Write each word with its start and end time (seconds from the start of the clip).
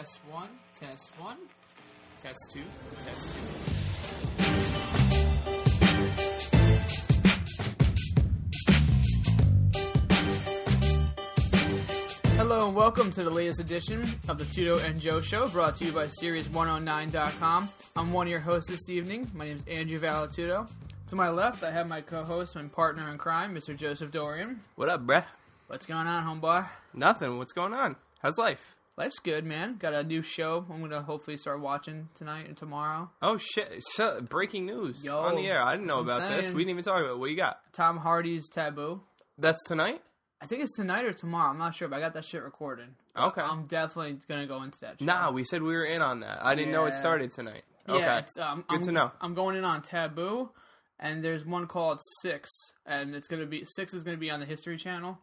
Test 0.00 0.20
one, 0.30 0.48
test 0.74 1.10
one, 1.18 1.36
test 2.22 2.50
two, 2.50 2.62
test 3.04 3.36
two. 3.36 3.40
Hello 12.38 12.68
and 12.68 12.74
welcome 12.74 13.10
to 13.10 13.22
the 13.22 13.28
latest 13.28 13.60
edition 13.60 14.00
of 14.28 14.38
the 14.38 14.44
Tudo 14.44 14.82
and 14.82 14.98
Joe 14.98 15.20
Show, 15.20 15.48
brought 15.48 15.76
to 15.76 15.84
you 15.84 15.92
by 15.92 16.06
Series109.com. 16.06 17.68
I'm 17.94 18.10
one 18.14 18.26
of 18.26 18.30
your 18.30 18.40
hosts 18.40 18.70
this 18.70 18.88
evening. 18.88 19.30
My 19.34 19.48
name 19.48 19.58
is 19.58 19.64
Andrew 19.68 19.98
Valatudo. 19.98 20.66
To 21.08 21.14
my 21.14 21.28
left, 21.28 21.62
I 21.62 21.70
have 21.72 21.86
my 21.86 22.00
co-host 22.00 22.56
and 22.56 22.72
partner 22.72 23.10
in 23.10 23.18
crime, 23.18 23.54
Mr. 23.54 23.76
Joseph 23.76 24.10
Dorian. 24.10 24.62
What 24.76 24.88
up, 24.88 25.06
bruh? 25.06 25.24
What's 25.66 25.84
going 25.84 26.06
on, 26.06 26.24
homeboy? 26.24 26.66
Nothing. 26.94 27.36
What's 27.36 27.52
going 27.52 27.74
on? 27.74 27.96
How's 28.20 28.38
life? 28.38 28.79
Life's 29.00 29.18
good, 29.18 29.46
man. 29.46 29.76
Got 29.78 29.94
a 29.94 30.04
new 30.04 30.20
show. 30.20 30.66
I'm 30.70 30.82
gonna 30.82 31.00
hopefully 31.00 31.38
start 31.38 31.60
watching 31.60 32.10
tonight 32.14 32.46
and 32.46 32.54
tomorrow. 32.54 33.08
Oh 33.22 33.38
shit! 33.38 33.82
So, 33.92 34.20
breaking 34.20 34.66
news 34.66 35.02
Yo, 35.02 35.18
on 35.18 35.36
the 35.36 35.46
air. 35.48 35.58
I 35.62 35.72
didn't 35.76 35.86
know 35.86 36.02
that's 36.02 36.18
what 36.18 36.26
I'm 36.26 36.32
about 36.34 36.42
this. 36.42 36.52
We 36.52 36.64
didn't 36.64 36.70
even 36.72 36.84
talk 36.84 37.00
about. 37.00 37.12
it. 37.12 37.18
What 37.18 37.30
you 37.30 37.36
got? 37.36 37.60
Tom 37.72 37.96
Hardy's 37.96 38.50
Taboo. 38.50 39.00
That's 39.38 39.62
tonight. 39.66 40.02
I 40.42 40.46
think 40.46 40.62
it's 40.62 40.76
tonight 40.76 41.06
or 41.06 41.14
tomorrow. 41.14 41.48
I'm 41.48 41.56
not 41.56 41.74
sure, 41.74 41.88
but 41.88 41.96
I 41.96 42.00
got 42.00 42.12
that 42.12 42.26
shit 42.26 42.42
recorded. 42.42 42.88
Okay. 43.16 43.40
I'm 43.40 43.64
definitely 43.66 44.18
gonna 44.28 44.46
go 44.46 44.62
into 44.64 44.78
that. 44.80 45.00
Show. 45.00 45.06
Nah, 45.06 45.30
we 45.30 45.44
said 45.44 45.62
we 45.62 45.72
were 45.74 45.84
in 45.84 46.02
on 46.02 46.20
that. 46.20 46.44
I 46.44 46.54
didn't 46.54 46.72
know 46.72 46.84
it 46.84 46.92
started 46.92 47.30
tonight. 47.30 47.62
Yeah, 47.88 47.94
Okay. 47.94 48.18
it's, 48.18 48.36
um, 48.36 48.64
Good 48.68 48.80
I'm, 48.80 48.84
to 48.84 48.92
know. 48.92 49.12
I'm 49.22 49.32
going 49.32 49.56
in 49.56 49.64
on 49.64 49.80
Taboo, 49.80 50.50
and 50.98 51.24
there's 51.24 51.46
one 51.46 51.66
called 51.68 52.00
Six, 52.20 52.50
and 52.84 53.14
it's 53.14 53.28
gonna 53.28 53.46
be 53.46 53.64
Six 53.64 53.94
is 53.94 54.04
gonna 54.04 54.18
be 54.18 54.30
on 54.30 54.40
the 54.40 54.46
History 54.46 54.76
Channel. 54.76 55.18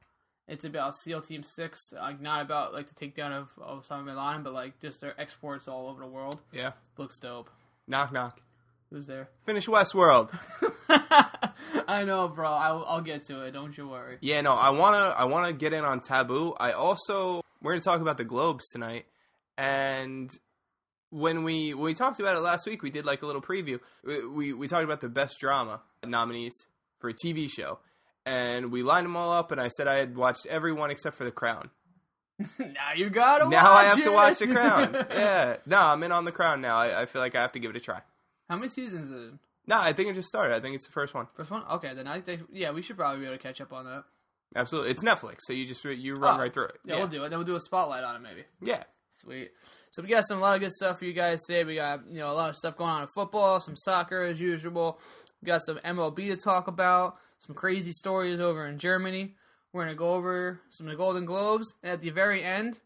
It's 0.48 0.64
about 0.64 0.95
SEAL 0.95 1.22
Team 1.22 1.44
Six, 1.44 1.92
like 1.94 2.22
not 2.22 2.42
about 2.42 2.73
like 2.73 2.88
the 2.88 2.95
takedown 2.95 3.31
of 3.31 3.50
of 3.62 3.84
Osama 3.84 4.06
bin 4.06 4.16
Laden, 4.16 4.44
but 4.44 4.54
like 4.54 4.80
just 4.80 5.02
their 5.02 5.20
exports 5.20 5.67
all 5.67 5.89
over 5.89 6.02
the 6.02 6.08
world. 6.08 6.42
Yeah. 6.54 6.72
Looks 6.98 7.20
dope. 7.20 7.50
Knock 7.88 8.14
knock. 8.14 8.42
Who's 8.89 9.06
there? 9.06 9.30
Finish 9.45 9.67
Westworld. 9.67 10.30
I 11.88 12.04
know, 12.06 12.30
bro. 12.30 12.50
I'll, 12.50 12.86
I'll 12.88 13.02
get 13.02 13.26
to 13.26 13.42
it. 13.44 13.52
Don't 13.52 13.78
you 13.78 13.89
worry. 13.89 14.17
Yeah, 14.22 14.39
no, 14.42 14.54
I 14.54 14.70
wanna 14.70 15.14
I 15.17 15.26
wanna 15.26 15.52
get 15.52 15.73
in 15.73 15.84
on 15.84 16.00
Taboo. 16.00 16.54
I 16.58 16.72
also 16.72 17.42
we're 17.61 17.73
gonna 17.73 17.82
talk 17.82 18.00
about 18.00 18.17
the 18.17 18.23
Globes 18.23 18.70
tonight, 18.72 19.06
and 19.58 20.32
when 21.09 21.44
we 21.44 21.73
when 21.73 21.86
we 21.86 21.94
talked 21.94 22.20
about 22.22 22.38
it 22.38 22.39
last 22.39 22.66
week, 22.66 22.82
we 22.82 22.89
did 22.89 23.06
like 23.06 23.22
a 23.22 23.26
little 23.26 23.42
preview. 23.42 23.80
We 24.06 24.26
we, 24.26 24.54
we 24.54 24.67
talked 24.70 24.86
about 24.86 25.02
the 25.02 25.09
best 25.09 25.39
drama 25.39 25.82
nominees 26.06 26.56
for 27.00 27.09
a 27.09 27.14
TV 27.14 27.50
show, 27.50 27.80
and 28.28 28.72
we 28.72 28.83
lined 28.83 29.06
them 29.06 29.16
all 29.16 29.31
up. 29.31 29.52
And 29.52 29.59
I 29.59 29.70
said 29.70 29.88
I 29.88 29.95
had 29.95 30.16
watched 30.16 30.45
every 30.47 30.73
one 30.73 30.92
except 30.92 31.17
for 31.17 31.23
The 31.23 31.31
Crown. 31.31 31.70
now 32.59 32.94
you 32.95 33.09
gotta. 33.09 33.50
now 33.50 33.72
I 33.72 33.86
have 33.86 34.00
it. 34.00 34.03
to 34.03 34.11
watch 34.11 34.38
The 34.39 34.47
Crown. 34.47 34.94
yeah, 35.09 35.58
no, 35.66 35.78
I'm 35.80 36.03
in 36.03 36.11
on 36.11 36.25
The 36.25 36.31
Crown 36.31 36.61
now. 36.61 36.78
I, 36.78 37.02
I 37.02 37.05
feel 37.05 37.22
like 37.22 37.36
I 37.36 37.42
have 37.42 37.53
to 37.53 37.59
give 37.59 37.72
it 37.72 37.78
a 37.78 37.80
try. 37.80 38.02
How 38.50 38.55
many 38.58 38.70
seasons 38.70 39.09
is 39.09 39.30
it? 39.30 39.33
No, 39.66 39.78
I 39.80 39.92
think 39.94 40.09
it 40.09 40.14
just 40.16 40.28
started. 40.28 40.55
I 40.55 40.59
think 40.61 40.75
it's 40.75 40.86
the 40.86 40.92
first 40.92 41.14
one. 41.14 41.28
First 41.36 41.52
one? 41.52 41.64
Okay, 41.72 41.94
then 41.94 42.08
I 42.08 42.22
think 42.22 42.42
yeah, 42.52 42.72
we 42.72 42.81
should 42.81 42.98
probably 42.98 43.20
be 43.22 43.25
able 43.25 43.38
to 43.38 43.44
catch 43.44 43.59
up 43.59 43.73
on 43.73 43.86
that. 43.86 44.03
Absolutely, 44.55 44.92
it's 44.92 45.03
Netflix, 45.03 45.39
so 45.42 45.53
you 45.53 45.66
just 45.66 45.83
you 45.83 46.16
run 46.16 46.36
Oh, 46.36 46.44
right 46.44 46.53
through 46.53 46.66
it. 46.67 46.78
Yeah, 46.86 46.98
we'll 46.98 47.08
do 47.08 47.23
it. 47.23 47.30
Then 47.30 47.39
we'll 47.39 47.45
do 47.48 47.55
a 47.55 47.59
spotlight 47.59 48.03
on 48.03 48.16
it 48.16 48.20
maybe. 48.20 48.44
Yeah, 48.61 48.83
Sweet. 49.22 49.52
So 49.89 50.03
we 50.03 50.09
got 50.09 50.28
some 50.28 50.38
a 50.38 50.42
lot 50.42 50.55
of 50.55 50.61
good 50.61 50.72
stuff 50.72 51.00
for 51.00 51.05
you 51.05 51.14
guys 51.14 51.44
today. 51.44 51.64
We 51.64 51.75
got 51.75 52.02
you 52.09 52.20
know 52.20 52.31
a 52.31 52.33
lot 52.33 52.50
of 52.50 52.55
stuff 52.55 52.78
going 52.78 52.92
on 52.92 53.02
in 53.02 53.08
football, 53.09 53.59
some 53.59 53.75
soccer 53.75 54.23
as 54.23 54.39
usual. 54.39 55.00
We 55.42 55.48
got 55.48 55.61
some 55.66 55.80
MLB 55.83 56.30
to 56.30 56.38
talk 56.38 56.67
about, 56.67 57.17
some 57.39 57.55
crazy 57.55 57.91
stories 57.91 58.39
over 58.39 58.67
in 58.67 58.80
Germany. 58.80 59.35
We're 59.73 59.83
gonna 59.83 59.95
go 59.95 60.14
over 60.14 60.59
some 60.70 60.87
of 60.87 60.92
the 60.92 60.98
Golden 60.98 61.25
Globes, 61.25 61.73
and 61.83 61.92
at 61.92 62.02
the 62.02 62.09
very 62.09 62.43
end, 62.43 62.80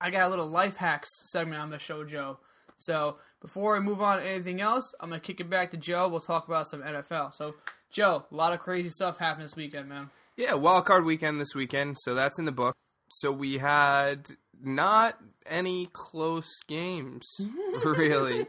I 0.00 0.10
got 0.10 0.26
a 0.26 0.28
little 0.28 0.50
life 0.50 0.76
hacks 0.76 1.08
segment 1.30 1.60
I'm 1.60 1.68
gonna 1.68 1.78
show 1.78 2.04
Joe. 2.04 2.38
So 2.78 3.16
before 3.40 3.74
we 3.74 3.80
move 3.80 4.00
on 4.00 4.18
to 4.18 4.24
anything 4.24 4.60
else, 4.60 4.94
I'm 5.00 5.10
gonna 5.10 5.20
kick 5.20 5.40
it 5.40 5.50
back 5.50 5.70
to 5.72 5.76
Joe. 5.76 6.08
We'll 6.08 6.20
talk 6.20 6.48
about 6.48 6.68
some 6.68 6.82
NFL. 6.82 7.34
So 7.34 7.54
Joe, 7.90 8.24
a 8.30 8.34
lot 8.34 8.52
of 8.52 8.60
crazy 8.60 8.90
stuff 8.90 9.18
happened 9.18 9.44
this 9.44 9.56
weekend, 9.56 9.88
man. 9.88 10.10
Yeah, 10.36 10.54
wild 10.54 10.84
card 10.84 11.04
weekend 11.04 11.40
this 11.40 11.54
weekend, 11.54 11.96
so 12.00 12.14
that's 12.14 12.38
in 12.38 12.44
the 12.44 12.52
book. 12.52 12.76
So 13.10 13.32
we 13.32 13.58
had 13.58 14.28
not 14.62 15.18
any 15.46 15.88
close 15.92 16.48
games, 16.66 17.26
really, 17.84 18.46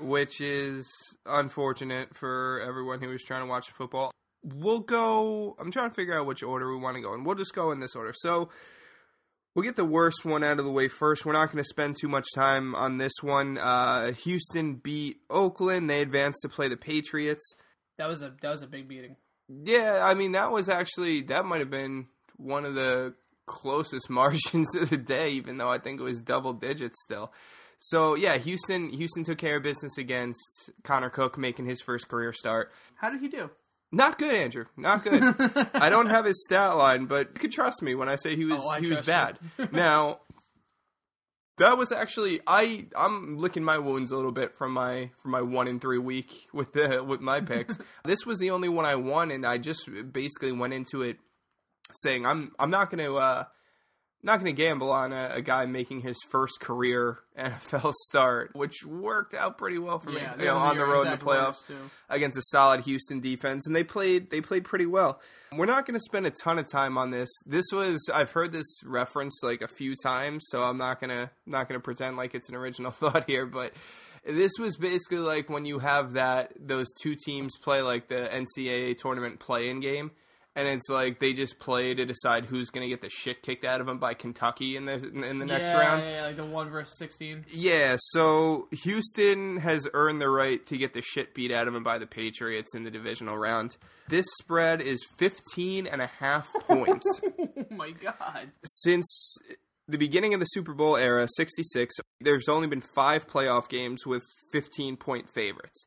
which 0.00 0.40
is 0.40 0.86
unfortunate 1.26 2.16
for 2.16 2.60
everyone 2.66 3.00
who 3.00 3.08
was 3.08 3.22
trying 3.22 3.42
to 3.42 3.48
watch 3.48 3.70
football. 3.70 4.12
We'll 4.54 4.80
go. 4.80 5.56
I'm 5.58 5.72
trying 5.72 5.90
to 5.90 5.94
figure 5.94 6.18
out 6.18 6.26
which 6.26 6.42
order 6.42 6.70
we 6.70 6.80
want 6.80 6.96
to 6.96 7.02
go 7.02 7.14
in. 7.14 7.24
We'll 7.24 7.34
just 7.34 7.54
go 7.54 7.72
in 7.72 7.80
this 7.80 7.96
order. 7.96 8.12
So 8.14 8.48
we'll 9.54 9.64
get 9.64 9.74
the 9.74 9.84
worst 9.84 10.24
one 10.24 10.44
out 10.44 10.60
of 10.60 10.64
the 10.64 10.70
way 10.70 10.86
first. 10.86 11.26
We're 11.26 11.32
not 11.32 11.46
going 11.46 11.62
to 11.62 11.68
spend 11.68 11.96
too 12.00 12.08
much 12.08 12.26
time 12.34 12.74
on 12.74 12.98
this 12.98 13.12
one. 13.22 13.58
Uh, 13.58 14.12
Houston 14.12 14.74
beat 14.74 15.20
Oakland. 15.28 15.90
They 15.90 16.00
advanced 16.00 16.40
to 16.42 16.48
play 16.48 16.68
the 16.68 16.76
Patriots. 16.76 17.44
That 17.98 18.08
was 18.08 18.22
a 18.22 18.34
that 18.40 18.50
was 18.50 18.62
a 18.62 18.66
big 18.66 18.86
beating. 18.86 19.16
Yeah, 19.48 20.00
I 20.02 20.14
mean 20.14 20.32
that 20.32 20.52
was 20.52 20.68
actually 20.68 21.22
that 21.22 21.44
might 21.44 21.60
have 21.60 21.70
been 21.70 22.06
one 22.36 22.64
of 22.64 22.74
the 22.74 23.14
closest 23.46 24.10
margins 24.10 24.74
of 24.76 24.90
the 24.90 24.96
day, 24.96 25.30
even 25.30 25.56
though 25.58 25.70
I 25.70 25.78
think 25.78 26.00
it 26.00 26.04
was 26.04 26.20
double 26.20 26.52
digits 26.52 27.02
still. 27.02 27.32
So 27.78 28.14
yeah, 28.14 28.36
Houston 28.36 28.90
Houston 28.90 29.24
took 29.24 29.38
care 29.38 29.56
of 29.56 29.62
business 29.62 29.98
against 29.98 30.70
Connor 30.84 31.10
Cook, 31.10 31.38
making 31.38 31.66
his 31.66 31.80
first 31.80 32.08
career 32.08 32.32
start. 32.32 32.72
How 32.96 33.10
did 33.10 33.20
he 33.20 33.28
do? 33.28 33.50
Not 33.92 34.18
good, 34.18 34.34
Andrew. 34.34 34.64
Not 34.76 35.04
good. 35.04 35.22
I 35.74 35.88
don't 35.88 36.08
have 36.08 36.24
his 36.24 36.42
stat 36.42 36.76
line, 36.76 37.06
but 37.06 37.28
you 37.34 37.40
can 37.40 37.50
trust 37.50 37.82
me 37.82 37.94
when 37.94 38.08
I 38.08 38.16
say 38.16 38.36
he 38.36 38.44
was 38.44 38.60
oh, 38.60 38.80
he 38.80 38.90
was 38.90 39.02
bad. 39.02 39.38
now 39.72 40.20
that 41.58 41.78
was 41.78 41.92
actually 41.92 42.40
I 42.46 42.86
I'm 42.96 43.38
licking 43.38 43.64
my 43.64 43.78
wounds 43.78 44.10
a 44.10 44.16
little 44.16 44.32
bit 44.32 44.56
from 44.56 44.72
my 44.72 45.10
from 45.22 45.30
my 45.30 45.42
one 45.42 45.68
in 45.68 45.80
three 45.80 45.98
week 45.98 46.48
with 46.52 46.72
the 46.72 47.02
with 47.02 47.20
my 47.20 47.40
picks. 47.40 47.78
this 48.04 48.26
was 48.26 48.38
the 48.38 48.50
only 48.50 48.68
one 48.68 48.84
I 48.84 48.96
won, 48.96 49.30
and 49.30 49.46
I 49.46 49.58
just 49.58 49.88
basically 50.12 50.52
went 50.52 50.74
into 50.74 51.02
it 51.02 51.18
saying 52.02 52.26
I'm 52.26 52.52
I'm 52.58 52.70
not 52.70 52.90
going 52.90 53.04
to 53.04 53.16
uh 53.16 53.44
not 54.26 54.40
going 54.40 54.54
to 54.54 54.62
gamble 54.62 54.90
on 54.90 55.12
a, 55.12 55.30
a 55.34 55.40
guy 55.40 55.64
making 55.64 56.02
his 56.02 56.16
first 56.30 56.60
career 56.60 57.20
NFL 57.38 57.92
start, 58.08 58.50
which 58.54 58.84
worked 58.84 59.32
out 59.34 59.56
pretty 59.56 59.78
well 59.78 59.98
for 60.00 60.10
Yeah, 60.10 60.34
me. 60.36 60.42
You 60.44 60.50
know, 60.50 60.56
on 60.58 60.76
the 60.76 60.84
road 60.84 61.06
in 61.06 61.12
the 61.12 61.16
playoffs 61.16 61.66
too. 61.66 61.76
against 62.10 62.36
a 62.36 62.42
solid 62.50 62.80
Houston 62.82 63.20
defense, 63.20 63.66
and 63.66 63.74
they 63.74 63.84
played 63.84 64.28
they 64.30 64.40
played 64.42 64.64
pretty 64.64 64.86
well. 64.86 65.20
We're 65.56 65.64
not 65.66 65.86
going 65.86 65.94
to 65.98 66.04
spend 66.04 66.26
a 66.26 66.32
ton 66.42 66.58
of 66.58 66.70
time 66.70 66.98
on 66.98 67.10
this. 67.10 67.30
This 67.46 67.64
was 67.72 67.98
I've 68.12 68.32
heard 68.32 68.52
this 68.52 68.66
reference 68.84 69.40
like 69.42 69.62
a 69.62 69.68
few 69.68 69.94
times, 70.02 70.44
so 70.50 70.62
I'm 70.62 70.76
not 70.76 71.00
gonna 71.00 71.30
not 71.46 71.68
gonna 71.68 71.80
pretend 71.80 72.16
like 72.18 72.34
it's 72.34 72.48
an 72.50 72.56
original 72.56 72.90
thought 73.00 73.24
here, 73.26 73.46
but. 73.46 73.72
This 74.28 74.50
was 74.58 74.76
basically 74.76 75.18
like 75.18 75.48
when 75.48 75.64
you 75.66 75.78
have 75.78 76.14
that 76.14 76.52
those 76.58 76.88
two 77.00 77.14
teams 77.14 77.56
play 77.62 77.80
like 77.80 78.08
the 78.08 78.28
NCAA 78.28 78.96
tournament 78.96 79.38
play-in 79.38 79.78
game, 79.78 80.10
and 80.56 80.66
it's 80.66 80.88
like 80.88 81.20
they 81.20 81.34
just 81.34 81.58
play 81.58 81.94
to 81.94 82.06
decide 82.06 82.46
who's 82.46 82.70
going 82.70 82.82
to 82.82 82.88
get 82.88 83.02
the 83.02 83.10
shit 83.10 83.42
kicked 83.42 83.64
out 83.64 83.80
of 83.80 83.86
them 83.86 83.98
by 83.98 84.14
Kentucky 84.14 84.76
in 84.76 84.86
the 84.86 84.94
in 84.94 85.38
the 85.38 85.44
next 85.44 85.68
yeah, 85.68 85.78
round. 85.78 86.02
Yeah, 86.02 86.22
like 86.22 86.36
the 86.36 86.46
one 86.46 86.70
versus 86.70 86.96
sixteen. 86.98 87.44
Yeah, 87.52 87.96
so 88.00 88.68
Houston 88.72 89.58
has 89.58 89.86
earned 89.92 90.20
the 90.20 90.30
right 90.30 90.64
to 90.66 90.78
get 90.78 90.94
the 90.94 91.02
shit 91.02 91.34
beat 91.34 91.52
out 91.52 91.68
of 91.68 91.74
them 91.74 91.84
by 91.84 91.98
the 91.98 92.06
Patriots 92.06 92.74
in 92.74 92.84
the 92.84 92.90
divisional 92.90 93.36
round. 93.36 93.76
This 94.08 94.26
spread 94.40 94.80
is 94.80 95.04
15 95.18 95.86
and 95.86 96.00
a 96.00 96.06
half 96.06 96.48
points. 96.60 97.20
Oh 97.24 97.64
my 97.70 97.90
god. 97.90 98.52
Since 98.64 99.36
the 99.88 99.98
beginning 99.98 100.32
of 100.32 100.40
the 100.40 100.46
Super 100.46 100.74
Bowl 100.74 100.96
era, 100.96 101.28
66, 101.36 101.94
there's 102.20 102.48
only 102.48 102.68
been 102.68 102.82
five 102.94 103.26
playoff 103.28 103.68
games 103.68 104.06
with 104.06 104.22
15 104.52 104.96
point 104.96 105.28
favorites. 105.28 105.84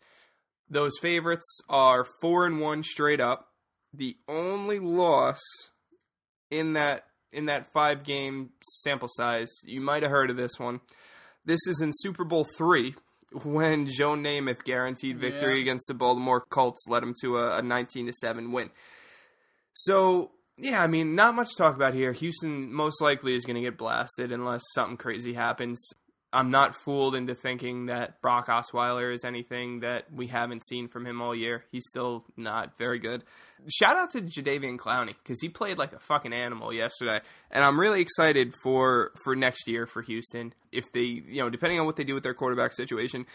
Those 0.69 0.91
favorites 1.01 1.45
are 1.69 2.05
4 2.21 2.45
and 2.45 2.59
1 2.59 2.83
straight 2.83 3.19
up. 3.19 3.47
The 3.93 4.17
only 4.27 4.79
loss 4.79 5.39
in 6.51 6.73
that 6.73 7.05
in 7.31 7.45
that 7.45 7.71
5 7.73 8.03
game 8.03 8.49
sample 8.81 9.07
size, 9.11 9.49
you 9.63 9.81
might 9.81 10.01
have 10.03 10.11
heard 10.11 10.29
of 10.31 10.37
this 10.37 10.57
one. 10.57 10.79
This 11.45 11.59
is 11.67 11.79
in 11.81 11.91
Super 11.93 12.23
Bowl 12.23 12.45
3 12.57 12.95
when 13.43 13.85
Joe 13.85 14.15
Namath 14.15 14.63
guaranteed 14.63 15.19
victory 15.19 15.55
Yeah. 15.57 15.61
against 15.61 15.85
the 15.87 15.93
Baltimore 15.93 16.41
Colts 16.49 16.87
led 16.87 17.03
him 17.03 17.13
to 17.21 17.37
a, 17.37 17.59
a 17.59 17.61
19 17.61 18.07
to 18.07 18.13
7 18.13 18.51
win. 18.51 18.71
So, 19.73 20.31
yeah, 20.57 20.81
I 20.81 20.87
mean, 20.87 21.15
not 21.15 21.35
much 21.35 21.49
to 21.49 21.55
talk 21.55 21.75
about 21.75 21.93
here. 21.93 22.11
Houston 22.13 22.73
most 22.73 23.01
likely 23.01 23.35
is 23.35 23.45
going 23.45 23.55
to 23.55 23.61
get 23.61 23.77
blasted 23.77 24.31
unless 24.31 24.63
something 24.73 24.97
crazy 24.97 25.33
happens. 25.33 25.79
I'm 26.33 26.49
not 26.49 26.75
fooled 26.75 27.15
into 27.15 27.33
thinking 27.35 27.87
that 27.87 28.21
Brock 28.21 28.47
Osweiler 28.47 29.13
is 29.13 29.23
anything 29.23 29.79
that 29.81 30.11
we 30.11 30.27
haven't 30.27 30.65
seen 30.65 30.87
from 30.87 31.05
him 31.05 31.21
all 31.21 31.35
year. 31.35 31.63
He's 31.71 31.85
still 31.87 32.25
not 32.35 32.77
very 32.77 32.99
good. 32.99 33.23
Shout 33.67 33.97
out 33.97 34.09
to 34.11 34.21
Jadeveon 34.21 34.77
Clowney 34.77 35.15
because 35.23 35.39
he 35.41 35.49
played 35.49 35.77
like 35.77 35.93
a 35.93 35.99
fucking 35.99 36.33
animal 36.33 36.71
yesterday, 36.73 37.21
and 37.51 37.63
I'm 37.63 37.79
really 37.79 38.01
excited 38.01 38.53
for 38.63 39.11
for 39.23 39.35
next 39.35 39.67
year 39.67 39.85
for 39.85 40.01
Houston. 40.01 40.53
If 40.71 40.91
they, 40.93 41.01
you 41.01 41.41
know, 41.41 41.49
depending 41.49 41.79
on 41.79 41.85
what 41.85 41.95
they 41.95 42.03
do 42.03 42.13
with 42.13 42.23
their 42.23 42.33
quarterback 42.33 42.73
situation, 42.73 43.25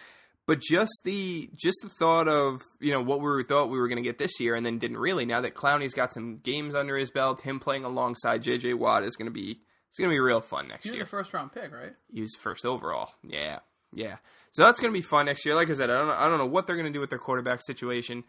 but 0.47 0.61
just 0.61 0.93
the 1.05 1.51
just 1.55 1.77
the 1.83 1.89
thought 1.89 2.27
of 2.29 2.63
you 2.81 2.91
know 2.93 3.03
what 3.03 3.21
we 3.21 3.45
thought 3.45 3.71
we 3.71 3.79
were 3.79 3.89
going 3.89 4.03
to 4.03 4.09
get 4.09 4.19
this 4.19 4.41
year 4.41 4.55
and 4.55 4.65
then 4.65 4.79
didn't 4.79 4.99
really. 4.99 5.25
Now 5.27 5.41
that 5.43 5.55
Clowney's 5.55 5.95
got 5.95 6.13
some 6.15 6.39
games 6.39 6.75
under 6.75 6.97
his 6.97 7.11
belt, 7.11 7.41
him 7.43 7.61
playing 7.61 7.85
alongside 7.85 8.43
J.J. 8.43 8.75
Watt 8.75 9.05
is 9.05 9.17
going 9.17 9.27
to 9.27 9.33
be 9.33 9.61
It's 9.91 9.99
gonna 9.99 10.11
be 10.11 10.21
real 10.21 10.41
fun 10.41 10.69
next 10.69 10.85
He 10.85 10.91
was 10.91 10.97
year. 10.97 11.05
a 11.05 11.09
first 11.09 11.33
round 11.33 11.53
pick, 11.53 11.73
right? 11.73 11.93
He 12.13 12.21
was 12.21 12.35
first 12.41 12.65
overall. 12.67 13.11
Yeah, 13.23 13.59
yeah. 13.93 14.17
So 14.53 14.63
that's 14.63 14.81
gonna 14.81 14.93
be 14.93 15.03
fun 15.03 15.27
next 15.27 15.45
year. 15.47 15.55
Like 15.55 15.71
I 15.71 15.75
said, 15.75 15.91
I 15.91 15.99
don't 15.99 16.09
know, 16.09 16.15
I 16.17 16.29
don't 16.29 16.39
know 16.39 16.47
what 16.47 16.67
they're 16.67 16.77
gonna 16.77 16.91
do 16.91 17.01
with 17.01 17.11
their 17.11 17.19
quarterback 17.19 17.61
situation, 17.63 18.25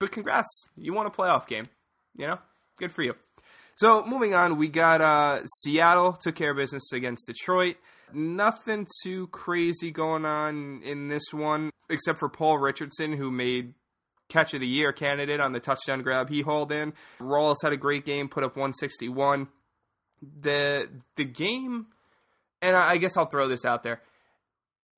but 0.00 0.10
congrats, 0.10 0.68
you 0.76 0.92
won 0.94 1.06
a 1.06 1.10
playoff 1.10 1.46
game. 1.46 1.66
You 2.16 2.26
know, 2.26 2.38
good 2.78 2.90
for 2.90 3.02
you. 3.02 3.14
So 3.76 4.04
moving 4.04 4.34
on, 4.34 4.56
we 4.56 4.68
got 4.68 5.00
uh, 5.00 5.42
Seattle 5.62 6.14
took 6.20 6.34
care 6.34 6.50
of 6.50 6.56
business 6.56 6.90
against 6.92 7.26
Detroit. 7.26 7.76
Nothing 8.12 8.88
too 9.04 9.28
crazy 9.28 9.92
going 9.92 10.24
on 10.24 10.82
in 10.82 11.08
this 11.08 11.32
one, 11.32 11.70
except 11.88 12.18
for 12.18 12.28
Paul 12.28 12.58
Richardson, 12.58 13.12
who 13.12 13.30
made 13.30 13.74
catch 14.28 14.54
of 14.54 14.60
the 14.60 14.66
year 14.66 14.92
candidate 14.92 15.40
on 15.40 15.52
the 15.52 15.60
touchdown 15.60 16.02
grab 16.02 16.28
he 16.28 16.40
hauled 16.40 16.72
in. 16.72 16.92
Rawls 17.20 17.56
had 17.62 17.72
a 17.72 17.76
great 17.76 18.04
game, 18.04 18.28
put 18.28 18.42
up 18.42 18.56
161. 18.56 19.48
The 20.40 20.88
the 21.16 21.24
game, 21.24 21.86
and 22.60 22.76
I 22.76 22.92
I 22.92 22.96
guess 22.96 23.16
I'll 23.16 23.26
throw 23.26 23.48
this 23.48 23.64
out 23.64 23.82
there. 23.82 24.02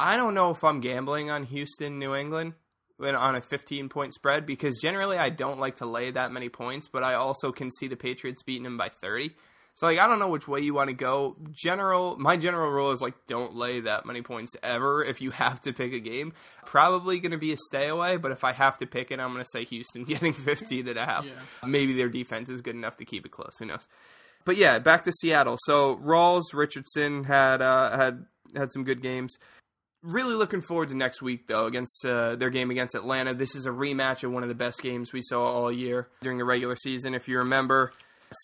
I 0.00 0.16
don't 0.16 0.34
know 0.34 0.50
if 0.50 0.64
I'm 0.64 0.80
gambling 0.80 1.30
on 1.30 1.44
Houston, 1.44 1.98
New 1.98 2.14
England 2.14 2.54
when 2.96 3.14
on 3.14 3.34
a 3.34 3.40
15 3.40 3.88
point 3.88 4.14
spread 4.14 4.46
because 4.46 4.78
generally 4.80 5.18
I 5.18 5.30
don't 5.30 5.58
like 5.58 5.76
to 5.76 5.86
lay 5.86 6.10
that 6.10 6.32
many 6.32 6.48
points, 6.48 6.88
but 6.92 7.02
I 7.02 7.14
also 7.14 7.52
can 7.52 7.70
see 7.70 7.88
the 7.88 7.96
Patriots 7.96 8.42
beating 8.42 8.64
them 8.64 8.76
by 8.76 8.88
30. 8.88 9.34
So 9.74 9.86
like 9.86 9.98
I 9.98 10.06
don't 10.06 10.18
know 10.18 10.28
which 10.28 10.46
way 10.46 10.60
you 10.60 10.74
want 10.74 10.90
to 10.90 10.94
go. 10.94 11.36
General 11.50 12.16
my 12.16 12.36
general 12.36 12.70
rule 12.70 12.90
is 12.90 13.00
like 13.00 13.14
don't 13.26 13.56
lay 13.56 13.80
that 13.80 14.04
many 14.04 14.20
points 14.20 14.54
ever 14.62 15.02
if 15.02 15.22
you 15.22 15.30
have 15.30 15.60
to 15.62 15.72
pick 15.72 15.92
a 15.92 16.00
game. 16.00 16.34
Probably 16.66 17.18
going 17.20 17.32
to 17.32 17.38
be 17.38 17.52
a 17.52 17.56
stay 17.56 17.88
away, 17.88 18.18
but 18.18 18.32
if 18.32 18.44
I 18.44 18.52
have 18.52 18.76
to 18.78 18.86
pick 18.86 19.10
it, 19.10 19.18
I'm 19.18 19.32
going 19.32 19.44
to 19.44 19.50
say 19.50 19.64
Houston 19.64 20.04
getting 20.06 20.34
15 20.34 20.88
and 20.88 20.98
a 20.98 21.06
half. 21.06 21.24
Yeah. 21.24 21.32
Maybe 21.66 21.94
their 21.94 22.10
defense 22.10 22.50
is 22.50 22.60
good 22.60 22.74
enough 22.74 22.98
to 22.98 23.04
keep 23.04 23.24
it 23.24 23.32
close, 23.32 23.56
who 23.58 23.66
knows. 23.66 23.88
But 24.44 24.56
yeah, 24.56 24.78
back 24.78 25.04
to 25.04 25.12
Seattle. 25.12 25.56
So 25.64 25.96
Rawls, 25.96 26.52
Richardson 26.52 27.24
had 27.24 27.62
uh, 27.62 27.96
had 27.96 28.26
had 28.54 28.72
some 28.72 28.84
good 28.84 29.00
games. 29.00 29.36
Really 30.02 30.34
looking 30.34 30.62
forward 30.62 30.88
to 30.88 30.96
next 30.96 31.22
week 31.22 31.46
though 31.46 31.66
against 31.66 32.04
uh, 32.04 32.34
their 32.34 32.50
game 32.50 32.70
against 32.72 32.96
Atlanta. 32.96 33.34
This 33.34 33.54
is 33.54 33.66
a 33.66 33.70
rematch 33.70 34.24
of 34.24 34.32
one 34.32 34.42
of 34.42 34.48
the 34.48 34.54
best 34.54 34.82
games 34.82 35.12
we 35.12 35.20
saw 35.22 35.44
all 35.44 35.70
year 35.70 36.08
during 36.22 36.38
the 36.38 36.44
regular 36.44 36.74
season. 36.74 37.14
If 37.14 37.28
you 37.28 37.38
remember, 37.38 37.92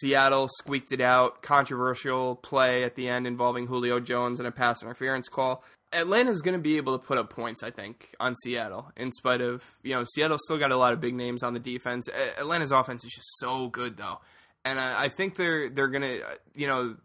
Seattle 0.00 0.48
squeaked 0.48 0.92
it 0.92 1.00
out. 1.00 1.42
Controversial 1.42 2.36
play 2.36 2.84
at 2.84 2.94
the 2.94 3.08
end 3.08 3.26
involving 3.26 3.66
Julio 3.66 3.98
Jones 3.98 4.38
and 4.38 4.46
a 4.46 4.52
pass 4.52 4.82
interference 4.82 5.28
call. 5.28 5.64
Atlanta's 5.92 6.42
going 6.42 6.56
to 6.56 6.62
be 6.62 6.76
able 6.76 6.96
to 6.98 7.04
put 7.04 7.18
up 7.18 7.30
points, 7.30 7.62
I 7.62 7.70
think, 7.70 8.14
on 8.20 8.34
Seattle. 8.36 8.92
In 8.96 9.10
spite 9.10 9.40
of 9.40 9.64
you 9.82 9.94
know, 9.94 10.04
Seattle 10.14 10.38
still 10.38 10.58
got 10.58 10.70
a 10.70 10.76
lot 10.76 10.92
of 10.92 11.00
big 11.00 11.14
names 11.14 11.42
on 11.42 11.54
the 11.54 11.60
defense. 11.60 12.08
Atlanta's 12.38 12.72
offense 12.72 13.04
is 13.04 13.12
just 13.12 13.38
so 13.38 13.68
good 13.68 13.96
though, 13.96 14.20
and 14.64 14.78
I, 14.78 15.04
I 15.04 15.08
think 15.08 15.36
they're 15.36 15.68
they're 15.68 15.88
going 15.88 16.02
to 16.02 16.22
you 16.54 16.66
know 16.66 16.96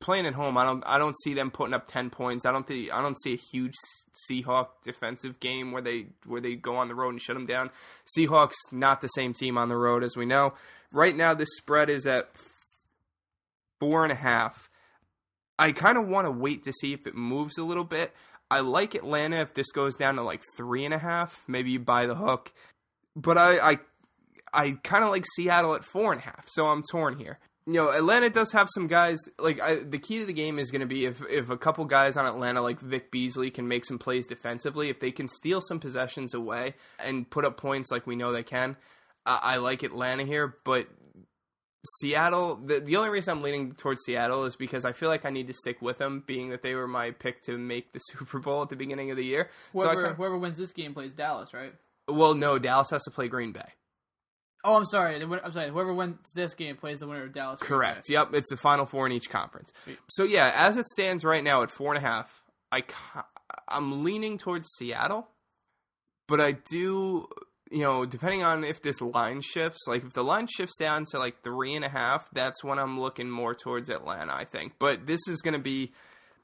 playing 0.00 0.26
at 0.26 0.34
home, 0.34 0.56
I 0.56 0.64
don't 0.64 0.82
I 0.86 0.98
don't 0.98 1.16
see 1.24 1.34
them 1.34 1.50
putting 1.50 1.74
up 1.74 1.88
ten 1.88 2.10
points. 2.10 2.46
I 2.46 2.52
don't 2.52 2.66
think 2.66 2.92
I 2.92 3.02
don't 3.02 3.20
see 3.22 3.34
a 3.34 3.38
huge 3.52 3.74
Seahawk 4.30 4.68
defensive 4.84 5.40
game 5.40 5.72
where 5.72 5.82
they 5.82 6.06
where 6.26 6.40
they 6.40 6.54
go 6.54 6.76
on 6.76 6.88
the 6.88 6.94
road 6.94 7.10
and 7.10 7.20
shut 7.20 7.34
them 7.34 7.46
down. 7.46 7.70
Seahawks 8.16 8.54
not 8.72 9.00
the 9.00 9.08
same 9.08 9.32
team 9.32 9.58
on 9.58 9.68
the 9.68 9.76
road 9.76 10.04
as 10.04 10.16
we 10.16 10.26
know. 10.26 10.54
Right 10.92 11.16
now, 11.16 11.34
this 11.34 11.48
spread 11.56 11.90
is 11.90 12.06
at 12.06 12.30
four 13.80 14.04
and 14.04 14.12
a 14.12 14.16
half. 14.16 14.70
I 15.58 15.72
kind 15.72 15.98
of 15.98 16.06
want 16.06 16.26
to 16.26 16.30
wait 16.30 16.64
to 16.64 16.72
see 16.72 16.92
if 16.92 17.06
it 17.06 17.14
moves 17.14 17.58
a 17.58 17.64
little 17.64 17.84
bit. 17.84 18.14
I 18.50 18.60
like 18.60 18.94
Atlanta 18.94 19.36
if 19.36 19.54
this 19.54 19.70
goes 19.72 19.96
down 19.96 20.14
to 20.16 20.22
like 20.22 20.42
three 20.56 20.84
and 20.84 20.94
a 20.94 20.98
half. 20.98 21.44
Maybe 21.46 21.72
you 21.72 21.80
buy 21.80 22.06
the 22.06 22.14
hook, 22.14 22.52
but 23.14 23.36
I 23.36 23.72
I, 23.72 23.78
I 24.52 24.70
kind 24.82 25.04
of 25.04 25.10
like 25.10 25.24
Seattle 25.36 25.74
at 25.74 25.84
four 25.84 26.12
and 26.12 26.22
a 26.22 26.24
half. 26.24 26.44
So 26.48 26.66
I'm 26.66 26.82
torn 26.90 27.18
here 27.18 27.38
you 27.68 27.74
know, 27.74 27.90
Atlanta 27.90 28.30
does 28.30 28.50
have 28.52 28.66
some 28.72 28.86
guys. 28.86 29.18
Like 29.38 29.60
I, 29.60 29.74
the 29.76 29.98
key 29.98 30.20
to 30.20 30.24
the 30.24 30.32
game 30.32 30.58
is 30.58 30.70
going 30.70 30.80
to 30.80 30.86
be 30.86 31.04
if 31.04 31.22
if 31.28 31.50
a 31.50 31.58
couple 31.58 31.84
guys 31.84 32.16
on 32.16 32.24
Atlanta, 32.24 32.62
like 32.62 32.80
Vic 32.80 33.10
Beasley, 33.10 33.50
can 33.50 33.68
make 33.68 33.84
some 33.84 33.98
plays 33.98 34.26
defensively. 34.26 34.88
If 34.88 35.00
they 35.00 35.10
can 35.10 35.28
steal 35.28 35.60
some 35.60 35.78
possessions 35.78 36.32
away 36.32 36.74
and 37.04 37.28
put 37.28 37.44
up 37.44 37.58
points, 37.58 37.90
like 37.90 38.06
we 38.06 38.16
know 38.16 38.32
they 38.32 38.42
can, 38.42 38.78
I, 39.26 39.40
I 39.42 39.56
like 39.58 39.82
Atlanta 39.82 40.24
here. 40.24 40.56
But 40.64 40.88
Seattle, 42.00 42.56
the 42.56 42.80
the 42.80 42.96
only 42.96 43.10
reason 43.10 43.36
I'm 43.36 43.42
leaning 43.42 43.74
towards 43.74 44.00
Seattle 44.02 44.46
is 44.46 44.56
because 44.56 44.86
I 44.86 44.92
feel 44.92 45.10
like 45.10 45.26
I 45.26 45.30
need 45.30 45.48
to 45.48 45.52
stick 45.52 45.82
with 45.82 45.98
them, 45.98 46.24
being 46.26 46.48
that 46.48 46.62
they 46.62 46.74
were 46.74 46.88
my 46.88 47.10
pick 47.10 47.42
to 47.42 47.58
make 47.58 47.92
the 47.92 47.98
Super 48.10 48.38
Bowl 48.38 48.62
at 48.62 48.70
the 48.70 48.76
beginning 48.76 49.10
of 49.10 49.18
the 49.18 49.24
year. 49.24 49.50
Whoever, 49.74 49.90
so 49.90 49.96
kinda, 49.96 50.14
whoever 50.14 50.38
wins 50.38 50.56
this 50.56 50.72
game 50.72 50.94
plays 50.94 51.12
Dallas, 51.12 51.52
right? 51.52 51.74
well, 52.08 52.34
no, 52.34 52.58
Dallas 52.58 52.88
has 52.90 53.02
to 53.04 53.10
play 53.10 53.28
Green 53.28 53.52
Bay. 53.52 53.68
Oh, 54.64 54.74
I'm 54.74 54.84
sorry. 54.84 55.20
I'm 55.22 55.52
sorry. 55.52 55.70
Whoever 55.70 55.94
wins 55.94 56.18
this 56.34 56.54
game 56.54 56.76
plays 56.76 57.00
the 57.00 57.06
winner 57.06 57.24
of 57.24 57.32
Dallas. 57.32 57.60
Correct. 57.60 58.08
Yep, 58.08 58.34
it's 58.34 58.50
the 58.50 58.56
final 58.56 58.86
four 58.86 59.06
in 59.06 59.12
each 59.12 59.30
conference. 59.30 59.72
Sweet. 59.84 59.98
So 60.08 60.24
yeah, 60.24 60.52
as 60.54 60.76
it 60.76 60.86
stands 60.86 61.24
right 61.24 61.44
now 61.44 61.62
at 61.62 61.70
four 61.70 61.94
and 61.94 62.04
a 62.04 62.06
half, 62.06 62.42
I 62.72 62.82
I'm 63.68 64.04
leaning 64.04 64.36
towards 64.38 64.68
Seattle, 64.76 65.28
but 66.26 66.40
I 66.40 66.52
do, 66.70 67.28
you 67.70 67.82
know, 67.82 68.04
depending 68.04 68.42
on 68.42 68.64
if 68.64 68.82
this 68.82 69.00
line 69.00 69.42
shifts, 69.42 69.86
like 69.86 70.04
if 70.04 70.12
the 70.12 70.24
line 70.24 70.48
shifts 70.48 70.76
down 70.76 71.04
to 71.12 71.18
like 71.18 71.42
three 71.42 71.74
and 71.74 71.84
a 71.84 71.88
half, 71.88 72.28
that's 72.32 72.64
when 72.64 72.78
I'm 72.78 73.00
looking 73.00 73.30
more 73.30 73.54
towards 73.54 73.88
Atlanta. 73.88 74.34
I 74.34 74.44
think, 74.44 74.74
but 74.78 75.06
this 75.06 75.20
is 75.28 75.40
going 75.40 75.54
to 75.54 75.62
be. 75.62 75.92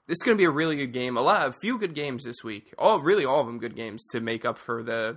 This 0.07 0.17
is 0.17 0.23
going 0.23 0.37
to 0.37 0.41
be 0.41 0.45
a 0.45 0.51
really 0.51 0.77
good 0.77 0.93
game. 0.93 1.17
A 1.17 1.23
lot, 1.23 1.49
a 1.49 1.53
few 1.53 1.79
good 1.79 1.95
games 1.95 2.25
this 2.25 2.45
week. 2.45 2.75
All, 2.79 3.01
really, 3.01 3.25
all 3.25 3.41
of 3.41 3.47
them 3.47 3.59
good 3.59 3.75
games 3.75 4.07
to 4.09 4.21
make 4.21 4.45
up 4.45 4.59
for 4.59 4.83
the 4.83 5.17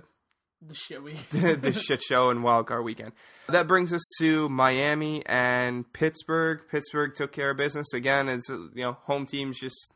The 0.66 0.74
shit 0.74 1.02
we. 1.02 1.14
the 1.30 1.72
shit 1.72 2.02
show 2.02 2.30
and 2.30 2.42
wild 2.42 2.66
card 2.66 2.84
weekend. 2.84 3.12
That 3.48 3.68
brings 3.68 3.92
us 3.92 4.02
to 4.18 4.48
Miami 4.48 5.24
and 5.26 5.90
Pittsburgh. 5.92 6.60
Pittsburgh 6.70 7.14
took 7.14 7.32
care 7.32 7.50
of 7.50 7.56
business 7.56 7.92
again. 7.92 8.28
It's 8.28 8.48
you 8.48 8.70
know 8.74 8.96
home 9.04 9.26
teams 9.26 9.58
just 9.60 9.92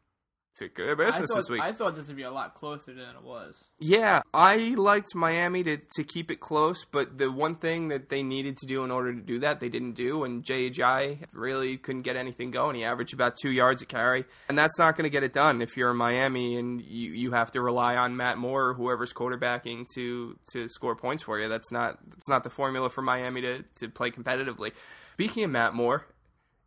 of 0.61 1.01
I 1.01 1.05
business 1.07 1.31
thought, 1.31 1.37
this 1.37 1.51
week. 1.51 1.63
I 1.63 1.73
thought 1.73 1.97
this 1.97 2.09
would 2.09 2.17
be 2.17 2.23
a 2.23 2.31
lot 2.31 2.55
closer 2.55 2.93
than 2.93 3.17
it 3.17 3.23
was. 3.23 3.55
Yeah, 3.79 4.21
I 4.35 4.75
liked 4.77 5.15
Miami 5.15 5.63
to 5.65 5.79
to 5.97 6.05
keep 6.05 6.31
it 6.31 6.41
close, 6.41 6.85
but 6.91 7.19
the 7.19 7.31
one 7.31 7.55
thing 7.55 7.89
that 7.89 8.09
they 8.09 8.23
needed 8.23 8.59
to 8.59 8.67
do 8.67 8.85
in 8.85 8.91
order 8.91 9.15
to 9.15 9.21
do 9.21 9.39
that, 9.41 9.61
they 9.61 9.69
didn't 9.69 9.93
do, 9.93 10.25
and 10.25 10.45
J.J. 10.45 11.21
really 11.33 11.79
couldn't 11.79 12.03
get 12.03 12.17
anything 12.17 12.51
going. 12.51 12.77
He 12.77 12.85
averaged 12.85 13.15
about 13.15 13.37
two 13.41 13.51
yards 13.51 13.83
a 13.83 13.87
carry, 13.87 14.25
and 14.49 14.57
that's 14.57 14.79
not 14.79 14.97
going 14.97 15.05
to 15.05 15.11
get 15.11 15.23
it 15.23 15.33
done 15.33 15.63
if 15.63 15.77
you're 15.77 15.91
in 15.91 15.97
Miami 15.97 16.57
and 16.57 16.81
you 16.81 17.13
you 17.13 17.33
have 17.33 17.51
to 17.53 17.63
rely 17.63 17.97
on 17.97 18.17
Matt 18.17 18.39
Moore 18.39 18.69
or 18.69 18.75
whoever's 18.75 19.13
quarterbacking 19.13 19.87
to 19.95 20.39
to 20.53 20.69
score 20.69 20.97
points 20.97 21.23
for 21.23 21.39
you. 21.41 21.49
That's 21.49 21.73
not 21.73 21.99
that's 22.09 22.29
not 22.29 22.45
the 22.45 22.51
formula 22.51 22.91
for 22.91 23.03
Miami 23.03 23.41
to 23.41 23.65
to 23.77 23.89
play 23.89 24.11
competitively. 24.11 24.73
Speaking 25.15 25.45
of 25.45 25.51
Matt 25.51 25.75
Moore, 25.75 26.07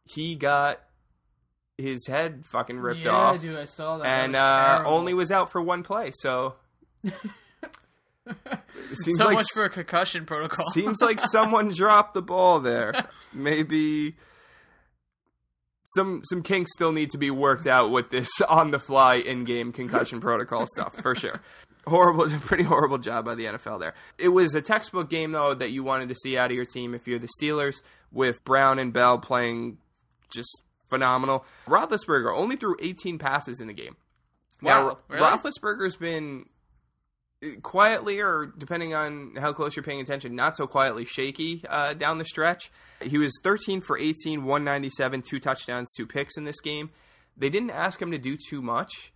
he 0.06 0.36
got 0.36 0.80
his 1.78 2.08
head 2.08 2.46
fucking 2.46 2.80
ripped 2.80 3.06
yeah, 3.06 3.12
off 3.12 3.42
dude, 3.42 3.58
I 3.58 3.66
saw 3.66 3.98
that. 3.98 4.08
and 4.08 4.36
that 4.36 4.80
was 4.80 4.88
uh, 4.88 4.90
only 4.90 5.14
was 5.14 5.32
out 5.32 5.52
for 5.52 5.62
one 5.62 5.84
play. 5.84 6.12
So 6.14 6.56
seems 8.94 9.18
so 9.18 9.26
like 9.26 9.38
much 9.38 9.48
for 9.54 9.66
a 9.66 9.70
concussion 9.70 10.26
protocol. 10.26 10.66
seems 10.72 11.02
like 11.02 11.20
someone 11.20 11.70
dropped 11.74 12.14
the 12.14 12.22
ball 12.22 12.60
there. 12.60 13.08
Maybe 13.34 14.16
some 15.96 16.22
some 16.26 16.42
kinks 16.42 16.72
still 16.74 16.92
need 16.92 17.10
to 17.12 17.18
be 17.18 17.30
worked 17.30 17.68
out 17.68 17.92
with 17.92 18.10
this 18.10 18.30
on 18.50 18.72
the 18.72 18.80
fly 18.80 19.16
in 19.16 19.44
game 19.44 19.72
concussion 19.72 20.22
protocol 20.22 20.66
stuff 20.68 20.96
for 21.02 21.16
sure. 21.16 21.42
Horrible, 21.88 22.28
pretty 22.40 22.64
horrible 22.64 22.98
job 22.98 23.26
by 23.26 23.36
the 23.36 23.46
NFL 23.46 23.80
there. 23.80 23.94
It 24.18 24.30
was 24.30 24.56
a 24.56 24.62
textbook 24.62 25.10
game 25.10 25.32
though 25.32 25.54
that 25.54 25.72
you 25.72 25.84
wanted 25.84 26.10
to 26.10 26.16
see 26.16 26.38
out 26.38 26.50
of 26.50 26.56
your 26.56 26.66
team 26.66 26.96
if 26.96 27.08
you're 27.08 27.20
the 27.20 27.30
Steelers 27.40 27.76
with 28.12 28.44
Brown 28.44 28.80
and 28.80 28.92
Bell 28.92 29.20
playing 29.20 29.78
just 30.34 30.50
phenomenal. 30.88 31.46
Roethlisberger 31.68 32.36
only 32.36 32.56
threw 32.56 32.76
18 32.82 33.18
passes 33.20 33.60
in 33.60 33.68
the 33.68 33.74
game. 33.74 33.96
Now, 34.62 34.88
Wow, 34.88 34.98
really? 35.10 35.24
Roethlisberger's 35.24 35.96
been 35.98 36.46
uh, 37.44 37.48
quietly, 37.62 38.22
or 38.22 38.52
depending 38.58 38.94
on 38.94 39.36
how 39.38 39.54
close 39.54 39.76
you're 39.76 39.84
paying 39.84 40.02
attention, 40.02 40.36
not 40.36 40.56
so 40.56 40.68
quietly 40.68 41.06
shaky 41.06 41.64
uh, 41.70 41.94
down 41.94 42.18
the 42.18 42.26
stretch. 42.26 42.72
He 43.02 43.18
was 43.18 43.32
13 43.44 43.82
for 43.82 43.98
18, 43.98 44.44
197, 44.46 45.24
two 45.30 45.40
touchdowns, 45.40 45.94
two 45.94 46.08
picks 46.08 46.38
in 46.38 46.46
this 46.46 46.60
game. 46.62 46.90
They 47.38 47.50
didn't 47.50 47.72
ask 47.72 48.02
him 48.02 48.12
to 48.12 48.18
do 48.18 48.38
too 48.38 48.62
much, 48.62 49.12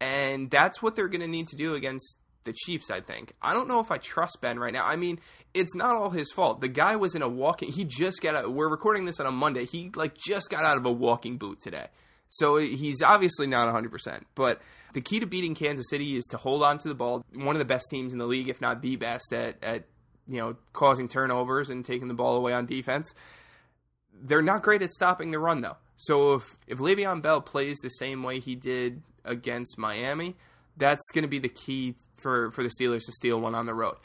and 0.00 0.50
that's 0.50 0.80
what 0.80 0.96
they're 0.96 1.08
going 1.08 1.20
to 1.20 1.28
need 1.28 1.48
to 1.48 1.56
do 1.56 1.74
against 1.74 2.16
the 2.48 2.54
Chiefs, 2.54 2.90
I 2.90 3.00
think. 3.00 3.34
I 3.40 3.54
don't 3.54 3.68
know 3.68 3.80
if 3.80 3.90
I 3.90 3.98
trust 3.98 4.38
Ben 4.40 4.58
right 4.58 4.72
now. 4.72 4.84
I 4.84 4.96
mean, 4.96 5.20
it's 5.54 5.74
not 5.74 5.96
all 5.96 6.10
his 6.10 6.32
fault. 6.32 6.60
The 6.60 6.68
guy 6.68 6.96
was 6.96 7.14
in 7.14 7.22
a 7.22 7.28
walking. 7.28 7.70
He 7.70 7.84
just 7.84 8.20
got 8.20 8.34
out. 8.34 8.52
We're 8.52 8.68
recording 8.68 9.04
this 9.04 9.20
on 9.20 9.26
a 9.26 9.32
Monday. 9.32 9.66
He 9.66 9.90
like 9.94 10.16
just 10.16 10.50
got 10.50 10.64
out 10.64 10.78
of 10.78 10.86
a 10.86 10.92
walking 10.92 11.36
boot 11.38 11.60
today. 11.60 11.86
So 12.30 12.56
he's 12.56 13.02
obviously 13.02 13.46
not 13.46 13.72
100%. 13.72 14.22
But 14.34 14.60
the 14.92 15.00
key 15.00 15.20
to 15.20 15.26
beating 15.26 15.54
Kansas 15.54 15.86
City 15.88 16.16
is 16.16 16.24
to 16.26 16.36
hold 16.36 16.62
on 16.62 16.78
to 16.78 16.88
the 16.88 16.94
ball. 16.94 17.24
One 17.34 17.54
of 17.54 17.58
the 17.58 17.64
best 17.64 17.86
teams 17.90 18.12
in 18.12 18.18
the 18.18 18.26
league, 18.26 18.48
if 18.48 18.60
not 18.60 18.82
the 18.82 18.96
best, 18.96 19.32
at, 19.32 19.62
at 19.62 19.84
you 20.26 20.38
know 20.38 20.56
causing 20.72 21.08
turnovers 21.08 21.70
and 21.70 21.84
taking 21.84 22.08
the 22.08 22.14
ball 22.14 22.36
away 22.36 22.52
on 22.52 22.66
defense. 22.66 23.14
They're 24.20 24.42
not 24.42 24.62
great 24.62 24.82
at 24.82 24.90
stopping 24.92 25.30
the 25.30 25.38
run 25.38 25.60
though. 25.60 25.76
So 25.96 26.34
if 26.34 26.56
if 26.66 26.78
Le'Veon 26.78 27.22
Bell 27.22 27.40
plays 27.40 27.78
the 27.78 27.90
same 27.90 28.22
way 28.22 28.40
he 28.40 28.54
did 28.54 29.02
against 29.24 29.78
Miami, 29.78 30.36
that's 30.78 31.04
going 31.12 31.22
to 31.22 31.28
be 31.28 31.38
the 31.38 31.48
key 31.48 31.94
for 32.16 32.50
for 32.52 32.62
the 32.62 32.70
Steelers 32.70 33.04
to 33.06 33.12
steal 33.12 33.40
one 33.40 33.54
on 33.54 33.66
the 33.66 33.74
road. 33.74 33.96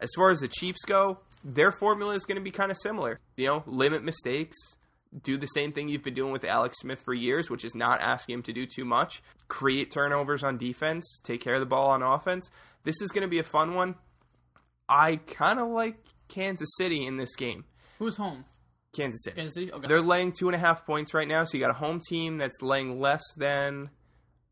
As 0.00 0.10
far 0.14 0.30
as 0.30 0.40
the 0.40 0.48
Chiefs 0.48 0.84
go, 0.86 1.18
their 1.42 1.72
formula 1.72 2.14
is 2.14 2.24
going 2.24 2.36
to 2.36 2.42
be 2.42 2.50
kind 2.50 2.70
of 2.70 2.76
similar. 2.76 3.18
You 3.36 3.46
know, 3.46 3.62
limit 3.66 4.04
mistakes, 4.04 4.56
do 5.22 5.38
the 5.38 5.46
same 5.46 5.72
thing 5.72 5.88
you've 5.88 6.02
been 6.02 6.14
doing 6.14 6.32
with 6.32 6.44
Alex 6.44 6.76
Smith 6.80 7.00
for 7.02 7.14
years, 7.14 7.48
which 7.48 7.64
is 7.64 7.74
not 7.74 8.00
asking 8.00 8.34
him 8.34 8.42
to 8.42 8.52
do 8.52 8.66
too 8.66 8.84
much. 8.84 9.22
Create 9.48 9.90
turnovers 9.90 10.42
on 10.42 10.58
defense, 10.58 11.20
take 11.22 11.40
care 11.40 11.54
of 11.54 11.60
the 11.60 11.66
ball 11.66 11.90
on 11.90 12.02
offense. 12.02 12.50
This 12.84 13.00
is 13.00 13.10
going 13.10 13.22
to 13.22 13.28
be 13.28 13.38
a 13.38 13.44
fun 13.44 13.74
one. 13.74 13.94
I 14.88 15.16
kind 15.16 15.58
of 15.58 15.68
like 15.68 15.96
Kansas 16.28 16.68
City 16.76 17.06
in 17.06 17.16
this 17.16 17.34
game. 17.34 17.64
Who's 17.98 18.16
home? 18.16 18.44
Kansas 18.94 19.22
City. 19.24 19.36
Kansas 19.36 19.54
City. 19.54 19.72
Okay. 19.72 19.88
They're 19.88 20.00
laying 20.00 20.32
two 20.32 20.48
and 20.48 20.54
a 20.54 20.58
half 20.58 20.86
points 20.86 21.14
right 21.14 21.26
now, 21.26 21.44
so 21.44 21.56
you 21.56 21.62
got 21.62 21.70
a 21.70 21.78
home 21.78 22.00
team 22.08 22.38
that's 22.38 22.62
laying 22.62 23.00
less 23.00 23.22
than 23.36 23.90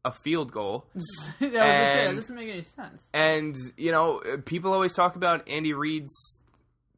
a 0.04 0.12
field 0.12 0.52
goal. 0.52 0.84
yeah, 0.94 1.00
gonna 1.40 1.50
say 1.50 1.50
that 1.50 2.06
and- 2.08 2.18
doesn't 2.20 2.34
make 2.37 2.49
any 2.50 2.62
sense. 2.64 3.02
And 3.12 3.56
you 3.76 3.92
know, 3.92 4.20
people 4.44 4.73
always 4.73 4.92
talk 4.92 5.16
about 5.16 5.49
Andy 5.49 5.73
Reid's 5.73 6.12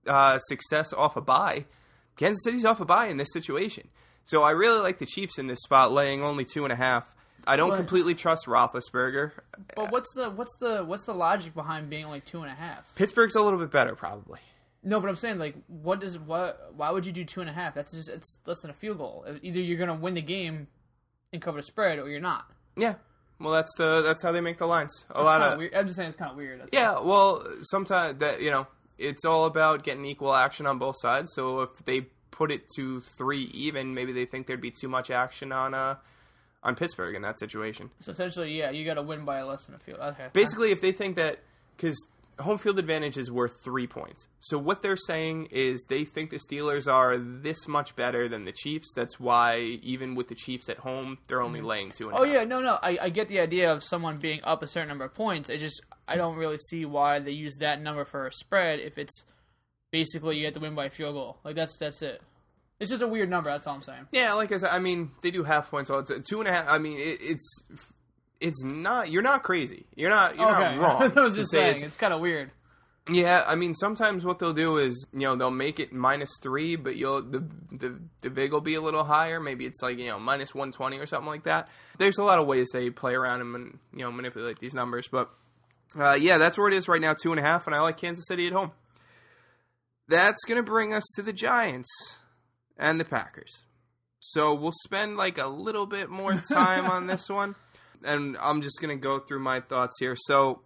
uh, 0.07 0.39
success 0.39 0.93
off 0.93 1.17
a 1.17 1.21
bye. 1.21 1.65
Kansas 2.17 2.43
City's 2.45 2.65
off 2.65 2.81
a 2.81 2.85
bye 2.85 3.07
in 3.09 3.17
this 3.19 3.29
situation, 3.33 3.89
so 4.25 4.43
I 4.43 4.53
really 4.53 4.81
like 4.81 4.99
the 4.99 5.07
Chiefs 5.07 5.39
in 5.39 5.47
this 5.47 5.59
spot, 5.61 5.93
laying 5.93 6.23
only 6.23 6.45
two 6.45 6.65
and 6.65 6.73
a 6.73 6.77
half. 6.77 7.07
I 7.47 7.57
don't 7.57 7.71
But- 7.71 7.77
completely 7.77 8.15
trust 8.15 8.47
Roethlisberger. 8.47 9.33
But 9.77 9.93
what's 9.93 10.13
the 10.15 10.31
what's 10.31 10.57
the 10.59 10.83
what's 10.85 11.05
the 11.05 11.15
logic 11.15 11.55
behind 11.55 11.89
being 11.91 12.07
like 12.07 12.25
two 12.25 12.43
and 12.43 12.51
a 12.51 12.55
half? 12.55 12.93
Pittsburgh's 12.97 13.37
a 13.37 13.43
little 13.43 13.59
bit 13.59 13.71
better, 13.71 13.95
probably. 13.95 14.41
No, 14.83 15.01
but 15.01 15.09
I'm 15.09 15.17
saying 15.17 15.39
like, 15.39 15.55
what 15.69 16.01
does 16.01 16.19
what? 16.19 16.73
Why 16.75 16.91
would 16.91 17.07
you 17.07 17.13
do 17.13 17.25
two 17.25 17.41
and 17.41 17.51
a 17.51 17.53
half? 17.53 17.75
That's 17.75 17.93
just 17.95 18.09
it's 18.09 18.39
less 18.47 18.63
than 18.63 18.71
a 18.71 18.75
field 18.75 18.99
goal. 18.99 19.27
Either 19.43 19.61
you're 19.61 19.79
gonna 19.79 19.95
win 19.95 20.15
the 20.15 20.23
game 20.23 20.67
and 21.33 21.43
cover 21.43 21.59
the 21.59 21.63
spread, 21.63 21.99
or 21.99 22.09
you're 22.09 22.21
not. 22.21 22.51
Yeah, 22.77 22.95
well, 23.41 23.53
that's 23.53 23.75
the 23.77 24.03
that's 24.03 24.23
how 24.23 24.33
they 24.33 24.41
make 24.41 24.59
the 24.59 24.67
lines. 24.67 24.93
A 25.11 25.13
It's 25.13 25.23
lot 25.23 25.43
of 25.43 25.59
weird. 25.59 25.75
I'm 25.75 25.87
just 25.87 25.97
saying 25.97 26.09
it's 26.09 26.17
kind 26.17 26.31
of 26.31 26.37
weird. 26.37 26.61
That's 26.61 26.71
Yeah, 26.73 27.01
well, 27.01 27.47
sometimes 27.63 28.19
that 28.21 28.41
you 28.41 28.51
know, 28.51 28.67
it's 28.99 29.25
all 29.25 29.45
about 29.47 29.83
getting 29.83 30.05
equal 30.05 30.35
action 30.35 30.67
on 30.67 30.79
both 30.79 30.97
sides. 30.99 31.33
So 31.35 31.63
if 31.63 31.71
they 31.85 32.03
put 32.31 32.51
it 32.53 32.69
to 32.77 33.01
three 33.01 33.45
even, 33.55 33.95
maybe 33.95 34.13
they 34.13 34.27
think 34.27 34.47
there'd 34.47 34.61
be 34.61 34.71
too 34.71 34.89
much 34.89 35.11
action 35.11 35.53
on 35.53 35.75
uh 35.75 35.97
on 36.63 36.75
Pittsburgh 36.75 37.15
in 37.15 37.23
that 37.23 37.39
situation. 37.39 37.91
So 38.01 38.11
essentially, 38.13 38.57
yeah, 38.59 38.71
you 38.71 38.85
got 38.85 38.95
to 38.95 39.03
win 39.03 39.25
by 39.25 39.43
less 39.43 39.67
than 39.67 39.75
a 39.75 39.79
field. 39.79 40.01
Okay. 40.01 40.27
Basically, 40.33 40.73
if 40.73 40.81
they 40.81 40.93
think 40.93 41.17
that 41.17 41.39
because 41.77 41.97
home 42.39 42.59
field 42.59 42.79
advantage 42.79 43.17
is 43.17 43.31
worth 43.31 43.63
three 43.65 43.87
points, 43.87 44.29
so 44.39 44.59
what 44.59 44.83
they're 44.83 44.97
saying 44.97 45.49
is 45.51 45.85
they 45.89 46.05
think 46.05 46.31
the 46.31 46.39
Steelers 46.39 46.91
are 46.91 47.17
this 47.17 47.67
much 47.67 47.97
better 47.97 48.29
than 48.29 48.45
the 48.45 48.53
Chiefs. 48.53 48.93
That's 48.95 49.19
why 49.19 49.59
even 49.83 50.15
with 50.15 50.29
the 50.29 50.35
Chiefs 50.35 50.69
at 50.69 50.79
home, 50.79 51.19
they're 51.29 51.43
only 51.43 51.61
mm-hmm. 51.61 51.69
laying 51.69 51.91
two 51.91 52.09
and 52.09 52.17
a 52.17 52.21
Oh 52.21 52.25
yeah, 52.25 52.45
no, 52.45 52.61
no. 52.61 52.79
I, 52.83 52.99
I 53.03 53.11
get 53.11 53.29
the 53.29 53.41
idea 53.41 53.73
of 53.73 53.83
someone 53.83 54.19
being 54.19 54.41
up 54.45 54.63
a 54.63 54.67
certain 54.67 54.89
number 54.89 55.05
of 55.05 55.15
points. 55.15 55.49
It 55.49 55.59
just 55.59 55.83
I 56.07 56.17
don't 56.17 56.37
really 56.37 56.59
see 56.59 56.85
why 56.85 57.19
they 57.21 57.33
use 57.33 57.57
that 57.57 57.81
number 57.81 58.05
for 58.05 58.27
a 58.27 58.33
spread 58.33 58.81
if 58.81 58.99
it's 58.99 59.25
basically 59.91 60.39
you 60.39 60.45
have 60.45 60.55
to 60.55 60.61
win 60.61 60.75
by 60.75 60.87
a 60.87 60.91
field 60.91 61.15
goal. 61.15 61.39
Like 61.45 61.57
that's 61.57 61.77
that's 61.79 62.03
it. 62.03 62.21
It's 62.79 62.91
just 62.91 63.03
a 63.03 63.09
weird 63.09 63.31
number. 63.31 63.51
That's 63.51 63.67
all 63.67 63.75
I'm 63.75 63.83
saying. 63.83 64.07
Yeah, 64.13 64.35
like 64.35 64.53
I 64.53 64.59
said, 64.59 64.71
I 64.71 64.81
mean, 64.81 65.11
they 65.23 65.31
do 65.31 65.45
half 65.45 65.71
points. 65.71 65.89
All 65.89 66.01
it's 66.01 66.29
two 66.29 66.41
and 66.41 66.49
a 66.49 66.53
half. 66.53 66.67
I 66.69 66.79
mean, 66.79 66.99
it, 66.99 67.19
it's 67.23 67.63
it's 68.41 68.63
not. 68.63 69.11
You're 69.11 69.23
not 69.23 69.43
crazy. 69.43 69.87
You're 69.95 70.11
not. 70.11 70.37
You're 70.37 70.49
okay, 70.51 70.77
not 70.77 70.79
wrong. 71.03 71.13
I 71.17 71.21
was 71.21 71.37
just 71.37 71.51
saying 71.51 71.77
it's- 71.77 71.83
it's 71.89 71.97
kind 71.97 72.13
of 72.13 72.21
weird. 72.21 72.51
Yeah, 73.09 73.45
I 73.47 73.55
mean, 73.55 73.73
sometimes 73.73 74.25
what 74.25 74.41
they'll 74.41 74.53
do 74.53 74.79
is, 74.79 75.07
you 75.13 75.21
know, 75.21 75.37
they'll 75.37 75.49
make 75.53 75.79
it 75.79 75.93
minus 75.93 76.29
three, 76.43 76.75
but 76.75 76.97
you'll 76.97 77.23
the 77.23 77.49
the 77.71 78.01
the 78.23 78.31
vig 78.31 78.53
will 78.53 78.61
be 78.61 78.75
a 78.75 78.81
little 78.81 79.05
higher. 79.05 79.39
Maybe 79.39 79.65
it's 79.65 79.81
like 79.81 79.97
you 79.99 80.09
know 80.09 80.19
minus 80.19 80.53
one 80.57 80.73
twenty 80.73 80.99
or 80.99 81.07
something 81.07 81.29
like 81.29 81.45
that. 81.45 81.69
There's 81.99 82.19
a 82.19 82.25
lot 82.25 82.41
of 82.41 82.49
ways 82.49 82.67
they 82.73 82.91
play 82.91 83.15
around 83.15 83.43
and 83.43 83.79
you 83.93 84.01
know 84.01 84.11
manipulate 84.11 84.59
these 84.59 84.75
numbers, 84.75 85.07
but 85.07 85.31
uh, 85.97 86.15
yeah, 86.15 86.39
that's 86.39 86.59
where 86.59 86.67
it 86.67 86.75
is 86.75 86.89
right 86.89 87.01
now, 87.01 87.15
two 87.15 87.31
and 87.31 87.39
a 87.39 87.45
half, 87.45 87.67
and 87.69 87.77
I 87.77 87.81
like 87.81 87.97
Kansas 87.97 88.25
City 88.27 88.49
at 88.49 88.53
home. 88.53 88.73
That's 90.09 90.45
gonna 90.45 90.63
bring 90.65 90.93
us 90.93 91.05
to 91.15 91.23
the 91.23 91.33
Giants 91.33 91.89
and 92.77 92.99
the 92.99 93.05
Packers. 93.05 93.65
So 94.19 94.55
we'll 94.55 94.73
spend 94.85 95.17
like 95.17 95.39
a 95.39 95.47
little 95.47 95.87
bit 95.87 96.11
more 96.11 96.35
time 96.53 96.87
on 96.87 97.07
this 97.07 97.29
one, 97.29 97.55
and 98.07 98.37
I'm 98.41 98.63
just 98.63 98.81
gonna 98.81 98.97
go 98.97 99.19
through 99.19 99.41
my 99.41 99.61
thoughts 99.61 99.97
here. 100.01 100.17
So 100.17 100.63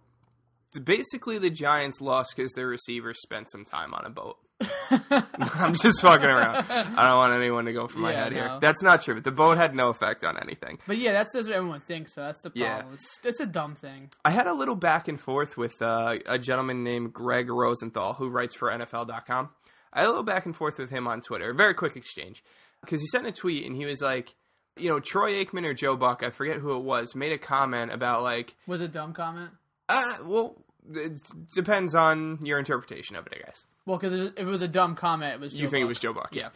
basically 0.83 1.37
the 1.37 1.49
Giants 1.49 1.99
lost 2.01 2.33
because 2.35 2.51
their 2.53 2.67
receivers 2.67 3.19
spent 3.21 3.49
some 3.51 3.65
time 3.65 3.93
on 3.93 4.05
a 4.05 4.09
boat. 4.09 4.37
I'm 5.01 5.73
just 5.73 6.01
fucking 6.01 6.25
around. 6.29 6.65
I 6.69 7.07
don't 7.07 7.17
want 7.17 7.33
anyone 7.33 7.65
to 7.65 7.73
go 7.73 7.87
for 7.87 7.97
my 7.99 8.11
Yeah, 8.11 8.23
head 8.25 8.33
here. 8.33 8.57
That's 8.61 8.83
not 8.83 9.01
true. 9.01 9.15
But 9.15 9.23
the 9.23 9.31
boat 9.31 9.57
had 9.57 9.73
no 9.75 9.89
effect 9.89 10.23
on 10.23 10.37
anything. 10.41 10.77
But 10.85 10.97
yeah, 10.99 11.13
that's 11.13 11.33
just 11.35 11.49
what 11.49 11.55
everyone 11.57 11.79
thinks. 11.81 12.13
So 12.13 12.21
that's 12.21 12.39
the 12.41 12.51
Yeah. 12.53 12.75
problem. 12.75 12.93
It's, 12.93 13.19
it's 13.23 13.39
a 13.39 13.47
dumb 13.47 13.73
thing. 13.75 14.11
I 14.23 14.29
had 14.29 14.45
a 14.47 14.53
little 14.53 14.75
back 14.75 15.07
and 15.07 15.19
forth 15.19 15.57
with 15.57 15.73
uh, 15.81 16.17
a 16.27 16.37
gentleman 16.37 16.83
named 16.83 17.11
Gregg 17.11 17.49
Rosenthal 17.49 18.13
who 18.13 18.29
writes 18.29 18.55
for 18.55 18.69
NFL.com. 18.69 19.49
I 19.93 19.99
had 20.01 20.05
a 20.05 20.09
little 20.09 20.23
back 20.23 20.45
and 20.45 20.55
forth 20.55 20.77
with 20.77 20.89
him 20.91 21.07
on 21.07 21.21
Twitter. 21.21 21.53
Very 21.53 21.73
quick 21.73 21.95
exchange 21.95 22.43
because 22.81 23.01
he 23.01 23.07
sent 23.07 23.25
a 23.27 23.31
tweet 23.31 23.65
and 23.65 23.75
he 23.75 23.85
was 23.85 23.99
like, 24.01 24.35
you 24.77 24.89
know, 24.89 24.99
Troy 24.99 25.43
Aikman 25.43 25.65
or 25.65 25.73
Joe 25.73 25.95
Buck, 25.95 26.23
I 26.23 26.29
forget 26.29 26.57
who 26.57 26.75
it 26.75 26.83
was, 26.83 27.15
made 27.15 27.31
a 27.31 27.37
comment 27.37 27.91
about 27.91 28.23
like, 28.23 28.55
Was 28.67 28.81
it 28.81 28.85
a 28.85 28.87
dumb 28.87 29.13
comment? 29.13 29.51
uh, 29.89 30.17
well, 30.23 30.55
it 30.93 31.21
depends 31.53 31.93
on 31.95 32.39
your 32.43 32.57
interpretation 32.59 33.15
of 33.15 33.27
it, 33.27 33.33
I 33.35 33.45
guess. 33.45 33.65
Well, 33.85 33.97
because 33.97 34.13
if 34.13 34.37
it 34.37 34.45
was 34.45 34.61
a 34.61 34.67
dumb 34.67 34.95
comment, 34.95 35.33
it 35.33 35.39
was. 35.39 35.53
You 35.53 35.65
Joe 35.65 35.71
think 35.71 35.83
it 35.83 35.87
was 35.87 35.99
Joe 35.99 36.13
Buck? 36.13 36.35
Yeah. 36.35 36.49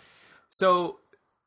So 0.50 1.00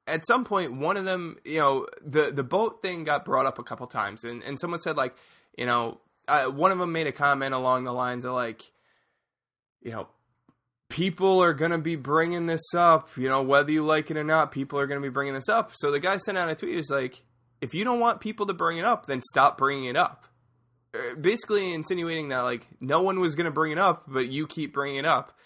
at 0.06 0.26
some 0.26 0.44
point, 0.44 0.76
one 0.76 0.96
of 0.96 1.04
them, 1.04 1.38
you 1.44 1.58
know, 1.58 1.86
the 2.04 2.30
the 2.32 2.42
boat 2.44 2.82
thing 2.82 3.04
got 3.04 3.24
brought 3.24 3.46
up 3.46 3.58
a 3.58 3.62
couple 3.62 3.86
times, 3.86 4.24
and 4.24 4.42
and 4.42 4.58
someone 4.58 4.80
said 4.80 4.96
like, 4.96 5.14
you 5.56 5.66
know, 5.66 6.00
uh, 6.26 6.46
one 6.46 6.72
of 6.72 6.78
them 6.78 6.92
made 6.92 7.06
a 7.06 7.12
comment 7.12 7.54
along 7.54 7.84
the 7.84 7.92
lines 7.92 8.24
of 8.24 8.32
like, 8.32 8.70
you 9.82 9.92
know. 9.92 10.08
People 10.88 11.42
are 11.42 11.52
going 11.52 11.70
to 11.70 11.78
be 11.78 11.96
bringing 11.96 12.46
this 12.46 12.74
up, 12.74 13.08
you 13.16 13.28
know, 13.28 13.42
whether 13.42 13.70
you 13.70 13.84
like 13.84 14.10
it 14.10 14.16
or 14.16 14.24
not. 14.24 14.52
People 14.52 14.78
are 14.78 14.86
going 14.86 15.00
to 15.00 15.06
be 15.06 15.12
bringing 15.12 15.34
this 15.34 15.48
up. 15.48 15.72
So 15.74 15.90
the 15.90 16.00
guy 16.00 16.16
sent 16.16 16.38
out 16.38 16.48
a 16.50 16.54
tweet. 16.54 16.70
He 16.72 16.76
was 16.78 16.88
like, 16.90 17.22
"If 17.60 17.74
you 17.74 17.84
don't 17.84 18.00
want 18.00 18.20
people 18.20 18.46
to 18.46 18.54
bring 18.54 18.78
it 18.78 18.84
up, 18.86 19.04
then 19.06 19.20
stop 19.20 19.58
bringing 19.58 19.84
it 19.84 19.96
up." 19.96 20.24
Uh, 20.94 21.14
Basically, 21.20 21.74
insinuating 21.74 22.28
that 22.30 22.40
like 22.40 22.66
no 22.80 23.02
one 23.02 23.20
was 23.20 23.34
going 23.34 23.44
to 23.44 23.50
bring 23.50 23.72
it 23.72 23.78
up, 23.78 24.04
but 24.08 24.28
you 24.28 24.46
keep 24.46 24.72
bringing 24.72 24.96
it 24.96 25.04
up, 25.04 25.36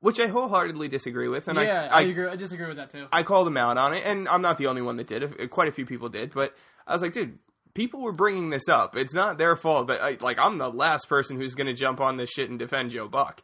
which 0.00 0.18
I 0.18 0.28
wholeheartedly 0.28 0.88
disagree 0.88 1.28
with. 1.28 1.46
And 1.48 1.58
yeah, 1.58 1.88
I, 1.92 1.98
I, 1.98 1.98
I 1.98 2.02
agree. 2.02 2.28
I 2.28 2.36
disagree 2.36 2.66
with 2.66 2.78
that 2.78 2.88
too. 2.88 3.06
I 3.12 3.22
called 3.22 3.46
him 3.46 3.58
out 3.58 3.76
on 3.76 3.92
it, 3.92 4.02
and 4.06 4.26
I'm 4.28 4.40
not 4.40 4.56
the 4.56 4.68
only 4.68 4.80
one 4.80 4.96
that 4.96 5.06
did. 5.06 5.22
it. 5.24 5.50
Quite 5.50 5.68
a 5.68 5.72
few 5.72 5.84
people 5.84 6.08
did, 6.08 6.32
but 6.32 6.54
I 6.86 6.94
was 6.94 7.02
like, 7.02 7.12
dude, 7.12 7.38
people 7.74 8.00
were 8.00 8.12
bringing 8.12 8.48
this 8.48 8.66
up. 8.70 8.96
It's 8.96 9.12
not 9.12 9.36
their 9.36 9.56
fault. 9.56 9.86
But 9.88 10.00
I, 10.00 10.16
like, 10.20 10.38
I'm 10.38 10.56
the 10.56 10.70
last 10.72 11.06
person 11.06 11.36
who's 11.36 11.54
going 11.54 11.66
to 11.66 11.74
jump 11.74 12.00
on 12.00 12.16
this 12.16 12.30
shit 12.30 12.48
and 12.48 12.58
defend 12.58 12.92
Joe 12.92 13.08
Buck. 13.08 13.42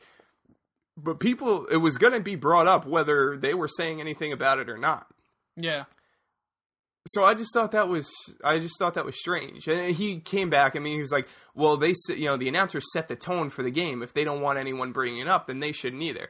But 0.97 1.21
people, 1.21 1.67
it 1.67 1.79
was 1.79 1.97
going 1.97 2.13
to 2.13 2.21
be 2.21 2.37
brought 2.37 2.67
up 2.67 2.87
whether 2.87 3.37
they 3.37 3.55
were 3.55 3.69
saying 3.69 4.01
anything 4.01 4.33
about 4.33 4.59
it 4.59 4.69
or 4.69 4.77
not. 4.77 5.07
Yeah. 5.57 5.85
So 7.09 7.25
I 7.25 7.35
just 7.35 7.53
thought 7.53 7.73
that 7.73 7.89
was, 7.89 8.11
I 8.45 8.59
just 8.59 8.75
thought 8.79 8.95
that 8.95 9.05
was 9.05 9.19
strange. 9.19 9.67
And 9.67 9.95
he 9.95 10.21
came 10.21 10.51
back. 10.51 10.77
I 10.77 10.79
mean, 10.79 10.95
he 10.95 11.01
was 11.01 11.11
like, 11.11 11.27
well, 11.55 11.77
they, 11.77 11.95
you 12.09 12.27
know, 12.27 12.37
the 12.37 12.49
announcers 12.49 12.85
set 12.93 13.09
the 13.09 13.17
tone 13.17 13.51
for 13.51 13.63
the 13.63 13.71
game. 13.71 14.03
If 14.03 14.15
they 14.15 14.23
don't 14.23 14.41
want 14.41 14.59
anyone 14.59 14.93
bringing 14.93 15.21
it 15.21 15.29
up, 15.29 15.47
then 15.47 15.61
they 15.61 15.73
shouldn't 15.73 16.03
either. 16.03 16.29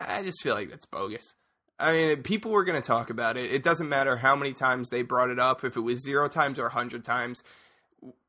I 0.00 0.22
just 0.22 0.42
feel 0.42 0.54
like 0.54 0.70
that's 0.70 0.86
bogus. 0.86 1.34
I 1.78 1.92
mean, 1.92 2.22
people 2.22 2.50
were 2.50 2.64
going 2.64 2.80
to 2.80 2.86
talk 2.86 3.08
about 3.08 3.38
it. 3.38 3.50
It 3.50 3.62
doesn't 3.62 3.88
matter 3.88 4.16
how 4.16 4.36
many 4.36 4.52
times 4.52 4.90
they 4.90 5.02
brought 5.02 5.30
it 5.30 5.38
up. 5.38 5.64
If 5.64 5.76
it 5.76 5.80
was 5.80 6.04
zero 6.04 6.28
times 6.28 6.58
or 6.58 6.66
a 6.66 6.72
hundred 6.72 7.04
times, 7.04 7.42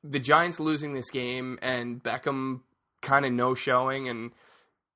the 0.03 0.19
Giants 0.19 0.59
losing 0.59 0.93
this 0.93 1.09
game 1.09 1.59
and 1.61 2.01
Beckham 2.01 2.61
kind 3.01 3.25
of 3.25 3.33
no 3.33 3.53
showing 3.53 4.07
and 4.07 4.31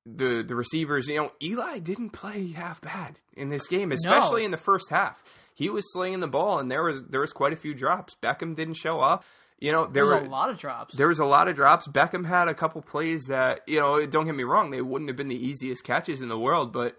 the 0.05 0.43
the 0.47 0.55
receivers, 0.55 1.07
you 1.07 1.15
know, 1.15 1.31
Eli 1.41 1.79
didn't 1.79 2.11
play 2.11 2.51
half 2.51 2.81
bad 2.81 3.19
in 3.35 3.49
this 3.49 3.67
game, 3.67 3.91
especially 3.91 4.43
in 4.45 4.51
the 4.51 4.57
first 4.57 4.89
half. 4.89 5.23
He 5.53 5.69
was 5.69 5.83
slinging 5.93 6.19
the 6.19 6.27
ball, 6.27 6.59
and 6.59 6.69
there 6.69 6.83
was 6.83 7.03
there 7.05 7.21
was 7.21 7.33
quite 7.33 7.53
a 7.53 7.55
few 7.55 7.73
drops. 7.73 8.15
Beckham 8.21 8.55
didn't 8.55 8.75
show 8.75 8.99
up. 8.99 9.23
You 9.57 9.71
know, 9.71 9.85
there 9.85 9.93
There 9.93 10.05
were 10.05 10.19
was 10.19 10.27
a 10.27 10.31
lot 10.31 10.49
of 10.49 10.57
drops. 10.57 10.95
there 10.95 11.07
was 11.07 11.19
a 11.19 11.25
lot 11.25 11.47
of 11.47 11.55
drops. 11.55 11.87
Beckham 11.87 12.25
had 12.25 12.49
a 12.49 12.53
couple 12.53 12.81
plays 12.81 13.23
that 13.29 13.61
you 13.67 13.79
know. 13.79 14.05
Don't 14.05 14.25
get 14.25 14.35
me 14.35 14.43
wrong; 14.43 14.69
they 14.69 14.81
wouldn't 14.81 15.09
have 15.09 15.15
been 15.15 15.29
the 15.29 15.35
easiest 15.47 15.83
catches 15.85 16.21
in 16.21 16.27
the 16.29 16.37
world. 16.37 16.73
But 16.73 16.97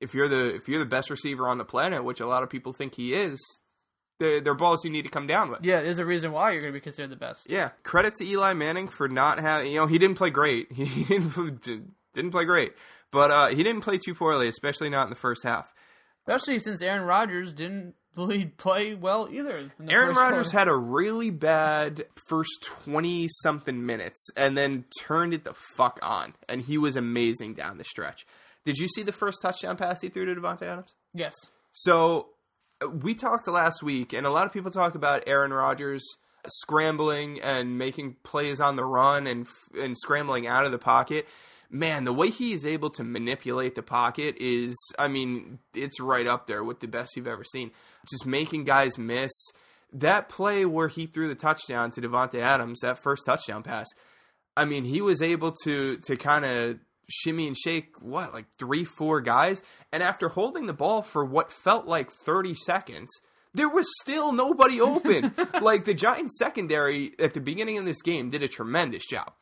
if 0.00 0.14
you're 0.14 0.28
the 0.28 0.54
if 0.54 0.68
you're 0.68 0.78
the 0.80 0.84
best 0.86 1.08
receiver 1.10 1.48
on 1.48 1.56
the 1.58 1.64
planet, 1.64 2.04
which 2.04 2.20
a 2.20 2.26
lot 2.26 2.42
of 2.42 2.50
people 2.50 2.74
think 2.74 2.94
he 2.94 3.14
is, 3.14 3.38
they're, 4.20 4.40
they're 4.42 4.54
balls 4.54 4.84
you 4.84 4.90
need 4.90 5.02
to 5.02 5.08
come 5.08 5.26
down 5.26 5.50
with. 5.50 5.64
yeah, 5.64 5.80
there's 5.80 5.98
a 5.98 6.04
reason 6.04 6.30
why 6.30 6.50
you're 6.52 6.60
going 6.60 6.74
to 6.74 6.78
be 6.78 6.82
considered 6.82 7.10
the 7.10 7.16
best. 7.16 7.48
Yeah, 7.48 7.70
credit 7.84 8.16
to 8.16 8.24
Eli 8.26 8.52
Manning 8.52 8.88
for 8.88 9.08
not 9.08 9.38
having. 9.40 9.72
You 9.72 9.78
know, 9.80 9.86
he 9.86 9.96
didn't 9.98 10.16
play 10.18 10.30
great. 10.30 10.70
He 10.72 11.04
didn't 11.04 11.30
didn't 12.14 12.30
play 12.30 12.44
great, 12.44 12.72
but 13.10 13.30
uh, 13.30 13.48
he 13.48 13.62
didn't 13.62 13.82
play 13.82 13.98
too 13.98 14.14
poorly, 14.14 14.48
especially 14.48 14.90
not 14.90 15.04
in 15.04 15.10
the 15.10 15.16
first 15.16 15.44
half. 15.44 15.72
Especially 16.26 16.58
since 16.58 16.82
Aaron 16.82 17.02
Rodgers 17.02 17.52
didn't 17.52 17.94
really 18.16 18.46
play 18.46 18.94
well 18.94 19.28
either. 19.30 19.70
Aaron 19.88 20.14
Rodgers 20.14 20.50
had 20.50 20.68
a 20.68 20.76
really 20.76 21.30
bad 21.30 22.04
first 22.26 22.62
20 22.84 23.28
something 23.42 23.84
minutes 23.84 24.28
and 24.36 24.56
then 24.56 24.84
turned 25.00 25.34
it 25.34 25.44
the 25.44 25.54
fuck 25.76 25.98
on. 26.02 26.34
And 26.48 26.60
he 26.60 26.78
was 26.78 26.96
amazing 26.96 27.54
down 27.54 27.78
the 27.78 27.84
stretch. 27.84 28.26
Did 28.64 28.78
you 28.78 28.86
see 28.88 29.02
the 29.02 29.12
first 29.12 29.40
touchdown 29.42 29.76
pass 29.76 30.00
he 30.00 30.08
threw 30.08 30.26
to 30.26 30.40
Davante 30.40 30.62
Adams? 30.62 30.94
Yes. 31.14 31.34
So 31.72 32.28
we 33.02 33.14
talked 33.14 33.48
last 33.48 33.82
week, 33.82 34.12
and 34.12 34.26
a 34.26 34.30
lot 34.30 34.46
of 34.46 34.52
people 34.52 34.70
talk 34.70 34.94
about 34.94 35.24
Aaron 35.26 35.52
Rodgers 35.52 36.04
scrambling 36.48 37.40
and 37.40 37.78
making 37.78 38.16
plays 38.22 38.60
on 38.60 38.76
the 38.76 38.84
run 38.84 39.26
and 39.26 39.46
and 39.80 39.96
scrambling 39.96 40.46
out 40.46 40.64
of 40.64 40.72
the 40.72 40.78
pocket. 40.78 41.26
Man, 41.74 42.04
the 42.04 42.12
way 42.12 42.28
he 42.28 42.52
is 42.52 42.66
able 42.66 42.90
to 42.90 43.02
manipulate 43.02 43.74
the 43.74 43.82
pocket 43.82 44.36
is, 44.38 44.76
I 44.98 45.08
mean, 45.08 45.58
it's 45.74 46.00
right 46.00 46.26
up 46.26 46.46
there 46.46 46.62
with 46.62 46.80
the 46.80 46.86
best 46.86 47.16
you've 47.16 47.26
ever 47.26 47.44
seen. 47.44 47.70
Just 48.10 48.26
making 48.26 48.64
guys 48.64 48.98
miss. 48.98 49.32
That 49.94 50.28
play 50.28 50.66
where 50.66 50.88
he 50.88 51.06
threw 51.06 51.28
the 51.28 51.34
touchdown 51.34 51.90
to 51.92 52.02
Davante 52.02 52.40
Adams, 52.40 52.80
that 52.80 53.02
first 53.02 53.24
touchdown 53.24 53.62
pass. 53.62 53.86
I 54.54 54.66
mean, 54.66 54.84
he 54.84 55.00
was 55.00 55.22
able 55.22 55.52
to 55.64 55.96
to 55.98 56.16
kind 56.16 56.44
of 56.44 56.78
shimmy 57.08 57.46
and 57.46 57.56
shake 57.56 57.94
what 58.00 58.34
like 58.34 58.46
three, 58.58 58.84
four 58.84 59.20
guys, 59.20 59.62
and 59.92 60.02
after 60.02 60.28
holding 60.28 60.66
the 60.66 60.72
ball 60.72 61.02
for 61.02 61.24
what 61.24 61.52
felt 61.52 61.86
like 61.86 62.10
thirty 62.10 62.54
seconds, 62.54 63.08
there 63.54 63.68
was 63.68 63.86
still 64.00 64.32
nobody 64.32 64.80
open. 64.80 65.34
like 65.62 65.84
the 65.84 65.94
Giants 65.94 66.38
secondary 66.38 67.12
at 67.18 67.34
the 67.34 67.40
beginning 67.40 67.78
of 67.78 67.84
this 67.84 68.02
game 68.02 68.30
did 68.30 68.42
a 68.42 68.48
tremendous 68.48 69.06
job. 69.06 69.32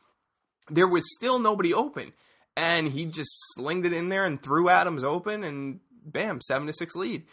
There 0.73 0.87
was 0.87 1.03
still 1.15 1.37
nobody 1.39 1.73
open, 1.73 2.13
and 2.55 2.87
he 2.87 3.05
just 3.05 3.29
slinged 3.55 3.85
it 3.85 3.93
in 3.93 4.09
there 4.09 4.23
and 4.25 4.41
threw 4.41 4.69
Adams 4.69 5.03
open, 5.03 5.43
and 5.43 5.79
bam, 6.05 6.39
seven 6.41 6.67
to 6.67 6.73
six 6.73 6.95
lead. 6.95 7.23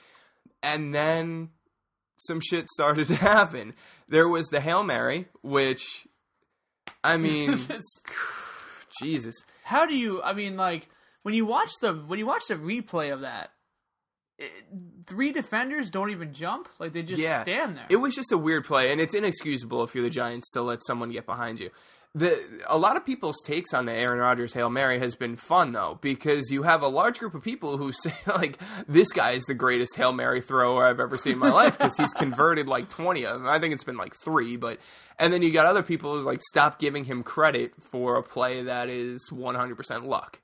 And 0.62 0.92
then 0.94 1.50
some 2.16 2.40
shit 2.40 2.68
started 2.68 3.06
to 3.08 3.14
happen. 3.32 3.74
There 4.08 4.28
was 4.28 4.48
the 4.48 4.60
Hail 4.60 4.82
Mary, 4.82 5.28
which 5.42 6.06
I 7.04 7.16
mean, 7.18 7.54
Jesus. 9.00 9.34
How 9.62 9.86
do 9.86 9.96
you? 9.96 10.22
I 10.22 10.32
mean, 10.32 10.56
like 10.56 10.88
when 11.22 11.34
you 11.34 11.46
watch 11.46 11.70
the 11.80 11.92
when 11.92 12.18
you 12.18 12.26
watch 12.26 12.42
the 12.48 12.54
replay 12.56 13.12
of 13.12 13.20
that, 13.20 13.50
it, 14.38 14.50
three 15.06 15.30
defenders 15.32 15.90
don't 15.90 16.10
even 16.10 16.32
jump. 16.32 16.68
Like 16.78 16.92
they 16.92 17.02
just 17.02 17.20
Yeah. 17.20 17.42
stand 17.42 17.76
there. 17.76 17.86
It 17.88 17.96
was 17.96 18.14
just 18.14 18.32
a 18.32 18.38
weird 18.38 18.64
play, 18.64 18.90
and 18.90 19.00
it's 19.00 19.14
inexcusable 19.14 19.84
if 19.84 19.94
you're 19.94 20.04
the 20.04 20.10
Giants 20.10 20.50
to 20.52 20.62
let 20.62 20.80
someone 20.84 21.10
get 21.12 21.26
behind 21.26 21.60
you. 21.60 21.70
The 22.14 22.38
a 22.66 22.78
lot 22.78 22.96
of 22.96 23.04
people's 23.04 23.40
takes 23.44 23.74
on 23.74 23.84
the 23.84 23.92
Aaron 23.92 24.18
Rodgers 24.18 24.54
hail 24.54 24.70
mary 24.70 24.98
has 24.98 25.14
been 25.14 25.36
fun 25.36 25.72
though 25.72 25.98
because 26.00 26.50
you 26.50 26.62
have 26.62 26.82
a 26.82 26.88
large 26.88 27.18
group 27.18 27.34
of 27.34 27.42
people 27.42 27.76
who 27.76 27.92
say 28.02 28.14
like 28.26 28.58
this 28.88 29.12
guy 29.12 29.32
is 29.32 29.44
the 29.44 29.54
greatest 29.54 29.94
hail 29.94 30.12
mary 30.12 30.40
thrower 30.40 30.86
I've 30.86 31.00
ever 31.00 31.16
seen 31.16 31.34
in 31.34 31.38
my 31.38 31.50
life 31.50 31.78
because 31.78 31.96
he's 31.96 32.14
converted 32.14 32.66
like 32.66 32.88
twenty 32.88 33.26
of 33.26 33.38
them. 33.38 33.48
I 33.48 33.58
think 33.58 33.74
it's 33.74 33.84
been 33.84 33.98
like 33.98 34.16
three, 34.16 34.56
but 34.56 34.78
and 35.18 35.32
then 35.32 35.42
you 35.42 35.52
got 35.52 35.66
other 35.66 35.82
people 35.82 36.16
who 36.16 36.22
like 36.22 36.40
stop 36.50 36.78
giving 36.78 37.04
him 37.04 37.22
credit 37.22 37.72
for 37.80 38.16
a 38.16 38.22
play 38.22 38.62
that 38.62 38.88
is 38.88 39.30
one 39.30 39.54
hundred 39.54 39.76
percent 39.76 40.04
luck. 40.06 40.40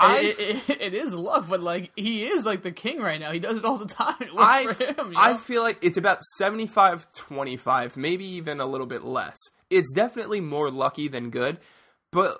I 0.00 0.20
it, 0.20 0.38
it, 0.68 0.80
it 0.80 0.94
is 0.94 1.12
luck, 1.12 1.46
but 1.48 1.62
like 1.62 1.90
he 1.96 2.24
is 2.24 2.44
like 2.44 2.62
the 2.62 2.72
king 2.72 3.00
right 3.00 3.20
now. 3.20 3.32
He 3.32 3.38
does 3.38 3.58
it 3.58 3.64
all 3.64 3.76
the 3.76 3.86
time. 3.86 4.14
It 4.20 4.34
works 4.34 4.46
I, 4.46 4.72
for 4.72 4.84
him. 4.84 5.12
You 5.12 5.18
I 5.18 5.36
feel 5.36 5.62
like 5.62 5.84
it's 5.84 5.96
about 5.98 6.22
75 6.36 7.12
25, 7.12 7.96
maybe 7.96 8.24
even 8.36 8.60
a 8.60 8.66
little 8.66 8.86
bit 8.86 9.02
less. 9.04 9.36
It's 9.70 9.92
definitely 9.92 10.40
more 10.40 10.70
lucky 10.70 11.08
than 11.08 11.30
good, 11.30 11.58
but 12.10 12.38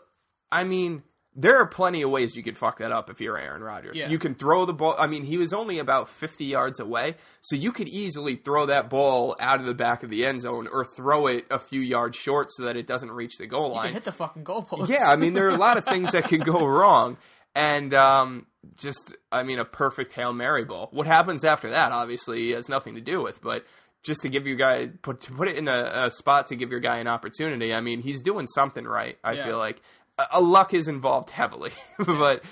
I 0.50 0.64
mean, 0.64 1.02
there 1.36 1.58
are 1.58 1.66
plenty 1.66 2.02
of 2.02 2.10
ways 2.10 2.36
you 2.36 2.42
could 2.42 2.58
fuck 2.58 2.78
that 2.78 2.90
up 2.90 3.08
if 3.08 3.20
you're 3.20 3.38
Aaron 3.38 3.62
Rodgers. 3.62 3.96
Yeah. 3.96 4.08
You 4.08 4.18
can 4.18 4.34
throw 4.34 4.64
the 4.64 4.72
ball. 4.72 4.96
I 4.98 5.06
mean, 5.06 5.22
he 5.22 5.38
was 5.38 5.52
only 5.52 5.78
about 5.78 6.08
50 6.08 6.44
yards 6.44 6.80
away, 6.80 7.14
so 7.40 7.54
you 7.54 7.70
could 7.70 7.88
easily 7.88 8.34
throw 8.34 8.66
that 8.66 8.90
ball 8.90 9.36
out 9.38 9.60
of 9.60 9.66
the 9.66 9.74
back 9.74 10.02
of 10.02 10.10
the 10.10 10.26
end 10.26 10.40
zone 10.40 10.66
or 10.70 10.84
throw 10.84 11.28
it 11.28 11.46
a 11.50 11.60
few 11.60 11.80
yards 11.80 12.16
short 12.16 12.48
so 12.50 12.64
that 12.64 12.76
it 12.76 12.86
doesn't 12.86 13.12
reach 13.12 13.38
the 13.38 13.46
goal 13.46 13.68
You 13.68 13.74
line. 13.74 13.84
can 13.86 13.94
hit 13.94 14.04
the 14.04 14.12
fucking 14.12 14.44
goalpost. 14.44 14.88
Yeah, 14.88 15.08
I 15.08 15.16
mean, 15.16 15.34
there 15.34 15.46
are 15.46 15.54
a 15.54 15.56
lot 15.58 15.78
of 15.78 15.84
things 15.84 16.12
that 16.12 16.24
could 16.24 16.44
go 16.44 16.66
wrong. 16.66 17.16
And 17.54 17.92
um, 17.94 18.46
just, 18.78 19.16
I 19.32 19.42
mean, 19.42 19.58
a 19.58 19.64
perfect 19.64 20.12
Hail 20.12 20.32
Mary 20.32 20.64
ball. 20.64 20.88
What 20.92 21.06
happens 21.06 21.44
after 21.44 21.70
that, 21.70 21.90
obviously, 21.92 22.52
has 22.52 22.68
nothing 22.68 22.94
to 22.94 23.00
do 23.00 23.20
with, 23.22 23.42
but 23.42 23.64
just 24.02 24.22
to 24.22 24.28
give 24.28 24.46
you 24.46 24.56
guy 24.56 24.86
put 25.02 25.20
to 25.22 25.32
put 25.32 25.48
it 25.48 25.56
in 25.58 25.68
a, 25.68 25.90
a 26.06 26.10
spot 26.10 26.46
to 26.46 26.56
give 26.56 26.70
your 26.70 26.80
guy 26.80 26.98
an 26.98 27.06
opportunity. 27.08 27.74
I 27.74 27.80
mean, 27.80 28.00
he's 28.02 28.22
doing 28.22 28.46
something 28.46 28.84
right. 28.86 29.18
I 29.24 29.32
Yeah. 29.32 29.44
feel 29.46 29.58
like 29.58 29.82
a, 30.18 30.24
a 30.34 30.40
luck 30.40 30.72
is 30.74 30.88
involved 30.88 31.30
heavily, 31.30 31.72
but 31.98 32.42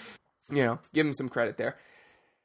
you 0.51 0.63
know, 0.65 0.79
give 0.93 1.07
him 1.07 1.15
some 1.15 1.29
credit 1.29 1.57
there. 1.57 1.77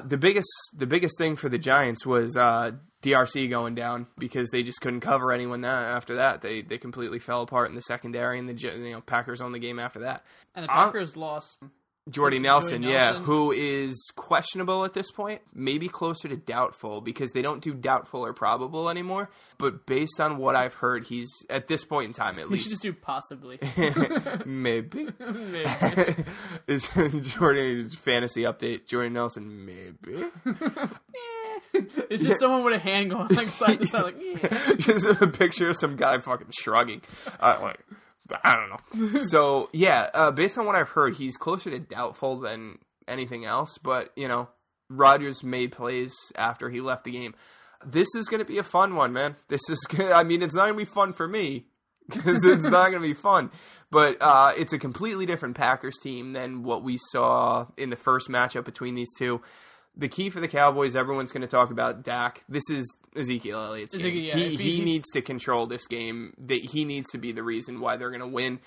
The 0.03 0.17
biggest 0.17 0.47
the 0.73 0.87
biggest 0.87 1.17
thing 1.17 1.35
for 1.35 1.49
the 1.49 1.57
Giants 1.59 2.05
was 2.05 2.37
uh, 2.37 2.71
DRC 3.01 3.49
going 3.49 3.75
down 3.75 4.07
because 4.17 4.49
they 4.51 4.63
just 4.63 4.79
couldn't 4.81 5.01
cover 5.01 5.31
anyone 5.31 5.61
that 5.61 5.83
after 5.83 6.15
that. 6.15 6.41
They 6.41 6.61
they 6.61 6.77
completely 6.77 7.19
fell 7.19 7.41
apart 7.41 7.69
in 7.69 7.75
the 7.75 7.81
secondary, 7.81 8.39
and 8.39 8.47
the 8.47 8.53
you 8.53 8.91
know 8.91 9.01
Packers 9.01 9.41
owned 9.41 9.53
the 9.55 9.59
game 9.59 9.79
after 9.79 9.99
that. 9.99 10.23
and 10.55 10.65
the 10.65 10.71
Uh, 10.71 10.85
Packers 10.85 11.15
lost. 11.17 11.59
Jordy 12.09 12.35
Jordy 12.35 12.39
Nelson, 12.39 12.83
yeah, 12.83 13.19
who 13.19 13.53
is 13.53 14.11
questionable 14.17 14.83
at 14.83 14.93
this 14.93 15.09
point, 15.09 15.41
maybe 15.53 15.87
closer 15.87 16.27
to 16.27 16.35
doubtful 16.35 16.99
because 16.99 17.31
they 17.31 17.41
don't 17.41 17.61
do 17.61 17.73
doubtful 17.73 18.25
or 18.25 18.33
probable 18.33 18.89
anymore. 18.89 19.29
But 19.57 19.85
based 19.85 20.19
on 20.19 20.37
what 20.37 20.53
I've 20.53 20.73
heard, 20.73 21.05
he's 21.05 21.29
at 21.49 21.69
this 21.69 21.85
point 21.85 22.07
in 22.07 22.13
time 22.13 22.39
at 22.39 22.49
least. 22.49 22.51
We 22.51 22.57
should 22.57 22.69
just 22.71 22.81
do 22.81 22.91
possibly. 22.91 23.57
maybe. 24.45 25.07
Maybe. 25.17 25.65
is 26.67 26.89
Jordy 27.21 27.87
fantasy 27.87 28.41
update? 28.41 28.85
Jordy 28.85 29.09
Nelson, 29.09 29.65
maybe. 29.65 30.25
it's 31.73 32.23
just 32.23 32.41
someone 32.41 32.65
with 32.65 32.73
a 32.73 32.79
hand 32.79 33.11
going 33.11 33.29
like 33.29 33.47
side 33.47 33.79
to 33.79 33.87
side, 33.87 34.03
like 34.03 34.21
yeah. 34.21 34.73
just 34.75 35.05
a 35.05 35.27
picture 35.27 35.69
of 35.69 35.77
some 35.77 35.95
guy 35.95 36.17
fucking 36.17 36.51
shrugging. 36.51 37.01
Uh, 37.39 37.59
like, 37.61 37.79
I 38.43 38.55
don't 38.55 39.13
know. 39.13 39.21
so 39.23 39.69
yeah, 39.73 40.09
uh, 40.13 40.31
based 40.31 40.57
on 40.57 40.65
what 40.65 40.75
I've 40.75 40.89
heard, 40.89 41.15
he's 41.15 41.38
closer 41.38 41.69
to 41.69 41.79
doubtful 41.79 42.39
than 42.39 42.79
anything 43.07 43.45
else. 43.45 43.77
But 43.81 44.12
you 44.15 44.27
know, 44.27 44.49
Rodgers 44.89 45.43
made 45.43 45.71
plays 45.71 46.13
after 46.36 46.69
he 46.69 46.81
left 46.81 47.03
the 47.03 47.12
game. 47.12 47.36
This 47.86 48.07
is 48.15 48.27
going 48.27 48.39
to 48.39 48.45
be 48.45 48.59
a 48.59 48.63
fun 48.63 48.95
one, 48.95 49.12
man. 49.12 49.36
This 49.49 49.62
is. 49.69 49.79
Gonna, 49.89 50.12
I 50.12 50.23
mean, 50.23 50.41
it's 50.41 50.55
not 50.55 50.65
going 50.65 50.79
to 50.79 50.86
be 50.86 50.91
fun 50.91 51.13
for 51.13 51.27
me 51.27 51.65
because 52.09 52.45
it's 52.45 52.63
not 52.69 52.91
going 52.91 53.01
to 53.01 53.07
be 53.07 53.13
fun. 53.13 53.51
But 53.91 54.17
uh, 54.21 54.53
it's 54.57 54.73
a 54.73 54.79
completely 54.79 55.25
different 55.25 55.55
Packers 55.55 55.95
team 56.01 56.31
than 56.31 56.63
what 56.63 56.83
we 56.83 56.97
saw 57.12 57.67
in 57.77 57.89
the 57.89 57.95
first 57.95 58.29
matchup 58.29 58.65
between 58.65 58.95
these 58.95 59.13
two. 59.17 59.41
The 59.95 60.08
key 60.08 60.29
for 60.32 60.39
the 60.39 60.47
Cowboys, 60.47 60.95
everyone's 60.95 61.32
going 61.32 61.41
to 61.41 61.47
talk 61.47 61.69
about 61.69 62.03
Dak. 62.03 62.43
This 62.49 62.63
is 62.71 62.86
Ezekiel 63.15 63.62
Elliott's 63.62 63.95
game. 63.95 64.15
Yeah, 64.17 64.34
he, 64.36 64.56
he 64.56 64.75
he- 64.77 64.82
needs 64.84 65.08
to 65.12 65.21
control 65.21 65.67
this 65.67 65.86
game. 65.88 66.34
They, 66.38 66.60
he 66.60 66.84
needs 66.86 67.10
to 67.12 67.17
be 67.19 67.32
the 67.32 67.43
reason 67.43 67.79
why 67.79 67.97
they're 67.97 68.10
going 68.10 68.21
to 68.21 68.27
win. 68.27 68.60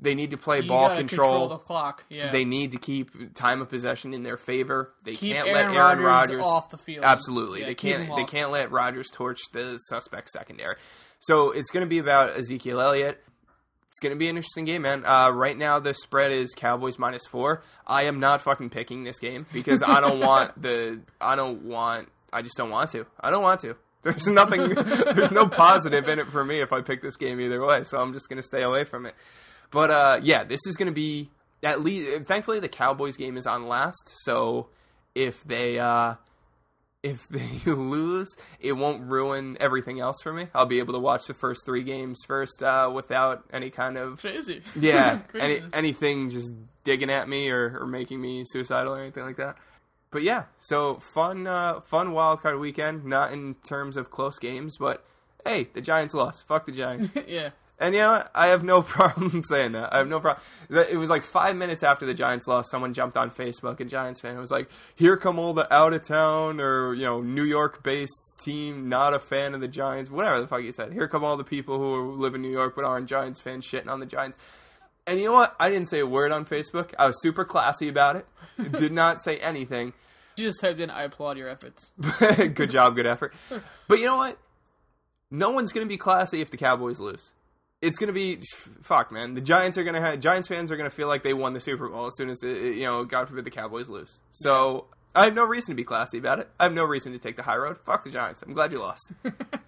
They 0.00 0.14
need 0.14 0.32
to 0.32 0.36
play 0.36 0.60
You 0.60 0.68
ball 0.68 0.88
gotta 0.88 0.98
control. 1.00 1.48
the 1.48 1.56
clock. 1.56 2.04
Yeah. 2.10 2.30
They 2.32 2.44
need 2.44 2.72
to 2.72 2.78
keep 2.78 3.32
time 3.34 3.62
of 3.62 3.68
possession 3.70 4.12
in 4.12 4.24
their 4.24 4.36
favor. 4.36 4.92
They 5.04 5.14
Keep 5.14 5.36
can't 5.36 5.48
Aaron 5.48 5.54
let 5.54 5.76
Aaron 5.76 6.00
Rodgers 6.00 6.04
Rodgers 6.04 6.42
off 6.44 6.68
the 6.68 6.78
field. 6.78 7.04
Absolutely, 7.04 7.60
Yeah, 7.60 7.66
they 7.66 7.74
can't. 7.76 8.16
They 8.16 8.24
can't 8.24 8.50
let 8.50 8.70
Rodgers 8.72 9.08
torch 9.10 9.40
the 9.52 9.78
suspect 9.78 10.30
secondary. 10.30 10.74
So 11.20 11.52
it's 11.52 11.70
going 11.70 11.82
to 11.84 11.88
be 11.88 11.98
about 11.98 12.36
Ezekiel 12.36 12.80
Elliott. 12.80 13.22
It's 13.94 14.00
going 14.00 14.10
to 14.10 14.18
be 14.18 14.28
an 14.28 14.34
interesting 14.34 14.64
game, 14.64 14.82
man. 14.82 15.04
Uh, 15.06 15.30
right 15.30 15.56
now, 15.56 15.78
the 15.78 15.94
spread 15.94 16.32
is 16.32 16.52
Cowboys 16.56 16.98
minus 16.98 17.28
four. 17.28 17.62
I 17.86 18.06
am 18.06 18.18
not 18.18 18.40
fucking 18.40 18.70
picking 18.70 19.04
this 19.04 19.20
game 19.20 19.46
because 19.52 19.84
I 19.84 20.00
don't 20.00 20.18
want 20.26 20.60
the. 20.60 21.02
I 21.20 21.36
don't 21.36 21.62
want. 21.62 22.08
I 22.32 22.42
just 22.42 22.56
don't 22.56 22.70
want 22.70 22.90
to. 22.90 23.06
I 23.20 23.30
don't 23.30 23.44
want 23.44 23.60
to. 23.60 23.76
There's 24.02 24.26
nothing. 24.26 24.70
there's 24.70 25.30
no 25.30 25.46
positive 25.46 26.08
in 26.08 26.18
it 26.18 26.26
for 26.26 26.44
me 26.44 26.58
if 26.58 26.72
I 26.72 26.82
pick 26.82 27.02
this 27.02 27.14
game 27.16 27.40
either 27.40 27.64
way. 27.64 27.84
So 27.84 27.98
I'm 27.98 28.12
just 28.12 28.28
going 28.28 28.36
to 28.38 28.42
stay 28.42 28.62
away 28.62 28.82
from 28.82 29.06
it. 29.06 29.14
But 29.70 29.92
uh, 29.92 30.20
yeah, 30.24 30.42
this 30.42 30.60
is 30.66 30.76
going 30.76 30.88
to 30.88 30.92
be 30.92 31.30
at 31.62 31.80
least. 31.80 32.24
Thankfully, 32.24 32.58
the 32.58 32.68
Cowboys 32.68 33.16
game 33.16 33.36
is 33.36 33.46
on 33.46 33.68
last, 33.68 34.10
so 34.24 34.70
if 35.14 35.44
they 35.44 35.78
uh, 35.78 36.16
if 37.04 37.28
they 37.28 37.70
lose, 37.70 38.36
it 38.58 38.72
won't 38.72 39.02
ruin 39.02 39.56
everything 39.60 40.00
else 40.00 40.22
for 40.22 40.32
me. 40.32 40.48
I'll 40.54 40.66
be 40.66 40.80
able 40.80 40.94
to 40.94 40.98
watch 40.98 41.26
the 41.26 41.34
first 41.34 41.64
three 41.64 41.84
games 41.84 42.24
first 42.26 42.62
uh, 42.62 42.90
without 42.92 43.44
any 43.52 43.70
kind 43.70 43.96
of 43.96 44.20
Crazy. 44.20 44.62
yeah 44.80 45.20
any, 45.38 45.62
anything 45.72 46.30
just 46.30 46.52
digging 46.82 47.10
at 47.10 47.28
me 47.28 47.50
or, 47.50 47.78
or 47.78 47.86
making 47.86 48.20
me 48.20 48.44
suicidal 48.44 48.94
or 48.94 49.00
anything 49.00 49.24
like 49.24 49.36
that. 49.36 49.56
But 50.10 50.22
yeah, 50.22 50.44
so 50.60 51.00
fun 51.12 51.46
uh, 51.46 51.80
fun 51.80 52.12
wild 52.12 52.40
card 52.40 52.58
weekend. 52.58 53.04
Not 53.04 53.32
in 53.32 53.56
terms 53.68 53.96
of 53.96 54.10
close 54.10 54.38
games, 54.38 54.76
but 54.78 55.04
hey, 55.44 55.68
the 55.74 55.80
Giants 55.80 56.14
lost. 56.14 56.46
Fuck 56.46 56.66
the 56.66 56.72
Giants. 56.72 57.10
yeah. 57.26 57.50
And 57.84 57.94
you 57.94 58.00
know? 58.00 58.26
I 58.34 58.46
have 58.46 58.64
no 58.64 58.80
problem 58.96 59.42
saying 59.42 59.72
that. 59.72 59.92
I 59.92 59.98
have 59.98 60.08
no 60.08 60.18
problem. 60.18 60.42
It 60.70 60.96
was 60.96 61.10
like 61.10 61.22
five 61.22 61.54
minutes 61.54 61.82
after 61.82 62.06
the 62.06 62.14
Giants 62.14 62.46
lost, 62.46 62.70
someone 62.70 62.94
jumped 62.94 63.18
on 63.18 63.30
Facebook, 63.30 63.78
a 63.78 63.84
Giants 63.84 64.22
fan, 64.22 64.30
and 64.30 64.40
was 64.40 64.50
like, 64.50 64.70
"Here 64.94 65.18
come 65.18 65.38
all 65.38 65.52
the 65.52 65.72
out 65.72 65.92
of 65.92 66.02
town 66.06 66.62
or 66.62 66.94
you 66.94 67.04
know 67.04 67.20
New 67.20 67.44
York 67.44 67.82
based 67.82 68.40
team, 68.42 68.88
not 68.88 69.12
a 69.12 69.18
fan 69.18 69.52
of 69.54 69.60
the 69.60 69.68
Giants, 69.68 70.10
whatever 70.10 70.40
the 70.40 70.46
fuck 70.46 70.62
he 70.62 70.72
said. 70.72 70.94
Here 70.94 71.06
come 71.08 71.24
all 71.24 71.36
the 71.36 71.44
people 71.44 71.78
who 71.78 72.12
live 72.12 72.34
in 72.34 72.40
New 72.40 72.50
York 72.50 72.74
but 72.74 72.86
aren't 72.86 73.06
Giants 73.06 73.38
fans, 73.38 73.66
shitting 73.66 73.88
on 73.88 74.00
the 74.00 74.06
Giants." 74.06 74.38
And 75.06 75.20
you 75.20 75.26
know 75.26 75.34
what? 75.34 75.54
I 75.60 75.68
didn't 75.68 75.90
say 75.90 76.00
a 76.00 76.06
word 76.06 76.32
on 76.32 76.46
Facebook. 76.46 76.94
I 76.98 77.06
was 77.06 77.20
super 77.20 77.44
classy 77.44 77.88
about 77.88 78.16
it. 78.16 78.26
Did 78.78 78.92
not 78.92 79.20
say 79.20 79.36
anything. 79.36 79.92
You 80.38 80.46
just 80.46 80.58
typed 80.62 80.80
in, 80.80 80.88
I 80.88 81.02
applaud 81.02 81.36
your 81.36 81.50
efforts. 81.50 81.90
good 82.18 82.70
job, 82.70 82.96
good 82.96 83.06
effort. 83.06 83.34
But 83.86 83.98
you 83.98 84.06
know 84.06 84.16
what? 84.16 84.38
No 85.30 85.50
one's 85.50 85.72
going 85.72 85.86
to 85.86 85.88
be 85.88 85.98
classy 85.98 86.40
if 86.40 86.50
the 86.50 86.56
Cowboys 86.56 86.98
lose. 86.98 87.32
It's 87.84 87.98
going 87.98 88.08
to 88.08 88.12
be 88.14 88.40
fuck, 88.82 89.12
man. 89.12 89.34
The 89.34 89.40
Giants 89.40 89.78
are 89.78 89.84
going 89.84 89.94
to 89.94 90.00
have 90.00 90.20
Giants 90.20 90.48
fans 90.48 90.72
are 90.72 90.76
going 90.76 90.88
to 90.88 90.94
feel 90.94 91.08
like 91.08 91.22
they 91.22 91.34
won 91.34 91.52
the 91.52 91.60
Super 91.60 91.88
Bowl 91.88 92.06
as 92.06 92.16
soon 92.16 92.30
as 92.30 92.42
it, 92.42 92.76
you 92.76 92.84
know, 92.84 93.04
God 93.04 93.28
forbid 93.28 93.44
the 93.44 93.50
Cowboys 93.50 93.88
lose. 93.88 94.22
So 94.30 94.86
I 95.14 95.24
have 95.24 95.34
no 95.34 95.44
reason 95.44 95.72
to 95.72 95.74
be 95.74 95.84
classy 95.84 96.18
about 96.18 96.40
it. 96.40 96.48
I 96.58 96.64
have 96.64 96.72
no 96.72 96.84
reason 96.84 97.12
to 97.12 97.18
take 97.18 97.36
the 97.36 97.42
high 97.42 97.56
road. 97.56 97.78
Fuck 97.84 98.04
the 98.04 98.10
Giants. 98.10 98.42
I'm 98.42 98.52
glad 98.52 98.72
you 98.72 98.78
lost. 98.78 99.12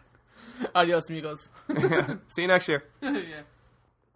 Adios, 0.75 1.09
amigos. 1.09 1.51
See 2.29 2.43
you 2.43 2.49
next 2.49 2.69
year. 2.69 2.85
yeah. 3.03 3.43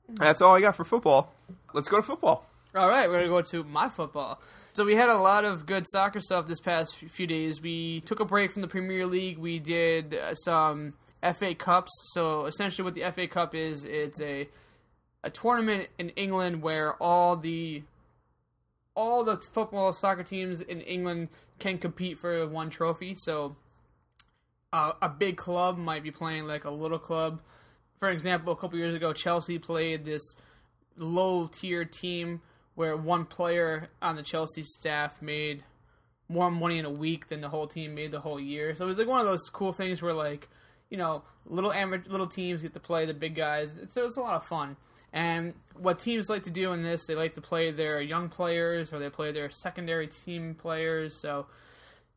That's 0.08 0.42
all 0.42 0.56
I 0.56 0.60
got 0.60 0.74
for 0.76 0.84
football. 0.84 1.32
Let's 1.72 1.88
go 1.88 1.98
to 1.98 2.02
football. 2.02 2.46
All 2.74 2.88
right, 2.88 3.08
we're 3.08 3.18
gonna 3.18 3.28
go 3.28 3.42
to 3.42 3.64
my 3.64 3.88
football. 3.88 4.40
So 4.72 4.84
we 4.84 4.94
had 4.94 5.08
a 5.08 5.18
lot 5.18 5.44
of 5.44 5.66
good 5.66 5.84
soccer 5.88 6.20
stuff 6.20 6.46
this 6.46 6.60
past 6.60 6.94
few 6.96 7.26
days. 7.26 7.60
We 7.60 8.00
took 8.02 8.20
a 8.20 8.24
break 8.24 8.52
from 8.52 8.62
the 8.62 8.68
Premier 8.68 9.06
League. 9.06 9.38
We 9.38 9.58
did 9.58 10.14
uh, 10.14 10.34
some 10.34 10.94
FA 11.22 11.54
Cups. 11.54 11.90
So 12.12 12.46
essentially, 12.46 12.84
what 12.84 12.94
the 12.94 13.10
FA 13.12 13.26
Cup 13.26 13.54
is, 13.54 13.84
it's 13.84 14.20
a 14.20 14.48
a 15.22 15.30
tournament 15.30 15.88
in 15.98 16.08
England 16.10 16.62
where 16.62 16.94
all 16.94 17.36
the 17.36 17.82
all 18.94 19.24
the 19.24 19.40
football 19.52 19.92
soccer 19.92 20.22
teams 20.22 20.60
in 20.60 20.80
England 20.80 21.28
can 21.58 21.78
compete 21.78 22.18
for 22.18 22.46
one 22.48 22.70
trophy. 22.70 23.14
So 23.14 23.56
uh, 24.72 24.92
a 25.00 25.08
big 25.08 25.36
club 25.36 25.78
might 25.78 26.02
be 26.02 26.10
playing 26.10 26.46
like 26.46 26.64
a 26.64 26.70
little 26.70 26.98
club. 26.98 27.40
For 27.98 28.10
example, 28.10 28.52
a 28.52 28.56
couple 28.56 28.78
years 28.78 28.94
ago, 28.94 29.12
Chelsea 29.12 29.58
played 29.58 30.04
this 30.04 30.22
low 30.96 31.46
tier 31.46 31.84
team 31.84 32.40
where 32.74 32.96
one 32.96 33.24
player 33.24 33.88
on 34.00 34.16
the 34.16 34.22
Chelsea 34.22 34.62
staff 34.62 35.20
made 35.20 35.64
more 36.28 36.50
money 36.50 36.78
in 36.78 36.84
a 36.84 36.90
week 36.90 37.28
than 37.28 37.40
the 37.40 37.48
whole 37.48 37.66
team 37.66 37.94
made 37.94 38.10
the 38.10 38.20
whole 38.20 38.40
year. 38.40 38.74
So 38.74 38.84
it 38.84 38.88
was 38.88 38.98
like 38.98 39.08
one 39.08 39.20
of 39.20 39.26
those 39.26 39.48
cool 39.52 39.72
things 39.72 40.00
where 40.00 40.14
like 40.14 40.48
you 40.90 40.98
know 40.98 41.22
little 41.46 41.72
amateur 41.72 42.10
little 42.10 42.26
teams 42.26 42.62
get 42.62 42.74
to 42.74 42.80
play 42.80 43.06
the 43.06 43.14
big 43.14 43.34
guys. 43.34 43.74
So 43.90 44.04
it's 44.04 44.16
a 44.16 44.20
lot 44.20 44.34
of 44.34 44.44
fun. 44.44 44.76
And 45.12 45.54
what 45.74 45.98
teams 45.98 46.28
like 46.28 46.44
to 46.44 46.50
do 46.50 46.72
in 46.72 46.82
this, 46.82 47.06
they 47.06 47.14
like 47.14 47.34
to 47.34 47.40
play 47.40 47.72
their 47.72 48.00
young 48.00 48.28
players 48.28 48.92
or 48.92 49.00
they 49.00 49.10
play 49.10 49.32
their 49.32 49.50
secondary 49.50 50.06
team 50.06 50.54
players. 50.54 51.20
So 51.20 51.46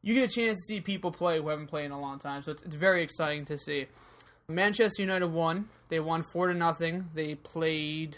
you 0.04 0.14
get 0.14 0.24
a 0.24 0.28
chance 0.28 0.60
to 0.60 0.76
see 0.76 0.82
people 0.82 1.12
play 1.12 1.40
who 1.40 1.50
haven't 1.50 1.68
played 1.68 1.86
in 1.86 1.92
a 1.92 2.00
long 2.00 2.20
time. 2.20 2.44
So 2.44 2.52
it's, 2.52 2.62
it's 2.62 2.76
very 2.76 3.02
exciting 3.02 3.46
to 3.46 3.58
see. 3.58 3.88
Manchester 4.48 5.02
United 5.02 5.28
won. 5.28 5.70
They 5.90 6.00
won 6.00 6.24
four 6.32 6.48
to 6.48 6.54
nothing. 6.54 7.10
They 7.16 7.36
played 7.36 8.18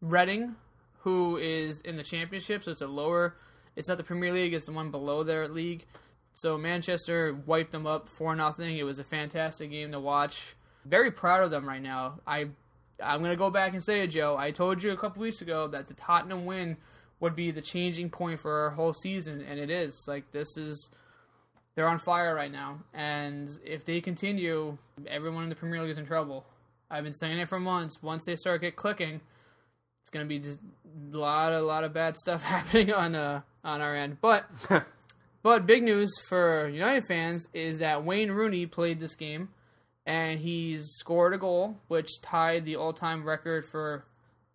Reading, 0.00 0.54
who 1.00 1.38
is 1.38 1.80
in 1.80 1.96
the 1.96 2.04
championship, 2.04 2.62
so 2.62 2.70
it's 2.70 2.82
a 2.82 2.86
lower. 2.86 3.34
It's 3.74 3.88
not 3.88 3.98
the 3.98 4.04
Premier 4.04 4.32
League; 4.32 4.54
it's 4.54 4.66
the 4.66 4.72
one 4.72 4.92
below 4.92 5.24
their 5.24 5.48
league. 5.48 5.86
So 6.40 6.56
Manchester 6.56 7.36
wiped 7.46 7.72
them 7.72 7.84
up 7.84 8.08
four 8.08 8.36
nothing. 8.36 8.78
It 8.78 8.84
was 8.84 9.00
a 9.00 9.04
fantastic 9.04 9.72
game 9.72 9.90
to 9.90 9.98
watch. 9.98 10.54
Very 10.84 11.10
proud 11.10 11.42
of 11.42 11.50
them 11.50 11.68
right 11.68 11.82
now. 11.82 12.20
I 12.28 12.46
I'm 13.02 13.22
gonna 13.22 13.36
go 13.36 13.50
back 13.50 13.74
and 13.74 13.82
say 13.84 14.02
it, 14.02 14.08
Joe. 14.08 14.36
I 14.38 14.52
told 14.52 14.80
you 14.80 14.92
a 14.92 14.96
couple 14.96 15.20
weeks 15.20 15.40
ago 15.40 15.66
that 15.68 15.88
the 15.88 15.94
Tottenham 15.94 16.46
win 16.46 16.76
would 17.18 17.34
be 17.34 17.50
the 17.50 17.60
changing 17.60 18.10
point 18.10 18.38
for 18.38 18.52
our 18.52 18.70
whole 18.70 18.92
season, 18.92 19.40
and 19.40 19.58
it 19.58 19.68
is. 19.68 20.04
Like 20.06 20.30
this 20.30 20.56
is 20.56 20.90
they're 21.74 21.88
on 21.88 21.98
fire 21.98 22.36
right 22.36 22.52
now, 22.52 22.78
and 22.94 23.50
if 23.64 23.84
they 23.84 24.00
continue, 24.00 24.78
everyone 25.08 25.42
in 25.42 25.48
the 25.48 25.56
Premier 25.56 25.80
League 25.80 25.90
is 25.90 25.98
in 25.98 26.06
trouble. 26.06 26.46
I've 26.88 27.02
been 27.02 27.14
saying 27.14 27.38
it 27.38 27.48
for 27.48 27.58
months. 27.58 28.00
Once 28.00 28.24
they 28.24 28.36
start 28.36 28.60
get 28.60 28.76
clicking, 28.76 29.20
it's 30.02 30.10
gonna 30.10 30.24
be 30.24 30.38
just 30.38 30.60
a 31.12 31.16
lot, 31.16 31.52
a 31.52 31.60
lot 31.60 31.82
of 31.82 31.92
bad 31.92 32.16
stuff 32.16 32.42
happening 32.44 32.92
on 32.92 33.16
uh 33.16 33.40
on 33.64 33.80
our 33.80 33.96
end. 33.96 34.18
But 34.20 34.44
but 35.42 35.66
big 35.66 35.82
news 35.82 36.10
for 36.28 36.68
United 36.68 37.04
fans 37.06 37.48
is 37.54 37.78
that 37.78 38.04
Wayne 38.04 38.30
Rooney 38.30 38.66
played 38.66 39.00
this 39.00 39.14
game, 39.14 39.48
and 40.06 40.38
he's 40.38 40.86
scored 40.98 41.34
a 41.34 41.38
goal, 41.38 41.76
which 41.88 42.20
tied 42.22 42.64
the 42.64 42.76
all-time 42.76 43.24
record 43.24 43.66
for 43.70 44.04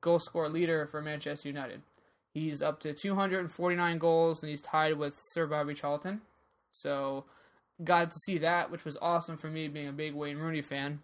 goal 0.02 0.20
score 0.20 0.50
leader 0.50 0.88
for 0.92 1.02
Manchester 1.02 1.48
United. 1.48 1.82
He's 2.34 2.62
up 2.62 2.80
to 2.82 2.94
249 2.94 3.98
goals, 4.00 4.42
and 4.42 4.50
he's 4.50 4.62
tied 4.62 4.98
with 4.98 5.16
Sir 5.32 5.46
Bobby 5.46 5.76
Charlton. 5.76 6.22
So, 6.72 7.26
got 7.84 8.10
to 8.10 8.20
see 8.26 8.40
that, 8.40 8.72
which 8.72 8.84
was 8.84 8.98
awesome 9.02 9.38
for 9.38 9.50
me, 9.50 9.68
being 9.68 9.88
a 9.88 9.94
big 9.94 10.16
Wayne 10.16 10.38
Rooney 10.38 10.64
fan. 10.64 11.00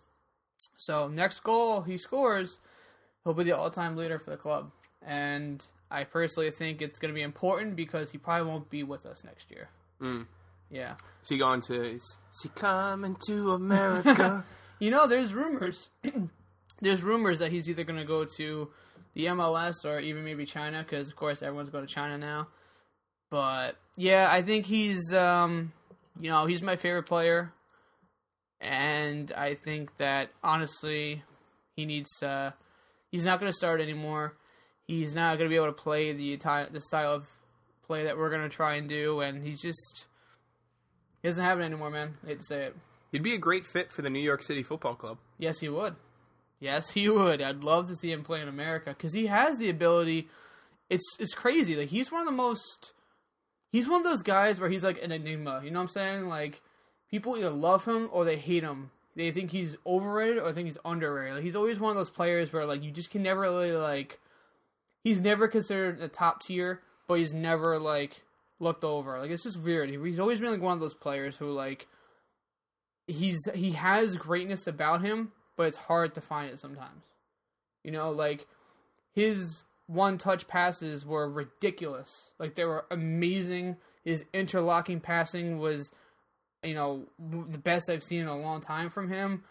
So, 0.78 1.08
next 1.08 1.44
goal 1.44 1.82
he 1.82 1.98
scores, 1.98 2.58
he'll 3.24 3.36
be 3.36 3.44
the 3.44 3.56
all-time 3.56 3.96
leader 3.96 4.18
for 4.18 4.32
the 4.32 4.38
club, 4.38 4.72
and 5.06 5.63
I 5.91 6.04
personally 6.04 6.52
think 6.52 6.82
it's 6.82 6.99
going 6.99 7.13
to 7.13 7.15
be 7.15 7.23
important 7.23 7.75
because 7.75 8.12
he 8.12 8.17
probably 8.17 8.47
won't 8.47 8.69
be 8.69 8.84
with 8.84 9.06
us 9.06 9.23
next 9.23 9.49
year. 9.49 9.69
Mm. 10.02 10.28
Yeah, 10.71 10.93
Is 11.23 11.30
he 11.30 11.38
going 11.39 11.62
to? 11.62 11.93
Is 11.95 12.17
he 12.43 12.49
coming 12.49 13.17
to 13.25 13.54
America? 13.54 14.45
you 14.80 14.91
know, 14.91 15.08
there's 15.08 15.34
rumors. 15.34 15.89
there's 16.82 17.02
rumors 17.02 17.39
that 17.39 17.52
he's 17.52 17.67
either 17.69 17.84
going 17.84 17.99
to 17.99 18.06
go 18.06 18.23
to 18.38 18.69
the 19.15 19.25
MLS 19.25 19.84
or 19.84 19.99
even 19.99 20.23
maybe 20.23 20.45
China, 20.45 20.84
because 20.84 21.10
of 21.10 21.15
course 21.15 21.41
everyone's 21.41 21.71
going 21.71 21.88
to 21.88 21.91
China 21.91 22.19
now. 22.19 22.47
But 23.32 23.78
yeah, 23.95 24.28
I 24.30 24.43
think 24.43 24.67
he's, 24.67 25.12
um, 25.12 25.71
you 26.19 26.30
know, 26.30 26.45
he's 26.45 26.62
my 26.62 26.75
favorite 26.75 27.08
player, 27.08 27.52
and 28.62 29.32
I 29.32 29.56
think 29.56 29.97
that 29.97 30.30
honestly, 30.43 31.23
he 31.75 31.86
needs. 31.86 32.21
Uh, 32.21 32.52
he's 33.12 33.23
not 33.23 33.39
going 33.39 33.52
to 33.52 33.56
start 33.56 33.82
anymore. 33.82 34.36
He's 34.89 35.13
not 35.13 35.38
going 35.38 35.47
to 35.47 35.54
be 35.54 35.56
able 35.56 35.67
to 35.67 35.71
play 35.71 36.13
the 36.13 36.36
the 36.71 36.80
style 36.80 37.13
of 37.13 37.30
play 37.86 38.06
that 38.06 38.17
we're 38.17 38.32
going 38.32 38.41
to 38.41 38.49
try 38.49 38.78
and 38.78 38.89
do, 38.89 39.19
and 39.19 39.45
he's 39.45 39.62
just 39.62 40.06
he 41.21 41.28
doesn't 41.28 41.45
have 41.45 41.60
it 41.60 41.63
anymore, 41.63 41.91
man. 41.91 42.15
I 42.23 42.30
hate 42.30 42.39
to 42.39 42.45
say 42.45 42.63
it. 42.63 42.75
He'd 43.12 43.21
be 43.21 43.36
a 43.36 43.38
great 43.38 43.67
fit 43.67 43.91
for 43.91 44.02
the 44.02 44.10
New 44.10 44.19
York 44.19 44.41
City 44.41 44.63
Football 44.63 44.95
Club. 44.95 45.19
Yes, 45.38 45.60
he 45.60 45.69
would. 45.69 45.95
Yes, 46.60 46.89
he 46.89 47.08
would. 47.08 47.39
I'd 47.39 47.63
love 47.63 47.88
to 47.89 47.95
see 47.95 48.12
him 48.12 48.23
play 48.23 48.41
in 48.41 48.47
America 48.47 48.89
because 48.89 49.13
he 49.13 49.28
has 49.28 49.60
the 49.60 49.69
ability. 49.69 50.28
It's 50.89 51.06
it's 51.19 51.36
crazy. 51.36 51.75
Like 51.75 51.89
he's 51.89 52.12
one 52.12 52.21
of 52.21 52.28
the 52.28 52.34
most. 52.34 52.93
He's 53.71 53.88
one 53.88 53.99
of 53.99 54.06
those 54.06 54.23
guys 54.23 54.60
where 54.60 54.71
he's 54.71 54.84
like 54.84 55.04
an 55.04 55.12
enigma. 55.12 55.62
You 55.63 55.69
know 55.69 55.82
what 55.82 55.84
I'm 55.84 55.89
saying? 55.89 56.28
Like 56.30 56.62
people 57.12 57.38
either 57.38 57.52
love 57.52 57.86
him 57.86 58.10
or 58.12 58.25
they 58.25 58.38
hate 58.38 58.63
him. 58.63 58.89
They 59.15 59.30
think 59.30 59.52
he's 59.52 59.75
overrated 59.86 60.39
or 60.39 60.52
think 60.52 60.65
he's 60.65 60.80
underrated. 60.84 61.36
Like, 61.36 61.43
he's 61.43 61.56
always 61.56 61.80
one 61.80 61.91
of 61.91 61.97
those 61.97 62.10
players 62.10 62.52
where 62.52 62.65
like 62.65 62.82
you 62.82 62.89
just 62.89 63.12
can 63.12 63.21
never 63.21 63.41
really 63.41 63.71
like. 63.71 64.19
He's 65.04 65.22
never 65.22 65.48
considered 65.48 66.02
a 66.02 66.08
top 66.08 66.42
tier, 66.42 66.82
but 67.08 67.20
he's 67.20 67.34
never 67.34 67.80
like 67.80 68.24
looked 68.60 68.84
over. 68.84 69.20
Like 69.20 69.32
it's 69.32 69.44
just 69.44 69.64
weird. 69.64 69.90
He's 69.90 70.20
always 70.20 70.40
been 70.40 70.52
like 70.52 70.62
one 70.62 70.74
of 70.74 70.80
those 70.80 70.94
players 70.94 71.36
who 71.38 71.52
like. 71.52 71.88
He's 73.08 73.40
he 73.56 73.72
has 73.72 74.16
greatness 74.18 74.68
about 74.68 75.02
him, 75.02 75.32
but 75.58 75.68
it's 75.68 75.78
hard 75.78 76.14
to 76.14 76.22
find 76.22 76.52
it 76.52 76.60
sometimes. 76.60 77.02
You 77.84 77.92
know, 77.92 78.12
like 78.12 78.46
his 79.14 79.64
one 79.88 80.20
touch 80.20 80.48
passes 80.48 81.06
were 81.06 81.28
ridiculous. 81.28 82.32
Like 82.38 82.54
they 82.54 82.66
were 82.66 82.86
amazing. 82.92 83.78
His 84.06 84.24
interlocking 84.34 85.00
passing 85.00 85.58
was, 85.58 85.92
you 86.64 86.76
know, 86.76 87.08
the 87.18 87.58
best 87.58 87.90
I've 87.90 88.04
seen 88.04 88.22
in 88.22 88.28
a 88.28 88.38
long 88.38 88.62
time 88.62 88.92
from 88.92 89.10
him. 89.10 89.44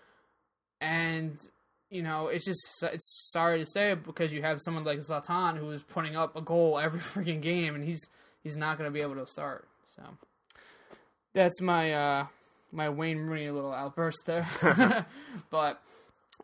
And 0.81 1.43
you 1.91 2.03
know, 2.03 2.29
it's 2.29 2.45
just 2.45 2.83
it's 2.83 3.31
sorry 3.33 3.61
to 3.61 3.67
say 3.67 3.95
because 3.95 4.33
you 4.33 4.43
have 4.43 4.61
someone 4.61 4.85
like 4.85 4.99
Zlatan 4.99 5.57
who 5.57 5.71
is 5.71 5.83
putting 5.83 6.17
up 6.17 6.37
a 6.37 6.43
goal 6.43 6.79
every 6.79 7.01
freaking 7.15 7.41
game, 7.41 7.75
and 7.75 7.85
he's 7.85 8.09
he's 8.43 8.57
not 8.57 8.79
going 8.79 8.93
to 8.93 8.97
be 8.97 9.03
able 9.03 9.17
to 9.17 9.27
start. 9.27 9.67
So 9.97 10.03
that's 11.35 11.61
my 11.61 11.93
uh 11.93 12.27
my 12.73 12.89
Wayne 12.89 13.19
Rooney 13.19 13.51
little 13.51 13.73
outburst 13.73 14.23
there. 14.27 14.47
but 15.51 15.81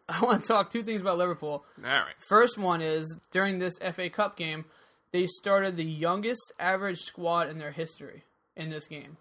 I 0.08 0.24
want 0.24 0.42
to 0.42 0.48
talk 0.48 0.70
two 0.70 0.82
things 0.82 1.00
about 1.00 1.18
Liverpool. 1.18 1.64
All 1.78 1.84
right. 1.84 2.14
First 2.28 2.58
one 2.58 2.80
is 2.80 3.16
during 3.30 3.58
this 3.58 3.74
FA 3.92 4.08
Cup 4.10 4.36
game, 4.36 4.64
they 5.12 5.26
started 5.26 5.76
the 5.76 5.84
youngest 5.84 6.52
average 6.58 6.98
squad 6.98 7.48
in 7.48 7.58
their 7.58 7.70
history 7.70 8.24
in 8.56 8.70
this 8.70 8.86
game. 8.86 9.16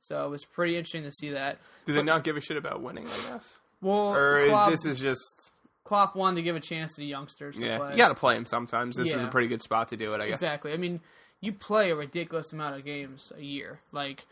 So 0.00 0.24
it 0.24 0.30
was 0.30 0.44
pretty 0.44 0.76
interesting 0.76 1.02
to 1.02 1.10
see 1.10 1.30
that. 1.30 1.58
Do 1.86 1.92
they 1.92 2.02
not 2.02 2.24
give 2.24 2.36
a 2.36 2.40
shit 2.40 2.56
about 2.56 2.82
winning? 2.82 3.06
I 3.06 3.32
guess. 3.32 3.58
Well, 3.80 4.14
Or 4.14 4.46
Klopp, 4.46 4.70
this 4.70 4.84
is 4.84 4.98
just 4.98 5.52
Klopp 5.84 6.16
wanted 6.16 6.36
to 6.36 6.42
give 6.42 6.56
a 6.56 6.60
chance 6.60 6.94
to 6.96 7.00
the 7.00 7.06
youngsters 7.06 7.56
to 7.56 7.64
yeah. 7.64 7.78
play. 7.78 7.92
You 7.92 7.96
got 7.96 8.08
to 8.08 8.14
play 8.14 8.36
him 8.36 8.44
sometimes. 8.44 8.96
This 8.96 9.12
is 9.14 9.24
a 9.24 9.28
pretty 9.28 9.48
good 9.48 9.62
spot 9.62 9.88
to 9.88 9.96
do 9.96 10.12
it. 10.14 10.20
I 10.20 10.26
guess. 10.26 10.34
Exactly. 10.34 10.72
I 10.72 10.76
mean, 10.76 11.00
you 11.40 11.52
play 11.52 11.90
a 11.90 11.96
ridiculous 11.96 12.52
amount 12.52 12.76
of 12.76 12.84
games 12.84 13.32
a 13.36 13.42
year. 13.42 13.80
Like, 13.92 14.26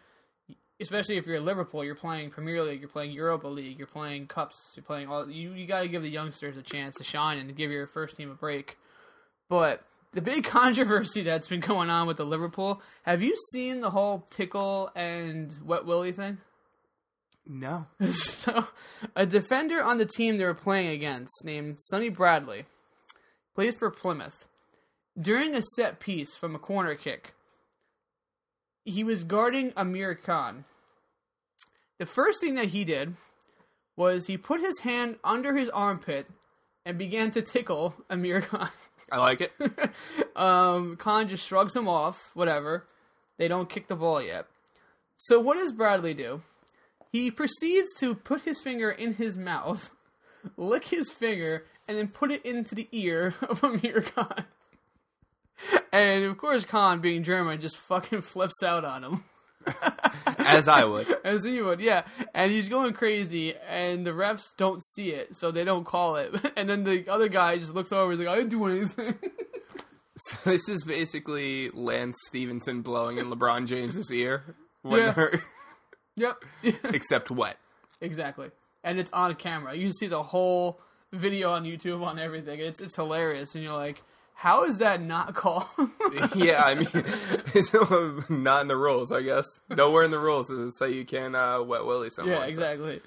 especially 0.81 1.17
if 1.17 1.27
you're 1.27 1.41
Liverpool, 1.41 1.85
you're 1.85 1.95
playing 1.95 2.31
Premier 2.31 2.63
League, 2.63 2.81
you're 2.81 2.89
playing 2.89 3.13
Europa 3.13 3.49
League, 3.49 3.79
you're 3.79 3.87
playing 3.87 4.27
cups, 4.27 4.73
you're 4.77 4.85
playing 4.85 5.09
all. 5.09 5.31
You 5.31 5.53
you 5.53 5.67
got 5.67 5.81
to 5.81 5.89
give 5.89 6.03
the 6.03 6.11
youngsters 6.11 6.57
a 6.57 6.63
chance 6.63 6.97
to 6.97 7.05
shine 7.05 7.39
and 7.39 7.49
to 7.49 7.55
give 7.55 7.71
your 7.71 7.87
first 7.87 8.17
team 8.17 8.31
a 8.31 8.35
break. 8.35 8.77
But 9.49 9.83
the 10.13 10.21
big 10.21 10.45
controversy 10.49 11.23
that's 11.23 11.47
been 11.47 11.61
going 11.61 11.91
on 11.91 12.07
with 12.07 12.17
the 12.17 12.27
Liverpool. 12.27 12.83
Have 13.05 13.23
you 13.23 13.35
seen 13.53 13.81
the 13.81 13.91
whole 13.91 14.27
Tickle 14.31 14.91
and 14.95 15.55
Wet 15.65 15.87
Willie 15.87 16.13
thing? 16.13 16.39
No. 17.47 17.87
so, 18.11 18.67
a 19.15 19.25
defender 19.25 19.83
on 19.83 19.99
the 19.99 20.07
team 20.07 20.37
they 20.37 20.45
were 20.45 20.55
playing 20.55 20.89
against, 20.89 21.45
named 21.45 21.79
Sonny 21.79 22.09
Bradley, 22.09 22.67
plays 23.55 23.75
for 23.75 23.91
Plymouth. 23.91 24.49
During 25.19 25.55
a 25.55 25.63
set 25.63 26.01
piece 26.01 26.37
from 26.37 26.55
a 26.55 26.59
corner 26.59 26.95
kick, 26.95 27.35
he 28.85 29.05
was 29.05 29.25
guarding 29.25 29.71
Emre 29.73 30.21
Can. 30.23 30.65
The 31.99 32.07
first 32.07 32.41
thing 32.41 32.57
that 32.57 32.69
he 32.69 32.85
did 32.85 33.15
was 33.97 34.27
he 34.27 34.37
put 34.37 34.61
his 34.61 34.79
hand 34.81 35.17
under 35.25 35.57
his 35.57 35.71
armpit 35.71 36.27
and 36.85 36.99
began 36.99 37.31
to 37.31 37.43
tickle 37.43 37.95
Emre 38.11 38.47
Can. 38.47 38.69
I 39.11 39.19
like 39.19 39.41
it. 39.41 39.53
um, 40.37 40.97
Can 40.97 41.29
just 41.29 41.47
shrugs 41.47 41.75
him 41.75 41.89
off, 41.89 42.31
whatever. 42.35 42.87
They 43.39 43.49
don't 43.49 43.71
kick 43.71 43.89
the 43.89 43.97
ball 43.97 44.21
yet. 44.21 44.47
So 45.17 45.41
what 45.41 45.57
does 45.57 45.73
Bradley 45.73 46.15
do? 46.15 46.43
He 47.17 47.31
proceeds 47.31 47.95
to 48.01 48.15
put 48.15 48.43
his 48.43 48.61
finger 48.61 48.91
in 48.91 49.15
his 49.15 49.39
mouth, 49.39 49.91
lick 50.57 50.85
his 50.85 51.11
finger, 51.11 51.65
and 51.89 51.97
then 51.97 52.09
put 52.09 52.31
it 52.31 52.45
into 52.45 52.75
the 52.75 52.89
ear 52.93 53.35
of 53.49 53.61
Emre 53.63 54.05
Can. 54.15 54.45
and 55.93 56.25
of 56.25 56.37
course, 56.37 56.65
Can, 56.67 57.01
being 57.01 57.23
German, 57.23 57.61
just 57.61 57.79
fucking 57.79 58.21
flips 58.21 58.63
out 58.63 58.85
on 58.85 59.03
him. 59.05 59.25
As 60.39 60.69
I 60.69 60.85
would. 60.85 61.09
As 61.25 61.43
he 61.45 61.61
would, 61.63 61.81
yeah. 61.81 62.05
And 62.35 62.53
he's 62.53 62.69
going 62.69 62.93
crazy, 62.93 63.55
and 63.69 64.05
the 64.07 64.11
refs 64.11 64.55
don't 64.59 64.85
see 64.85 65.11
it, 65.11 65.35
so 65.37 65.51
they 65.51 65.65
don't 65.65 65.85
call 65.85 66.17
it. 66.17 66.35
And 66.57 66.69
then 66.69 66.85
the 66.85 67.09
other 67.09 67.29
guy 67.29 67.57
just 67.57 67.75
looks 67.75 67.93
over, 67.93 68.13
and 68.13 68.21
he's 68.21 68.27
like, 68.27 68.35
I 68.35 68.39
didn't 68.39 68.51
do 68.51 68.65
anything. 68.67 69.15
So 70.19 70.37
this 70.51 70.69
is 70.69 70.85
basically 70.85 71.71
Lance 71.75 72.17
Stephenson 72.27 72.83
blowing 72.83 73.19
in 73.19 73.27
LeBron 73.27 73.67
James's 73.67 74.11
ear. 74.13 74.55
When 74.83 75.01
Yeah. 75.01 75.27
Yep. 76.17 76.43
except 76.85 77.31
wet. 77.31 77.57
exactly. 78.01 78.51
And 78.85 78.99
it's 78.99 79.11
on 79.13 79.35
camera. 79.35 79.75
You 79.75 79.91
see 79.91 80.07
the 80.07 80.23
whole 80.23 80.81
video 81.13 81.51
on 81.51 81.65
YouTube 81.65 82.05
on 82.05 82.19
everything. 82.19 82.61
It's 82.61 82.81
it's 82.81 82.95
hilarious, 82.97 83.55
and 83.55 83.65
you're 83.65 83.75
like, 83.77 84.03
how 84.35 84.65
is 84.65 84.79
that 84.79 85.01
not 85.01 85.35
called? 85.35 85.67
yeah, 86.35 86.63
I 86.63 86.75
mean, 86.75 86.89
it's 87.55 87.73
not 88.31 88.63
in 88.63 88.69
the 88.69 88.77
rules, 88.77 89.11
I 89.11 89.23
guess. 89.23 89.45
Nowhere 89.71 90.05
in 90.05 90.11
the 90.11 90.19
rules 90.19 90.49
does 90.49 90.61
it 90.61 90.77
say 90.77 90.93
you 90.93 91.05
can 91.05 91.35
uh, 91.35 91.63
wet 91.63 91.85
willy 91.85 92.11
someone. 92.11 92.35
Yeah, 92.35 92.41
so- 92.43 92.49
exactly. 92.49 93.01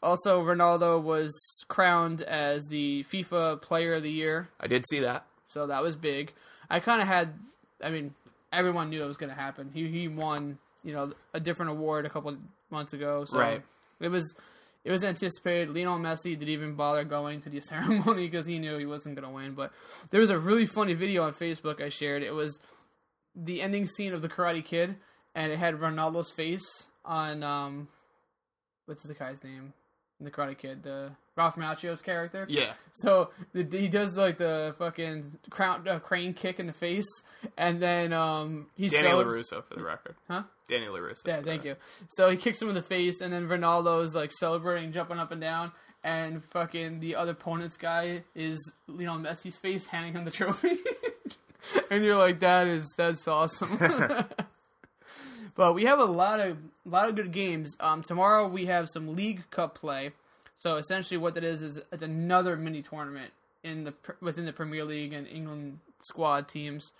Also, 0.00 0.40
Ronaldo 0.40 1.02
was 1.02 1.32
crowned 1.66 2.22
as 2.22 2.64
the 2.70 3.04
FIFA 3.12 3.60
Player 3.60 3.94
of 3.94 4.04
the 4.04 4.10
Year, 4.12 4.48
I 4.60 4.68
did 4.68 4.84
see 4.88 5.00
that. 5.00 5.26
so 5.48 5.66
that 5.66 5.82
was 5.82 5.96
big. 5.96 6.32
I 6.70 6.78
kind 6.78 7.02
of 7.02 7.08
had, 7.08 7.34
I 7.82 7.90
mean, 7.90 8.14
everyone 8.52 8.90
knew 8.90 9.02
it 9.02 9.08
was 9.08 9.16
going 9.16 9.30
to 9.30 9.34
happen. 9.40 9.70
He 9.74 9.88
he 9.88 10.06
won, 10.06 10.58
you 10.82 10.92
know, 10.92 11.12
a 11.34 11.40
different 11.40 11.70
award 11.72 12.06
a 12.06 12.10
couple 12.10 12.36
months 12.70 12.92
ago, 12.92 13.24
so 13.26 13.38
Right. 13.38 13.62
it 14.00 14.08
was 14.08 14.34
it 14.84 14.90
was 14.90 15.04
anticipated. 15.04 15.68
Lionel 15.74 15.98
Messi 15.98 16.38
didn't 16.38 16.48
even 16.48 16.74
bother 16.74 17.04
going 17.04 17.40
to 17.40 17.50
the 17.50 17.60
ceremony 17.62 18.28
because 18.28 18.46
he 18.46 18.58
knew 18.58 18.78
he 18.78 18.86
wasn't 18.86 19.16
going 19.16 19.26
to 19.28 19.34
win. 19.34 19.54
But 19.54 19.72
there 20.10 20.20
was 20.20 20.30
a 20.30 20.38
really 20.38 20.66
funny 20.66 20.94
video 20.94 21.24
on 21.24 21.34
Facebook 21.34 21.82
I 21.82 21.88
shared. 21.88 22.22
It 22.22 22.30
was 22.32 22.60
the 23.34 23.60
ending 23.60 23.86
scene 23.86 24.14
of 24.14 24.22
the 24.22 24.28
Karate 24.28 24.64
Kid, 24.64 24.96
and 25.34 25.52
it 25.52 25.58
had 25.58 25.74
Ronaldo's 25.74 26.30
face 26.30 26.64
on 27.04 27.42
um, 27.42 27.88
what's 28.86 29.06
the 29.06 29.14
guy's 29.14 29.42
name? 29.44 29.72
in 30.20 30.24
The 30.24 30.30
Karate 30.32 30.58
Kid, 30.58 30.82
the 30.82 31.12
Ralph 31.36 31.54
Macchio's 31.56 32.02
character. 32.02 32.44
Yeah. 32.48 32.72
So 32.92 33.30
the, 33.52 33.64
he 33.70 33.88
does 33.88 34.16
like 34.16 34.36
the 34.38 34.74
fucking 34.78 35.38
crown, 35.50 35.86
uh, 35.86 36.00
crane 36.00 36.34
kick 36.34 36.58
in 36.58 36.66
the 36.66 36.72
face, 36.72 37.06
and 37.56 37.80
then 37.80 38.12
um, 38.12 38.66
he's 38.74 38.92
Danny 38.92 39.10
so, 39.10 39.22
LaRusso 39.22 39.64
for 39.64 39.74
the 39.76 39.82
record. 39.84 40.16
Huh? 40.28 40.42
Danny 40.68 40.86
LaRusso. 40.86 41.26
Yeah, 41.26 41.40
thank 41.40 41.64
you. 41.64 41.76
So 42.08 42.30
he 42.30 42.36
kicks 42.36 42.60
him 42.60 42.68
in 42.68 42.74
the 42.74 42.82
face, 42.82 43.20
and 43.20 43.32
then 43.32 43.48
Ronaldo's 43.48 44.14
like 44.14 44.32
celebrating, 44.32 44.92
jumping 44.92 45.18
up 45.18 45.32
and 45.32 45.40
down, 45.40 45.72
and 46.04 46.44
fucking 46.44 47.00
the 47.00 47.16
other 47.16 47.32
opponent's 47.32 47.76
guy 47.76 48.22
is 48.34 48.72
Lionel 48.86 49.18
Messi's 49.18 49.58
face, 49.58 49.86
handing 49.86 50.12
him 50.12 50.24
the 50.24 50.30
trophy, 50.30 50.78
and 51.90 52.04
you're 52.04 52.18
like, 52.18 52.40
that 52.40 52.66
is 52.66 52.94
that's 52.96 53.26
awesome. 53.26 53.78
but 55.56 55.74
we 55.74 55.84
have 55.84 55.98
a 55.98 56.04
lot 56.04 56.40
of 56.40 56.58
a 56.86 56.88
lot 56.88 57.08
of 57.08 57.16
good 57.16 57.32
games. 57.32 57.76
Um, 57.80 58.02
tomorrow 58.02 58.48
we 58.48 58.66
have 58.66 58.88
some 58.88 59.16
League 59.16 59.42
Cup 59.50 59.76
play. 59.76 60.12
So 60.58 60.76
essentially, 60.76 61.18
what 61.18 61.34
that 61.34 61.44
is 61.44 61.62
is 61.62 61.80
another 61.92 62.56
mini 62.56 62.82
tournament 62.82 63.32
in 63.64 63.84
the 63.84 63.94
within 64.20 64.44
the 64.44 64.52
Premier 64.52 64.84
League 64.84 65.12
and 65.12 65.26
England 65.26 65.78
squad 66.02 66.48
teams. 66.48 66.92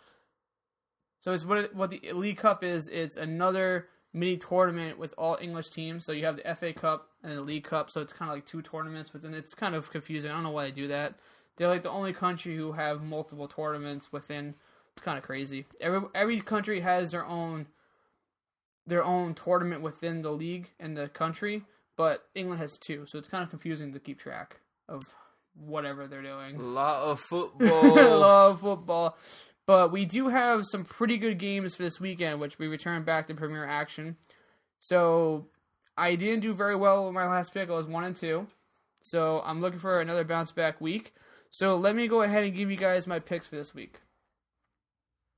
So 1.20 1.32
it's 1.32 1.44
what 1.44 1.58
it, 1.58 1.74
what 1.74 1.90
the 1.90 2.00
League 2.12 2.38
Cup 2.38 2.62
is. 2.62 2.88
It's 2.88 3.16
another 3.16 3.88
mini 4.12 4.36
tournament 4.36 4.98
with 4.98 5.14
all 5.18 5.38
English 5.40 5.70
teams. 5.70 6.04
So 6.04 6.12
you 6.12 6.24
have 6.24 6.36
the 6.36 6.54
FA 6.54 6.72
Cup 6.72 7.08
and 7.22 7.36
the 7.36 7.42
League 7.42 7.64
Cup. 7.64 7.90
So 7.90 8.00
it's 8.00 8.12
kind 8.12 8.30
of 8.30 8.36
like 8.36 8.46
two 8.46 8.62
tournaments 8.62 9.12
within. 9.12 9.34
It's 9.34 9.54
kind 9.54 9.74
of 9.74 9.90
confusing. 9.90 10.30
I 10.30 10.34
don't 10.34 10.42
know 10.42 10.50
why 10.50 10.64
they 10.64 10.72
do 10.72 10.88
that. 10.88 11.14
They're 11.56 11.68
like 11.68 11.82
the 11.82 11.90
only 11.90 12.12
country 12.12 12.56
who 12.56 12.72
have 12.72 13.02
multiple 13.02 13.48
tournaments 13.48 14.12
within. 14.12 14.54
It's 14.92 15.04
kind 15.04 15.18
of 15.18 15.24
crazy. 15.24 15.66
Every 15.80 16.00
every 16.14 16.40
country 16.40 16.80
has 16.80 17.10
their 17.10 17.26
own 17.26 17.66
their 18.86 19.04
own 19.04 19.34
tournament 19.34 19.82
within 19.82 20.22
the 20.22 20.30
league 20.30 20.70
and 20.80 20.96
the 20.96 21.08
country, 21.08 21.62
but 21.96 22.24
England 22.34 22.60
has 22.60 22.78
two. 22.78 23.06
So 23.06 23.18
it's 23.18 23.28
kind 23.28 23.44
of 23.44 23.50
confusing 23.50 23.92
to 23.92 23.98
keep 24.00 24.18
track 24.18 24.60
of 24.88 25.02
whatever 25.54 26.06
they're 26.06 26.22
doing. 26.22 26.56
A 26.56 26.62
lot 26.62 27.02
of 27.02 27.20
football. 27.20 27.98
a 27.98 28.16
lot 28.16 28.50
of 28.50 28.60
football. 28.60 29.16
But 29.68 29.92
we 29.92 30.06
do 30.06 30.28
have 30.28 30.64
some 30.64 30.82
pretty 30.82 31.18
good 31.18 31.38
games 31.38 31.74
for 31.74 31.82
this 31.82 32.00
weekend, 32.00 32.40
which 32.40 32.58
we 32.58 32.68
return 32.68 33.04
back 33.04 33.26
to 33.26 33.34
Premier 33.34 33.66
Action. 33.66 34.16
So 34.78 35.48
I 35.94 36.14
didn't 36.14 36.40
do 36.40 36.54
very 36.54 36.74
well 36.74 37.04
with 37.04 37.14
my 37.14 37.26
last 37.26 37.52
pick. 37.52 37.68
I 37.68 37.74
was 37.74 37.86
one 37.86 38.04
and 38.04 38.16
two. 38.16 38.46
So 39.02 39.42
I'm 39.44 39.60
looking 39.60 39.78
for 39.78 40.00
another 40.00 40.24
bounce 40.24 40.52
back 40.52 40.80
week. 40.80 41.12
So 41.50 41.76
let 41.76 41.94
me 41.94 42.08
go 42.08 42.22
ahead 42.22 42.44
and 42.44 42.56
give 42.56 42.70
you 42.70 42.78
guys 42.78 43.06
my 43.06 43.18
picks 43.18 43.46
for 43.46 43.56
this 43.56 43.74
week. 43.74 44.00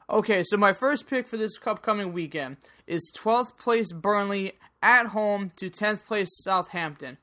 Okay, 0.09 0.45
so 0.45 0.57
my 0.57 0.75
first 0.75 1.09
pick 1.09 1.27
for 1.27 1.37
this 1.37 1.59
upcoming 1.67 2.13
weekend 2.13 2.59
is 2.87 3.11
12th 3.19 3.59
place 3.59 3.93
Burnley 3.93 4.53
at 4.81 5.07
home 5.07 5.51
to 5.57 5.71
10th 5.71 6.05
place 6.05 6.29
Southampton. 6.45 7.19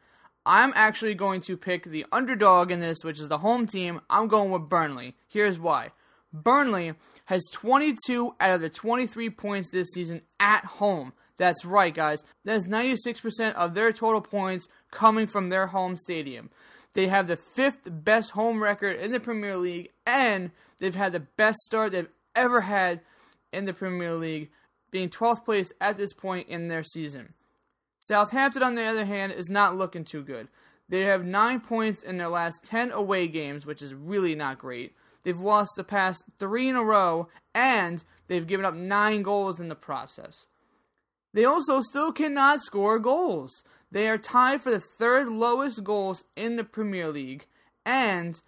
I'm 0.45 0.73
actually 0.75 1.13
going 1.13 1.39
to 1.43 1.55
pick 1.55 1.85
the 1.85 2.05
underdog 2.11 2.69
in 2.69 2.81
this, 2.81 2.97
which 3.03 3.21
is 3.21 3.29
the 3.29 3.37
home 3.37 3.65
team. 3.65 4.01
I'm 4.09 4.27
going 4.27 4.51
with 4.51 4.67
Burnley. 4.67 5.15
Here's 5.29 5.57
why. 5.57 5.91
Burnley 6.33 6.93
has 7.25 7.43
22 7.51 8.35
out 8.39 8.51
of 8.51 8.61
the 8.61 8.69
23 8.69 9.29
points 9.31 9.69
this 9.69 9.87
season 9.93 10.21
at 10.39 10.65
home. 10.65 11.13
That's 11.37 11.65
right, 11.65 11.93
guys. 11.93 12.23
That's 12.45 12.65
96% 12.65 13.53
of 13.53 13.73
their 13.73 13.91
total 13.91 14.21
points 14.21 14.67
coming 14.91 15.27
from 15.27 15.49
their 15.49 15.67
home 15.67 15.95
stadium. 15.95 16.49
They 16.93 17.07
have 17.07 17.27
the 17.27 17.37
fifth 17.37 17.87
best 17.87 18.31
home 18.31 18.61
record 18.61 18.99
in 18.99 19.11
the 19.11 19.19
Premier 19.19 19.55
League, 19.55 19.89
and 20.05 20.51
they've 20.79 20.95
had 20.95 21.13
the 21.13 21.19
best 21.19 21.59
start 21.59 21.91
they've 21.91 22.09
ever 22.35 22.61
had 22.61 23.01
in 23.53 23.65
the 23.65 23.73
Premier 23.73 24.15
League, 24.15 24.49
being 24.89 25.09
12th 25.09 25.45
place 25.45 25.71
at 25.79 25.97
this 25.97 26.13
point 26.13 26.47
in 26.49 26.67
their 26.67 26.83
season. 26.83 27.33
Southampton, 27.99 28.63
on 28.63 28.75
the 28.75 28.85
other 28.85 29.05
hand, 29.05 29.31
is 29.31 29.49
not 29.49 29.75
looking 29.75 30.05
too 30.05 30.23
good. 30.23 30.47
They 30.89 31.01
have 31.01 31.25
nine 31.25 31.59
points 31.59 32.03
in 32.03 32.17
their 32.17 32.29
last 32.29 32.63
10 32.63 32.91
away 32.91 33.27
games, 33.27 33.65
which 33.65 33.81
is 33.81 33.93
really 33.93 34.35
not 34.35 34.57
great. 34.57 34.95
They've 35.27 35.37
lost 35.37 35.71
the 35.75 35.83
past 35.83 36.23
three 36.39 36.69
in 36.69 36.77
a 36.77 36.83
row, 36.85 37.27
and 37.53 38.01
they've 38.27 38.47
given 38.47 38.65
up 38.65 38.73
nine 38.73 39.23
goals 39.23 39.59
in 39.59 39.67
the 39.67 39.75
process. 39.75 40.45
They 41.33 41.43
also 41.43 41.81
still 41.81 42.13
cannot 42.13 42.61
score 42.61 42.97
goals. 42.97 43.51
They 43.91 44.07
are 44.07 44.17
tied 44.17 44.61
for 44.61 44.71
the 44.71 44.79
third 44.79 45.27
lowest 45.27 45.83
goals 45.83 46.23
in 46.37 46.55
the 46.55 46.63
Premier 46.63 47.11
League, 47.11 47.45
and 47.85 48.39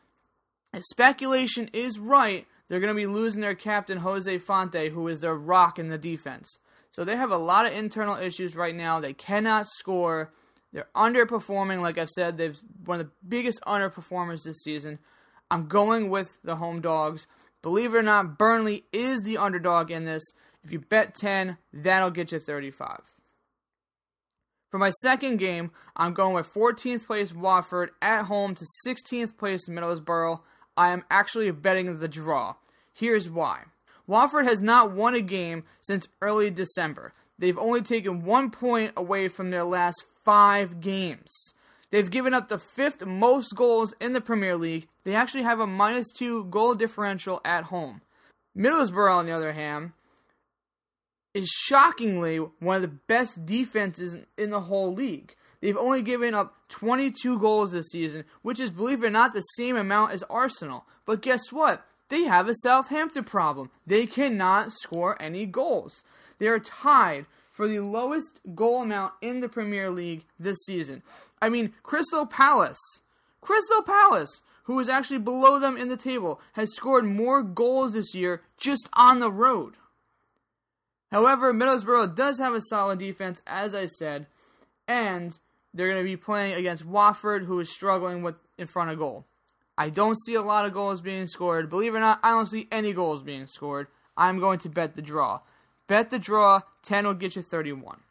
if 0.73 0.85
speculation 0.85 1.69
is 1.73 1.99
right, 1.99 2.47
they're 2.69 2.79
going 2.79 2.95
to 2.95 3.01
be 3.01 3.07
losing 3.07 3.41
their 3.41 3.55
captain 3.55 3.97
Jose 3.97 4.37
Fonte, 4.37 4.89
who 4.89 5.05
is 5.09 5.19
their 5.19 5.35
rock 5.35 5.79
in 5.79 5.89
the 5.89 5.97
defense. 5.97 6.59
So 6.91 7.03
they 7.03 7.17
have 7.17 7.31
a 7.31 7.37
lot 7.37 7.65
of 7.65 7.73
internal 7.73 8.15
issues 8.15 8.55
right 8.55 8.73
now. 8.73 9.01
They 9.01 9.11
cannot 9.11 9.67
score. 9.67 10.31
They're 10.71 10.87
underperforming. 10.95 11.81
Like 11.81 11.97
I've 11.97 12.07
said, 12.07 12.37
they've 12.37 12.57
one 12.85 13.01
of 13.01 13.07
the 13.07 13.11
biggest 13.27 13.59
underperformers 13.67 14.43
this 14.45 14.61
season. 14.63 14.99
I'm 15.51 15.67
going 15.67 16.09
with 16.09 16.29
the 16.43 16.55
home 16.55 16.81
dogs. 16.81 17.27
Believe 17.61 17.93
it 17.93 17.97
or 17.97 18.03
not, 18.03 18.37
Burnley 18.37 18.85
is 18.93 19.21
the 19.21 19.37
underdog 19.37 19.91
in 19.91 20.05
this. 20.05 20.23
If 20.63 20.71
you 20.71 20.79
bet 20.79 21.15
10, 21.15 21.57
that'll 21.73 22.11
get 22.11 22.31
you 22.31 22.39
35. 22.39 23.01
For 24.69 24.77
my 24.77 24.91
second 25.01 25.37
game, 25.37 25.71
I'm 25.95 26.13
going 26.13 26.35
with 26.35 26.53
14th 26.53 27.07
place 27.07 27.33
Watford 27.33 27.89
at 28.01 28.25
home 28.25 28.53
to 28.55 28.65
16th 28.85 29.35
place 29.37 29.67
Middlesbrough. 29.67 30.39
I 30.77 30.91
am 30.91 31.03
actually 31.09 31.49
betting 31.51 31.99
the 31.99 32.07
draw. 32.07 32.55
Here's 32.93 33.29
why. 33.29 33.63
Watford 34.05 34.45
has 34.45 34.61
not 34.61 34.91
won 34.91 35.15
a 35.15 35.21
game 35.21 35.63
since 35.81 36.07
early 36.21 36.51
December. 36.51 37.13
They've 37.39 37.57
only 37.57 37.81
taken 37.81 38.23
one 38.23 38.51
point 38.51 38.93
away 38.95 39.27
from 39.27 39.49
their 39.49 39.63
last 39.63 40.05
five 40.23 40.81
games. 40.81 41.53
They've 41.91 42.09
given 42.09 42.33
up 42.33 42.49
the 42.49 42.59
fifth 42.59 43.05
most 43.05 43.55
goals 43.55 43.93
in 43.99 44.13
the 44.13 44.21
Premier 44.21 44.55
League. 44.55 44.87
They 45.03 45.15
actually 45.15 45.43
have 45.43 45.59
a 45.59 45.67
minus 45.67 46.11
two 46.11 46.45
goal 46.45 46.75
differential 46.75 47.41
at 47.43 47.65
home. 47.65 48.01
Middlesbrough, 48.57 49.15
on 49.15 49.25
the 49.25 49.31
other 49.31 49.53
hand, 49.53 49.93
is 51.33 51.47
shockingly 51.47 52.37
one 52.37 52.75
of 52.75 52.81
the 52.81 52.97
best 53.07 53.45
defenses 53.45 54.17
in 54.37 54.49
the 54.49 54.61
whole 54.61 54.93
league. 54.93 55.35
They've 55.61 55.77
only 55.77 56.01
given 56.01 56.33
up 56.33 56.55
22 56.69 57.39
goals 57.39 57.71
this 57.71 57.89
season, 57.89 58.23
which 58.41 58.59
is, 58.59 58.71
believe 58.71 59.03
it 59.03 59.07
or 59.07 59.11
not, 59.11 59.33
the 59.33 59.41
same 59.41 59.75
amount 59.75 60.13
as 60.13 60.23
Arsenal. 60.29 60.85
But 61.05 61.21
guess 61.21 61.51
what? 61.51 61.85
They 62.09 62.23
have 62.23 62.47
a 62.47 62.55
Southampton 62.63 63.23
problem. 63.23 63.69
They 63.85 64.05
cannot 64.05 64.71
score 64.71 65.21
any 65.21 65.45
goals. 65.45 66.03
They 66.39 66.47
are 66.47 66.59
tied 66.59 67.25
for 67.51 67.67
the 67.67 67.81
lowest 67.81 68.39
goal 68.55 68.81
amount 68.81 69.13
in 69.21 69.41
the 69.41 69.49
Premier 69.49 69.89
League 69.89 70.23
this 70.39 70.57
season. 70.65 71.03
I 71.41 71.49
mean, 71.49 71.73
Crystal 71.83 72.25
Palace, 72.25 73.01
Crystal 73.41 73.81
Palace, 73.81 74.41
who 74.63 74.79
is 74.79 74.89
actually 74.89 75.19
below 75.19 75.59
them 75.59 75.77
in 75.77 75.87
the 75.87 75.97
table, 75.97 76.39
has 76.53 76.75
scored 76.75 77.05
more 77.05 77.41
goals 77.41 77.93
this 77.93 78.13
year 78.13 78.41
just 78.57 78.89
on 78.93 79.19
the 79.19 79.31
road. 79.31 79.75
However, 81.11 81.53
Middlesbrough 81.53 82.15
does 82.15 82.39
have 82.39 82.53
a 82.53 82.61
solid 82.61 82.99
defense, 82.99 83.41
as 83.47 83.73
I 83.73 83.87
said, 83.87 84.27
and 84.87 85.37
they're 85.73 85.91
going 85.91 86.03
to 86.03 86.09
be 86.09 86.17
playing 86.17 86.53
against 86.53 86.85
Watford, 86.85 87.45
who 87.45 87.59
is 87.59 87.71
struggling 87.71 88.21
with 88.21 88.35
in 88.57 88.67
front 88.67 88.91
of 88.91 88.99
goal. 88.99 89.25
I 89.77 89.89
don't 89.89 90.19
see 90.19 90.35
a 90.35 90.41
lot 90.41 90.65
of 90.65 90.73
goals 90.73 91.01
being 91.01 91.25
scored. 91.25 91.69
Believe 91.69 91.93
it 91.93 91.97
or 91.97 92.01
not, 92.01 92.19
I 92.21 92.31
don't 92.31 92.47
see 92.47 92.67
any 92.71 92.93
goals 92.93 93.23
being 93.23 93.47
scored. 93.47 93.87
I'm 94.17 94.39
going 94.39 94.59
to 94.59 94.69
bet 94.69 94.95
the 94.95 95.01
draw. 95.01 95.39
Bet 95.87 96.09
the 96.09 96.19
draw, 96.19 96.61
10 96.83 97.07
will 97.07 97.13
get 97.13 97.35
you 97.35 97.41
31. 97.41 98.01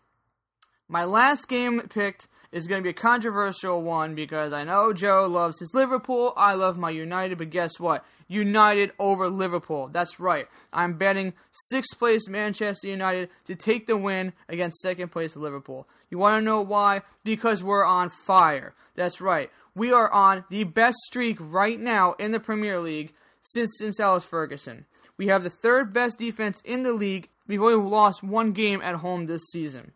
My 0.89 1.05
last 1.05 1.47
game 1.47 1.81
picked 1.83 2.27
is 2.51 2.67
going 2.67 2.81
to 2.81 2.85
be 2.85 2.91
a 2.91 2.95
controversial 2.95 3.83
one 3.83 4.15
because 4.15 4.53
I 4.53 4.65
know 4.65 4.93
Joe 4.93 5.27
loves 5.27 5.61
his 5.61 5.73
Liverpool. 5.75 6.33
I 6.37 6.55
love 6.55 6.79
my 6.79 6.91
United, 6.91 7.39
but 7.39 7.51
guess 7.51 7.79
what? 7.79 8.05
United 8.27 8.93
over 8.99 9.29
Liverpool. 9.29 9.89
That's 9.93 10.19
right. 10.19 10.47
I'm 10.73 10.97
betting 10.97 11.35
sixth 11.71 11.99
place 11.99 12.29
Manchester 12.29 12.89
United 12.89 13.31
to 13.45 13.55
take 13.55 13.87
the 13.87 13.97
win 13.97 14.33
against 14.49 14.81
second 14.81 15.11
place 15.11 15.37
Liverpool. 15.37 15.87
You 16.11 16.19
want 16.19 16.41
to 16.41 16.45
know 16.45 16.63
why? 16.63 17.03
Because 17.25 17.63
we're 17.63 17.85
on 17.85 18.11
fire. 18.11 18.75
That's 18.97 19.21
right. 19.21 19.51
We 19.75 19.93
are 19.93 20.11
on 20.11 20.45
the 20.51 20.65
best 20.65 20.97
streak 21.07 21.37
right 21.41 21.79
now 21.79 22.15
in 22.15 22.33
the 22.33 22.41
Premier 22.41 22.81
League 22.81 23.13
since 23.43 23.71
since 23.79 24.01
Alex 24.01 24.25
Ferguson. 24.25 24.87
We 25.17 25.27
have 25.29 25.43
the 25.43 25.51
third 25.51 25.93
best 25.93 26.19
defense 26.19 26.61
in 26.65 26.83
the 26.83 26.93
league. 26.93 27.29
We've 27.47 27.63
only 27.63 27.91
lost 27.91 28.23
one 28.23 28.53
game 28.53 28.81
at 28.83 28.97
home 28.97 29.27
this 29.27 29.43
season. 29.51 29.93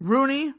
Rooney, 0.00 0.52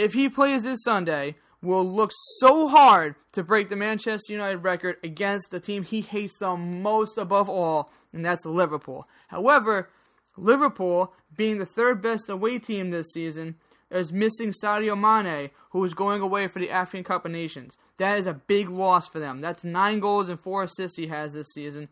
if 0.00 0.14
he 0.14 0.28
plays 0.28 0.62
this 0.62 0.82
Sunday, 0.82 1.36
will 1.62 1.84
look 1.84 2.10
so 2.38 2.66
hard 2.68 3.14
to 3.32 3.42
break 3.42 3.68
the 3.68 3.76
Manchester 3.76 4.32
United 4.32 4.58
record 4.58 4.96
against 5.04 5.50
the 5.50 5.60
team 5.60 5.82
he 5.82 6.00
hates 6.00 6.38
the 6.38 6.56
most 6.56 7.18
above 7.18 7.48
all, 7.48 7.90
and 8.12 8.24
that's 8.24 8.46
Liverpool. 8.46 9.06
However, 9.28 9.90
Liverpool, 10.36 11.12
being 11.36 11.58
the 11.58 11.66
third 11.66 12.00
best 12.00 12.30
away 12.30 12.58
team 12.58 12.90
this 12.90 13.12
season, 13.12 13.56
is 13.90 14.12
missing 14.12 14.52
Sadio 14.52 14.96
Mane, 14.98 15.50
who 15.70 15.84
is 15.84 15.94
going 15.94 16.22
away 16.22 16.46
for 16.46 16.60
the 16.60 16.70
African 16.70 17.04
Cup 17.04 17.26
of 17.26 17.32
Nations. 17.32 17.76
That 17.98 18.18
is 18.18 18.26
a 18.26 18.34
big 18.34 18.70
loss 18.70 19.08
for 19.08 19.18
them. 19.18 19.40
That's 19.40 19.64
nine 19.64 20.00
goals 20.00 20.28
and 20.28 20.40
four 20.40 20.62
assists 20.62 20.96
he 20.96 21.08
has 21.08 21.34
this 21.34 21.52
season. 21.52 21.88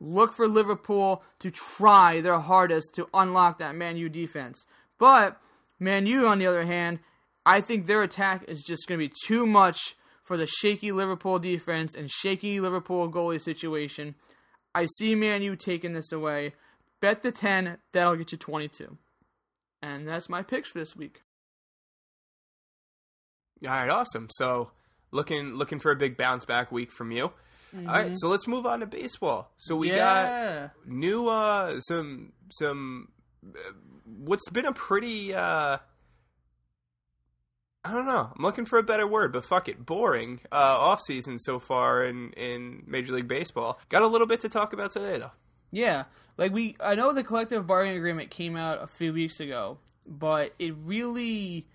Look 0.00 0.34
for 0.34 0.48
Liverpool 0.48 1.22
to 1.40 1.50
try 1.50 2.20
their 2.20 2.40
hardest 2.40 2.94
to 2.94 3.08
unlock 3.14 3.58
that 3.58 3.76
Man 3.76 3.96
U 3.96 4.08
defense. 4.08 4.66
But 4.98 5.40
Man 5.78 6.06
U, 6.06 6.26
on 6.26 6.38
the 6.38 6.46
other 6.46 6.64
hand, 6.64 6.98
I 7.44 7.60
think 7.60 7.86
their 7.86 8.02
attack 8.02 8.44
is 8.48 8.62
just 8.62 8.86
going 8.86 9.00
to 9.00 9.08
be 9.08 9.14
too 9.26 9.46
much 9.46 9.96
for 10.22 10.36
the 10.36 10.46
shaky 10.46 10.92
Liverpool 10.92 11.38
defense 11.38 11.94
and 11.94 12.10
shaky 12.10 12.60
Liverpool 12.60 13.10
goalie 13.10 13.40
situation. 13.40 14.14
I 14.74 14.86
see 14.98 15.14
Man 15.14 15.42
U 15.42 15.56
taking 15.56 15.92
this 15.92 16.12
away. 16.12 16.54
Bet 17.00 17.22
the 17.22 17.32
10, 17.32 17.78
that'll 17.92 18.16
get 18.16 18.32
you 18.32 18.38
22. 18.38 18.96
And 19.82 20.06
that's 20.06 20.28
my 20.28 20.42
picks 20.42 20.70
for 20.70 20.78
this 20.78 20.94
week. 20.94 21.22
All 23.64 23.70
right, 23.70 23.90
awesome. 23.90 24.28
So 24.30 24.70
looking 25.10 25.54
looking 25.54 25.78
for 25.78 25.92
a 25.92 25.96
big 25.96 26.16
bounce 26.16 26.44
back 26.44 26.72
week 26.72 26.92
from 26.92 27.10
you. 27.10 27.30
Mm-hmm. 27.74 27.88
All 27.88 27.94
right, 27.94 28.12
so 28.16 28.28
let's 28.28 28.46
move 28.46 28.66
on 28.66 28.80
to 28.80 28.86
baseball. 28.86 29.52
So 29.58 29.76
we 29.76 29.90
yeah. 29.90 30.68
got 30.68 30.70
new 30.86 31.26
uh 31.28 31.80
some 31.80 32.32
some 32.50 33.08
uh, 33.46 33.72
what's 34.04 34.48
been 34.50 34.66
a 34.66 34.72
pretty 34.72 35.34
uh 35.34 35.78
I 37.84 37.92
don't 37.92 38.06
know. 38.06 38.30
I'm 38.36 38.42
looking 38.44 38.64
for 38.64 38.78
a 38.78 38.82
better 38.82 39.06
word, 39.06 39.32
but 39.32 39.44
fuck 39.44 39.68
it, 39.68 39.84
boring 39.84 40.40
uh, 40.52 40.54
off 40.54 41.00
season 41.00 41.38
so 41.38 41.58
far 41.58 42.04
in 42.04 42.32
in 42.32 42.84
Major 42.86 43.12
League 43.12 43.28
Baseball. 43.28 43.80
Got 43.88 44.02
a 44.02 44.06
little 44.06 44.26
bit 44.26 44.40
to 44.42 44.48
talk 44.48 44.72
about 44.72 44.92
today, 44.92 45.18
though. 45.18 45.32
Yeah, 45.72 46.04
like 46.38 46.52
we, 46.52 46.76
I 46.80 46.94
know 46.94 47.12
the 47.12 47.24
collective 47.24 47.66
bargaining 47.66 47.98
agreement 47.98 48.30
came 48.30 48.56
out 48.56 48.82
a 48.82 48.86
few 48.86 49.12
weeks 49.12 49.40
ago, 49.40 49.78
but 50.06 50.54
it 50.58 50.74
really, 50.84 51.66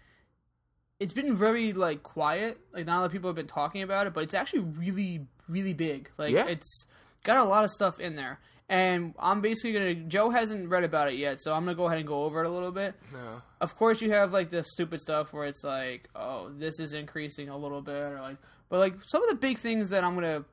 it's 1.00 1.14
been 1.14 1.36
very 1.36 1.74
like 1.74 2.04
quiet. 2.04 2.58
Like 2.74 2.86
not 2.86 2.98
a 2.98 3.00
lot 3.00 3.06
of 3.08 3.12
people 3.12 3.30
have 3.30 3.36
been 3.36 3.48
talking 3.48 3.82
about 3.82 4.08
it, 4.08 4.14
but 4.14 4.24
it's 4.24 4.34
actually 4.34 4.60
really, 4.60 5.26
really 5.50 5.74
big. 5.74 6.10
Like 6.18 6.34
yeah. 6.34 6.46
it's 6.46 6.86
got 7.24 7.38
a 7.38 7.44
lot 7.44 7.66
of 7.66 7.72
stuff 7.72 8.00
in 8.00 8.16
there. 8.16 8.40
And 8.70 9.14
I'm 9.18 9.40
basically 9.40 9.72
gonna. 9.72 9.96
Joe 9.96 10.30
hasn't 10.30 10.68
read 10.68 10.84
about 10.84 11.08
it 11.08 11.16
yet, 11.16 11.40
so 11.40 11.54
I'm 11.54 11.64
gonna 11.64 11.76
go 11.76 11.86
ahead 11.86 12.00
and 12.00 12.08
go 12.08 12.24
over 12.24 12.44
it 12.44 12.48
a 12.48 12.50
little 12.50 12.72
bit. 12.72 12.96
No. 13.14 13.42
Of 13.62 13.78
course, 13.78 14.02
you 14.02 14.12
have 14.12 14.34
like 14.34 14.50
the 14.50 14.64
stupid 14.64 15.00
stuff 15.00 15.32
where 15.32 15.46
it's 15.46 15.64
like, 15.64 16.10
oh, 16.16 16.50
this 16.58 16.80
is 16.82 16.92
increasing 16.94 17.48
a 17.48 17.58
little 17.58 17.82
bit, 17.82 17.96
or 17.96 18.20
like, 18.20 18.38
but 18.68 18.80
like 18.80 18.96
some 19.06 19.24
of 19.24 19.30
the 19.30 19.36
big 19.36 19.58
things 19.60 19.90
that 19.92 20.04
I'm 20.04 20.16
gonna 20.16 20.44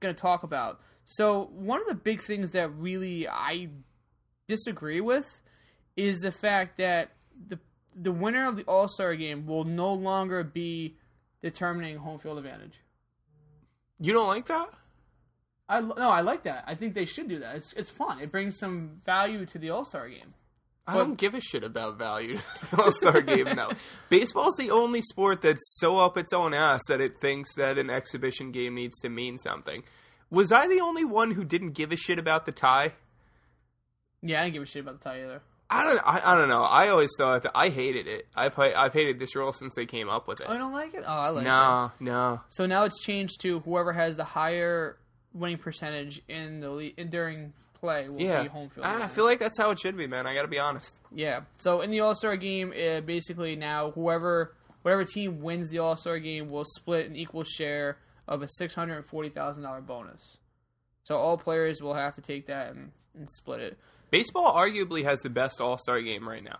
gonna 0.00 0.14
talk 0.14 0.42
about. 0.42 0.80
So 1.04 1.50
one 1.52 1.80
of 1.80 1.86
the 1.86 1.94
big 1.94 2.22
things 2.22 2.50
that 2.52 2.74
really 2.74 3.28
I 3.28 3.68
disagree 4.48 5.00
with 5.00 5.40
is 5.96 6.18
the 6.18 6.32
fact 6.32 6.78
that 6.78 7.12
the 7.48 7.58
the 7.94 8.12
winner 8.12 8.48
of 8.48 8.56
the 8.56 8.64
All 8.64 8.88
Star 8.88 9.14
game 9.14 9.46
will 9.46 9.64
no 9.64 9.92
longer 9.92 10.42
be 10.42 10.96
determining 11.40 11.98
home 11.98 12.18
field 12.18 12.38
advantage. 12.38 12.74
You 14.00 14.12
don't 14.12 14.28
like 14.28 14.46
that? 14.46 14.70
I 15.70 15.80
no, 15.80 16.10
I 16.10 16.20
like 16.22 16.42
that. 16.42 16.64
I 16.66 16.74
think 16.74 16.94
they 16.94 17.04
should 17.04 17.28
do 17.28 17.38
that. 17.38 17.56
It's 17.56 17.72
it's 17.74 17.88
fun. 17.88 18.20
It 18.20 18.32
brings 18.32 18.58
some 18.58 19.00
value 19.06 19.46
to 19.46 19.58
the 19.58 19.70
All 19.70 19.84
Star 19.84 20.08
game. 20.08 20.34
I 20.86 20.96
don't 20.96 21.16
give 21.16 21.34
a 21.34 21.40
shit 21.40 21.62
about 21.62 21.98
value 21.98 22.38
All 22.76 22.90
Star 22.90 23.20
game 23.22 23.44
now. 23.44 23.70
Baseball's 24.08 24.56
the 24.56 24.72
only 24.72 25.00
sport 25.00 25.42
that's 25.42 25.76
so 25.78 25.98
up 25.98 26.18
its 26.18 26.32
own 26.32 26.52
ass 26.52 26.80
that 26.88 27.00
it 27.00 27.18
thinks 27.18 27.54
that 27.54 27.78
an 27.78 27.88
exhibition 27.88 28.50
game 28.50 28.74
needs 28.74 28.98
to 29.00 29.08
mean 29.08 29.38
something. 29.38 29.84
Was 30.28 30.50
I 30.50 30.66
the 30.66 30.80
only 30.80 31.04
one 31.04 31.30
who 31.30 31.44
didn't 31.44 31.72
give 31.72 31.92
a 31.92 31.96
shit 31.96 32.18
about 32.18 32.46
the 32.46 32.52
tie? 32.52 32.94
Yeah, 34.22 34.40
I 34.40 34.44
didn't 34.44 34.54
give 34.54 34.62
a 34.64 34.66
shit 34.66 34.82
about 34.82 35.00
the 35.00 35.08
tie 35.08 35.22
either. 35.22 35.40
I 35.72 35.84
don't. 35.84 36.00
I, 36.04 36.32
I 36.32 36.36
don't 36.36 36.48
know. 36.48 36.64
I 36.64 36.88
always 36.88 37.10
thought 37.16 37.44
that 37.44 37.52
I 37.54 37.68
hated 37.68 38.08
it. 38.08 38.26
I've 38.34 38.58
I've 38.58 38.92
hated 38.92 39.20
this 39.20 39.36
rule 39.36 39.52
since 39.52 39.76
they 39.76 39.86
came 39.86 40.08
up 40.08 40.26
with 40.26 40.40
it. 40.40 40.46
Oh, 40.48 40.52
I 40.52 40.58
don't 40.58 40.72
like 40.72 40.94
it. 40.94 41.04
Oh, 41.06 41.12
I 41.12 41.28
like 41.28 41.44
no, 41.44 41.92
it. 42.00 42.04
No, 42.04 42.12
no. 42.12 42.40
So 42.48 42.66
now 42.66 42.82
it's 42.82 42.98
changed 43.00 43.40
to 43.42 43.60
whoever 43.60 43.92
has 43.92 44.16
the 44.16 44.24
higher 44.24 44.98
winning 45.34 45.58
percentage 45.58 46.22
in 46.28 46.60
the 46.60 46.70
le- 46.70 46.90
in, 46.96 47.08
during 47.08 47.52
play 47.74 48.08
will 48.08 48.20
yeah. 48.20 48.42
be 48.42 48.48
home 48.48 48.68
field. 48.70 48.86
I 48.86 49.08
feel 49.08 49.24
like 49.24 49.38
that's 49.38 49.58
how 49.58 49.70
it 49.70 49.80
should 49.80 49.96
be, 49.96 50.06
man. 50.06 50.26
I 50.26 50.34
got 50.34 50.42
to 50.42 50.48
be 50.48 50.58
honest. 50.58 50.96
Yeah. 51.14 51.40
So 51.58 51.80
in 51.80 51.90
the 51.90 52.00
All 52.00 52.14
Star 52.14 52.36
game, 52.36 52.72
uh, 52.72 53.00
basically 53.00 53.56
now 53.56 53.90
whoever 53.92 54.54
whatever 54.82 55.04
team 55.04 55.40
wins 55.40 55.70
the 55.70 55.78
All 55.78 55.96
Star 55.96 56.18
game 56.18 56.50
will 56.50 56.64
split 56.64 57.08
an 57.08 57.16
equal 57.16 57.44
share 57.44 57.98
of 58.28 58.42
a 58.42 58.48
six 58.48 58.74
hundred 58.74 58.96
and 58.96 59.06
forty 59.06 59.28
thousand 59.28 59.62
dollar 59.62 59.80
bonus. 59.80 60.38
So 61.04 61.16
all 61.16 61.38
players 61.38 61.80
will 61.80 61.94
have 61.94 62.14
to 62.16 62.20
take 62.20 62.46
that 62.46 62.72
and, 62.72 62.92
and 63.16 63.28
split 63.28 63.60
it. 63.60 63.78
Baseball 64.10 64.52
arguably 64.52 65.04
has 65.04 65.20
the 65.20 65.30
best 65.30 65.60
All 65.60 65.78
Star 65.78 66.00
game 66.00 66.28
right 66.28 66.44
now. 66.44 66.58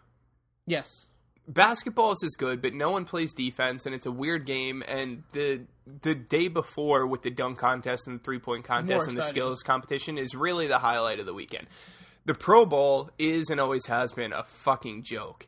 Yes 0.66 1.06
basketball 1.48 2.12
is 2.12 2.36
good, 2.38 2.62
but 2.62 2.74
no 2.74 2.90
one 2.90 3.04
plays 3.04 3.34
defense, 3.34 3.86
and 3.86 3.94
it's 3.94 4.06
a 4.06 4.10
weird 4.10 4.46
game. 4.46 4.82
And 4.86 5.22
the 5.32 5.62
the 6.02 6.14
day 6.14 6.48
before 6.48 7.06
with 7.06 7.22
the 7.22 7.30
dunk 7.30 7.58
contest 7.58 8.06
and 8.06 8.20
the 8.20 8.22
three 8.22 8.38
point 8.38 8.64
contest 8.64 9.08
and 9.08 9.16
the 9.16 9.22
skills 9.22 9.62
competition 9.62 10.18
is 10.18 10.34
really 10.34 10.66
the 10.66 10.78
highlight 10.78 11.20
of 11.20 11.26
the 11.26 11.34
weekend. 11.34 11.66
The 12.26 12.34
Pro 12.34 12.66
Bowl 12.66 13.10
is 13.18 13.50
and 13.50 13.60
always 13.60 13.86
has 13.86 14.12
been 14.12 14.32
a 14.32 14.44
fucking 14.62 15.02
joke. 15.04 15.46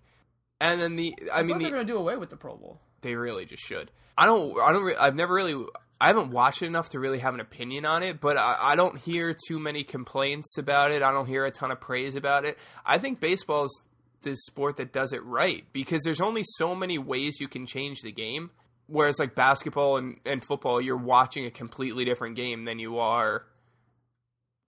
And 0.61 0.81
then 0.81 0.97
the 0.97 1.15
I, 1.33 1.41
I 1.41 1.43
mean 1.43 1.59
they're 1.59 1.71
going 1.71 1.87
to 1.87 1.93
do 1.93 1.99
away 1.99 2.17
with 2.17 2.31
the 2.31 2.37
Pro 2.37 2.57
Bowl. 2.57 2.81
They 3.03 3.15
really 3.15 3.45
just 3.45 3.65
should. 3.65 3.91
I 4.17 4.27
don't. 4.27 4.59
I 4.61 4.73
don't. 4.73 5.01
I've 5.01 5.15
never 5.15 5.35
really. 5.35 5.65
I 6.01 6.09
haven't 6.09 6.31
watched 6.31 6.63
it 6.63 6.67
enough 6.67 6.89
to 6.91 6.99
really 6.99 7.21
have 7.21 7.35
an 7.35 7.39
opinion 7.39 7.85
on 7.85 8.03
it, 8.03 8.21
but 8.21 8.37
I, 8.37 8.57
I 8.61 8.77
don't 8.77 8.99
hear 8.99 9.37
too 9.47 9.61
many 9.61 9.85
complaints 9.85 10.59
about 10.59 10.91
it. 10.91 11.01
I 11.01 11.13
don't 11.13 11.27
hear 11.27 11.45
a 11.45 11.51
ton 11.53 11.71
of 11.71 11.81
praise 11.81 12.17
about 12.17 12.45
it. 12.45 12.59
I 12.85 12.99
think 12.99 13.21
baseball 13.21 13.67
is 13.67 13.83
the 14.23 14.37
sport 14.37 14.77
that 14.79 14.93
does 14.93 15.13
it 15.13 15.25
right 15.25 15.65
because 15.73 16.03
there's 16.05 16.21
only 16.21 16.43
so 16.45 16.75
many 16.75 16.99
ways 16.99 17.41
you 17.41 17.49
can 17.49 17.67
change 17.67 18.01
the 18.03 18.13
game. 18.13 18.51
Whereas 18.87 19.19
like 19.19 19.35
basketball 19.35 19.97
and, 19.97 20.19
and 20.27 20.45
football, 20.45 20.81
you're 20.81 20.97
watching 20.97 21.47
a 21.47 21.51
completely 21.51 22.05
different 22.05 22.37
game 22.37 22.65
than 22.65 22.79
you 22.79 22.99
are 22.99 23.45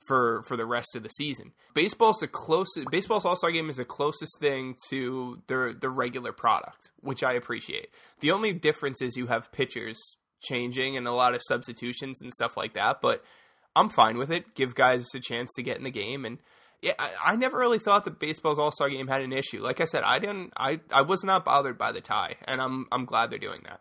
for 0.06 0.42
for 0.44 0.56
the 0.56 0.66
rest 0.66 0.96
of 0.96 1.02
the 1.02 1.08
season. 1.08 1.52
Baseball's 1.74 2.18
the 2.18 2.28
closest 2.28 2.90
baseball's 2.90 3.24
all-star 3.24 3.50
game 3.50 3.68
is 3.68 3.76
the 3.76 3.84
closest 3.84 4.38
thing 4.40 4.76
to 4.90 5.42
the 5.46 5.76
the 5.78 5.90
regular 5.90 6.32
product, 6.32 6.90
which 7.00 7.22
I 7.22 7.32
appreciate. 7.34 7.88
The 8.20 8.30
only 8.30 8.52
difference 8.52 9.02
is 9.02 9.16
you 9.16 9.26
have 9.26 9.52
pitchers 9.52 9.98
changing 10.42 10.96
and 10.96 11.08
a 11.08 11.12
lot 11.12 11.34
of 11.34 11.42
substitutions 11.42 12.20
and 12.20 12.32
stuff 12.32 12.56
like 12.56 12.74
that, 12.74 13.00
but 13.00 13.24
I'm 13.74 13.88
fine 13.88 14.18
with 14.18 14.30
it. 14.30 14.54
Give 14.54 14.74
guys 14.74 15.06
a 15.14 15.20
chance 15.20 15.50
to 15.56 15.62
get 15.62 15.78
in 15.78 15.84
the 15.84 15.90
game 15.90 16.24
and 16.24 16.38
yeah, 16.84 16.92
I, 16.98 17.10
I, 17.24 17.36
never 17.36 17.56
really 17.56 17.78
thought 17.78 18.04
that 18.04 18.18
baseball's 18.18 18.58
All 18.58 18.70
Star 18.70 18.90
game 18.90 19.08
had 19.08 19.22
an 19.22 19.32
issue. 19.32 19.62
Like 19.62 19.80
I 19.80 19.86
said, 19.86 20.02
I 20.04 20.18
didn't. 20.18 20.52
I 20.56 20.80
I 20.90 21.02
was 21.02 21.24
not 21.24 21.44
bothered 21.44 21.78
by 21.78 21.92
the 21.92 22.02
tie, 22.02 22.36
and 22.44 22.60
I'm 22.60 22.86
I'm 22.92 23.06
glad 23.06 23.30
they're 23.30 23.38
doing 23.38 23.62
that. 23.64 23.80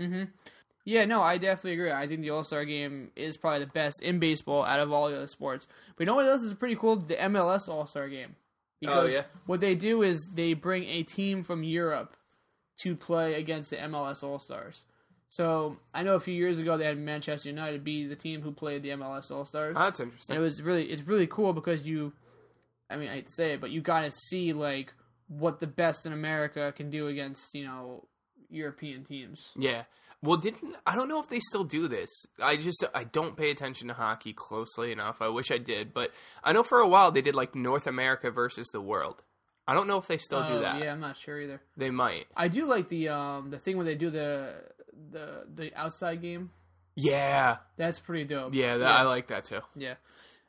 Mm-hmm. 0.00 0.24
Yeah, 0.86 1.04
no, 1.04 1.20
I 1.20 1.36
definitely 1.36 1.74
agree. 1.74 1.92
I 1.92 2.08
think 2.08 2.22
the 2.22 2.30
All 2.30 2.44
Star 2.44 2.64
game 2.64 3.10
is 3.14 3.36
probably 3.36 3.66
the 3.66 3.72
best 3.72 4.02
in 4.02 4.18
baseball 4.18 4.64
out 4.64 4.80
of 4.80 4.90
all 4.90 5.10
the 5.10 5.16
other 5.16 5.26
sports. 5.26 5.66
But 5.96 6.04
you 6.04 6.06
know 6.06 6.14
what 6.14 6.26
else 6.26 6.42
is 6.42 6.54
pretty 6.54 6.76
cool? 6.76 6.96
The 6.96 7.16
MLS 7.16 7.68
All 7.68 7.86
Star 7.86 8.08
game. 8.08 8.30
Oh, 8.30 8.80
because 8.80 9.04
oh 9.04 9.06
yeah. 9.08 9.22
What 9.44 9.60
they 9.60 9.74
do 9.74 10.02
is 10.02 10.26
they 10.32 10.54
bring 10.54 10.84
a 10.84 11.02
team 11.02 11.42
from 11.42 11.62
Europe 11.62 12.16
to 12.80 12.96
play 12.96 13.34
against 13.34 13.68
the 13.68 13.76
MLS 13.76 14.22
All 14.22 14.38
Stars. 14.38 14.84
So 15.28 15.76
I 15.92 16.02
know 16.02 16.14
a 16.14 16.20
few 16.20 16.32
years 16.32 16.58
ago 16.58 16.78
they 16.78 16.86
had 16.86 16.96
Manchester 16.96 17.50
United 17.50 17.84
be 17.84 18.06
the 18.06 18.16
team 18.16 18.40
who 18.40 18.52
played 18.52 18.82
the 18.82 18.90
MLS 18.90 19.30
All 19.30 19.44
Stars. 19.44 19.74
Oh, 19.76 19.84
that's 19.84 20.00
interesting. 20.00 20.36
And 20.36 20.42
it 20.42 20.44
was 20.44 20.62
really 20.62 20.84
it's 20.84 21.02
really 21.02 21.26
cool 21.26 21.52
because 21.52 21.86
you 21.86 22.14
I 22.90 22.96
mean, 22.96 23.08
I 23.08 23.14
hate 23.14 23.26
to 23.26 23.32
say 23.32 23.52
it, 23.52 23.60
but 23.60 23.70
you 23.70 23.80
got 23.80 24.02
to 24.02 24.10
see 24.10 24.52
like 24.52 24.92
what 25.28 25.60
the 25.60 25.66
best 25.66 26.06
in 26.06 26.12
America 26.12 26.72
can 26.76 26.90
do 26.90 27.08
against 27.08 27.54
you 27.54 27.64
know 27.64 28.06
European 28.50 29.04
teams. 29.04 29.48
Yeah. 29.56 29.84
Well, 30.20 30.36
didn't 30.36 30.74
I 30.84 30.96
don't 30.96 31.08
know 31.08 31.20
if 31.20 31.28
they 31.28 31.38
still 31.40 31.64
do 31.64 31.86
this. 31.86 32.08
I 32.42 32.56
just 32.56 32.84
I 32.94 33.04
don't 33.04 33.36
pay 33.36 33.50
attention 33.50 33.88
to 33.88 33.94
hockey 33.94 34.32
closely 34.32 34.90
enough. 34.90 35.18
I 35.20 35.28
wish 35.28 35.50
I 35.52 35.58
did, 35.58 35.94
but 35.94 36.10
I 36.42 36.52
know 36.52 36.64
for 36.64 36.80
a 36.80 36.88
while 36.88 37.12
they 37.12 37.22
did 37.22 37.36
like 37.36 37.54
North 37.54 37.86
America 37.86 38.30
versus 38.30 38.66
the 38.72 38.80
world. 38.80 39.22
I 39.68 39.74
don't 39.74 39.86
know 39.86 39.98
if 39.98 40.06
they 40.08 40.16
still 40.18 40.40
do 40.44 40.54
Oh, 40.54 40.60
that. 40.60 40.82
Yeah, 40.82 40.90
I'm 40.92 41.00
not 41.00 41.18
sure 41.18 41.40
either. 41.40 41.60
They 41.76 41.90
might. 41.90 42.26
I 42.34 42.48
do 42.48 42.64
like 42.64 42.88
the 42.88 43.10
um 43.10 43.50
the 43.50 43.58
thing 43.58 43.76
where 43.76 43.86
they 43.86 43.94
do 43.94 44.10
the 44.10 44.54
the 45.12 45.44
the 45.54 45.74
outside 45.76 46.20
game. 46.20 46.50
Yeah. 46.96 47.58
That's 47.76 48.00
pretty 48.00 48.24
dope. 48.24 48.54
Yeah, 48.54 48.78
that, 48.78 48.90
I 48.90 49.02
like 49.02 49.28
that 49.28 49.44
too. 49.44 49.60
Yeah. 49.76 49.94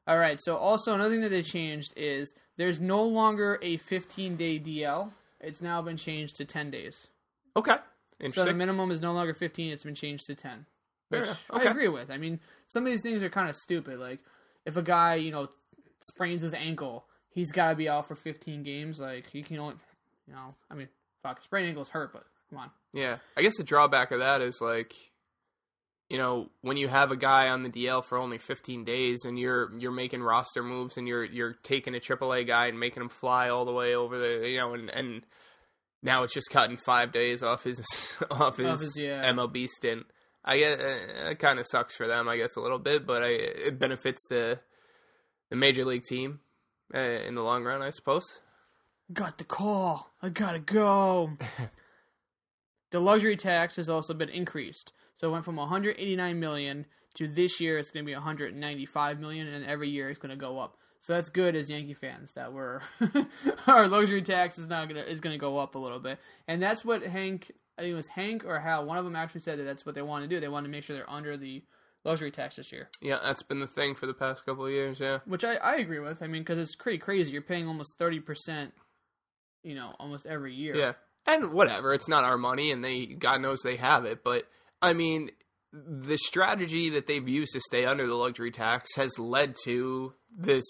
All 0.10 0.18
right. 0.18 0.42
So 0.42 0.56
also 0.56 0.96
another 0.96 1.12
thing 1.12 1.22
that 1.22 1.30
they 1.30 1.44
changed 1.44 1.94
is 1.96 2.34
there's 2.58 2.80
no 2.80 3.04
longer 3.04 3.60
a 3.62 3.78
15 3.78 4.38
day 4.38 4.60
DL. 4.60 5.12
It's 5.40 5.62
now 5.62 5.84
been 5.84 5.98
changed 5.98 6.38
to 6.38 6.46
10 6.46 6.72
days. 6.72 7.08
Okay. 7.56 7.76
So 8.30 8.44
the 8.44 8.54
minimum 8.54 8.90
is 8.90 9.02
no 9.02 9.14
longer 9.14 9.36
15. 9.36 9.72
It's 9.72 9.84
been 9.84 9.94
changed 9.94 10.26
to 10.26 10.36
10. 10.36 10.66
Fair 11.12 11.20
Which 11.20 11.28
enough. 11.28 11.46
I 11.52 11.64
agree 11.64 11.90
with. 11.90 12.10
I 12.10 12.18
mean, 12.18 12.40
some 12.68 12.88
of 12.88 12.92
these 12.92 13.04
things 13.04 13.22
are 13.22 13.30
kind 13.30 13.50
of 13.50 13.56
stupid. 13.56 14.00
Like 14.00 14.20
if 14.66 14.78
a 14.78 14.82
guy 14.82 15.16
you 15.16 15.32
know 15.32 15.48
sprains 16.02 16.42
his 16.42 16.56
ankle, 16.56 17.06
he's 17.30 17.52
got 17.52 17.70
to 17.70 17.76
be 17.76 17.88
out 17.88 18.08
for 18.08 18.16
15 18.16 18.64
games. 18.64 19.00
Like 19.00 19.28
he 19.32 19.44
can 19.44 19.60
only, 19.60 19.76
you 20.28 20.34
know, 20.34 20.56
I 20.72 20.74
mean, 20.74 20.88
fuck, 21.22 21.44
sprained 21.44 21.68
ankles 21.68 21.90
hurt, 21.90 22.14
but 22.14 22.24
come 22.50 22.58
on. 22.58 22.72
Yeah, 22.94 23.18
I 23.38 23.44
guess 23.44 23.58
the 23.58 23.64
drawback 23.64 24.12
of 24.12 24.20
that 24.20 24.42
is 24.42 24.60
like, 24.60 24.96
you 26.10 26.18
know, 26.18 26.50
when 26.62 26.78
you 26.78 26.88
have 26.88 27.12
a 27.12 27.16
guy 27.16 27.50
on 27.50 27.62
the 27.64 27.70
DL 27.70 28.04
for 28.04 28.18
only 28.18 28.40
15 28.40 28.84
days 28.84 29.26
and 29.26 29.38
you're 29.38 29.72
you're 29.78 29.92
making 29.92 30.24
roster 30.24 30.64
moves 30.64 30.98
and 30.98 31.08
you're 31.08 31.24
you're 31.24 31.54
taking 31.64 31.96
a 31.96 32.00
AAA 32.00 32.48
guy 32.48 32.68
and 32.68 32.80
making 32.80 33.04
him 33.04 33.10
fly 33.10 33.50
all 33.50 33.66
the 33.66 33.72
way 33.72 33.96
over 33.96 34.18
the 34.18 34.50
you 34.50 34.58
know 34.58 34.74
and 34.74 34.90
and 34.90 35.26
now 36.02 36.24
it's 36.24 36.34
just 36.34 36.50
cutting 36.50 36.78
five 36.78 37.12
days 37.12 37.44
off 37.44 37.64
his 37.64 37.80
off 38.32 38.58
his, 38.58 38.82
his, 38.82 39.02
yeah. 39.02 39.32
MLB 39.32 39.68
stint. 39.68 40.06
I 40.44 40.58
guess 40.58 40.82
uh, 40.82 41.30
it 41.32 41.40
kind 41.40 41.60
of 41.60 41.66
sucks 41.68 41.96
for 41.96 42.08
them, 42.08 42.28
I 42.28 42.38
guess 42.38 42.56
a 42.56 42.62
little 42.62 42.80
bit, 42.80 43.06
but 43.06 43.24
I, 43.24 43.28
it 43.30 43.80
benefits 43.80 44.26
the 44.30 44.60
the 45.50 45.56
major 45.56 45.86
league 45.86 46.04
team 46.04 46.40
uh, 46.94 47.00
in 47.00 47.36
the 47.36 47.42
long 47.42 47.64
run, 47.64 47.82
I 47.82 47.90
suppose. 47.90 48.24
Got 49.12 49.38
the 49.38 49.44
call. 49.44 50.12
I 50.22 50.30
gotta 50.30 50.60
go. 50.60 51.32
the 52.92 53.00
luxury 53.00 53.36
tax 53.36 53.76
has 53.76 53.90
also 53.90 54.14
been 54.14 54.30
increased, 54.30 54.92
so 55.20 55.28
it 55.28 55.32
went 55.32 55.46
from 55.46 55.58
189 55.58 56.40
million 56.40 56.86
to 57.16 57.28
this 57.28 57.60
year 57.60 57.78
it's 57.78 57.92
going 57.92 58.06
to 58.06 58.10
be 58.10 58.14
195 58.14 59.20
million, 59.20 59.48
and 59.48 59.66
every 59.66 59.90
year 59.90 60.10
it's 60.10 60.20
going 60.20 60.30
to 60.30 60.36
go 60.36 60.60
up. 60.60 60.78
So 61.02 61.14
that's 61.14 61.30
good 61.30 61.56
as 61.56 61.70
Yankee 61.70 61.94
fans 61.94 62.34
that 62.34 62.52
we're 62.52 62.82
our 63.68 63.88
luxury 63.88 64.22
tax 64.22 64.58
is 64.58 64.68
not 64.68 64.90
gonna 64.90 65.00
is 65.02 65.22
gonna 65.22 65.38
go 65.38 65.58
up 65.58 65.76
a 65.76 65.80
little 65.80 66.00
bit, 66.00 66.20
and 66.48 66.62
that's 66.62 66.84
what 66.84 67.04
Hank. 67.04 67.52
I 67.78 67.84
think 67.84 67.94
it 67.94 67.96
was 67.96 68.10
Hank 68.10 68.44
or 68.44 68.60
Hal. 68.60 68.86
One 68.86 68.98
of 68.98 69.06
them 69.06 69.16
actually 69.16 69.40
said 69.40 69.60
that 69.60 69.64
that's 69.64 69.86
what 69.86 69.96
they 69.96 70.02
want 70.02 70.26
to 70.26 70.28
do. 70.28 70.42
They 70.42 70.50
want 70.50 70.66
to 70.66 70.70
make 70.70 70.84
sure 70.84 70.98
they're 70.98 71.10
under 71.10 71.38
the 71.38 71.64
luxury 72.04 72.32
tax 72.32 72.58
this 72.58 72.72
year, 72.72 72.90
Yeah, 73.02 73.20
that's 73.24 73.44
been 73.44 73.60
the 73.60 73.68
thing 73.68 73.96
for 73.96 74.06
the 74.08 74.14
past 74.14 74.46
couple 74.46 74.66
of 74.66 74.72
years. 74.72 75.00
Yeah. 75.00 75.20
which 75.26 75.44
I, 75.44 75.56
I 75.56 75.76
agree 75.78 76.00
with. 76.00 76.22
I 76.22 76.28
mean, 76.28 76.42
because 76.42 76.58
it's 76.58 76.76
pretty 76.76 76.98
crazy. 76.98 77.32
You're 77.32 77.42
paying 77.42 77.68
almost 77.68 77.98
thirty 77.98 78.20
percent, 78.20 78.74
you 79.64 79.76
know, 79.76 79.94
almost 80.00 80.26
every 80.26 80.54
year. 80.54 80.76
Yeah. 80.76 80.94
And 81.26 81.52
whatever, 81.54 81.94
it's 81.94 82.08
not 82.08 82.24
our 82.24 82.38
money 82.38 82.72
and 82.72 82.84
they 82.84 83.06
God 83.06 83.42
knows 83.42 83.62
they 83.62 83.78
have 83.78 84.04
it, 84.04 84.24
but 84.24 84.44
I 84.82 84.94
mean 84.94 85.32
the 85.72 86.18
strategy 86.18 86.90
that 86.92 87.06
they've 87.06 87.28
used 87.28 87.54
to 87.54 87.62
stay 87.62 87.86
under 87.86 88.08
the 88.08 88.16
luxury 88.16 88.52
tax 88.52 88.90
has 88.96 89.20
led 89.20 89.56
to 89.66 90.14
this, 90.36 90.64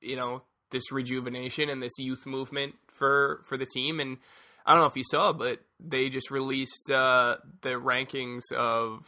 you 0.00 0.16
know, 0.16 0.42
this 0.70 0.90
rejuvenation 0.92 1.68
and 1.68 1.82
this 1.82 1.92
youth 1.98 2.24
movement 2.26 2.74
for 2.88 3.42
for 3.46 3.56
the 3.56 3.66
team 3.66 4.00
and 4.00 4.18
I 4.66 4.72
don't 4.72 4.80
know 4.80 4.86
if 4.86 4.96
you 4.96 5.04
saw, 5.10 5.32
but 5.32 5.60
they 5.80 6.08
just 6.10 6.30
released 6.30 6.90
uh 6.90 7.38
the 7.62 7.70
rankings 7.70 8.42
of 8.54 9.06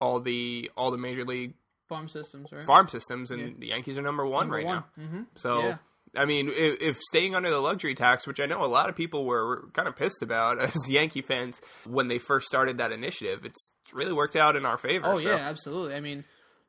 all 0.00 0.20
the 0.20 0.70
all 0.76 0.90
the 0.90 0.98
major 0.98 1.24
league 1.24 1.54
farm 1.88 2.08
systems, 2.08 2.50
right? 2.52 2.64
farm 2.64 2.88
systems 2.88 3.30
and 3.30 3.40
Yeah. 3.40 3.54
the 3.58 3.66
Yankees 3.68 3.98
are 3.98 4.02
number 4.02 4.24
1 4.26 4.48
right 4.48 4.64
now. 4.64 4.86
Mm-hmm. 4.98 5.22
So, 5.34 5.60
Yeah. 5.60 5.76
I 6.14 6.26
mean, 6.26 6.48
if, 6.48 6.82
if 6.82 7.00
staying 7.00 7.34
under 7.34 7.48
the 7.48 7.58
luxury 7.58 7.94
tax, 7.94 8.26
which 8.26 8.40
I 8.40 8.46
know 8.46 8.64
a 8.64 8.66
lot 8.66 8.90
of 8.90 8.96
people 8.96 9.24
were 9.24 9.68
kind 9.72 9.88
of 9.88 9.96
pissed 9.96 10.22
about 10.22 10.58
as 10.60 10.88
Yankee 10.88 11.22
fans 11.22 11.60
when 11.86 12.08
they 12.08 12.18
first 12.18 12.46
started 12.48 12.78
that 12.78 12.92
initiative, 12.92 13.44
it's 13.44 13.70
really 13.92 14.12
worked 14.12 14.36
out 14.36 14.56
in 14.56 14.66
our 14.66 14.78
favor. 14.78 15.06
Oh 15.06 15.18
so- 15.18 15.30
yeah, 15.30 15.36
absolutely. 15.48 15.94
I 15.94 16.00
mean, 16.00 16.24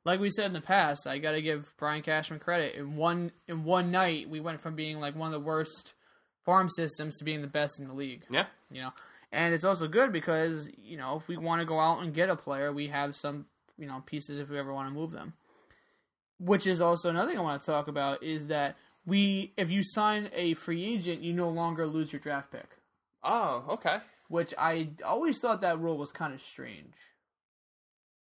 like 0.05 0.19
we 0.19 0.29
said 0.29 0.45
in 0.45 0.53
the 0.53 0.61
past, 0.61 1.07
I 1.07 1.17
got 1.17 1.31
to 1.31 1.41
give 1.41 1.65
Brian 1.77 2.01
Cashman 2.01 2.39
credit. 2.39 2.75
In 2.75 2.95
one 2.95 3.31
in 3.47 3.63
one 3.63 3.91
night, 3.91 4.29
we 4.29 4.39
went 4.39 4.61
from 4.61 4.75
being 4.75 4.99
like 4.99 5.15
one 5.15 5.27
of 5.27 5.33
the 5.33 5.45
worst 5.45 5.93
farm 6.45 6.69
systems 6.69 7.15
to 7.17 7.23
being 7.25 7.41
the 7.41 7.47
best 7.47 7.79
in 7.79 7.87
the 7.87 7.93
league. 7.93 8.23
yeah, 8.29 8.45
You 8.69 8.81
know, 8.81 8.89
and 9.31 9.53
it's 9.53 9.63
also 9.63 9.87
good 9.87 10.11
because 10.11 10.69
you 10.77 10.97
know 10.97 11.17
if 11.17 11.27
we 11.27 11.37
want 11.37 11.61
to 11.61 11.65
go 11.65 11.79
out 11.79 12.01
and 12.01 12.13
get 12.13 12.29
a 12.29 12.35
player, 12.35 12.71
we 12.71 12.87
have 12.87 13.15
some 13.15 13.45
you 13.77 13.87
know 13.87 14.03
pieces 14.05 14.39
if 14.39 14.49
we 14.49 14.59
ever 14.59 14.73
want 14.73 14.89
to 14.89 14.93
move 14.93 15.11
them. 15.11 15.33
Which 16.39 16.67
is 16.67 16.81
also 16.81 17.09
another 17.09 17.29
thing 17.29 17.39
I 17.39 17.41
want 17.41 17.61
to 17.61 17.65
talk 17.65 17.87
about 17.87 18.23
is 18.23 18.47
that 18.47 18.75
we 19.05 19.53
if 19.57 19.69
you 19.69 19.81
sign 19.83 20.29
a 20.33 20.53
free 20.55 20.83
agent, 20.85 21.21
you 21.21 21.33
no 21.33 21.49
longer 21.49 21.87
lose 21.87 22.13
your 22.13 22.19
draft 22.19 22.51
pick. 22.51 22.67
Oh, 23.23 23.63
okay. 23.69 23.99
which 24.27 24.53
I 24.57 24.89
always 25.05 25.39
thought 25.39 25.61
that 25.61 25.79
rule 25.79 25.97
was 25.97 26.11
kind 26.11 26.33
of 26.33 26.41
strange. 26.41 26.95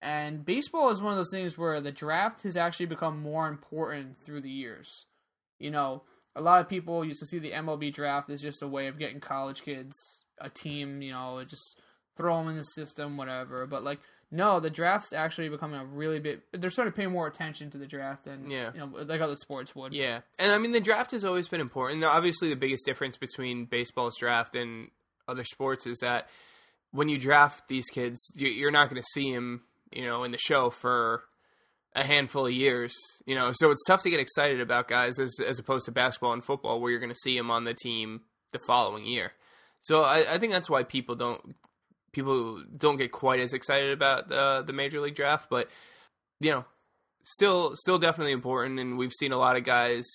And 0.01 0.45
baseball 0.45 0.89
is 0.91 1.01
one 1.01 1.11
of 1.11 1.17
those 1.17 1.31
things 1.31 1.57
where 1.57 1.81
the 1.81 1.91
draft 1.91 2.43
has 2.43 2.55
actually 2.57 2.85
become 2.87 3.21
more 3.21 3.47
important 3.47 4.17
through 4.23 4.41
the 4.41 4.49
years. 4.49 5.05
You 5.59 5.71
know, 5.71 6.03
a 6.35 6.41
lot 6.41 6.61
of 6.61 6.69
people 6.69 7.03
used 7.03 7.19
to 7.19 7.25
see 7.25 7.39
the 7.39 7.51
MLB 7.51 7.93
draft 7.93 8.29
as 8.29 8.41
just 8.41 8.63
a 8.63 8.67
way 8.67 8.87
of 8.87 8.97
getting 8.97 9.19
college 9.19 9.61
kids 9.61 9.93
a 10.39 10.49
team, 10.49 11.01
you 11.01 11.11
know, 11.11 11.43
just 11.45 11.79
throw 12.15 12.37
them 12.37 12.49
in 12.49 12.55
the 12.55 12.63
system, 12.63 13.17
whatever. 13.17 13.65
But 13.65 13.83
like, 13.83 13.99
no, 14.31 14.59
the 14.59 14.69
draft's 14.69 15.11
actually 15.13 15.49
becoming 15.49 15.79
a 15.79 15.85
really 15.85 16.19
big. 16.19 16.41
They're 16.51 16.69
starting 16.69 16.91
to 16.93 16.97
pay 16.97 17.07
more 17.07 17.27
attention 17.27 17.71
to 17.71 17.77
the 17.77 17.87
draft 17.87 18.25
than 18.25 18.49
Yeah. 18.49 18.71
you 18.73 18.79
know, 18.79 18.91
like 19.05 19.21
other 19.21 19.35
sports 19.35 19.75
would. 19.75 19.93
Yeah, 19.93 20.21
and 20.37 20.51
I 20.51 20.57
mean 20.59 20.71
the 20.71 20.79
draft 20.79 21.11
has 21.11 21.23
always 21.25 21.47
been 21.47 21.61
important. 21.61 22.01
Now, 22.01 22.09
Obviously, 22.11 22.49
the 22.49 22.55
biggest 22.55 22.85
difference 22.85 23.17
between 23.17 23.65
baseball's 23.65 24.17
draft 24.17 24.55
and 24.55 24.89
other 25.27 25.43
sports 25.43 25.85
is 25.87 25.97
that 26.01 26.27
when 26.91 27.07
you 27.09 27.17
draft 27.17 27.67
these 27.67 27.85
kids, 27.87 28.19
you- 28.35 28.49
you're 28.49 28.71
not 28.71 28.89
going 28.89 29.01
to 29.01 29.07
see 29.13 29.33
them, 29.33 29.63
you 29.91 30.05
know, 30.05 30.23
in 30.23 30.31
the 30.31 30.37
show 30.39 30.69
for 30.71 31.23
a 31.95 32.03
handful 32.03 32.45
of 32.47 32.51
years. 32.53 32.93
You 33.25 33.35
know, 33.35 33.51
so 33.53 33.71
it's 33.71 33.83
tough 33.87 34.03
to 34.03 34.09
get 34.09 34.19
excited 34.19 34.61
about 34.61 34.87
guys 34.87 35.17
as 35.19 35.33
as 35.39 35.59
opposed 35.59 35.85
to 35.85 35.91
basketball 35.91 36.33
and 36.33 36.43
football, 36.43 36.79
where 36.79 36.91
you're 36.91 36.99
going 36.99 37.11
to 37.11 37.19
see 37.23 37.35
them 37.37 37.49
on 37.51 37.63
the 37.63 37.73
team 37.73 38.21
the 38.51 38.59
following 38.67 39.05
year. 39.05 39.33
So 39.81 40.03
I, 40.03 40.33
I 40.33 40.37
think 40.39 40.51
that's 40.51 40.69
why 40.69 40.83
people 40.83 41.15
don't 41.15 41.55
people 42.11 42.63
don't 42.75 42.97
get 42.97 43.11
quite 43.11 43.39
as 43.39 43.53
excited 43.53 43.91
about 43.91 44.27
the 44.29 44.63
the 44.65 44.73
major 44.73 44.99
league 44.99 45.15
draft, 45.15 45.49
but 45.49 45.69
you 46.39 46.51
know, 46.51 46.65
still 47.23 47.75
still 47.75 47.99
definitely 47.99 48.31
important 48.31 48.79
and 48.79 48.97
we've 48.97 49.13
seen 49.13 49.31
a 49.31 49.37
lot 49.37 49.55
of 49.55 49.63
guys 49.63 50.05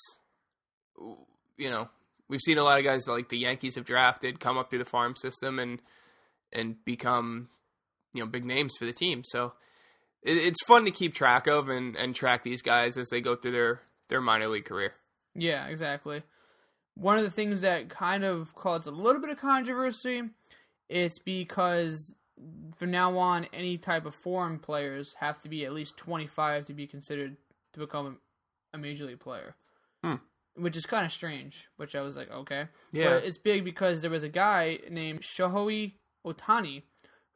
you 1.57 1.71
know 1.71 1.89
we've 2.29 2.41
seen 2.41 2.59
a 2.59 2.65
lot 2.65 2.79
of 2.79 2.85
guys 2.85 3.07
like 3.07 3.29
the 3.29 3.39
yankees 3.39 3.75
have 3.75 3.85
drafted 3.85 4.41
come 4.41 4.57
up 4.57 4.71
through 4.71 4.79
the 4.79 4.85
farm 4.85 5.15
system 5.15 5.59
and 5.59 5.81
and 6.53 6.83
become 6.85 7.49
you 8.15 8.21
know 8.21 8.27
big 8.29 8.45
names 8.45 8.73
for 8.79 8.85
the 8.85 8.93
team 8.93 9.23
so 9.25 9.53
it, 10.23 10.37
it's 10.37 10.65
fun 10.65 10.85
to 10.85 10.91
keep 10.91 11.15
track 11.15 11.47
of 11.47 11.69
and 11.69 11.95
and 11.97 12.15
track 12.15 12.43
these 12.43 12.63
guys 12.63 12.97
as 12.97 13.09
they 13.11 13.21
go 13.21 13.37
through 13.37 13.53
their 13.53 13.81
their 14.09 14.21
minor 14.21 14.49
league 14.49 14.65
career 14.65 14.93
Yeah, 15.35 15.67
exactly. 15.67 16.23
One 16.95 17.19
of 17.19 17.25
the 17.25 17.31
things 17.31 17.63
that 17.63 17.89
kind 17.89 18.25
of 18.25 18.55
caused 18.55 18.87
a 18.87 18.93
little 18.93 19.21
bit 19.21 19.31
of 19.31 19.39
controversy, 19.39 20.23
it's 20.89 21.19
because 21.19 22.15
from 22.77 22.91
now 22.91 23.17
on, 23.19 23.47
any 23.53 23.79
type 23.79 24.07
of 24.07 24.15
foreign 24.15 24.59
players 24.59 25.15
have 25.19 25.41
to 25.43 25.49
be 25.49 25.65
at 25.65 25.73
least 25.73 25.97
25 25.97 26.67
to 26.67 26.75
be 26.75 26.87
considered 26.87 27.37
to 27.73 27.81
become 27.81 28.19
a 28.73 28.79
major 28.79 29.05
league 29.07 29.21
player. 29.21 29.55
Hmm. 30.03 30.17
Which 30.57 30.77
is 30.77 30.87
kind 30.87 31.05
of 31.05 31.13
strange, 31.13 31.67
which 31.77 31.95
I 31.95 32.01
was 32.03 32.17
like, 32.17 32.31
okay. 32.31 32.67
yeah 32.93 33.11
But 33.11 33.25
it's 33.25 33.39
big 33.39 33.65
because 33.65 34.03
there 34.03 34.11
was 34.11 34.23
a 34.23 34.29
guy 34.29 34.79
named 34.91 35.21
Shohei 35.21 35.95
Otani 36.27 36.83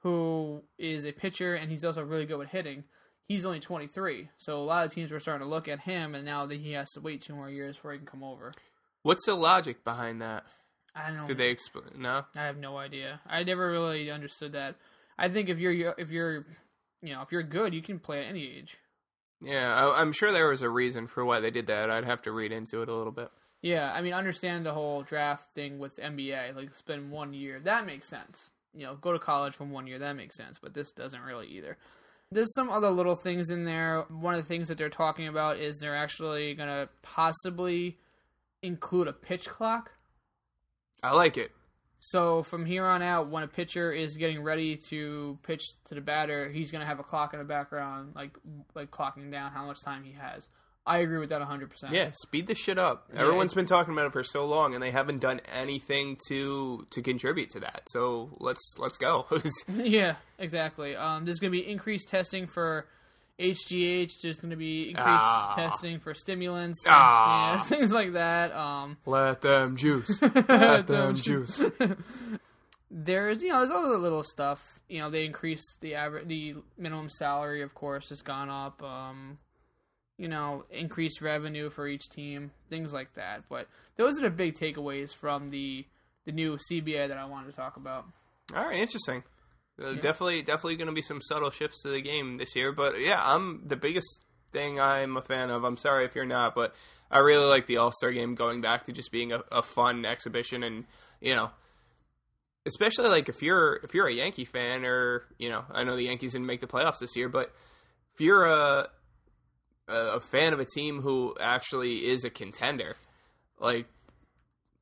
who 0.02 0.62
is 0.78 1.04
a 1.04 1.12
pitcher 1.12 1.56
and 1.56 1.70
he's 1.70 1.84
also 1.84 2.04
really 2.04 2.26
good 2.26 2.38
with 2.38 2.50
hitting. 2.50 2.84
He's 3.26 3.44
only 3.44 3.60
23, 3.60 4.30
so 4.38 4.58
a 4.58 4.64
lot 4.64 4.86
of 4.86 4.92
teams 4.92 5.10
were 5.10 5.20
starting 5.20 5.46
to 5.46 5.50
look 5.50 5.68
at 5.68 5.80
him, 5.80 6.14
and 6.14 6.24
now 6.24 6.46
that 6.46 6.60
he 6.60 6.72
has 6.72 6.92
to 6.92 7.00
wait 7.02 7.20
two 7.20 7.34
more 7.34 7.50
years 7.50 7.76
before 7.76 7.92
he 7.92 7.98
can 7.98 8.06
come 8.06 8.24
over. 8.24 8.52
what's 9.02 9.26
the 9.26 9.34
logic 9.34 9.84
behind 9.84 10.22
that 10.22 10.44
I 10.94 11.10
don't. 11.12 11.26
did 11.26 11.38
they 11.38 11.48
explain 11.50 11.84
no 11.98 12.24
I 12.36 12.44
have 12.44 12.56
no 12.58 12.76
idea. 12.76 13.20
I 13.26 13.42
never 13.44 13.70
really 13.70 14.10
understood 14.10 14.52
that. 14.52 14.76
I 15.18 15.28
think 15.28 15.48
if 15.48 15.58
you're 15.58 15.94
if 15.98 16.10
you're 16.10 16.46
you 17.02 17.12
know 17.14 17.22
if 17.22 17.30
you're 17.32 17.42
good, 17.42 17.74
you 17.74 17.82
can 17.82 17.98
play 17.98 18.20
at 18.20 18.26
any 18.26 18.44
age. 18.44 18.76
yeah 19.40 19.72
I, 19.74 20.00
i'm 20.00 20.12
sure 20.12 20.32
there 20.32 20.48
was 20.48 20.62
a 20.62 20.68
reason 20.70 21.06
for 21.06 21.24
why 21.24 21.38
they 21.40 21.50
did 21.52 21.68
that 21.68 21.90
i'd 21.90 22.04
have 22.04 22.22
to 22.22 22.32
read 22.32 22.50
into 22.50 22.82
it 22.82 22.88
a 22.88 22.94
little 22.94 23.12
bit 23.12 23.30
Yeah, 23.62 23.92
I 23.92 24.02
mean, 24.02 24.12
understand 24.12 24.64
the 24.64 24.72
whole 24.72 25.02
draft 25.02 25.52
thing 25.54 25.80
with 25.80 25.96
NBA. 25.98 26.54
Like, 26.54 26.72
spend 26.76 27.10
one 27.10 27.34
year. 27.34 27.58
That 27.58 27.86
makes 27.86 28.06
sense. 28.08 28.50
You 28.72 28.84
know, 28.86 28.94
go 28.94 29.12
to 29.12 29.18
college 29.18 29.54
from 29.56 29.72
one 29.72 29.88
year. 29.88 29.98
That 29.98 30.14
makes 30.14 30.36
sense. 30.36 30.58
But 30.62 30.74
this 30.74 30.92
doesn't 30.92 31.22
really 31.22 31.48
either. 31.48 31.76
There's 32.30 32.54
some 32.54 32.70
other 32.70 32.90
little 32.90 33.16
things 33.16 33.50
in 33.50 33.64
there. 33.64 34.04
One 34.10 34.34
of 34.34 34.40
the 34.40 34.46
things 34.46 34.68
that 34.68 34.78
they're 34.78 34.88
talking 35.04 35.26
about 35.26 35.58
is 35.58 35.76
they're 35.80 35.96
actually 35.96 36.54
going 36.54 36.68
to 36.68 36.88
possibly 37.02 37.98
include 38.62 39.08
a 39.08 39.12
pitch 39.12 39.46
clock. 39.48 39.90
I 41.02 41.12
like 41.12 41.36
it 41.36 41.50
So 42.00 42.44
from 42.44 42.64
here 42.64 42.86
on 42.86 43.02
out, 43.02 43.28
when 43.28 43.42
a 43.42 43.48
pitcher 43.48 43.90
is 43.92 44.14
getting 44.14 44.40
ready 44.42 44.76
to 44.88 45.36
pitch 45.42 45.62
to 45.86 45.96
the 45.96 46.00
batter, 46.00 46.48
he's 46.48 46.70
going 46.70 46.80
to 46.80 46.86
have 46.86 47.00
a 47.00 47.02
clock 47.02 47.32
in 47.32 47.40
the 47.40 47.44
background, 47.44 48.12
like 48.14 48.30
like 48.76 48.92
clocking 48.92 49.32
down 49.32 49.50
how 49.50 49.66
much 49.66 49.82
time 49.82 50.04
he 50.04 50.12
has. 50.12 50.46
I 50.86 50.98
agree 50.98 51.18
with 51.18 51.28
that 51.30 51.42
100%. 51.42 51.90
Yeah, 51.90 52.10
speed 52.22 52.46
the 52.46 52.54
shit 52.54 52.78
up. 52.78 53.08
Yeah, 53.12 53.20
Everyone's 53.22 53.52
been 53.52 53.66
talking 53.66 53.92
about 53.92 54.06
it 54.06 54.12
for 54.12 54.22
so 54.22 54.46
long, 54.46 54.74
and 54.74 54.82
they 54.82 54.90
haven't 54.92 55.18
done 55.18 55.40
anything 55.52 56.16
to 56.28 56.86
to 56.90 57.02
contribute 57.02 57.50
to 57.50 57.60
that. 57.60 57.82
So 57.90 58.30
let's 58.38 58.74
let's 58.78 58.96
go. 58.96 59.26
Yeah, 59.98 60.14
exactly. 60.38 60.94
Um, 60.94 61.24
there's 61.24 61.40
going 61.40 61.52
to 61.52 61.58
be 61.58 61.68
increased 61.68 62.08
testing 62.08 62.46
for 62.46 62.86
HGH. 63.38 64.20
There's 64.22 64.38
going 64.38 64.50
to 64.50 64.56
be 64.56 64.88
increased 64.90 65.06
Ah. 65.08 65.52
testing 65.56 66.00
for 66.00 66.14
stimulants. 66.14 66.80
Ah. 66.86 67.56
Yeah, 67.56 67.62
things 67.64 67.92
like 67.92 68.12
that. 68.14 68.52
Um, 68.54 68.96
Let 69.06 69.40
them 69.42 69.76
juice. 69.76 70.20
Let 70.48 70.86
them 70.86 71.14
juice. 71.14 71.62
there's 72.90 73.42
you 73.42 73.50
know 73.50 73.58
there's 73.58 73.70
other 73.70 73.96
little 73.98 74.22
stuff. 74.22 74.62
You 74.88 75.00
know 75.00 75.10
they 75.10 75.24
increased 75.24 75.78
the 75.80 75.94
average 75.94 76.26
the 76.28 76.54
minimum 76.76 77.08
salary, 77.10 77.62
of 77.62 77.74
course, 77.74 78.08
has 78.08 78.22
gone 78.22 78.48
up. 78.50 78.82
Um, 78.82 79.38
you 80.16 80.26
know, 80.28 80.64
increased 80.70 81.20
revenue 81.20 81.70
for 81.70 81.86
each 81.86 82.08
team, 82.10 82.50
things 82.70 82.92
like 82.92 83.14
that. 83.14 83.44
But 83.48 83.68
those 83.96 84.18
are 84.18 84.22
the 84.22 84.30
big 84.30 84.54
takeaways 84.54 85.14
from 85.14 85.48
the 85.48 85.84
the 86.24 86.32
new 86.32 86.58
CBA 86.70 87.08
that 87.08 87.16
I 87.18 87.24
wanted 87.26 87.50
to 87.50 87.56
talk 87.56 87.76
about. 87.76 88.04
All 88.54 88.64
right, 88.64 88.78
interesting. 88.78 89.22
Uh, 89.80 89.90
Yeah. 89.90 90.00
Definitely, 90.00 90.42
definitely 90.42 90.76
going 90.76 90.88
to 90.88 90.94
be 90.94 91.02
some 91.02 91.20
subtle 91.22 91.50
shifts 91.50 91.82
to 91.82 91.88
the 91.88 92.00
game 92.00 92.36
this 92.38 92.54
year. 92.56 92.72
But 92.72 93.00
yeah, 93.00 93.20
I'm 93.22 93.66
the 93.66 93.76
biggest 93.76 94.20
thing 94.52 94.80
I'm 94.80 95.16
a 95.16 95.22
fan 95.22 95.50
of. 95.50 95.64
I'm 95.64 95.76
sorry 95.76 96.04
if 96.04 96.14
you're 96.14 96.26
not, 96.26 96.54
but 96.54 96.74
I 97.10 97.18
really 97.18 97.46
like 97.46 97.66
the 97.66 97.76
All 97.78 97.92
Star 97.92 98.10
game 98.12 98.34
going 98.34 98.60
back 98.60 98.86
to 98.86 98.92
just 98.92 99.12
being 99.12 99.32
a, 99.32 99.42
a 99.52 99.62
fun 99.62 100.04
exhibition, 100.04 100.62
and 100.62 100.84
you 101.20 101.34
know, 101.34 101.50
especially 102.66 103.08
like 103.08 103.28
if 103.28 103.42
you're 103.42 103.76
if 103.82 103.94
you're 103.94 104.08
a 104.08 104.12
Yankee 104.12 104.44
fan, 104.44 104.84
or 104.84 105.24
you 105.38 105.48
know, 105.48 105.64
I 105.70 105.84
know 105.84 105.96
the 105.96 106.04
Yankees 106.04 106.32
didn't 106.32 106.46
make 106.46 106.60
the 106.60 106.66
playoffs 106.66 106.98
this 106.98 107.16
year, 107.16 107.28
but 107.28 107.52
if 108.14 108.20
you're 108.20 108.46
a 108.46 108.88
a, 109.88 109.94
a 110.16 110.20
fan 110.20 110.52
of 110.52 110.60
a 110.60 110.64
team 110.66 111.00
who 111.00 111.34
actually 111.40 112.06
is 112.06 112.24
a 112.24 112.30
contender, 112.30 112.96
like 113.58 113.86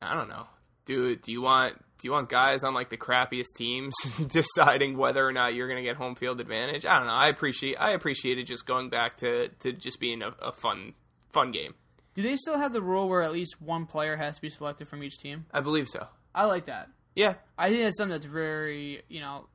I 0.03 0.15
don't 0.15 0.29
know, 0.29 0.47
do 0.85 1.17
do 1.17 1.33
you 1.33 1.43
want 1.43 1.77
do 1.99 2.07
you 2.09 2.13
want 2.13 2.29
guys 2.29 2.63
on 2.65 2.75
like 2.75 2.91
the 2.91 2.97
crappiest 2.97 3.55
teams 3.57 3.95
deciding 4.29 4.97
whether 4.99 5.27
or 5.27 5.33
not 5.33 5.55
you're 5.55 5.69
going 5.69 5.83
to 5.83 5.89
get 5.89 5.97
home 5.97 6.15
field 6.15 6.41
advantage? 6.41 6.85
I 6.85 6.99
don't 6.99 7.07
know. 7.07 7.13
I 7.15 7.29
appreciate 7.29 7.77
I 7.79 7.93
appreciated 7.93 8.47
just 8.47 8.67
going 8.67 8.91
back 8.91 9.17
to 9.19 9.49
to 9.61 9.73
just 9.73 9.99
being 10.01 10.23
a, 10.23 10.35
a 10.41 10.53
fun 10.53 10.95
fun 11.33 11.51
game. 11.51 11.75
Do 12.15 12.23
they 12.23 12.37
still 12.37 12.59
have 12.59 12.73
the 12.73 12.81
rule 12.83 13.09
where 13.09 13.23
at 13.23 13.33
least 13.33 13.61
one 13.61 13.85
player 13.87 14.17
has 14.17 14.37
to 14.37 14.43
be 14.43 14.51
selected 14.51 14.89
from 14.89 15.03
each 15.03 15.19
team? 15.19 15.45
I 15.53 15.61
believe 15.61 15.87
so. 15.89 16.07
I 16.35 16.45
like 16.45 16.67
that. 16.67 16.89
Yeah, 17.15 17.35
I 17.59 17.71
think 17.71 17.83
that's 17.83 17.97
something 17.97 18.11
that's 18.13 18.27
very, 18.27 19.03
you 19.09 19.21
know, 19.21 19.47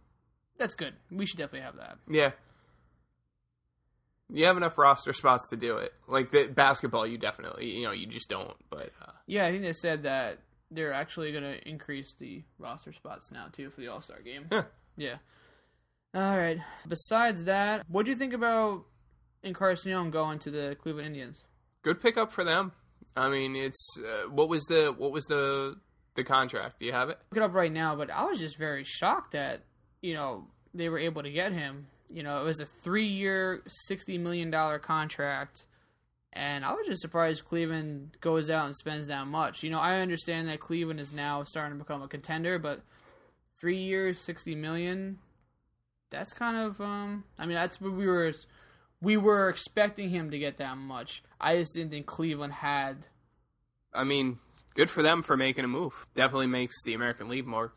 that's 0.57 0.73
good. 0.75 0.93
We 1.11 1.25
should 1.25 1.37
definitely 1.37 1.61
have 1.61 1.77
that. 1.77 1.97
yeah. 2.07 2.31
You 4.33 4.45
have 4.45 4.55
enough 4.55 4.77
roster 4.77 5.11
spots 5.11 5.49
to 5.49 5.57
do 5.57 5.75
it. 5.77 5.93
Like 6.07 6.31
the 6.31 6.47
basketball, 6.47 7.05
you 7.05 7.17
definitely 7.17 7.75
you 7.75 7.83
know 7.83 7.91
you 7.91 8.07
just 8.07 8.29
don't. 8.29 8.55
But 8.69 8.91
uh, 9.01 9.11
Yeah, 9.27 9.45
I 9.45 9.51
think 9.51 9.63
they 9.63 9.73
said 9.73 10.03
that 10.03 10.39
they're 10.71 10.93
actually 10.93 11.31
going 11.31 11.43
to 11.43 11.67
increase 11.67 12.13
the 12.17 12.43
roster 12.57 12.93
spots 12.93 13.31
now 13.31 13.47
too 13.51 13.69
for 13.69 13.81
the 13.81 13.87
All 13.87 14.01
Star 14.01 14.21
game. 14.21 14.45
Huh. 14.51 14.63
Yeah. 14.97 15.17
All 16.13 16.37
right. 16.37 16.57
Besides 16.87 17.43
that, 17.45 17.85
what 17.87 18.05
do 18.05 18.11
you 18.11 18.17
think 18.17 18.33
about 18.33 18.85
Encarnacion 19.43 20.11
going 20.11 20.39
to 20.39 20.51
the 20.51 20.75
Cleveland 20.81 21.07
Indians? 21.07 21.43
good 21.83 22.01
pickup 22.01 22.31
for 22.31 22.43
them. 22.43 22.71
I 23.15 23.29
mean, 23.29 23.55
it's 23.55 23.97
uh, 23.99 24.29
what 24.29 24.49
was 24.49 24.63
the 24.65 24.93
what 24.97 25.11
was 25.11 25.25
the 25.25 25.75
the 26.15 26.23
contract? 26.23 26.79
Do 26.79 26.85
you 26.85 26.93
have 26.93 27.09
it? 27.09 27.17
Look 27.31 27.37
it 27.37 27.43
up 27.43 27.53
right 27.53 27.71
now, 27.71 27.95
but 27.95 28.09
I 28.09 28.23
was 28.23 28.39
just 28.39 28.57
very 28.57 28.83
shocked 28.83 29.33
that 29.33 29.61
you 30.01 30.13
know 30.13 30.47
they 30.73 30.89
were 30.89 30.99
able 30.99 31.23
to 31.23 31.31
get 31.31 31.51
him. 31.51 31.87
You 32.09 32.23
know, 32.23 32.41
it 32.41 32.45
was 32.45 32.59
a 32.59 32.65
three-year, 32.83 33.63
sixty 33.87 34.17
million 34.17 34.51
dollar 34.51 34.79
contract, 34.79 35.65
and 36.33 36.63
I 36.63 36.73
was 36.73 36.87
just 36.87 37.01
surprised 37.01 37.45
Cleveland 37.45 38.17
goes 38.21 38.49
out 38.49 38.65
and 38.65 38.75
spends 38.75 39.07
that 39.07 39.27
much. 39.27 39.63
You 39.63 39.69
know, 39.69 39.79
I 39.79 39.99
understand 39.99 40.47
that 40.47 40.59
Cleveland 40.59 40.99
is 40.99 41.11
now 41.11 41.43
starting 41.43 41.77
to 41.77 41.83
become 41.83 42.01
a 42.01 42.07
contender, 42.07 42.59
but 42.59 42.81
three 43.59 43.77
years, 43.77 44.19
sixty 44.19 44.55
million. 44.55 45.19
That's 46.09 46.33
kind 46.33 46.57
of, 46.57 46.81
um, 46.81 47.23
I 47.39 47.45
mean, 47.45 47.55
that's 47.55 47.79
what 47.79 47.93
we 47.93 48.05
were, 48.05 48.33
we 49.01 49.15
were 49.15 49.47
expecting 49.47 50.09
him 50.09 50.31
to 50.31 50.37
get 50.37 50.57
that 50.57 50.77
much. 50.77 51.23
I 51.39 51.55
just 51.55 51.73
didn't 51.73 51.91
think 51.91 52.05
Cleveland 52.05 52.51
had. 52.51 53.07
I 53.93 54.03
mean, 54.03 54.39
good 54.75 54.89
for 54.89 55.01
them 55.01 55.23
for 55.23 55.37
making 55.37 55.63
a 55.63 55.69
move. 55.69 55.93
Definitely 56.13 56.47
makes 56.47 56.75
the 56.83 56.95
American 56.95 57.29
League 57.29 57.47
more. 57.47 57.71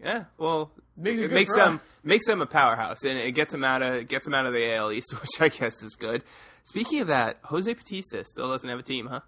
Yeah, 0.00 0.24
well, 0.38 0.72
Makes 0.96 1.20
it 1.20 1.30
makes 1.30 1.54
them 1.54 1.80
makes 2.02 2.26
them 2.26 2.40
a 2.40 2.46
powerhouse, 2.46 3.04
and 3.04 3.18
it 3.18 3.32
gets 3.32 3.52
them 3.52 3.62
out 3.62 3.82
of 3.82 4.08
gets 4.08 4.24
them 4.24 4.32
out 4.32 4.46
of 4.46 4.54
the 4.54 4.74
AL 4.74 4.92
East, 4.92 5.12
which 5.20 5.40
I 5.40 5.48
guess 5.48 5.82
is 5.82 5.94
good. 5.94 6.22
Speaking 6.66 7.00
of 7.00 7.06
that, 7.06 7.38
Jose 7.44 7.72
Bautista 7.72 8.24
still 8.24 8.50
doesn't 8.50 8.68
have 8.68 8.78
a 8.80 8.82
team, 8.82 9.06
huh? 9.06 9.20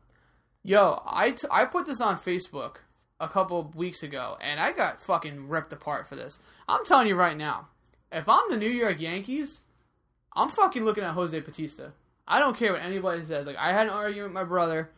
Yo, 0.64 1.01
I, 1.07 1.30
t- 1.30 1.47
I 1.51 1.66
put 1.66 1.86
this 1.86 2.01
on 2.01 2.18
Facebook 2.18 2.76
a 3.20 3.28
couple 3.28 3.72
weeks 3.76 4.03
ago, 4.03 4.36
and 4.41 4.59
I 4.61 4.72
got 4.72 5.01
fucking 5.07 5.49
ripped 5.49 5.72
apart 5.72 6.09
for 6.09 6.16
this. 6.16 6.39
I'm 6.68 6.84
telling 6.84 7.07
you 7.07 7.14
right 7.14 7.36
now, 7.36 7.68
if 8.11 8.28
I'm 8.28 8.51
the 8.51 8.57
New 8.57 8.68
York 8.68 9.01
Yankees, 9.01 9.61
I'm 10.34 10.49
fucking 10.49 10.84
looking 10.84 11.05
at 11.05 11.14
Jose 11.14 11.39
Bautista. 11.39 11.93
I 12.26 12.41
don't 12.41 12.57
care 12.57 12.72
what 12.72 12.82
anybody 12.82 13.24
says. 13.24 13.47
Like, 13.47 13.57
I 13.57 13.72
had 13.72 13.86
an 13.86 13.93
argument 13.93 14.30
with 14.30 14.34
my 14.34 14.45
brother. 14.45 14.91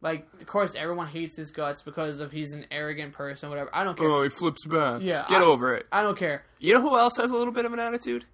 Like, 0.00 0.26
of 0.40 0.46
course, 0.46 0.74
everyone 0.74 1.06
hates 1.08 1.36
his 1.36 1.50
guts 1.50 1.82
because 1.82 2.18
of 2.20 2.32
he's 2.32 2.52
an 2.52 2.64
arrogant 2.70 3.12
person, 3.12 3.48
whatever. 3.50 3.70
I 3.74 3.84
don't 3.84 3.96
care. 3.96 4.08
Oh, 4.08 4.22
he 4.22 4.28
flips 4.30 4.64
bats. 4.66 5.04
Yeah, 5.04 5.24
get 5.28 5.42
I- 5.42 5.44
over 5.44 5.74
it. 5.74 5.86
I 5.92 6.02
don't 6.02 6.18
care. 6.18 6.44
You 6.58 6.74
know 6.74 6.80
who 6.82 6.98
else 6.98 7.16
has 7.18 7.30
a 7.30 7.34
little 7.34 7.52
bit 7.52 7.66
of 7.66 7.72
an 7.74 7.78
attitude? 7.78 8.24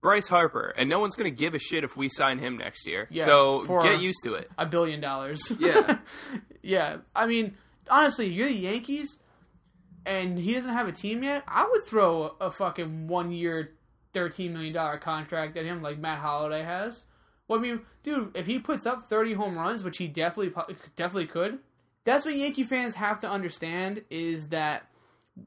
Bryce 0.00 0.28
Harper, 0.28 0.72
and 0.76 0.88
no 0.88 1.00
one's 1.00 1.16
going 1.16 1.30
to 1.30 1.36
give 1.36 1.54
a 1.54 1.58
shit 1.58 1.82
if 1.82 1.96
we 1.96 2.08
sign 2.08 2.38
him 2.38 2.56
next 2.56 2.86
year. 2.86 3.08
Yeah, 3.10 3.24
so 3.24 3.80
get 3.82 4.00
used 4.00 4.18
to 4.24 4.34
it. 4.34 4.48
a 4.56 4.66
billion 4.66 5.00
dollars. 5.00 5.40
Yeah. 5.58 5.98
yeah. 6.62 6.98
I 7.16 7.26
mean, 7.26 7.54
honestly, 7.90 8.28
you're 8.32 8.48
the 8.48 8.54
Yankees, 8.54 9.18
and 10.06 10.38
he 10.38 10.54
doesn't 10.54 10.72
have 10.72 10.86
a 10.86 10.92
team 10.92 11.22
yet. 11.24 11.42
I 11.48 11.66
would 11.68 11.84
throw 11.86 12.36
a, 12.40 12.46
a 12.46 12.52
fucking 12.52 13.08
one 13.08 13.32
year, 13.32 13.74
thirteen 14.14 14.52
million 14.52 14.72
dollar 14.72 14.98
contract 14.98 15.56
at 15.56 15.64
him 15.64 15.82
like 15.82 15.98
Matt 15.98 16.18
Holliday 16.18 16.62
has. 16.62 17.04
Well, 17.48 17.58
I 17.58 17.62
mean, 17.62 17.80
dude, 18.02 18.36
if 18.36 18.46
he 18.46 18.60
puts 18.60 18.86
up 18.86 19.08
thirty 19.08 19.32
home 19.32 19.58
runs, 19.58 19.82
which 19.82 19.98
he 19.98 20.06
definitely 20.06 20.54
definitely 20.94 21.26
could, 21.26 21.58
that's 22.04 22.24
what 22.24 22.36
Yankee 22.36 22.64
fans 22.64 22.94
have 22.94 23.20
to 23.20 23.28
understand 23.28 24.04
is 24.10 24.48
that 24.48 24.86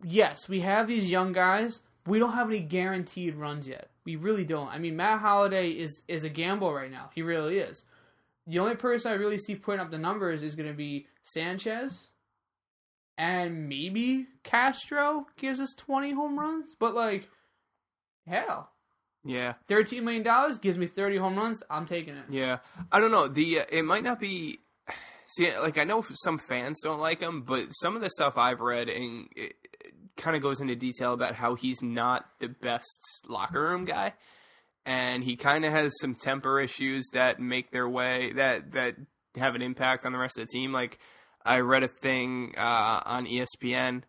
yes, 0.03 0.49
we 0.49 0.59
have 0.59 0.87
these 0.87 1.09
young 1.09 1.31
guys. 1.31 1.81
We 2.07 2.19
don't 2.19 2.33
have 2.33 2.49
any 2.49 2.61
guaranteed 2.61 3.35
runs 3.35 3.67
yet. 3.67 3.90
We 4.05 4.15
really 4.15 4.45
don't. 4.45 4.67
I 4.69 4.79
mean, 4.79 4.95
Matt 4.95 5.19
Holliday 5.19 5.69
is 5.71 6.01
is 6.07 6.23
a 6.23 6.29
gamble 6.29 6.73
right 6.73 6.91
now. 6.91 7.09
He 7.13 7.21
really 7.21 7.57
is. 7.59 7.83
The 8.47 8.59
only 8.59 8.75
person 8.75 9.11
I 9.11 9.15
really 9.15 9.37
see 9.37 9.55
putting 9.55 9.79
up 9.79 9.91
the 9.91 9.97
numbers 9.99 10.41
is 10.41 10.55
going 10.55 10.67
to 10.69 10.75
be 10.75 11.07
Sanchez, 11.23 12.07
and 13.17 13.67
maybe 13.69 14.25
Castro 14.43 15.27
gives 15.37 15.59
us 15.59 15.73
twenty 15.77 16.11
home 16.13 16.37
runs. 16.39 16.75
But 16.79 16.95
like, 16.95 17.29
hell, 18.27 18.71
Yeah. 19.23 19.53
thirteen 19.67 20.03
million 20.05 20.23
dollars 20.23 20.57
gives 20.57 20.77
me 20.77 20.87
thirty 20.87 21.17
home 21.17 21.35
runs. 21.37 21.61
I'm 21.69 21.85
taking 21.85 22.15
it. 22.15 22.25
Yeah, 22.29 22.57
I 22.91 22.99
don't 22.99 23.11
know. 23.11 23.27
The 23.27 23.59
uh, 23.61 23.65
it 23.71 23.83
might 23.85 24.03
not 24.03 24.19
be. 24.19 24.59
See, 25.37 25.55
like 25.59 25.77
I 25.77 25.85
know 25.85 26.03
some 26.23 26.39
fans 26.39 26.81
don't 26.81 26.99
like 26.99 27.21
him, 27.21 27.43
but 27.43 27.67
some 27.81 27.95
of 27.95 28.01
the 28.01 28.09
stuff 28.09 28.37
I've 28.37 28.59
read 28.59 28.89
and 28.89 29.29
it, 29.35 29.53
kind 30.18 30.36
of 30.36 30.41
goes 30.41 30.62
into 30.62 30.76
detail 30.76 31.14
about 31.14 31.36
how 31.36 31.55
he's 31.55 31.82
not 31.82 32.26
the 32.39 32.47
best 32.47 32.99
locker 33.28 33.62
room 33.62 33.86
guy, 33.86 34.14
and 34.86 35.24
he 35.24 35.36
kind 35.36 35.66
of 35.66 35.72
has 35.72 35.93
some 35.99 36.16
temper 36.16 36.59
issues 36.59 37.07
that 37.14 37.39
make 37.39 37.72
their 37.72 37.88
way 37.88 38.34
that 38.34 38.72
that 38.74 38.95
have 39.36 39.55
an 39.55 39.62
impact 39.62 40.05
on 40.05 40.12
the 40.12 40.20
rest 40.20 40.38
of 40.38 40.47
the 40.47 40.51
team. 40.51 40.72
Like 40.72 40.99
I 41.45 41.59
read 41.59 41.84
a 41.84 41.88
thing 41.88 42.53
uh, 42.57 43.01
on 43.05 43.26
ESPN 43.26 44.03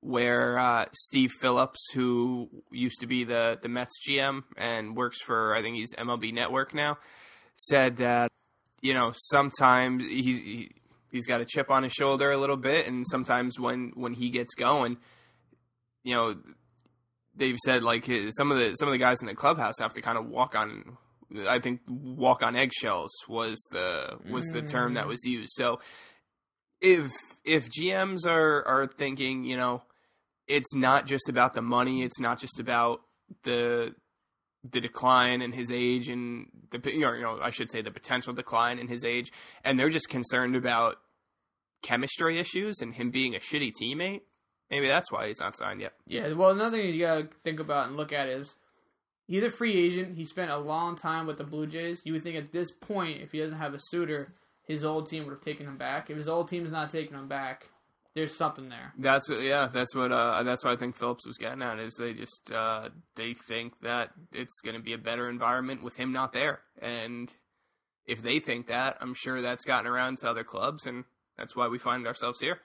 where 0.00 0.58
uh, 0.58 0.86
Steve 0.92 1.32
Phillips, 1.40 1.80
who 1.92 2.48
used 2.70 3.00
to 3.00 3.06
be 3.06 3.24
the 3.24 3.58
the 3.60 3.68
Mets 3.68 3.98
GM 4.08 4.42
and 4.56 4.96
works 4.96 5.20
for 5.22 5.54
I 5.54 5.62
think 5.62 5.76
he's 5.76 5.94
MLB 5.94 6.32
Network 6.32 6.74
now, 6.74 6.98
said 7.56 7.98
that 7.98 8.30
you 8.80 8.94
know 8.94 9.12
sometimes 9.16 10.04
he, 10.04 10.22
he 10.22 10.70
he's 11.10 11.26
got 11.26 11.40
a 11.40 11.46
chip 11.46 11.70
on 11.70 11.82
his 11.82 11.92
shoulder 11.92 12.30
a 12.30 12.38
little 12.38 12.56
bit, 12.56 12.86
and 12.86 13.06
sometimes 13.08 13.58
when 13.58 13.92
when 13.94 14.12
he 14.12 14.30
gets 14.30 14.54
going, 14.54 14.98
you 16.04 16.14
know 16.14 16.36
they've 17.34 17.58
said 17.64 17.82
like 17.82 18.04
his, 18.04 18.34
some 18.36 18.50
of 18.50 18.58
the 18.58 18.74
some 18.74 18.88
of 18.88 18.92
the 18.92 18.98
guys 18.98 19.20
in 19.20 19.26
the 19.26 19.34
clubhouse 19.34 19.78
have 19.78 19.94
to 19.94 20.02
kind 20.02 20.18
of 20.18 20.26
walk 20.26 20.54
on. 20.54 20.96
I 21.46 21.58
think 21.58 21.80
walk 21.86 22.42
on 22.42 22.56
eggshells 22.56 23.10
was 23.28 23.58
the 23.70 24.18
was 24.30 24.46
the 24.46 24.62
term 24.62 24.94
that 24.94 25.04
mm. 25.04 25.08
was 25.08 25.24
used. 25.24 25.52
So 25.52 25.80
if 26.80 27.10
if 27.44 27.68
GMs 27.70 28.26
are 28.26 28.66
are 28.66 28.86
thinking, 28.86 29.44
you 29.44 29.56
know, 29.56 29.82
it's 30.46 30.74
not 30.74 31.06
just 31.06 31.28
about 31.28 31.54
the 31.54 31.62
money, 31.62 32.02
it's 32.02 32.18
not 32.18 32.38
just 32.38 32.58
about 32.60 33.02
the 33.42 33.94
the 34.68 34.80
decline 34.80 35.40
in 35.40 35.52
his 35.52 35.70
age 35.70 36.08
and 36.08 36.46
the 36.70 36.80
you 36.92 37.00
know 37.00 37.38
I 37.40 37.50
should 37.50 37.70
say 37.70 37.82
the 37.82 37.90
potential 37.90 38.32
decline 38.32 38.78
in 38.78 38.88
his 38.88 39.04
age, 39.04 39.30
and 39.64 39.78
they're 39.78 39.90
just 39.90 40.08
concerned 40.08 40.56
about 40.56 40.96
chemistry 41.82 42.38
issues 42.38 42.80
and 42.80 42.94
him 42.94 43.10
being 43.10 43.34
a 43.34 43.38
shitty 43.38 43.72
teammate. 43.80 44.22
Maybe 44.70 44.86
that's 44.86 45.10
why 45.10 45.28
he's 45.28 45.40
not 45.40 45.56
signed 45.56 45.80
yet. 45.80 45.94
Yeah, 46.06 46.32
well, 46.32 46.50
another 46.50 46.76
thing 46.76 46.94
you 46.94 47.00
gotta 47.00 47.28
think 47.44 47.60
about 47.60 47.88
and 47.88 47.96
look 47.96 48.12
at 48.12 48.28
is 48.28 48.54
he's 49.26 49.42
a 49.42 49.50
free 49.50 49.74
agent. 49.74 50.16
He 50.16 50.24
spent 50.24 50.50
a 50.50 50.58
long 50.58 50.96
time 50.96 51.26
with 51.26 51.38
the 51.38 51.44
Blue 51.44 51.66
Jays. 51.66 52.02
You 52.04 52.12
would 52.12 52.22
think 52.22 52.36
at 52.36 52.52
this 52.52 52.70
point, 52.70 53.22
if 53.22 53.32
he 53.32 53.38
doesn't 53.38 53.58
have 53.58 53.74
a 53.74 53.78
suitor, 53.80 54.34
his 54.66 54.84
old 54.84 55.08
team 55.08 55.24
would 55.24 55.32
have 55.32 55.40
taken 55.40 55.66
him 55.66 55.78
back. 55.78 56.10
If 56.10 56.16
his 56.16 56.28
old 56.28 56.48
team's 56.48 56.70
not 56.70 56.90
taking 56.90 57.16
him 57.16 57.28
back, 57.28 57.68
there's 58.14 58.36
something 58.36 58.68
there. 58.68 58.92
That's 58.98 59.30
yeah. 59.30 59.68
That's 59.72 59.94
what 59.94 60.12
uh, 60.12 60.42
that's 60.42 60.64
what 60.64 60.72
I 60.72 60.76
think 60.76 60.96
Phillips 60.96 61.26
was 61.26 61.38
getting 61.38 61.62
at. 61.62 61.78
Is 61.78 61.94
they 61.98 62.12
just 62.12 62.52
uh, 62.52 62.88
they 63.16 63.34
think 63.46 63.74
that 63.82 64.10
it's 64.32 64.60
going 64.60 64.76
to 64.76 64.82
be 64.82 64.92
a 64.92 64.98
better 64.98 65.30
environment 65.30 65.82
with 65.82 65.96
him 65.96 66.12
not 66.12 66.32
there, 66.32 66.60
and 66.80 67.32
if 68.06 68.22
they 68.22 68.40
think 68.40 68.68
that, 68.68 68.96
I'm 69.00 69.14
sure 69.14 69.40
that's 69.40 69.64
gotten 69.64 69.86
around 69.86 70.18
to 70.18 70.28
other 70.30 70.42
clubs, 70.42 70.86
and 70.86 71.04
that's 71.36 71.54
why 71.54 71.68
we 71.68 71.78
find 71.78 72.06
ourselves 72.06 72.40
here. 72.40 72.58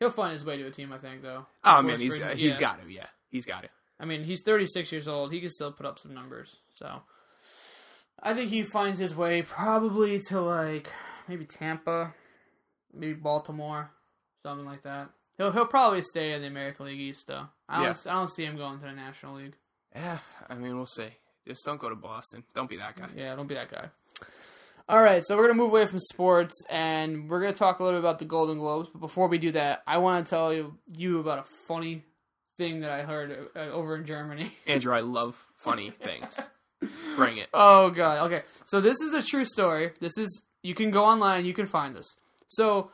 He'll 0.00 0.10
find 0.10 0.32
his 0.32 0.44
way 0.44 0.56
to 0.56 0.66
a 0.66 0.70
team, 0.70 0.92
I 0.92 0.98
think, 0.98 1.22
though. 1.22 1.46
Oh 1.62 1.82
man, 1.82 2.00
he's 2.00 2.16
for- 2.16 2.24
uh, 2.24 2.34
he's 2.34 2.54
yeah. 2.54 2.60
got 2.60 2.82
to. 2.82 2.90
Yeah, 2.90 3.06
he's 3.30 3.44
got 3.44 3.62
to. 3.62 3.68
I 4.00 4.06
mean, 4.06 4.24
he's 4.24 4.42
36 4.42 4.90
years 4.90 5.06
old. 5.06 5.30
He 5.30 5.40
can 5.40 5.50
still 5.50 5.70
put 5.70 5.84
up 5.84 5.98
some 5.98 6.14
numbers. 6.14 6.56
So 6.72 7.02
I 8.22 8.32
think 8.32 8.48
he 8.48 8.62
finds 8.62 8.98
his 8.98 9.14
way 9.14 9.42
probably 9.42 10.18
to 10.28 10.40
like 10.40 10.90
maybe 11.28 11.44
Tampa, 11.44 12.14
maybe 12.94 13.12
Baltimore, 13.12 13.90
something 14.42 14.66
like 14.66 14.82
that. 14.82 15.10
He'll 15.36 15.52
he'll 15.52 15.66
probably 15.66 16.00
stay 16.02 16.32
in 16.32 16.40
the 16.40 16.48
American 16.48 16.86
League 16.86 17.00
East 17.00 17.26
though. 17.26 17.46
I 17.68 17.84
don't 17.84 18.06
I 18.06 18.12
don't 18.14 18.30
see 18.30 18.44
him 18.44 18.56
going 18.56 18.78
to 18.78 18.86
the 18.86 18.92
National 18.92 19.36
League. 19.36 19.54
Yeah, 19.94 20.18
I 20.48 20.54
mean, 20.54 20.76
we'll 20.76 20.86
see. 20.86 21.08
Just 21.46 21.64
don't 21.64 21.80
go 21.80 21.88
to 21.90 21.96
Boston. 21.96 22.42
Don't 22.54 22.70
be 22.70 22.76
that 22.76 22.96
guy. 22.96 23.08
Yeah, 23.14 23.34
don't 23.36 23.46
be 23.46 23.54
that 23.54 23.70
guy. 23.70 23.88
All 24.90 25.00
right, 25.00 25.24
so 25.24 25.36
we're 25.36 25.44
gonna 25.44 25.54
move 25.54 25.70
away 25.70 25.86
from 25.86 26.00
sports 26.00 26.64
and 26.68 27.30
we're 27.30 27.40
gonna 27.40 27.52
talk 27.52 27.78
a 27.78 27.84
little 27.84 28.00
bit 28.00 28.04
about 28.04 28.18
the 28.18 28.24
Golden 28.24 28.58
Globes. 28.58 28.88
But 28.92 28.98
before 28.98 29.28
we 29.28 29.38
do 29.38 29.52
that, 29.52 29.84
I 29.86 29.98
want 29.98 30.26
to 30.26 30.28
tell 30.28 30.52
you 30.52 30.76
you 30.96 31.20
about 31.20 31.38
a 31.38 31.44
funny 31.68 32.02
thing 32.56 32.80
that 32.80 32.90
I 32.90 33.02
heard 33.02 33.50
uh, 33.54 33.58
over 33.70 33.94
in 33.94 34.04
Germany. 34.04 34.52
Andrew, 34.66 34.92
I 34.92 34.98
love 34.98 35.36
funny 35.54 35.92
things. 35.92 36.36
Bring 37.14 37.38
it. 37.38 37.48
Oh 37.54 37.90
god. 37.90 38.26
Okay. 38.32 38.42
So 38.64 38.80
this 38.80 39.00
is 39.00 39.14
a 39.14 39.22
true 39.22 39.44
story. 39.44 39.92
This 40.00 40.18
is 40.18 40.42
you 40.64 40.74
can 40.74 40.90
go 40.90 41.04
online, 41.04 41.44
you 41.44 41.54
can 41.54 41.68
find 41.68 41.94
this. 41.94 42.16
So 42.48 42.90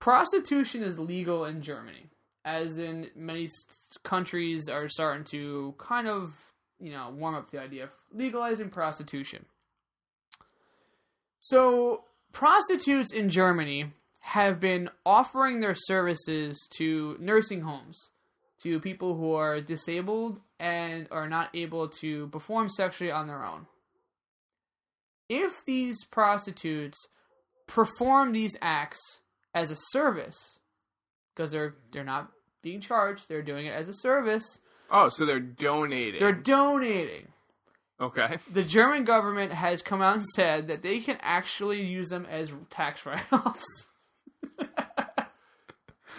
prostitution 0.00 0.82
is 0.82 0.98
legal 0.98 1.44
in 1.44 1.60
Germany. 1.60 2.06
As 2.46 2.78
in 2.78 3.10
many 3.14 3.46
countries 4.04 4.70
are 4.70 4.88
starting 4.88 5.24
to 5.32 5.74
kind 5.76 6.08
of, 6.08 6.32
you 6.78 6.92
know, 6.92 7.12
warm 7.14 7.34
up 7.34 7.50
the 7.50 7.60
idea 7.60 7.84
of 7.84 7.90
legalizing 8.10 8.70
prostitution. 8.70 9.44
So 11.40 12.04
prostitutes 12.32 13.12
in 13.12 13.28
Germany 13.28 13.92
have 14.20 14.60
been 14.60 14.90
offering 15.04 15.60
their 15.60 15.74
services 15.74 16.68
to 16.76 17.16
nursing 17.18 17.62
homes 17.62 17.98
to 18.62 18.78
people 18.78 19.16
who 19.16 19.32
are 19.34 19.60
disabled 19.60 20.40
and 20.58 21.08
are 21.10 21.28
not 21.28 21.48
able 21.54 21.88
to 21.88 22.26
perform 22.28 22.68
sexually 22.68 23.10
on 23.10 23.26
their 23.26 23.42
own. 23.44 23.66
If 25.30 25.64
these 25.64 26.04
prostitutes 26.04 26.98
perform 27.66 28.32
these 28.32 28.54
acts 28.60 28.98
as 29.54 29.70
a 29.70 29.76
service, 29.92 30.36
because 31.34 31.50
they're 31.50 31.74
they're 31.92 32.04
not 32.04 32.30
being 32.62 32.80
charged, 32.80 33.28
they're 33.28 33.40
doing 33.42 33.66
it 33.66 33.70
as 33.74 33.88
a 33.88 33.94
service, 33.94 34.44
Oh, 34.90 35.08
so 35.08 35.24
they're 35.24 35.38
donating. 35.40 36.20
they're 36.20 36.32
donating. 36.32 37.28
Okay. 38.00 38.38
The 38.52 38.62
German 38.62 39.04
government 39.04 39.52
has 39.52 39.82
come 39.82 40.02
out 40.02 40.14
and 40.14 40.24
said 40.24 40.68
that 40.68 40.82
they 40.82 41.00
can 41.00 41.18
actually 41.20 41.82
use 41.82 42.08
them 42.08 42.26
as 42.30 42.52
tax 42.70 43.04
write-offs. 43.06 43.66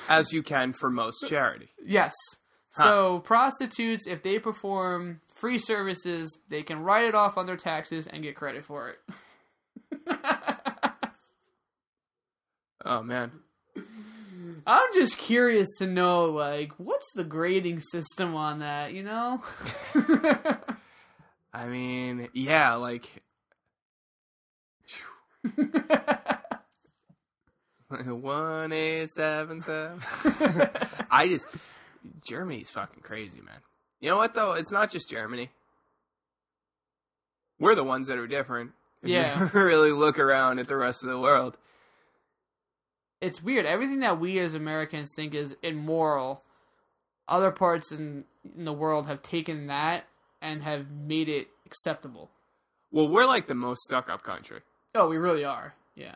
As 0.10 0.34
you 0.34 0.42
can 0.44 0.74
for 0.74 0.90
most 0.90 1.26
charity. 1.28 1.70
Yes. 1.86 2.14
So 2.72 3.20
prostitutes, 3.20 4.08
if 4.08 4.24
they 4.24 4.40
perform 4.40 5.22
free 5.36 5.60
services, 5.60 6.38
they 6.50 6.64
can 6.64 6.80
write 6.80 7.06
it 7.06 7.16
off 7.16 7.38
on 7.38 7.46
their 7.46 7.56
taxes 7.56 8.08
and 8.08 8.24
get 8.24 8.36
credit 8.36 8.66
for 8.66 8.90
it. 8.90 8.98
Oh 12.86 13.04
man. 13.04 13.32
I'm 14.66 14.94
just 14.94 15.18
curious 15.18 15.68
to 15.80 15.88
know, 15.88 16.26
like, 16.26 16.72
what's 16.78 17.12
the 17.14 17.24
grading 17.24 17.80
system 17.80 18.36
on 18.36 18.60
that? 18.60 18.94
You 18.94 19.04
know? 19.04 19.42
I 21.54 21.68
mean, 21.68 22.30
yeah, 22.34 22.76
like 22.76 23.10
one 27.90 28.72
eight 28.72 29.10
seven 29.12 29.62
seven. 29.62 30.02
I 31.12 31.28
just 31.28 31.46
Germany's 32.26 32.70
fucking 32.70 33.02
crazy, 33.04 33.42
man. 33.42 33.60
You 34.00 34.10
know 34.10 34.18
what 34.18 34.34
though? 34.34 34.54
It's 34.54 34.72
not 34.72 34.92
just 34.92 35.10
Germany. 35.10 35.50
We're 37.60 37.76
the 37.76 37.84
ones 37.84 38.08
that 38.08 38.18
are 38.18 38.28
different. 38.28 38.72
If 39.04 39.10
you 39.10 39.16
Yeah. 39.16 39.50
really 39.54 39.92
look 39.92 40.20
around 40.20 40.60
at 40.60 40.68
the 40.68 40.78
rest 40.78 41.04
of 41.04 41.10
the 41.10 41.20
world. 41.20 41.58
it's 43.20 43.44
weird. 43.44 43.66
Everything 43.66 44.00
that 44.00 44.20
we 44.20 44.40
as 44.40 44.54
Americans 44.56 45.12
think 45.16 45.36
is 45.36 45.56
immoral, 45.62 46.42
other 47.28 47.52
parts 47.52 47.92
in, 47.92 48.24
in 48.58 48.66
the 48.66 48.74
world 48.74 49.06
have 49.08 49.22
taken 49.22 49.68
that 49.68 50.06
and 50.42 50.62
have 50.64 50.90
made 50.92 51.30
it 51.30 51.48
acceptable. 51.66 52.30
Well, 52.92 53.08
we're 53.08 53.26
like 53.26 53.48
the 53.48 53.56
most 53.56 53.82
stuck 53.84 54.10
up 54.10 54.24
country. 54.24 54.62
Oh, 54.96 55.08
we 55.08 55.18
really 55.18 55.44
are. 55.46 55.74
Yeah. 55.96 56.16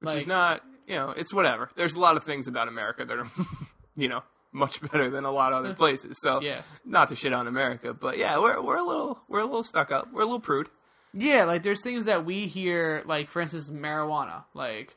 Which 0.00 0.14
is 0.16 0.26
not 0.26 0.62
you 0.86 0.96
know, 0.96 1.10
it's 1.10 1.32
whatever. 1.32 1.70
There's 1.76 1.94
a 1.94 2.00
lot 2.00 2.16
of 2.16 2.24
things 2.24 2.46
about 2.46 2.68
America 2.68 3.04
that 3.06 3.18
are 3.18 3.30
you 3.96 4.08
know, 4.08 4.22
much 4.52 4.80
better 4.80 5.08
than 5.10 5.24
a 5.24 5.30
lot 5.30 5.52
of 5.52 5.60
other 5.64 5.74
places. 5.82 6.18
So 6.20 6.40
Yeah. 6.40 6.62
not 6.84 7.08
to 7.08 7.16
shit 7.16 7.32
on 7.32 7.46
America, 7.46 7.94
but 7.94 8.18
yeah, 8.18 8.38
we're 8.38 8.60
we're 8.60 8.78
a 8.78 8.84
little 8.86 9.18
we're 9.28 9.40
a 9.40 9.46
little 9.46 9.64
stuck 9.64 9.90
up. 9.90 10.08
We're 10.12 10.22
a 10.22 10.26
little 10.26 10.40
prude. 10.40 10.68
Yeah, 11.16 11.44
like 11.44 11.62
there's 11.62 11.82
things 11.82 12.06
that 12.06 12.24
we 12.26 12.46
hear, 12.46 13.02
like 13.06 13.30
for 13.30 13.40
instance, 13.40 13.70
marijuana. 13.70 14.44
Like 14.52 14.96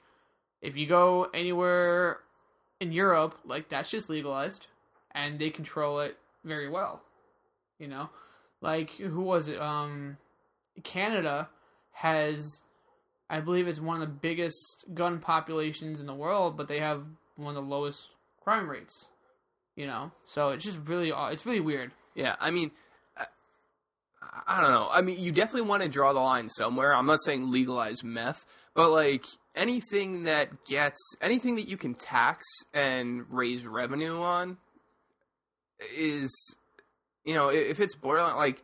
if 0.61 0.75
you 0.75 0.87
go 0.87 1.27
anywhere 1.33 2.19
in 2.79 2.91
Europe, 2.91 3.37
like 3.45 3.69
that's 3.69 3.89
just 3.89 4.09
legalized, 4.09 4.67
and 5.11 5.37
they 5.39 5.49
control 5.51 5.99
it 6.01 6.17
very 6.43 6.69
well. 6.69 7.01
You 7.79 7.87
know, 7.87 8.09
like 8.61 8.91
who 8.91 9.21
was 9.21 9.49
it? 9.49 9.61
Um, 9.61 10.17
Canada 10.83 11.49
has, 11.91 12.61
I 13.29 13.39
believe, 13.39 13.67
it's 13.67 13.79
one 13.79 14.01
of 14.01 14.07
the 14.07 14.13
biggest 14.13 14.85
gun 14.93 15.19
populations 15.19 15.99
in 15.99 16.07
the 16.07 16.13
world, 16.13 16.57
but 16.57 16.67
they 16.67 16.79
have 16.79 17.03
one 17.35 17.55
of 17.55 17.63
the 17.63 17.69
lowest 17.69 18.09
crime 18.43 18.69
rates. 18.69 19.07
You 19.75 19.85
know, 19.85 20.11
so 20.25 20.49
it's 20.49 20.65
just 20.65 20.79
really, 20.85 21.11
it's 21.15 21.45
really 21.45 21.59
weird. 21.59 21.91
Yeah, 22.15 22.35
I 22.39 22.49
mean, 22.49 22.71
I, 23.15 23.25
I 24.47 24.61
don't 24.61 24.71
know. 24.71 24.87
I 24.91 25.03
mean, 25.03 25.19
you 25.19 25.31
definitely 25.31 25.69
want 25.69 25.83
to 25.83 25.89
draw 25.89 26.13
the 26.13 26.19
line 26.19 26.49
somewhere. 26.49 26.95
I'm 26.95 27.05
not 27.05 27.23
saying 27.23 27.51
legalize 27.51 28.03
meth, 28.03 28.43
but 28.73 28.89
like 28.89 29.25
anything 29.53 30.23
that 30.23 30.65
gets 30.65 30.97
anything 31.21 31.57
that 31.57 31.67
you 31.67 31.77
can 31.77 31.93
tax 31.93 32.43
and 32.73 33.25
raise 33.29 33.67
revenue 33.67 34.19
on 34.19 34.57
is, 35.95 36.31
you 37.27 37.35
know, 37.35 37.49
if 37.49 37.79
it's 37.79 37.93
borderline 37.95 38.35
like. 38.37 38.63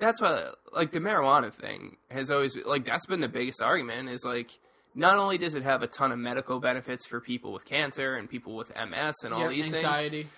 That's 0.00 0.20
what 0.20 0.54
like 0.72 0.92
the 0.92 1.00
marijuana 1.00 1.52
thing 1.52 1.96
has 2.08 2.30
always 2.30 2.54
like 2.64 2.84
that's 2.86 3.06
been 3.06 3.18
the 3.18 3.28
biggest 3.28 3.60
argument 3.60 4.08
is 4.10 4.24
like 4.24 4.56
not 4.94 5.16
only 5.16 5.38
does 5.38 5.56
it 5.56 5.64
have 5.64 5.82
a 5.82 5.88
ton 5.88 6.12
of 6.12 6.20
medical 6.20 6.60
benefits 6.60 7.04
for 7.04 7.20
people 7.20 7.52
with 7.52 7.64
cancer 7.64 8.14
and 8.14 8.30
people 8.30 8.54
with 8.54 8.70
MS 8.76 9.14
and 9.24 9.34
all 9.34 9.40
Yeah, 9.40 9.48
these 9.48 9.68
things. 9.70 10.28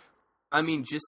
I 0.51 0.63
mean, 0.63 0.85
just 0.91 1.05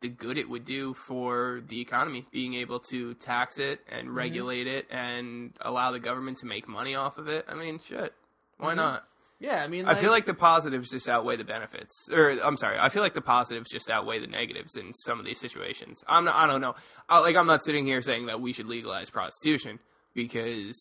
the 0.00 0.08
good 0.08 0.38
it 0.38 0.48
would 0.48 0.64
do 0.64 0.94
for 0.94 1.60
the 1.68 1.78
economy, 1.82 2.26
being 2.32 2.54
able 2.54 2.80
to 2.90 3.12
tax 3.14 3.58
it 3.58 3.80
and 3.86 4.08
Mm-hmm. 4.08 4.16
regulate 4.16 4.66
it 4.66 4.86
and 4.90 5.52
allow 5.60 5.90
the 5.92 6.00
government 6.00 6.38
to 6.38 6.46
make 6.46 6.66
money 6.66 6.94
off 6.94 7.18
of 7.18 7.28
it. 7.28 7.44
I 7.50 7.54
mean, 7.54 7.78
shit. 7.80 8.14
Why 8.56 8.72
Mhm. 8.72 8.76
not? 8.76 9.08
Yeah, 9.40 9.62
I 9.64 9.68
mean, 9.68 9.86
I 9.86 9.94
feel 9.94 10.10
like 10.10 10.26
the 10.26 10.34
positives 10.34 10.90
just 10.90 11.08
outweigh 11.08 11.36
the 11.36 11.44
benefits. 11.44 11.94
Or 12.12 12.30
I'm 12.44 12.58
sorry, 12.58 12.78
I 12.78 12.90
feel 12.90 13.02
like 13.02 13.14
the 13.14 13.22
positives 13.22 13.70
just 13.70 13.90
outweigh 13.90 14.18
the 14.18 14.26
negatives 14.26 14.76
in 14.76 14.92
some 14.92 15.18
of 15.18 15.24
these 15.24 15.40
situations. 15.40 16.04
I'm 16.06 16.24
not. 16.26 16.36
I 16.36 16.46
don't 16.46 16.60
know. 16.60 16.74
I, 17.08 17.20
like 17.20 17.36
I'm 17.36 17.46
not 17.46 17.64
sitting 17.64 17.86
here 17.86 18.02
saying 18.02 18.26
that 18.26 18.40
we 18.40 18.52
should 18.52 18.66
legalize 18.66 19.08
prostitution 19.08 19.78
because 20.14 20.76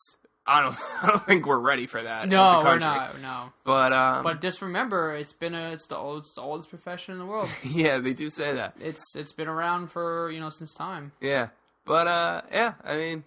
I 0.45 0.61
don't. 0.61 0.75
I 1.01 1.07
don't 1.07 1.25
think 1.25 1.45
we're 1.45 1.57
ready 1.59 1.87
for 1.87 2.03
that. 2.03 2.25
as 2.25 2.29
no, 2.29 2.61
we're 2.63 2.79
not. 2.79 3.21
No, 3.21 3.53
But 3.63 3.93
um, 3.93 4.23
but 4.23 4.41
just 4.41 4.61
remember, 4.61 5.15
it's 5.15 5.31
been 5.31 5.55
a 5.55 5.71
it's 5.71 5.87
the 5.87 5.95
old, 5.95 6.23
it's 6.23 6.33
the 6.33 6.41
oldest 6.41 6.69
profession 6.69 7.13
in 7.13 7.19
the 7.19 7.25
world. 7.25 7.49
yeah, 7.63 7.99
they 7.99 8.13
do 8.13 8.29
say 8.29 8.55
that. 8.55 8.75
it's 8.81 9.15
it's 9.15 9.31
been 9.31 9.47
around 9.47 9.87
for 9.87 10.29
you 10.31 10.41
know 10.41 10.49
since 10.49 10.73
time. 10.73 11.13
Yeah. 11.21 11.47
But 11.85 12.07
uh 12.07 12.41
yeah, 12.51 12.73
I 12.83 12.97
mean 12.97 13.23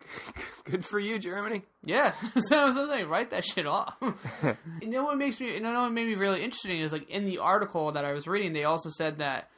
good 0.64 0.84
for 0.84 0.98
you, 0.98 1.18
Germany. 1.18 1.62
Yeah, 1.84 2.12
so 2.36 2.56
I 2.58 2.64
was 2.66 2.76
saying, 2.76 3.08
write 3.08 3.30
that 3.30 3.44
shit 3.44 3.66
off. 3.66 3.94
you 4.82 4.88
know 4.88 5.04
what 5.04 5.18
makes 5.18 5.40
me, 5.40 5.54
you 5.54 5.60
know 5.60 5.82
what 5.82 5.92
made 5.92 6.06
me 6.06 6.14
really 6.14 6.42
interesting 6.42 6.80
is 6.80 6.92
like 6.92 7.08
in 7.10 7.24
the 7.24 7.38
article 7.38 7.92
that 7.92 8.04
I 8.04 8.12
was 8.12 8.26
reading, 8.26 8.52
they 8.52 8.64
also 8.64 8.90
said 8.90 9.18
that. 9.18 9.48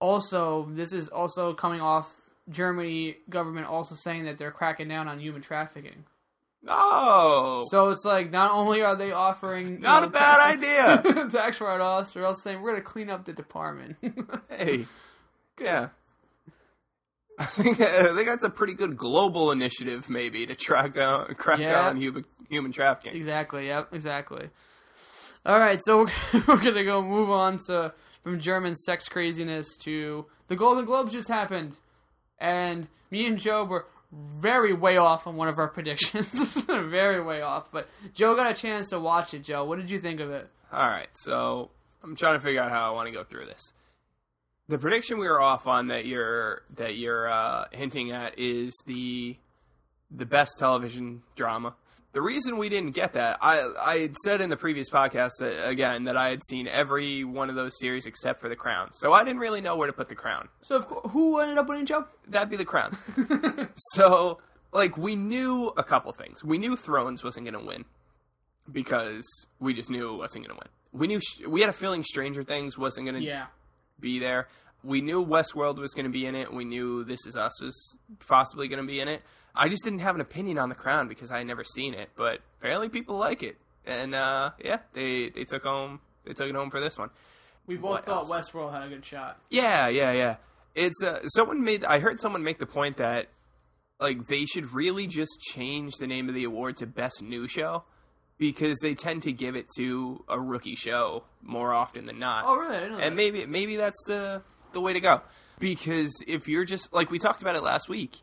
Also, 0.00 0.68
this 0.70 0.92
is 0.92 1.08
also 1.08 1.54
coming 1.54 1.80
off 1.80 2.08
Germany 2.48 3.16
government 3.28 3.66
also 3.66 3.96
saying 3.96 4.26
that 4.26 4.38
they're 4.38 4.52
cracking 4.52 4.86
down 4.88 5.08
on 5.08 5.18
human 5.18 5.42
trafficking. 5.42 6.04
Oh, 6.68 7.64
So 7.70 7.88
it's 7.90 8.04
like 8.04 8.30
not 8.30 8.50
only 8.52 8.82
are 8.82 8.96
they 8.96 9.10
offering 9.12 9.80
not 9.80 10.02
know, 10.02 10.08
a 10.08 10.10
bad 10.10 10.36
tax- 10.38 11.02
idea. 11.14 11.28
tax 11.30 11.60
write-offs, 11.60 12.12
they're 12.12 12.24
also 12.24 12.40
saying 12.42 12.60
we're 12.62 12.70
going 12.72 12.82
to 12.82 12.86
clean 12.88 13.10
up 13.10 13.24
the 13.24 13.32
department. 13.32 13.96
hey, 14.50 14.86
yeah. 15.60 15.88
I 17.38 17.44
think, 17.46 17.80
I 17.80 18.14
think 18.14 18.26
that's 18.26 18.44
a 18.44 18.50
pretty 18.50 18.74
good 18.74 18.96
global 18.96 19.52
initiative, 19.52 20.08
maybe, 20.10 20.46
to 20.46 20.54
track 20.56 20.94
down, 20.94 21.34
crack 21.36 21.60
Yeah. 21.60 21.72
down 21.72 21.84
on 21.90 21.96
human, 22.00 22.24
human 22.48 22.72
trafficking. 22.72 23.14
Exactly. 23.16 23.66
Yep. 23.68 23.88
Exactly. 23.92 24.48
All 25.46 25.58
right. 25.58 25.80
So 25.84 25.98
we're, 26.32 26.42
we're 26.48 26.56
gonna 26.62 26.84
go 26.84 27.00
move 27.02 27.30
on 27.30 27.58
to 27.66 27.92
from 28.24 28.40
German 28.40 28.74
sex 28.74 29.08
craziness 29.08 29.76
to 29.84 30.26
the 30.48 30.56
Golden 30.56 30.84
Globes 30.84 31.12
just 31.12 31.28
happened, 31.28 31.76
and 32.38 32.88
me 33.10 33.26
and 33.26 33.38
Joe 33.38 33.64
were 33.64 33.86
very 34.10 34.72
way 34.72 34.96
off 34.96 35.26
on 35.26 35.36
one 35.36 35.48
of 35.48 35.58
our 35.58 35.68
predictions. 35.76 36.32
very 36.64 37.22
way 37.22 37.42
off. 37.42 37.70
But 37.70 37.88
Joe 38.14 38.34
got 38.34 38.50
a 38.50 38.54
chance 38.54 38.88
to 38.90 38.98
watch 38.98 39.32
it. 39.34 39.44
Joe, 39.44 39.64
what 39.64 39.78
did 39.78 39.90
you 39.90 39.98
think 40.00 40.20
of 40.20 40.30
it? 40.30 40.48
All 40.72 40.88
right, 40.88 41.08
so 41.14 41.70
I'm 42.02 42.16
trying 42.16 42.34
to 42.34 42.40
figure 42.40 42.60
out 42.60 42.70
how 42.72 42.90
I 42.90 42.94
want 42.94 43.06
to 43.08 43.12
go 43.14 43.22
through 43.24 43.46
this. 43.46 43.72
The 44.68 44.78
prediction 44.78 45.18
we 45.18 45.26
were 45.26 45.40
off 45.40 45.66
on 45.66 45.88
that 45.88 46.04
you're 46.04 46.62
that 46.76 46.96
you're 46.96 47.28
uh, 47.28 47.66
hinting 47.72 48.12
at 48.12 48.38
is 48.38 48.74
the 48.86 49.36
the 50.10 50.26
best 50.26 50.58
television 50.58 51.22
drama. 51.36 51.74
The 52.12 52.22
reason 52.22 52.56
we 52.56 52.68
didn't 52.68 52.92
get 52.92 53.14
that, 53.14 53.38
I 53.40 53.66
I 53.80 53.98
had 53.98 54.16
said 54.16 54.40
in 54.40 54.50
the 54.50 54.56
previous 54.56 54.90
podcast 54.90 55.32
that 55.40 55.68
again 55.68 56.04
that 56.04 56.16
I 56.16 56.30
had 56.30 56.42
seen 56.44 56.66
every 56.68 57.24
one 57.24 57.48
of 57.48 57.56
those 57.56 57.78
series 57.78 58.06
except 58.06 58.40
for 58.40 58.48
The 58.48 58.56
Crown, 58.56 58.92
so 58.92 59.12
I 59.12 59.24
didn't 59.24 59.40
really 59.40 59.60
know 59.60 59.76
where 59.76 59.86
to 59.86 59.92
put 59.92 60.08
The 60.08 60.14
Crown. 60.14 60.48
So 60.62 60.76
of 60.76 61.12
who 61.12 61.38
ended 61.38 61.58
up 61.58 61.68
winning, 61.68 61.86
Joe? 61.86 62.06
That'd 62.26 62.50
be 62.50 62.56
The 62.56 62.64
Crown. 62.64 62.96
so 63.94 64.38
like 64.72 64.96
we 64.98 65.16
knew 65.16 65.72
a 65.76 65.84
couple 65.84 66.12
things. 66.12 66.44
We 66.44 66.58
knew 66.58 66.76
Thrones 66.76 67.24
wasn't 67.24 67.46
going 67.46 67.58
to 67.58 67.66
win 67.66 67.84
because 68.70 69.24
we 69.60 69.72
just 69.72 69.90
knew 69.90 70.14
it 70.14 70.16
wasn't 70.16 70.46
going 70.46 70.58
to 70.58 70.62
win. 70.62 70.70
We 70.92 71.06
knew 71.06 71.20
we 71.48 71.60
had 71.60 71.70
a 71.70 71.74
feeling 71.74 72.02
Stranger 72.02 72.42
Things 72.42 72.76
wasn't 72.76 73.06
going 73.06 73.20
to 73.20 73.26
yeah. 73.26 73.46
Be 74.00 74.18
there. 74.18 74.48
We 74.84 75.00
knew 75.00 75.24
Westworld 75.24 75.78
was 75.78 75.92
going 75.92 76.04
to 76.06 76.10
be 76.12 76.26
in 76.26 76.34
it. 76.34 76.52
We 76.52 76.64
knew 76.64 77.04
This 77.04 77.18
Is 77.26 77.36
Us 77.36 77.60
was 77.60 77.98
possibly 78.26 78.68
going 78.68 78.80
to 78.80 78.86
be 78.86 79.00
in 79.00 79.08
it. 79.08 79.22
I 79.54 79.68
just 79.68 79.82
didn't 79.82 80.00
have 80.00 80.14
an 80.14 80.20
opinion 80.20 80.58
on 80.58 80.68
The 80.68 80.74
Crown 80.74 81.08
because 81.08 81.30
I 81.32 81.38
had 81.38 81.46
never 81.46 81.64
seen 81.64 81.94
it, 81.94 82.10
but 82.16 82.40
apparently 82.60 82.88
people 82.88 83.16
like 83.16 83.42
it, 83.42 83.56
and 83.84 84.14
uh, 84.14 84.50
yeah, 84.64 84.78
they 84.92 85.30
they 85.30 85.44
took 85.44 85.64
home 85.64 86.00
they 86.24 86.32
took 86.32 86.48
it 86.48 86.54
home 86.54 86.70
for 86.70 86.80
this 86.80 86.96
one. 86.96 87.10
We 87.66 87.76
both 87.76 87.90
What 87.90 88.04
thought 88.06 88.30
else? 88.30 88.50
Westworld 88.50 88.72
had 88.72 88.82
a 88.84 88.88
good 88.88 89.04
shot. 89.04 89.40
Yeah, 89.50 89.88
yeah, 89.88 90.12
yeah. 90.12 90.36
It's 90.74 91.02
uh, 91.02 91.26
someone 91.28 91.64
made. 91.64 91.84
I 91.84 91.98
heard 91.98 92.20
someone 92.20 92.44
make 92.44 92.58
the 92.58 92.66
point 92.66 92.98
that 92.98 93.28
like 93.98 94.28
they 94.28 94.44
should 94.44 94.72
really 94.72 95.08
just 95.08 95.40
change 95.40 95.94
the 95.96 96.06
name 96.06 96.28
of 96.28 96.34
the 96.36 96.44
award 96.44 96.76
to 96.76 96.86
Best 96.86 97.20
New 97.20 97.48
Show 97.48 97.82
because 98.38 98.78
they 98.80 98.94
tend 98.94 99.24
to 99.24 99.32
give 99.32 99.56
it 99.56 99.66
to 99.76 100.24
a 100.28 100.38
rookie 100.40 100.76
show 100.76 101.24
more 101.42 101.72
often 101.74 102.06
than 102.06 102.18
not. 102.18 102.44
Oh, 102.46 102.56
really? 102.56 102.76
I 102.76 102.80
didn't 102.80 102.92
know 102.92 102.98
and 102.98 103.12
that. 103.12 103.16
maybe 103.16 103.46
maybe 103.46 103.76
that's 103.76 104.02
the 104.06 104.42
the 104.72 104.80
way 104.80 104.92
to 104.92 105.00
go 105.00 105.20
because 105.58 106.12
if 106.26 106.46
you're 106.48 106.64
just 106.64 106.92
like 106.92 107.10
we 107.10 107.18
talked 107.18 107.42
about 107.42 107.56
it 107.56 107.62
last 107.62 107.88
week, 107.88 108.16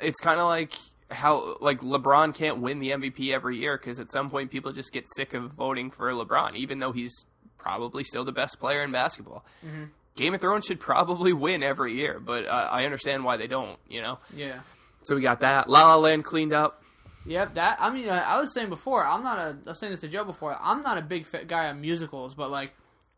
it's 0.00 0.20
kind 0.20 0.40
of 0.40 0.46
like 0.46 0.72
how 1.10 1.56
like 1.60 1.80
LeBron 1.80 2.34
can't 2.34 2.58
win 2.60 2.78
the 2.78 2.90
MVP 2.90 3.32
every 3.32 3.58
year 3.58 3.76
because 3.76 3.98
at 3.98 4.10
some 4.10 4.30
point 4.30 4.50
people 4.50 4.72
just 4.72 4.92
get 4.92 5.04
sick 5.16 5.34
of 5.34 5.52
voting 5.52 5.90
for 5.90 6.10
LeBron, 6.12 6.54
even 6.56 6.78
though 6.78 6.92
he's 6.92 7.12
probably 7.58 8.02
still 8.04 8.24
the 8.24 8.32
best 8.32 8.58
player 8.58 8.82
in 8.82 8.90
basketball. 8.92 9.44
Mhm. 9.64 9.88
Game 10.16 10.34
of 10.34 10.40
Thrones 10.40 10.64
should 10.66 10.80
probably 10.80 11.32
win 11.46 11.62
every 11.62 11.94
year, 11.94 12.20
but 12.20 12.46
uh, 12.46 12.68
I 12.70 12.84
understand 12.84 13.24
why 13.24 13.36
they 13.38 13.46
don't. 13.46 13.78
You 13.88 14.02
know, 14.02 14.18
Yeah. 14.34 14.60
so 15.04 15.14
we 15.14 15.20
got 15.22 15.40
that. 15.40 15.68
La 15.70 15.82
La 15.84 15.96
Land 15.96 16.24
cleaned 16.24 16.52
up. 16.52 16.81
Yep, 17.26 17.54
that 17.54 17.78
I 17.80 17.90
mean, 17.92 18.08
I, 18.08 18.34
I 18.34 18.40
was 18.40 18.52
saying 18.52 18.68
before, 18.68 19.06
I'm 19.06 19.22
not 19.22 19.38
a. 19.38 19.56
I 19.66 19.70
was 19.70 19.78
saying 19.78 19.92
this 19.92 20.00
to 20.00 20.08
Joe 20.08 20.24
before. 20.24 20.56
I'm 20.60 20.80
not 20.80 20.98
a 20.98 21.02
big 21.02 21.26
guy 21.46 21.68
on 21.68 21.80
musicals, 21.80 22.34
but 22.34 22.50
like, 22.50 22.72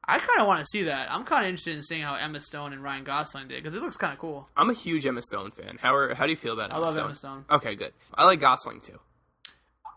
I 0.06 0.18
kind 0.18 0.40
of 0.40 0.46
want 0.46 0.60
to 0.60 0.66
see 0.66 0.84
that. 0.84 1.10
I'm 1.10 1.24
kind 1.24 1.44
of 1.44 1.48
interested 1.48 1.74
in 1.74 1.82
seeing 1.82 2.02
how 2.02 2.14
Emma 2.14 2.40
Stone 2.40 2.72
and 2.74 2.82
Ryan 2.82 3.04
Gosling 3.04 3.48
did 3.48 3.62
because 3.62 3.76
it 3.76 3.82
looks 3.82 3.96
kind 3.96 4.12
of 4.12 4.18
cool. 4.18 4.48
I'm 4.56 4.68
a 4.68 4.74
huge 4.74 5.06
Emma 5.06 5.22
Stone 5.22 5.52
fan. 5.52 5.78
How 5.80 5.94
are, 5.94 6.14
how 6.14 6.24
do 6.24 6.30
you 6.30 6.36
feel 6.36 6.52
about 6.52 6.70
I 6.70 6.76
Emma 6.76 6.84
love 6.84 6.94
Stone? 6.94 7.04
Emma 7.04 7.14
Stone. 7.14 7.44
Okay, 7.50 7.74
good. 7.74 7.92
I 8.12 8.24
like 8.24 8.40
Gosling 8.40 8.80
too. 8.80 8.98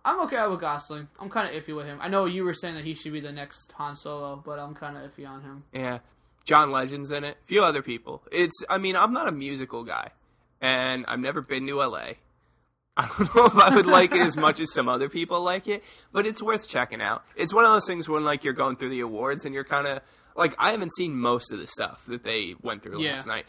I'm 0.06 0.22
okay 0.22 0.38
with 0.48 0.62
Gosling. 0.62 1.10
I'm 1.20 1.30
kind 1.30 1.54
of 1.54 1.62
iffy 1.62 1.76
with 1.76 1.86
him. 1.86 2.00
I 2.02 2.08
know 2.08 2.26
you 2.26 2.46
were 2.46 2.54
saying 2.54 2.76
that 2.76 2.86
he 2.86 2.94
should 2.94 3.12
be 3.12 3.20
the 3.20 3.34
next 3.34 3.74
Han 3.74 3.96
Solo, 3.96 4.42
but 4.46 4.58
I'm 4.58 4.74
kind 4.74 4.96
of 4.96 5.04
iffy 5.12 5.28
on 5.28 5.42
him. 5.42 5.64
Yeah. 5.74 6.00
John 6.46 6.72
Legend's 6.72 7.12
in 7.12 7.26
it. 7.26 7.36
A 7.44 7.48
few 7.48 7.62
other 7.62 7.82
people. 7.82 8.24
It's 8.32 8.56
I 8.70 8.78
mean, 8.78 8.96
I'm 8.96 9.12
not 9.12 9.28
a 9.28 9.34
musical 9.34 9.84
guy. 9.84 10.12
And 10.62 11.06
I've 11.08 11.20
never 11.20 11.42
been 11.42 11.68
to 11.68 11.76
LA. 11.76 12.14
I 12.98 13.08
don't 13.18 13.36
know 13.36 13.46
if 13.46 13.56
I 13.56 13.76
would 13.76 13.86
like 13.86 14.14
it 14.14 14.22
as 14.22 14.36
much 14.36 14.60
as 14.60 14.74
some 14.74 14.90
other 14.90 15.08
people 15.10 15.42
like 15.42 15.68
it, 15.68 15.84
but 16.12 16.26
it's 16.26 16.42
worth 16.42 16.68
checking 16.68 17.02
out. 17.02 17.24
It's 17.36 17.54
one 17.54 17.64
of 17.64 17.72
those 17.72 17.86
things 17.86 18.10
when 18.10 18.24
like 18.26 18.44
you're 18.44 18.54
going 18.54 18.76
through 18.76 18.90
the 18.90 19.02
awards 19.02 19.46
and 19.46 19.54
you're 19.54 19.64
kind 19.64 19.86
of 19.88 20.02
like 20.36 20.56
I 20.58 20.72
haven't 20.72 20.96
seen 20.96 21.16
most 21.16 21.52
of 21.52 21.60
the 21.60 21.68
stuff 21.68 22.04
that 22.08 22.24
they 22.24 22.56
went 22.62 22.84
through 22.84 23.02
Yeah. 23.02 23.12
last 23.12 23.28
night. 23.28 23.46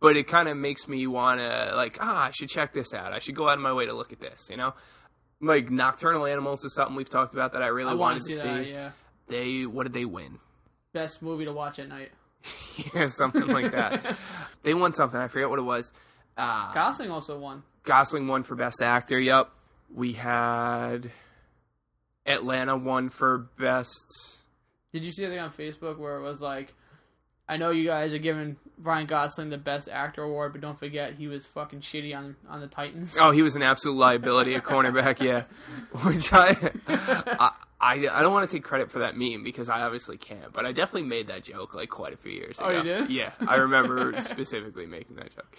But 0.00 0.16
it 0.16 0.28
kind 0.28 0.48
of 0.48 0.56
makes 0.56 0.86
me 0.86 1.06
want 1.08 1.40
to 1.40 1.72
like, 1.74 1.98
ah, 2.00 2.26
I 2.26 2.30
should 2.30 2.48
check 2.48 2.72
this 2.72 2.92
out. 2.94 3.12
I 3.12 3.18
should 3.18 3.34
go 3.34 3.48
out 3.48 3.58
of 3.58 3.62
my 3.62 3.72
way 3.72 3.86
to 3.86 3.92
look 3.92 4.12
at 4.12 4.20
this, 4.20 4.46
you 4.50 4.56
know? 4.56 4.74
Like 5.40 5.70
Nocturnal 5.70 6.26
Animals 6.26 6.64
is 6.64 6.74
something 6.74 6.94
we've 6.96 7.08
talked 7.10 7.34
about 7.34 7.52
that 7.52 7.62
I 7.62 7.66
really 7.68 7.90
I 7.90 7.94
want 7.94 8.00
wanted 8.00 8.18
to 8.20 8.24
see 8.24 8.48
that. 8.48 8.66
Yeah, 8.66 8.90
They 9.28 9.66
what 9.66 9.84
did 9.84 9.92
they 9.92 10.04
win? 10.04 10.38
best 10.92 11.20
movie 11.22 11.44
to 11.44 11.52
watch 11.52 11.78
at 11.78 11.88
night. 11.88 12.10
yeah, 12.94 13.06
something 13.06 13.46
like 13.46 13.70
that. 13.72 14.16
they 14.62 14.74
won 14.74 14.92
something. 14.92 15.20
I 15.20 15.28
forget 15.28 15.48
what 15.50 15.58
it 15.58 15.62
was. 15.62 15.92
Uh, 16.36 16.72
Gosling 16.72 17.10
also 17.10 17.38
won. 17.38 17.62
Gosling 17.84 18.26
won 18.26 18.42
for 18.42 18.54
Best 18.54 18.82
Actor. 18.82 19.18
Yep. 19.20 19.50
We 19.94 20.12
had 20.12 21.10
Atlanta 22.26 22.76
won 22.76 23.08
for 23.08 23.48
Best. 23.58 24.38
Did 24.92 25.04
you 25.04 25.12
see 25.12 25.24
the 25.24 25.30
thing 25.30 25.38
on 25.38 25.52
Facebook 25.52 25.98
where 25.98 26.16
it 26.16 26.22
was 26.22 26.40
like, 26.40 26.72
I 27.48 27.56
know 27.56 27.70
you 27.70 27.86
guys 27.86 28.12
are 28.12 28.18
giving 28.18 28.56
Ryan 28.78 29.06
Gosling 29.06 29.48
the 29.48 29.56
best 29.56 29.88
actor 29.88 30.22
award, 30.22 30.52
but 30.52 30.60
don't 30.60 30.78
forget 30.78 31.14
he 31.14 31.28
was 31.28 31.46
fucking 31.46 31.80
shitty 31.80 32.14
on 32.14 32.36
on 32.48 32.60
the 32.60 32.66
Titans. 32.66 33.16
Oh, 33.18 33.30
he 33.30 33.40
was 33.42 33.56
an 33.56 33.62
absolute 33.62 33.96
liability 33.96 34.54
at 34.54 34.64
cornerback. 34.64 35.20
Yeah, 35.20 35.44
which 36.04 36.30
I, 36.32 36.56
I, 36.86 37.52
I, 37.80 37.92
I 38.10 38.22
don't 38.22 38.32
want 38.32 38.48
to 38.48 38.54
take 38.54 38.64
credit 38.64 38.90
for 38.90 38.98
that 38.98 39.16
meme 39.16 39.44
because 39.44 39.70
I 39.70 39.80
obviously 39.80 40.18
can't, 40.18 40.52
but 40.52 40.66
I 40.66 40.72
definitely 40.72 41.08
made 41.08 41.28
that 41.28 41.44
joke 41.44 41.74
like 41.74 41.88
quite 41.88 42.12
a 42.12 42.18
few 42.18 42.32
years 42.32 42.58
ago. 42.58 42.68
Oh, 42.68 42.70
you 42.70 42.82
did? 42.82 43.10
Yeah, 43.10 43.32
I 43.46 43.56
remember 43.56 44.14
specifically 44.20 44.84
making 44.84 45.16
that 45.16 45.34
joke. 45.34 45.56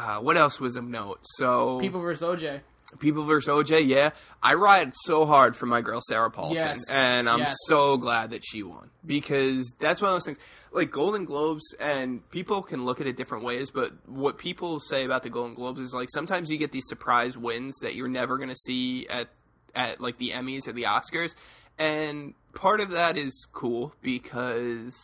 Uh, 0.00 0.18
what 0.20 0.36
else 0.36 0.58
was 0.58 0.76
of 0.76 0.84
note? 0.84 1.18
So 1.36 1.78
People 1.80 2.00
versus 2.00 2.22
OJ. 2.26 2.60
People 2.98 3.24
versus 3.24 3.48
OJ, 3.48 3.86
yeah. 3.86 4.10
I 4.42 4.54
ride 4.54 4.92
so 5.04 5.24
hard 5.26 5.54
for 5.54 5.66
my 5.66 5.80
girl 5.80 6.00
Sarah 6.08 6.30
Paulson, 6.30 6.56
Yes. 6.56 6.90
and 6.90 7.28
I'm 7.28 7.40
Yes. 7.40 7.54
so 7.66 7.96
glad 7.96 8.30
that 8.30 8.42
she 8.44 8.62
won 8.64 8.90
because 9.06 9.74
that's 9.78 10.00
one 10.00 10.10
of 10.10 10.14
those 10.16 10.24
things. 10.24 10.38
Like 10.72 10.90
Golden 10.90 11.24
Globes, 11.24 11.62
and 11.78 12.28
people 12.30 12.62
can 12.62 12.84
look 12.84 13.00
at 13.00 13.06
it 13.06 13.16
different 13.16 13.44
ways, 13.44 13.70
but 13.70 13.92
what 14.08 14.38
people 14.38 14.80
say 14.80 15.04
about 15.04 15.22
the 15.22 15.30
Golden 15.30 15.54
Globes 15.54 15.80
is 15.80 15.92
like 15.94 16.08
sometimes 16.10 16.50
you 16.50 16.58
get 16.58 16.72
these 16.72 16.86
surprise 16.88 17.36
wins 17.36 17.76
that 17.82 17.94
you're 17.94 18.08
never 18.08 18.36
going 18.38 18.48
to 18.50 18.56
see 18.56 19.06
at 19.08 19.28
at 19.74 20.00
like 20.00 20.18
the 20.18 20.30
Emmys 20.30 20.66
or 20.66 20.72
the 20.72 20.84
Oscars, 20.84 21.34
and 21.78 22.34
part 22.54 22.80
of 22.80 22.90
that 22.92 23.16
is 23.16 23.46
cool 23.52 23.92
because 24.02 24.96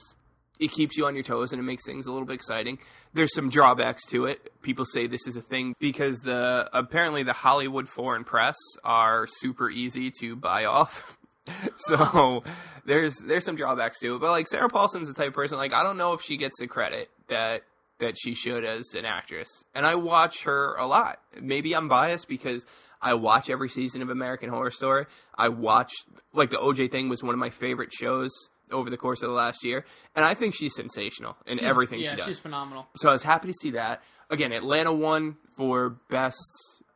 it 0.58 0.72
keeps 0.72 0.96
you 0.96 1.06
on 1.06 1.14
your 1.14 1.22
toes 1.22 1.52
and 1.52 1.60
it 1.60 1.64
makes 1.64 1.84
things 1.84 2.06
a 2.06 2.12
little 2.12 2.26
bit 2.26 2.34
exciting. 2.34 2.78
There's 3.16 3.34
some 3.34 3.48
drawbacks 3.48 4.04
to 4.08 4.26
it. 4.26 4.52
People 4.60 4.84
say 4.84 5.06
this 5.06 5.26
is 5.26 5.36
a 5.36 5.42
thing 5.42 5.74
because 5.78 6.20
the 6.20 6.68
apparently 6.72 7.22
the 7.22 7.32
Hollywood 7.32 7.88
foreign 7.88 8.24
press 8.24 8.56
are 8.84 9.26
super 9.26 9.70
easy 9.70 10.10
to 10.20 10.36
buy 10.36 10.66
off. 10.66 11.16
so 11.76 12.42
there's 12.84 13.16
there's 13.18 13.44
some 13.44 13.56
drawbacks 13.56 13.98
to 14.00 14.16
it. 14.16 14.18
But 14.18 14.30
like 14.30 14.46
Sarah 14.46 14.68
Paulson's 14.68 15.08
the 15.08 15.14
type 15.14 15.28
of 15.28 15.34
person 15.34 15.56
like 15.56 15.72
I 15.72 15.82
don't 15.82 15.96
know 15.96 16.12
if 16.12 16.22
she 16.22 16.36
gets 16.36 16.58
the 16.58 16.66
credit 16.66 17.08
that 17.28 17.62
that 17.98 18.16
she 18.18 18.34
should 18.34 18.64
as 18.64 18.94
an 18.94 19.06
actress. 19.06 19.48
And 19.74 19.86
I 19.86 19.94
watch 19.94 20.42
her 20.44 20.74
a 20.74 20.86
lot. 20.86 21.18
Maybe 21.40 21.74
I'm 21.74 21.88
biased 21.88 22.28
because 22.28 22.66
I 23.00 23.14
watch 23.14 23.48
every 23.48 23.70
season 23.70 24.02
of 24.02 24.10
American 24.10 24.50
Horror 24.50 24.70
Story. 24.70 25.06
I 25.36 25.48
watch 25.48 25.92
like 26.34 26.50
the 26.50 26.58
OJ 26.58 26.90
thing 26.92 27.08
was 27.08 27.22
one 27.22 27.34
of 27.34 27.38
my 27.38 27.50
favorite 27.50 27.92
shows 27.92 28.30
over 28.72 28.90
the 28.90 28.96
course 28.96 29.22
of 29.22 29.28
the 29.28 29.34
last 29.34 29.64
year, 29.64 29.84
and 30.14 30.24
I 30.24 30.34
think 30.34 30.54
she's 30.54 30.74
sensational 30.74 31.36
in 31.46 31.58
She's- 31.58 31.68
everything 31.70 32.00
yeah, 32.00 32.10
she 32.10 32.16
does. 32.16 32.26
she's 32.26 32.38
phenomenal. 32.38 32.86
So 32.96 33.08
I 33.08 33.12
was 33.12 33.22
happy 33.22 33.48
to 33.48 33.54
see 33.60 33.70
that. 33.72 34.02
Again, 34.30 34.52
Atlanta 34.52 34.92
won 34.92 35.36
for 35.56 35.90
best 36.10 36.40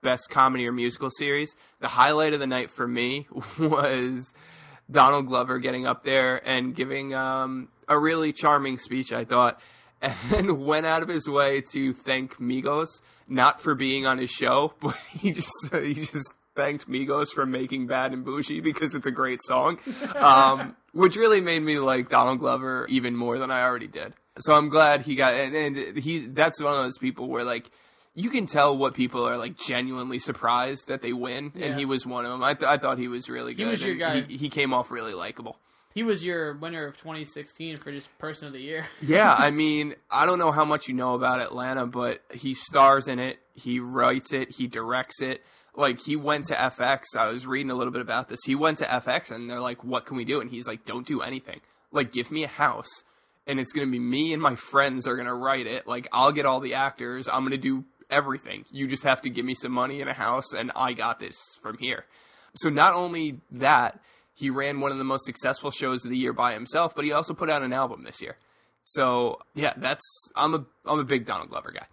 best 0.03 0.31
comedy 0.31 0.67
or 0.67 0.73
musical 0.73 1.11
series. 1.19 1.55
The 1.81 1.89
highlight 1.89 2.33
of 2.33 2.41
the 2.41 2.47
night 2.47 2.71
for 2.71 2.89
me 2.89 3.29
was 3.59 4.33
Donald 4.91 5.27
Glover 5.27 5.59
getting 5.59 5.87
up 5.87 6.05
there 6.05 6.41
and 6.49 6.75
giving 6.75 7.15
um, 7.15 7.69
a 7.89 7.99
really 7.99 8.33
charming 8.33 8.79
speech. 8.79 9.13
I 9.13 9.25
thought, 9.25 9.61
and 10.03 10.15
then 10.31 10.65
went 10.65 10.87
out 10.87 11.03
of 11.03 11.09
his 11.09 11.29
way 11.29 11.63
to 11.73 11.93
thank 11.93 12.37
Migos 12.39 12.89
not 13.29 13.61
for 13.61 13.75
being 13.77 14.07
on 14.07 14.19
his 14.19 14.31
show, 14.31 14.73
but 14.81 14.97
he 15.11 15.33
just 15.33 15.53
he 15.73 15.95
just 15.95 16.33
thanked 16.57 16.89
Migos 16.89 17.29
for 17.29 17.47
making 17.47 17.87
Bad 17.87 18.13
and 18.13 18.25
Bougie 18.25 18.61
because 18.61 18.95
it's 18.95 19.07
a 19.07 19.11
great 19.13 19.41
song, 19.45 19.79
um, 20.17 20.75
which 20.93 21.17
really 21.17 21.41
made 21.41 21.61
me 21.63 21.79
like 21.79 22.09
Donald 22.09 22.39
Glover 22.41 22.87
even 22.89 23.17
more 23.17 23.39
than 23.39 23.51
I 23.51 23.63
already 23.63 23.87
did. 23.89 24.15
So 24.41 24.53
I'm 24.55 24.69
glad 24.69 25.03
he 25.03 25.15
got 25.17 25.35
and, 25.35 25.55
and 25.55 25.97
he 25.99 26.27
that's 26.27 26.61
one 26.63 26.73
of 26.73 26.83
those 26.83 26.99
people 26.99 27.29
where 27.29 27.45
like 27.45 27.71
you 28.15 28.31
can 28.31 28.47
tell 28.47 28.77
what 28.77 28.95
people 28.95 29.27
are 29.29 29.37
like 29.37 29.57
genuinely 29.57 30.19
surprised 30.19 30.89
that 30.89 31.01
they 31.03 31.13
win, 31.13 31.53
Yeah. 31.55 31.67
and 31.67 31.79
he 31.79 31.85
was 31.85 32.05
one 32.07 32.25
of 32.25 32.33
them. 32.33 32.43
I, 32.43 32.55
th- 32.55 32.69
I 32.69 32.77
thought 32.77 32.99
he 32.99 33.07
was 33.09 33.29
really 33.31 33.55
good. 33.55 33.65
He 33.65 33.71
was 33.71 33.85
your 33.85 33.95
guy. 33.95 34.23
He, 34.23 34.37
he 34.37 34.49
came 34.49 34.75
off 34.75 34.91
really 34.91 35.15
likable. 35.15 35.57
He 35.95 36.03
was 36.03 36.25
your 36.25 36.55
winner 36.55 36.87
of 36.87 36.97
2016 36.97 37.77
for 37.79 37.91
just 37.93 38.17
person 38.19 38.47
of 38.49 38.53
the 38.53 38.61
year. 38.61 38.87
Yeah, 39.03 39.33
I 39.37 39.51
mean, 39.51 39.95
I 40.11 40.27
don't 40.27 40.39
know 40.39 40.51
how 40.53 40.65
much 40.65 40.87
you 40.89 40.95
know 40.95 41.15
about 41.15 41.41
Atlanta, 41.41 41.87
but 41.87 42.21
he 42.33 42.55
stars 42.55 43.07
in 43.09 43.19
it. 43.19 43.39
He 43.55 43.79
writes 43.81 44.33
it. 44.33 44.51
He 44.55 44.67
directs 44.67 45.21
it. 45.23 45.45
Like 45.75 46.01
he 46.01 46.17
went 46.17 46.47
to 46.47 46.55
FX. 46.55 47.17
I 47.17 47.29
was 47.29 47.47
reading 47.47 47.71
a 47.71 47.75
little 47.75 47.93
bit 47.93 48.03
about 48.03 48.29
this. 48.29 48.41
He 48.45 48.55
went 48.55 48.79
to 48.79 48.85
FX, 48.85 49.31
and 49.31 49.49
they're 49.49 49.61
like, 49.61 49.85
"What 49.85 50.07
can 50.07 50.17
we 50.17 50.25
do?" 50.25 50.41
And 50.41 50.51
he's 50.51 50.67
like, 50.67 50.85
"Don't 50.85 51.07
do 51.07 51.21
anything. 51.21 51.61
Like, 51.93 52.13
give 52.13 52.31
me 52.31 52.45
a 52.45 52.49
house, 52.49 53.05
and 53.47 53.59
it's 53.59 53.73
gonna 53.73 53.87
be 53.87 53.99
me 53.99 54.33
and 54.33 54.43
my 54.43 54.57
friends 54.57 55.07
are 55.07 55.17
gonna 55.17 55.35
write 55.35 55.67
it. 55.67 55.87
Like, 55.87 56.09
I'll 56.13 56.33
get 56.33 56.47
all 56.47 56.61
the 56.61 56.75
actors. 56.75 57.29
I'm 57.29 57.45
gonna 57.45 57.57
do 57.57 57.85
everything. 58.11 58.65
You 58.71 58.87
just 58.89 59.05
have 59.05 59.23
to 59.23 59.31
give 59.31 59.45
me 59.45 59.55
some 59.55 59.73
money 59.73 60.01
and 60.01 60.11
a 60.11 60.15
house, 60.15 60.53
and 60.53 60.73
I 60.75 60.93
got 60.93 61.21
this 61.21 61.37
from 61.63 61.79
here." 61.79 62.05
So 62.55 62.69
not 62.69 62.95
only 62.95 63.41
that, 63.53 64.01
he 64.35 64.51
ran 64.51 64.81
one 64.81 64.91
of 64.91 64.99
the 64.99 65.05
most 65.05 65.25
successful 65.25 65.71
shows 65.71 66.05
of 66.05 66.11
the 66.11 66.17
year 66.17 66.33
by 66.33 66.53
himself, 66.55 66.95
but 66.95 67.05
he 67.05 67.13
also 67.13 67.35
put 67.35 67.51
out 67.51 67.63
an 67.63 67.73
album 67.73 68.05
this 68.05 68.21
year. 68.21 68.37
So 68.85 69.39
yeah, 69.55 69.75
that's 69.77 70.03
I'm 70.35 70.55
a 70.55 70.65
I'm 70.85 70.99
a 70.99 71.05
big 71.05 71.27
Donald 71.27 71.51
Glover 71.51 71.71
guy. 71.71 71.87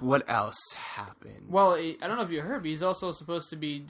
What 0.00 0.28
else 0.28 0.56
happened? 0.74 1.46
Well, 1.48 1.74
I 1.74 1.96
don't 2.00 2.16
know 2.16 2.22
if 2.22 2.30
you 2.30 2.40
heard, 2.40 2.62
but 2.62 2.68
he's 2.68 2.82
also 2.82 3.12
supposed 3.12 3.50
to 3.50 3.56
be 3.56 3.86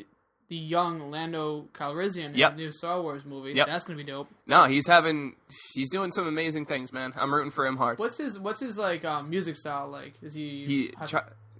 the 0.48 0.56
young 0.56 1.10
Lando 1.10 1.68
Calrissian 1.72 2.26
in 2.26 2.32
the 2.34 2.50
new 2.54 2.70
Star 2.70 3.00
Wars 3.00 3.24
movie. 3.24 3.52
Yep. 3.54 3.66
That's 3.66 3.84
gonna 3.84 3.96
be 3.96 4.04
dope. 4.04 4.28
no, 4.46 4.64
he's 4.64 4.86
having 4.86 5.36
he's 5.74 5.90
doing 5.90 6.12
some 6.12 6.26
amazing 6.26 6.66
things, 6.66 6.92
man. 6.92 7.12
I'm 7.16 7.32
rooting 7.32 7.50
for 7.50 7.66
him 7.66 7.76
hard. 7.76 7.98
What's 7.98 8.18
his 8.18 8.38
What's 8.38 8.60
his 8.60 8.76
like 8.76 9.04
um, 9.04 9.30
music 9.30 9.56
style 9.56 9.88
like? 9.88 10.12
Is 10.22 10.34
he? 10.34 10.64
He 10.66 10.90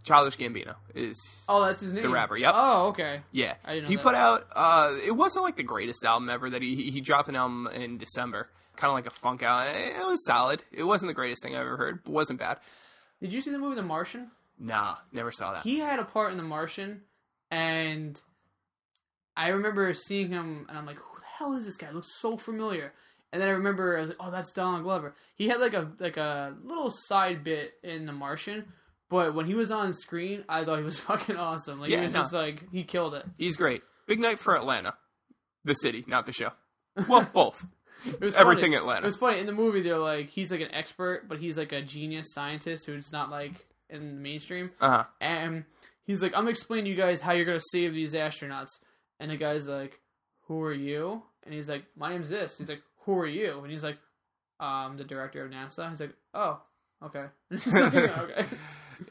Childish 0.03 0.37
Gambino 0.37 0.75
is 0.95 1.17
oh, 1.49 1.65
that's 1.65 1.81
his 1.81 1.95
name. 1.95 2.03
the 2.03 2.11
rapper, 2.11 2.37
yep. 2.37 2.53
Oh, 2.55 2.89
okay. 2.89 3.23
yeah. 3.33 3.55
I 3.65 3.73
didn't 3.73 3.85
know 3.85 3.89
He 3.89 3.97
that. 3.97 4.03
put 4.03 4.15
out 4.15 4.47
uh 4.55 4.95
it 5.07 5.13
wasn't 5.13 5.45
like 5.47 5.57
the 5.57 5.63
greatest 5.63 6.05
album 6.05 6.29
ever 6.29 6.51
that 6.51 6.61
he 6.61 6.75
he, 6.77 6.91
he 6.91 7.01
dropped 7.01 7.31
an 7.31 7.37
album 7.37 7.69
in 7.75 7.97
December, 7.97 8.51
kind 8.77 8.91
of 8.91 8.95
like 8.97 9.07
a 9.07 9.11
funk 9.11 9.43
album. 9.43 9.75
It 9.75 10.07
was 10.07 10.23
solid. 10.27 10.63
It 10.73 10.83
wasn't 10.85 11.09
the 11.09 11.15
greatest 11.15 11.43
thing 11.43 11.55
I've 11.57 11.63
ever 11.63 11.79
heard, 11.79 12.05
but 12.05 12.13
wasn't 12.13 12.39
bad. 12.39 12.59
Did 13.21 13.33
you 13.33 13.41
see 13.41 13.51
the 13.51 13.59
movie 13.59 13.77
The 13.77 13.83
Martian? 13.83 14.31
Nah, 14.59 14.97
never 15.13 15.33
saw 15.33 15.53
that. 15.55 15.63
He 15.63 15.79
had 15.79 15.99
a 15.99 16.05
part 16.05 16.31
in 16.33 16.37
The 16.37 16.45
Martian, 16.45 17.01
and 17.51 18.21
I 19.37 19.49
remember 19.49 19.93
seeing 19.95 20.31
him, 20.31 20.67
and 20.69 20.79
I'm 20.79 20.87
like, 20.87 20.97
"Who 20.97 21.19
the 21.19 21.25
hell 21.39 21.55
is 21.55 21.65
this 21.65 21.77
guy? 21.77 21.91
Looks 21.91 22.21
so 22.21 22.37
familiar." 22.37 22.93
And 23.33 23.43
then 23.43 23.49
I 23.49 23.53
remember 23.53 23.99
I 23.99 24.01
was 24.03 24.11
like, 24.11 24.19
"Oh, 24.21 24.31
that's 24.31 24.53
Donald 24.53 24.85
Glover." 24.85 25.15
He 25.35 25.49
had 25.49 25.59
like 25.61 25.75
a 25.75 25.91
like 25.99 26.17
a 26.17 26.55
little 26.63 26.91
side 26.91 27.43
bit 27.43 27.73
in 27.83 28.07
The 28.07 28.13
Martian, 28.13 28.73
but 29.11 29.35
when 29.35 29.47
he 29.47 29.55
was 29.55 29.71
on 29.73 29.93
screen, 29.93 30.45
I 30.49 30.65
thought 30.65 30.79
he 30.79 30.85
was 30.85 30.99
fucking 31.11 31.37
awesome. 31.37 31.81
Like 31.81 31.91
Yeah, 31.91 31.99
he 32.01 32.05
was 32.07 32.15
no. 32.15 32.21
just 32.21 32.33
like 32.33 32.71
he 32.71 32.85
killed 32.85 33.15
it. 33.15 33.25
He's 33.37 33.57
great. 33.57 33.83
Big 34.07 34.21
night 34.21 34.39
for 34.39 34.55
Atlanta, 34.55 34.95
the 35.65 35.75
city, 35.75 36.05
not 36.07 36.27
the 36.27 36.33
show. 36.33 36.51
Well, 37.09 37.29
both. 37.35 37.65
It 38.07 38.21
was 38.21 38.35
Everything 38.35 38.65
funny. 38.73 38.77
Atlanta. 38.77 39.03
It 39.03 39.07
was 39.07 39.17
funny 39.17 39.41
in 39.41 39.47
the 39.47 39.53
movie. 39.53 39.83
They're 39.83 39.99
like 39.99 40.29
he's 40.31 40.51
like 40.51 40.61
an 40.61 40.73
expert, 40.73 41.29
but 41.29 41.39
he's 41.39 41.57
like 41.59 41.73
a 41.73 41.83
genius 41.83 42.33
scientist 42.33 42.87
who's 42.87 43.11
not 43.13 43.31
like 43.31 43.53
in 43.91 44.17
the 44.17 44.21
mainstream. 44.21 44.71
Uh 44.81 44.89
huh. 44.91 45.05
And 45.21 45.65
he's 46.05 46.23
like, 46.23 46.33
I'm 46.33 46.41
gonna 46.41 46.51
explain 46.51 46.85
to 46.85 46.91
you 46.91 46.97
guys 46.97 47.21
how 47.21 47.33
you're 47.33 47.45
gonna 47.47 47.61
save 47.61 47.93
these 47.95 48.15
astronauts. 48.15 48.71
And 49.21 49.31
the 49.31 49.37
guy's 49.37 49.67
like, 49.67 49.99
Who 50.49 50.63
are 50.63 50.73
you? 50.75 51.23
And 51.45 51.55
he's 51.55 51.69
like, 51.69 51.85
My 51.97 52.11
name's 52.11 52.29
this. 52.29 52.59
He's 52.59 52.69
like, 52.69 52.83
Who 53.05 53.17
are 53.19 53.27
you? 53.27 53.61
And 53.63 53.71
he's 53.71 53.85
like, 53.85 53.99
Um, 54.61 54.97
the 54.97 55.05
director 55.05 55.45
of 55.45 55.51
NASA. 55.51 55.89
He's 55.91 56.01
like, 56.01 56.15
Oh, 56.35 56.61
okay. 57.05 57.27
Like, 57.51 57.95
okay. 57.95 58.47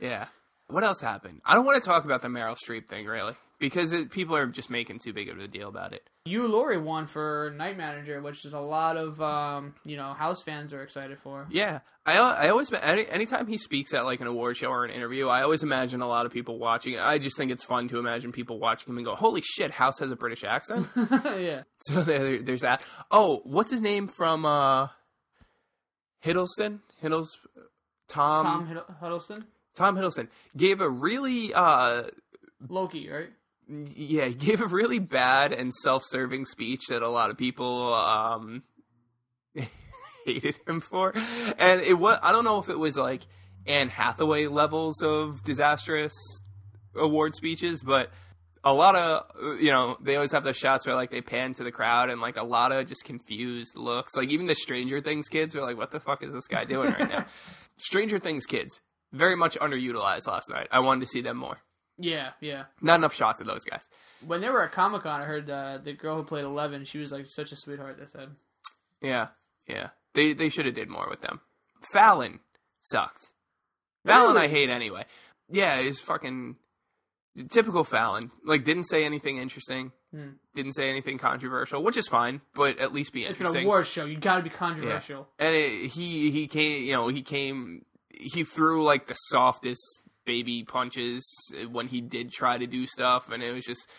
Yeah. 0.02 0.28
What 0.74 0.84
else 0.84 1.00
happened? 1.00 1.42
I 1.46 1.54
don't 1.54 1.66
want 1.66 1.82
to 1.82 1.88
talk 1.88 2.04
about 2.04 2.24
the 2.24 2.30
Meryl 2.30 2.58
Streep 2.58 2.88
thing 2.88 3.06
really 3.06 3.36
because 3.60 3.92
it, 3.92 4.10
people 4.10 4.36
are 4.36 4.48
just 4.48 4.72
making 4.72 5.00
too 5.00 5.14
big 5.14 5.30
of 5.30 5.40
a 5.40 5.48
deal 5.48 5.70
about 5.70 5.94
it. 5.94 6.10
Hugh 6.26 6.48
Laurie 6.48 6.80
won 6.80 7.06
for 7.06 7.54
Night 7.56 7.78
Manager, 7.78 8.22
which 8.22 8.44
is 8.44 8.54
a 8.54 8.60
lot 8.60 8.98
of 8.98 9.22
um, 9.22 9.76
you 9.86 9.98
know, 9.98 10.14
house 10.14 10.42
fans 10.42 10.74
are 10.74 10.82
excited 10.82 11.20
for. 11.20 11.46
Yeah, 11.52 11.82
I 12.08 12.18
I 12.18 12.50
always 12.50 12.72
any 12.74 13.08
anytime 13.08 13.46
he 13.46 13.60
speaks 13.60 13.94
at 13.94 14.04
like 14.04 14.20
an 14.20 14.26
award 14.26 14.58
show 14.58 14.68
or 14.68 14.84
an 14.84 14.90
interview, 14.90 15.28
I 15.28 15.44
always 15.44 15.62
imagine 15.62 16.02
a 16.02 16.08
lot 16.08 16.26
of 16.26 16.32
people 16.32 16.58
watching. 16.58 17.00
I 17.00 17.20
just 17.20 17.38
think 17.38 17.52
it's 17.52 17.64
fun 17.64 17.88
to 17.90 18.00
imagine 18.00 18.32
people 18.32 18.60
watching 18.60 18.92
him 18.92 18.98
and 18.98 19.06
go, 19.06 19.14
"Holy 19.14 19.42
shit, 19.42 19.70
House 19.70 20.00
has 20.00 20.10
a 20.12 20.16
British 20.16 20.44
accent." 20.44 20.88
yeah. 20.96 21.62
so 21.82 22.02
there, 22.02 22.42
there's 22.42 22.62
that. 22.62 22.84
Oh, 23.12 23.42
what's 23.44 23.70
his 23.70 23.82
name 23.82 24.08
from 24.08 24.44
uh, 24.44 24.88
Hiddleston? 26.26 26.80
Hiddles 27.02 27.28
Tom 28.08 28.46
Tom 28.46 28.68
Hiddle- 28.68 29.00
Huddleston? 29.00 29.46
Tom 29.76 29.96
Hiddleston 29.96 30.28
gave 30.56 30.82
a 30.82 30.90
really 30.90 31.54
uh 31.54 32.04
Loki, 32.68 33.10
right? 33.10 33.30
yeah, 33.96 34.26
he 34.26 34.34
gave 34.34 34.62
a 34.62 34.68
really 34.68 35.00
bad 35.00 35.54
and 35.54 35.74
self-serving 35.74 36.46
speech 36.46 36.82
that 36.90 37.02
a 37.02 37.10
lot 37.10 37.30
of 37.30 37.38
people 37.38 37.94
um 37.94 38.64
hated 40.26 40.60
him 40.68 40.82
for. 40.82 41.14
And 41.58 41.82
it 41.82 41.98
was 41.98 42.20
I 42.22 42.32
don't 42.32 42.46
know 42.46 42.60
if 42.60 42.70
it 42.70 42.78
was 42.78 42.98
like 42.98 43.22
Anne 43.66 43.90
Hathaway 43.90 44.48
levels 44.48 45.02
of 45.02 45.44
disastrous 45.44 46.14
award 46.96 47.36
speeches, 47.36 47.84
but 47.84 48.12
a 48.64 48.74
lot 48.74 48.96
of 48.96 49.60
you 49.62 49.72
know 49.72 49.98
they 50.02 50.16
always 50.16 50.32
have 50.32 50.44
those 50.44 50.58
shots 50.58 50.86
where 50.86 50.96
like 50.96 51.12
they 51.12 51.22
pan 51.22 51.54
to 51.56 51.64
the 51.64 51.72
crowd 51.72 52.10
and 52.10 52.22
like 52.22 52.38
a 52.38 52.44
lot 52.44 52.72
of 52.72 52.86
just 52.88 53.04
confused 53.06 53.76
looks. 53.76 54.16
Like 54.16 54.30
even 54.30 54.46
the 54.46 54.56
Stranger 54.56 55.02
Things 55.02 55.28
kids 55.28 55.56
are 55.56 55.62
like, 55.62 55.78
"What 55.78 55.92
the 55.92 56.00
fuck 56.00 56.24
is 56.24 56.34
this 56.34 56.48
guy 56.48 56.66
doing 56.66 56.92
right 56.92 57.10
now?" 57.10 57.26
Stranger 57.78 58.20
Things 58.20 58.46
kids 58.46 58.82
very 59.14 59.36
much 59.38 59.58
underutilized 59.60 60.28
last 60.28 60.50
night. 60.50 60.68
I 60.72 60.80
wanted 60.82 61.02
to 61.02 61.08
see 61.08 61.22
them 61.22 61.38
more. 61.38 61.58
Yeah, 61.98 62.32
yeah. 62.42 62.64
Not 62.82 63.00
enough 63.00 63.14
shots 63.14 63.40
of 63.40 63.48
those 63.48 63.64
guys. 63.64 63.88
When 64.26 64.42
they 64.42 64.50
were 64.50 64.64
at 64.64 64.72
Comic 64.72 65.04
Con, 65.04 65.22
I 65.22 65.26
heard 65.26 65.50
uh, 65.50 65.78
the 65.78 65.94
girl 65.94 66.16
who 66.18 66.24
played 66.24 66.44
Eleven. 66.44 66.84
She 66.86 66.98
was 66.98 67.12
like 67.12 67.28
such 67.30 67.52
a 67.52 67.56
sweetheart. 67.56 67.98
They 68.00 68.08
said. 68.08 68.30
Yeah, 69.02 69.28
yeah. 69.68 69.90
They 70.14 70.34
they 70.34 70.50
should 70.50 70.66
have 70.66 70.76
did 70.76 70.90
more 70.90 71.08
with 71.10 71.22
them. 71.22 71.40
Fallon 71.94 72.40
sucked. 72.82 73.30
Fallon 74.06 74.38
I 74.38 74.48
hate 74.48 74.70
anyway. 74.70 75.06
Yeah, 75.50 75.82
he's 75.82 76.00
fucking 76.00 76.56
typical 77.50 77.84
Fallon. 77.84 78.32
Like 78.46 78.64
didn't 78.64 78.86
say 78.86 79.04
anything 79.06 79.38
interesting. 79.38 79.92
Hmm. 80.14 80.30
Didn't 80.56 80.74
say 80.74 80.90
anything 80.90 81.18
controversial, 81.18 81.84
which 81.84 81.98
is 81.98 82.08
fine, 82.08 82.42
but 82.54 82.80
at 82.80 82.94
least 82.94 83.14
be 83.14 83.22
It's 83.22 83.40
an 83.40 83.48
interesting. 83.48 83.66
award 83.66 83.88
show. 83.88 84.06
You 84.06 84.18
got 84.18 84.38
to 84.38 84.44
be 84.44 84.50
controversial. 84.50 85.28
and 85.40 85.56
it, 85.56 85.88
he 85.92 86.32
he 86.32 86.48
came, 86.48 86.84
you 86.84 86.94
know, 86.94 87.08
he 87.08 87.22
came 87.22 87.86
he 88.24 88.44
threw 88.44 88.84
like 88.84 89.08
the 89.08 89.14
softest 89.14 90.02
baby 90.26 90.64
punches 90.64 91.26
when 91.72 91.88
he 91.88 92.02
did 92.02 92.32
try 92.32 92.58
to 92.58 92.66
do 92.66 92.88
stuff 92.88 93.30
and 93.32 93.44
it 93.44 93.54
was 93.54 93.66
just 93.66 93.90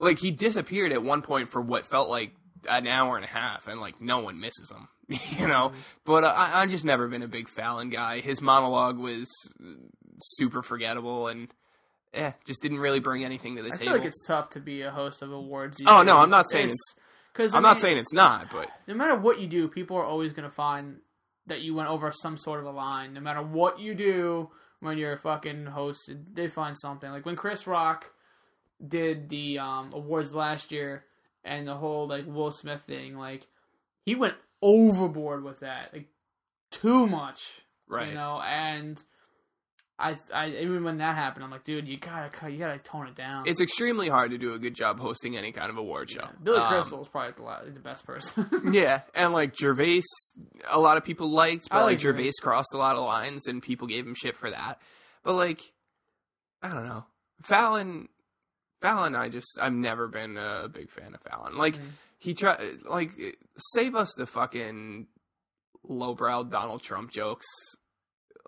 like 0.00 0.18
he 0.18 0.30
disappeared 0.30 0.92
at 0.92 1.02
one 1.02 1.22
point 1.22 1.50
for 1.50 1.60
what 1.60 1.86
felt 1.86 2.08
like 2.08 2.32
an 2.68 2.86
hour 2.86 3.16
and 3.16 3.24
a 3.24 3.28
half 3.28 3.68
and 3.68 3.80
like 3.80 4.00
no 4.00 4.18
one 4.18 4.40
misses 4.40 4.72
him 4.72 4.88
you 5.38 5.46
know 5.46 5.70
but 6.04 6.24
uh, 6.24 6.32
I, 6.34 6.62
i've 6.62 6.70
just 6.70 6.84
never 6.84 7.06
been 7.06 7.22
a 7.22 7.28
big 7.28 7.48
fallon 7.48 7.90
guy 7.90 8.20
his 8.20 8.42
monologue 8.42 8.98
was 8.98 9.28
super 10.20 10.62
forgettable 10.62 11.28
and 11.28 11.48
eh, 12.14 12.32
just 12.44 12.62
didn't 12.62 12.78
really 12.78 13.00
bring 13.00 13.24
anything 13.24 13.56
to 13.56 13.62
the 13.62 13.68
I 13.68 13.76
table 13.76 13.82
I 13.82 13.92
feel 13.92 13.98
like 13.98 14.08
it's 14.08 14.26
tough 14.26 14.50
to 14.50 14.60
be 14.60 14.82
a 14.82 14.90
host 14.90 15.22
of 15.22 15.32
awards. 15.32 15.76
Oh, 15.86 16.02
no. 16.02 16.18
I'm 16.18 16.30
not 16.30 16.50
saying 16.50 16.70
it's 16.70 16.94
because 17.32 17.54
i'm 17.54 17.62
not 17.62 17.80
saying 17.80 17.98
it's 17.98 18.14
not 18.14 18.50
but 18.50 18.68
no 18.88 18.94
matter 18.94 19.14
what 19.14 19.38
you 19.38 19.46
do, 19.46 19.68
people 19.68 19.96
are 19.98 20.04
always 20.04 20.32
going 20.32 20.48
to 20.48 20.54
find 20.54 20.96
that 21.46 21.60
you 21.60 21.74
went 21.74 21.88
over 21.88 22.10
some 22.12 22.36
sort 22.36 22.60
of 22.60 22.66
a 22.66 22.70
line. 22.70 23.14
No 23.14 23.20
matter 23.20 23.42
what 23.42 23.78
you 23.78 23.94
do 23.94 24.50
when 24.80 24.98
you're 24.98 25.16
fucking 25.16 25.66
hosted, 25.66 26.24
they 26.34 26.48
find 26.48 26.76
something. 26.76 27.10
Like 27.10 27.26
when 27.26 27.36
Chris 27.36 27.66
Rock 27.66 28.10
did 28.86 29.28
the 29.28 29.58
um, 29.58 29.90
awards 29.92 30.34
last 30.34 30.72
year 30.72 31.04
and 31.44 31.66
the 31.66 31.74
whole 31.74 32.08
like 32.08 32.26
Will 32.26 32.50
Smith 32.50 32.82
thing, 32.82 33.16
like 33.16 33.46
he 34.04 34.14
went 34.14 34.34
overboard 34.62 35.44
with 35.44 35.60
that, 35.60 35.92
like 35.92 36.08
too 36.70 37.06
much. 37.06 37.60
right 37.88 38.08
You 38.08 38.14
know, 38.14 38.40
and 38.42 39.02
I, 39.98 40.18
I 40.34 40.48
even 40.50 40.84
when 40.84 40.98
that 40.98 41.16
happened, 41.16 41.42
I'm 41.44 41.50
like, 41.50 41.64
dude, 41.64 41.88
you 41.88 41.96
gotta, 41.96 42.50
you 42.50 42.58
gotta 42.58 42.78
tone 42.78 43.06
it 43.06 43.14
down. 43.14 43.44
it's 43.48 43.62
extremely 43.62 44.08
hard 44.10 44.30
to 44.32 44.38
do 44.38 44.52
a 44.52 44.58
good 44.58 44.74
job 44.74 45.00
hosting 45.00 45.38
any 45.38 45.52
kind 45.52 45.70
of 45.70 45.78
award 45.78 46.10
show 46.10 46.20
Yeah. 46.20 46.28
Billy 46.42 46.58
Um, 46.58 46.68
Crystal 46.68 47.00
is 47.02 47.08
probably 47.08 47.32
the, 47.32 47.70
the 47.72 47.80
best 47.80 48.04
person. 48.04 48.46
Yeah, 48.72 49.00
and 49.14 49.32
like 49.32 49.56
Gervais, 49.58 50.02
a 50.70 50.78
lot 50.78 50.98
of 50.98 51.04
people 51.04 51.30
liked, 51.30 51.68
but 51.70 51.76
I 51.78 51.80
like, 51.80 51.86
like 51.92 52.00
Gervais 52.00 52.22
Gervais. 52.24 52.32
crossed 52.42 52.74
a 52.74 52.76
lot 52.76 52.96
of 52.96 53.04
lines, 53.04 53.46
and 53.46 53.62
people 53.62 53.86
gave 53.86 54.06
him 54.06 54.14
shit 54.14 54.36
for 54.36 54.50
that. 54.50 54.80
But 55.24 55.34
like, 55.34 55.62
I 56.62 56.74
don't 56.74 56.84
know, 56.84 57.06
Fallon, 57.44 58.08
Fallon, 58.82 59.14
I 59.16 59.30
just 59.30 59.58
I've 59.60 59.72
never 59.72 60.08
been 60.08 60.36
a 60.36 60.68
big 60.68 60.90
fan 60.90 61.14
of 61.14 61.22
Fallon. 61.22 61.56
Like 61.56 61.76
Mhm. 61.76 61.88
he 62.18 62.34
tried, 62.34 62.60
like 62.86 63.12
save 63.74 63.94
us 63.94 64.12
the 64.14 64.26
fucking 64.26 65.06
lowbrow 65.84 66.44
Donald 66.44 66.82
Trump 66.82 67.10
jokes. 67.12 67.46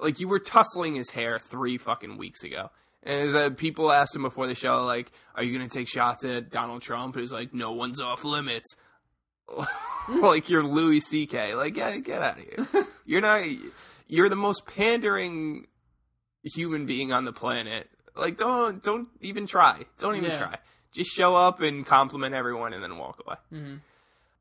Like 0.00 0.20
you 0.20 0.28
were 0.28 0.38
tussling 0.38 0.94
his 0.94 1.10
hair 1.10 1.38
three 1.38 1.76
fucking 1.78 2.16
weeks 2.18 2.44
ago. 2.44 2.70
And 3.02 3.28
as, 3.28 3.34
uh, 3.34 3.50
people 3.50 3.92
asked 3.92 4.14
him 4.16 4.22
before 4.22 4.46
the 4.46 4.54
show, 4.54 4.84
like, 4.84 5.12
"Are 5.34 5.42
you 5.44 5.52
gonna 5.56 5.68
take 5.68 5.88
shots 5.88 6.24
at 6.24 6.50
Donald 6.50 6.82
Trump?" 6.82 7.14
He 7.14 7.20
was 7.22 7.32
like, 7.32 7.54
"No 7.54 7.72
one's 7.72 8.00
off 8.00 8.24
limits." 8.24 8.74
like 10.08 10.50
you're 10.50 10.62
Louis 10.62 11.00
C.K. 11.00 11.54
Like, 11.54 11.74
get 11.74 12.02
get 12.04 12.22
out 12.22 12.38
of 12.38 12.44
here. 12.44 12.86
You're 13.06 13.20
not. 13.22 13.42
You're 14.06 14.28
the 14.28 14.36
most 14.36 14.66
pandering 14.66 15.66
human 16.42 16.86
being 16.86 17.12
on 17.12 17.24
the 17.24 17.32
planet. 17.32 17.88
Like 18.14 18.36
don't 18.36 18.82
don't 18.82 19.08
even 19.20 19.46
try. 19.46 19.84
Don't 19.98 20.16
even 20.16 20.30
Yeah. 20.30 20.38
try. 20.38 20.58
Just 20.92 21.10
show 21.12 21.34
up 21.34 21.60
and 21.60 21.86
compliment 21.86 22.34
everyone 22.34 22.72
and 22.74 22.82
then 22.82 22.96
walk 22.98 23.22
away. 23.26 23.36
hmm 23.50 23.74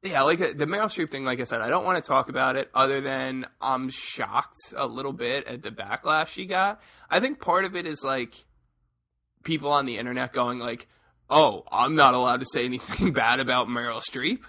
Yeah, 0.04 0.22
like 0.22 0.40
the 0.40 0.68
Meryl 0.68 0.86
Streep 0.86 1.10
thing. 1.10 1.26
Like 1.26 1.40
I 1.40 1.44
said, 1.44 1.62
I 1.62 1.70
don't 1.70 1.84
want 1.84 2.02
to 2.02 2.08
talk 2.08 2.30
about 2.30 2.56
it. 2.56 2.70
Other 2.74 3.02
than 3.02 3.48
I'm 3.60 3.90
shocked 3.90 4.74
a 4.76 4.86
little 4.88 5.14
bit 5.14 5.48
at 5.48 5.64
the 5.64 5.72
backlash 5.72 6.28
she 6.28 6.46
got. 6.46 6.82
I 7.10 7.20
think 7.20 7.40
part 7.40 7.66
of 7.66 7.76
it 7.76 7.88
is 7.88 8.04
like 8.04 8.46
people 9.44 9.72
on 9.72 9.86
the 9.86 9.98
internet 9.98 10.34
going 10.34 10.60
like, 10.60 10.88
"Oh, 11.30 11.64
I'm 11.72 11.96
not 11.96 12.14
allowed 12.14 12.42
to 12.42 12.46
say 12.46 12.64
anything 12.66 13.12
bad 13.14 13.40
about 13.40 13.68
Meryl 13.68 14.02
Streep." 14.02 14.42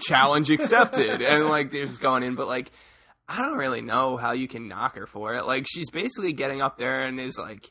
Challenge 0.00 0.50
accepted, 0.50 1.22
and 1.22 1.46
like 1.48 1.70
they're 1.70 1.86
just 1.86 2.00
going 2.02 2.22
in, 2.22 2.34
but 2.34 2.48
like 2.48 2.70
I 3.26 3.38
don't 3.38 3.58
really 3.58 3.80
know 3.80 4.18
how 4.18 4.32
you 4.32 4.48
can 4.48 4.68
knock 4.68 4.96
her 4.96 5.06
for 5.06 5.34
it. 5.34 5.46
Like 5.46 5.66
she's 5.66 5.90
basically 5.90 6.34
getting 6.34 6.60
up 6.60 6.76
there 6.76 7.02
and 7.02 7.18
is 7.18 7.38
like. 7.38 7.70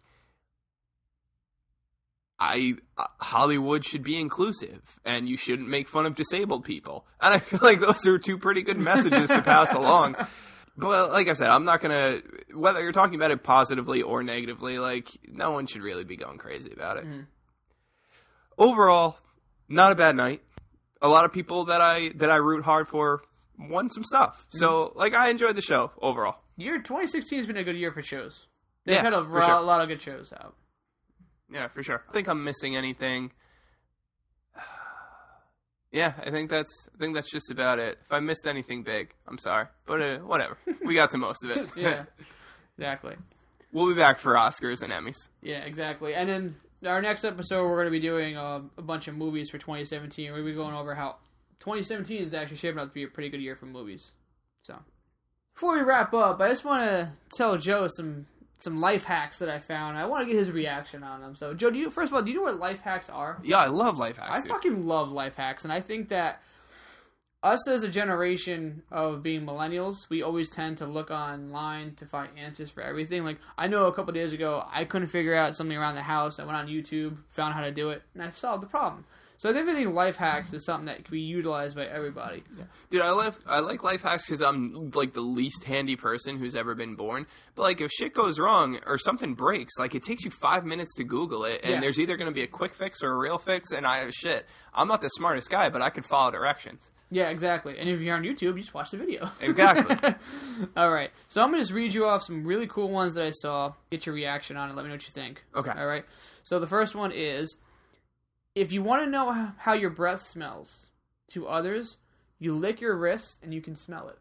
I 2.43 2.73
uh, 2.97 3.05
Hollywood 3.19 3.85
should 3.85 4.01
be 4.01 4.19
inclusive, 4.19 4.81
and 5.05 5.29
you 5.29 5.37
shouldn't 5.37 5.69
make 5.69 5.87
fun 5.87 6.07
of 6.07 6.15
disabled 6.15 6.65
people. 6.65 7.05
And 7.21 7.35
I 7.35 7.37
feel 7.49 7.59
like 7.61 7.79
those 7.79 8.07
are 8.07 8.17
two 8.17 8.39
pretty 8.39 8.63
good 8.63 8.79
messages 8.79 9.29
to 9.29 9.41
pass 9.43 9.73
along. 9.73 10.15
But 10.77 11.11
like 11.11 11.27
I 11.27 11.33
said, 11.33 11.49
I'm 11.49 11.65
not 11.65 11.81
gonna 11.81 12.21
whether 12.55 12.81
you're 12.81 12.93
talking 12.93 13.15
about 13.15 13.29
it 13.29 13.43
positively 13.43 14.01
or 14.01 14.23
negatively. 14.23 14.79
Like 14.79 15.09
no 15.27 15.51
one 15.51 15.67
should 15.67 15.81
really 15.83 16.05
be 16.05 16.15
going 16.15 16.37
crazy 16.37 16.71
about 16.71 16.95
it. 16.97 17.05
Mhm. 17.05 17.25
Overall, 18.57 19.17
not 19.67 19.91
a 19.91 19.95
bad 19.95 20.15
night. 20.15 20.41
A 21.01 21.09
lot 21.09 21.25
of 21.25 21.33
people 21.33 21.65
that 21.65 21.81
I 21.81 22.09
that 22.15 22.29
I 22.31 22.37
root 22.37 22.63
hard 22.63 22.87
for 22.87 23.21
won 23.59 23.89
some 23.89 24.03
stuff. 24.05 24.45
So 24.49 24.93
like 24.95 25.13
I 25.13 25.29
enjoyed 25.29 25.55
the 25.57 25.61
show 25.61 25.91
overall. 26.01 26.37
Year 26.55 26.77
2016 26.79 27.39
has 27.39 27.45
been 27.47 27.57
a 27.57 27.63
good 27.65 27.75
year 27.75 27.91
for 27.91 28.01
shows. 28.01 28.47
They've 28.85 28.95
Yeah, 28.95 29.03
had 29.03 29.13
a 29.13 29.23
ro- 29.23 29.45
sure. 29.45 29.61
lot 29.61 29.81
of 29.81 29.89
good 29.89 30.01
shows 30.01 30.31
out. 30.33 30.55
Yeah, 31.51 31.67
for 31.67 31.83
sure. 31.83 32.03
I 32.09 32.13
think 32.13 32.27
I'm 32.27 32.43
missing 32.43 32.75
anything. 32.75 33.31
Yeah, 35.93 36.13
I 36.25 36.31
think 36.31 36.49
that's 36.49 36.87
I 36.95 36.97
think 36.99 37.15
that's 37.15 37.29
just 37.29 37.51
about 37.51 37.77
it. 37.77 37.97
If 38.05 38.11
I 38.13 38.21
missed 38.21 38.47
anything 38.47 38.83
big, 38.83 39.13
I'm 39.27 39.37
sorry, 39.37 39.65
but 39.85 40.01
uh, 40.01 40.17
whatever. 40.19 40.57
We 40.85 40.95
got 40.95 41.09
to 41.11 41.17
most 41.17 41.43
of 41.43 41.51
it. 41.51 41.67
Yeah, 41.75 42.05
exactly. 42.77 43.15
we'll 43.73 43.87
be 43.87 43.93
back 43.93 44.17
for 44.19 44.33
Oscars 44.35 44.81
and 44.83 44.93
Emmys. 44.93 45.17
Yeah, 45.41 45.59
exactly. 45.59 46.15
And 46.15 46.29
then 46.29 46.55
our 46.85 47.01
next 47.01 47.25
episode, 47.25 47.63
we're 47.65 47.75
going 47.75 47.87
to 47.87 47.91
be 47.91 47.99
doing 47.99 48.37
uh, 48.37 48.61
a 48.77 48.81
bunch 48.81 49.09
of 49.09 49.15
movies 49.15 49.49
for 49.49 49.57
2017. 49.57 50.31
We'll 50.31 50.45
be 50.45 50.53
going 50.53 50.73
over 50.73 50.95
how 50.95 51.17
2017 51.59 52.21
is 52.23 52.33
actually 52.33 52.55
shaping 52.57 52.79
up 52.79 52.87
to 52.87 52.93
be 52.93 53.03
a 53.03 53.07
pretty 53.07 53.29
good 53.29 53.41
year 53.41 53.57
for 53.57 53.65
movies. 53.65 54.11
So, 54.63 54.75
before 55.53 55.75
we 55.75 55.81
wrap 55.81 56.13
up, 56.13 56.39
I 56.39 56.47
just 56.47 56.63
want 56.63 56.85
to 56.85 57.11
tell 57.35 57.57
Joe 57.57 57.87
some 57.89 58.27
some 58.63 58.79
life 58.79 59.03
hacks 59.03 59.39
that 59.39 59.49
I 59.49 59.59
found. 59.59 59.97
I 59.97 60.05
want 60.05 60.21
to 60.21 60.31
get 60.31 60.37
his 60.37 60.51
reaction 60.51 61.03
on 61.03 61.21
them. 61.21 61.35
So, 61.35 61.53
Joe, 61.53 61.69
do 61.69 61.79
you 61.79 61.89
first 61.89 62.11
of 62.11 62.15
all, 62.15 62.21
do 62.21 62.29
you 62.29 62.37
know 62.37 62.43
what 62.43 62.59
life 62.59 62.81
hacks 62.81 63.09
are? 63.09 63.39
Yeah, 63.43 63.57
I 63.57 63.67
love 63.67 63.97
life 63.97 64.17
hacks. 64.17 64.31
I 64.31 64.41
dude. 64.41 64.49
fucking 64.49 64.87
love 64.87 65.11
life 65.11 65.35
hacks, 65.35 65.63
and 65.63 65.73
I 65.73 65.81
think 65.81 66.09
that 66.09 66.41
us 67.43 67.67
as 67.67 67.83
a 67.83 67.87
generation 67.87 68.83
of 68.91 69.23
being 69.23 69.41
millennials, 69.41 70.07
we 70.09 70.21
always 70.21 70.49
tend 70.49 70.77
to 70.77 70.85
look 70.85 71.09
online 71.09 71.95
to 71.95 72.05
find 72.05 72.29
answers 72.37 72.69
for 72.69 72.81
everything. 72.81 73.23
Like 73.23 73.39
I 73.57 73.67
know 73.67 73.87
a 73.87 73.93
couple 73.93 74.13
days 74.13 74.33
ago, 74.33 74.63
I 74.71 74.85
couldn't 74.85 75.07
figure 75.07 75.35
out 75.35 75.55
something 75.55 75.75
around 75.75 75.95
the 75.95 76.03
house. 76.03 76.39
I 76.39 76.45
went 76.45 76.57
on 76.57 76.67
YouTube, 76.67 77.17
found 77.29 77.53
how 77.53 77.61
to 77.61 77.71
do 77.71 77.89
it, 77.89 78.03
and 78.13 78.23
I 78.23 78.29
solved 78.31 78.63
the 78.63 78.67
problem. 78.67 79.05
So 79.41 79.49
I 79.49 79.53
think 79.53 79.67
everything 79.67 79.95
life 79.95 80.17
hacks 80.17 80.53
is 80.53 80.63
something 80.65 80.85
that 80.85 81.03
can 81.03 81.11
be 81.11 81.19
utilized 81.19 81.75
by 81.75 81.87
everybody. 81.87 82.43
Yeah. 82.55 82.65
Dude, 82.91 83.01
I 83.01 83.09
like 83.09 83.33
I 83.47 83.59
like 83.61 83.81
life 83.83 84.03
hacks 84.03 84.27
because 84.27 84.43
I'm 84.43 84.91
like 84.93 85.13
the 85.13 85.21
least 85.21 85.63
handy 85.63 85.95
person 85.95 86.37
who's 86.37 86.55
ever 86.55 86.75
been 86.75 86.93
born. 86.93 87.25
But 87.55 87.63
like, 87.63 87.81
if 87.81 87.89
shit 87.89 88.13
goes 88.13 88.37
wrong 88.37 88.79
or 88.85 88.99
something 88.99 89.33
breaks, 89.33 89.79
like 89.79 89.95
it 89.95 90.03
takes 90.03 90.23
you 90.23 90.29
five 90.29 90.63
minutes 90.63 90.93
to 90.97 91.03
Google 91.03 91.45
it, 91.45 91.61
and 91.63 91.71
Yeah. 91.73 91.79
there's 91.79 91.99
either 91.99 92.17
going 92.17 92.29
to 92.29 92.35
be 92.35 92.43
a 92.43 92.47
quick 92.47 92.75
fix 92.75 93.01
or 93.01 93.13
a 93.13 93.17
real 93.17 93.39
fix. 93.39 93.71
And 93.71 93.83
I 93.83 94.01
have 94.01 94.13
shit, 94.13 94.45
I'm 94.75 94.87
not 94.87 95.01
the 95.01 95.09
smartest 95.09 95.49
guy, 95.49 95.69
but 95.69 95.81
I 95.81 95.89
could 95.89 96.05
follow 96.05 96.29
directions. 96.29 96.91
Yeah, 97.09 97.29
exactly. 97.29 97.79
And 97.79 97.89
if 97.89 97.99
you're 97.99 98.15
on 98.15 98.21
YouTube, 98.21 98.41
you 98.41 98.59
just 98.59 98.75
watch 98.75 98.91
the 98.91 98.97
video. 98.97 99.31
Exactly. 99.41 100.13
All 100.77 100.91
right. 100.91 101.09
So 101.29 101.41
I'm 101.41 101.47
gonna 101.49 101.63
just 101.63 101.73
read 101.73 101.95
you 101.95 102.05
off 102.05 102.21
some 102.23 102.45
really 102.45 102.67
cool 102.67 102.89
ones 102.89 103.15
that 103.15 103.25
I 103.25 103.31
saw. 103.31 103.73
Get 103.89 104.05
your 104.05 104.13
reaction 104.13 104.55
on 104.55 104.69
it. 104.69 104.75
Let 104.75 104.83
me 104.83 104.89
know 104.89 104.93
what 104.95 105.07
you 105.07 105.11
think. 105.13 105.43
Okay. 105.55 105.71
All 105.75 105.87
right. 105.87 106.05
So 106.43 106.59
the 106.59 106.67
first 106.67 106.93
one 106.93 107.11
is 107.11 107.57
if 108.55 108.71
you 108.71 108.81
want 108.83 109.03
to 109.03 109.09
know 109.09 109.51
how 109.57 109.73
your 109.73 109.89
breath 109.89 110.21
smells 110.21 110.87
to 111.29 111.47
others, 111.47 111.97
you 112.39 112.53
lick 112.53 112.81
your 112.81 112.97
wrist 112.97 113.39
and 113.43 113.53
you 113.53 113.61
can 113.61 113.75
smell 113.75 114.09
it. 114.09 114.17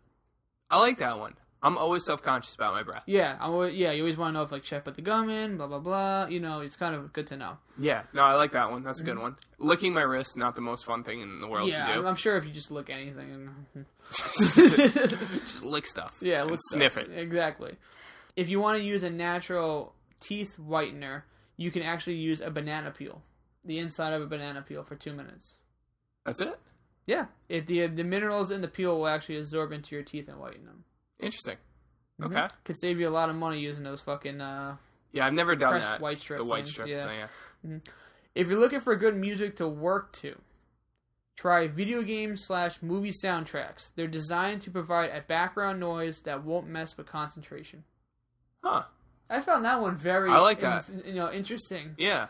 I 0.70 0.78
like 0.78 0.98
that 0.98 1.18
one. 1.18 1.34
I'm 1.62 1.76
always 1.76 2.04
self 2.04 2.22
conscious 2.22 2.54
about 2.54 2.72
my 2.72 2.82
breath. 2.82 3.02
Yeah, 3.06 3.36
I'm, 3.38 3.52
yeah. 3.74 3.92
You 3.92 4.02
always 4.02 4.16
want 4.16 4.30
to 4.30 4.38
know 4.38 4.42
if 4.42 4.52
like 4.52 4.64
should 4.64 4.76
I 4.76 4.80
put 4.80 4.94
the 4.94 5.02
gum 5.02 5.28
in, 5.28 5.58
blah 5.58 5.66
blah 5.66 5.78
blah. 5.78 6.26
You 6.26 6.40
know, 6.40 6.60
it's 6.60 6.76
kind 6.76 6.94
of 6.94 7.12
good 7.12 7.26
to 7.28 7.36
know. 7.36 7.58
Yeah, 7.78 8.04
no, 8.14 8.22
I 8.22 8.34
like 8.34 8.52
that 8.52 8.70
one. 8.70 8.82
That's 8.82 9.00
a 9.00 9.04
good 9.04 9.18
one. 9.18 9.36
Licking 9.58 9.92
my 9.92 10.02
wrist, 10.02 10.38
not 10.38 10.54
the 10.54 10.62
most 10.62 10.86
fun 10.86 11.04
thing 11.04 11.20
in 11.20 11.40
the 11.40 11.46
world 11.46 11.70
Mm-hmm. 11.70 11.78
yeah, 11.78 11.86
to 11.86 11.92
I'm, 11.92 12.02
do. 12.02 12.08
I'm 12.08 12.16
sure 12.16 12.36
if 12.36 12.46
you 12.46 12.50
just 12.50 12.70
look 12.70 12.88
anything. 12.88 13.50
And... 13.74 13.84
Just 14.14 15.62
lick 15.62 15.84
stuff. 15.84 16.12
Yeah, 16.20 16.42
let's 16.44 16.62
sniff 16.70 16.96
it. 16.96 17.10
Exactly. 17.14 17.76
If 18.36 18.48
you 18.48 18.58
want 18.58 18.78
to 18.78 18.84
use 18.84 19.02
a 19.02 19.10
natural 19.10 19.94
teeth 20.18 20.56
whitener, 20.58 21.22
you 21.56 21.70
can 21.70 21.82
actually 21.82 22.16
use 22.16 22.40
a 22.40 22.50
banana 22.50 22.90
peel, 22.90 23.22
the 23.64 23.78
inside 23.78 24.12
of 24.12 24.22
a 24.22 24.26
banana 24.26 24.62
peel, 24.62 24.82
for 24.82 24.96
two 24.96 25.12
minutes. 25.12 25.54
That's 26.24 26.40
it. 26.40 26.58
Yeah, 27.06 27.26
if 27.48 27.66
the 27.66 27.86
the 27.88 28.04
minerals 28.04 28.50
in 28.50 28.60
the 28.60 28.68
peel 28.68 28.96
will 28.98 29.08
actually 29.08 29.38
absorb 29.38 29.72
into 29.72 29.94
your 29.94 30.04
teeth 30.04 30.28
and 30.28 30.38
whiten 30.38 30.64
them. 30.64 30.84
Interesting. 31.18 31.56
Mhm. 32.20 32.26
Okay. 32.26 32.54
Could 32.64 32.78
save 32.78 33.00
you 33.00 33.08
a 33.08 33.10
lot 33.10 33.30
of 33.30 33.36
money 33.36 33.58
using 33.60 33.84
those 33.84 34.00
fucking 34.02 34.40
uh, 34.40 34.76
Yeah, 35.12 35.26
I've 35.26 35.32
never 35.32 35.56
done 35.56 35.80
that. 35.80 36.00
white 36.00 36.20
strip. 36.20 36.38
the 36.38 36.44
white 36.44 36.64
things. 36.64 36.72
strips 36.72 36.90
Yeah. 36.90 37.06
thing. 37.06 37.18
Yeah. 37.72 37.78
If 38.34 38.48
you're 38.48 38.60
looking 38.60 38.80
for 38.80 38.94
good 38.96 39.16
music 39.16 39.56
to 39.56 39.66
work 39.66 40.12
to, 40.14 40.38
try 41.36 41.66
video 41.66 42.02
game 42.02 42.36
slash 42.36 42.80
movie 42.82 43.10
soundtracks. 43.24 43.90
They're 43.96 44.06
designed 44.06 44.60
to 44.62 44.70
provide 44.70 45.10
a 45.10 45.22
background 45.22 45.80
noise 45.80 46.20
that 46.22 46.44
won't 46.44 46.68
mess 46.68 46.96
with 46.96 47.06
concentration. 47.06 47.82
Huh. 48.62 48.84
I 49.28 49.40
found 49.40 49.64
that 49.64 49.80
one 49.80 49.96
very 49.96 50.30
I 50.30 50.38
like 50.38 50.60
that. 50.60 50.88
in- 50.90 51.02
you 51.06 51.14
know 51.14 51.32
interesting 51.32 51.94
Yeah. 51.98 52.28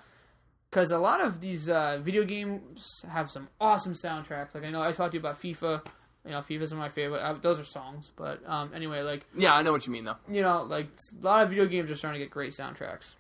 Because 0.70 0.90
a 0.92 0.98
lot 0.98 1.20
of 1.20 1.40
these 1.40 1.68
uh, 1.68 1.98
video 2.02 2.24
games 2.24 3.04
have 3.10 3.30
some 3.30 3.48
awesome 3.60 3.94
soundtracks. 3.94 4.54
Like 4.54 4.64
I 4.64 4.70
know 4.70 4.82
I 4.82 4.92
talked 4.92 5.12
to 5.12 5.16
you 5.16 5.20
about 5.20 5.40
FIFA. 5.42 5.84
You 6.24 6.32
know, 6.32 6.40
FIFA's 6.40 6.72
one 6.74 6.82
of 6.82 6.86
my 6.86 6.90
favorite. 6.90 7.20
Uh, 7.22 7.32
those 7.40 7.58
are 7.58 7.64
songs, 7.64 8.10
but 8.14 8.40
um, 8.46 8.72
anyway, 8.74 9.00
like 9.00 9.24
Yeah, 9.34 9.54
I 9.54 9.62
know 9.62 9.72
what 9.72 9.86
you 9.86 9.92
mean 9.92 10.04
though. 10.04 10.16
you 10.30 10.42
know, 10.42 10.62
like 10.62 10.86
a 10.86 11.24
lot 11.24 11.42
of 11.42 11.48
video 11.48 11.66
games 11.66 11.90
are 11.90 11.96
starting 11.96 12.20
to 12.20 12.24
get 12.26 12.30
great 12.30 12.52
soundtracks. 12.52 13.14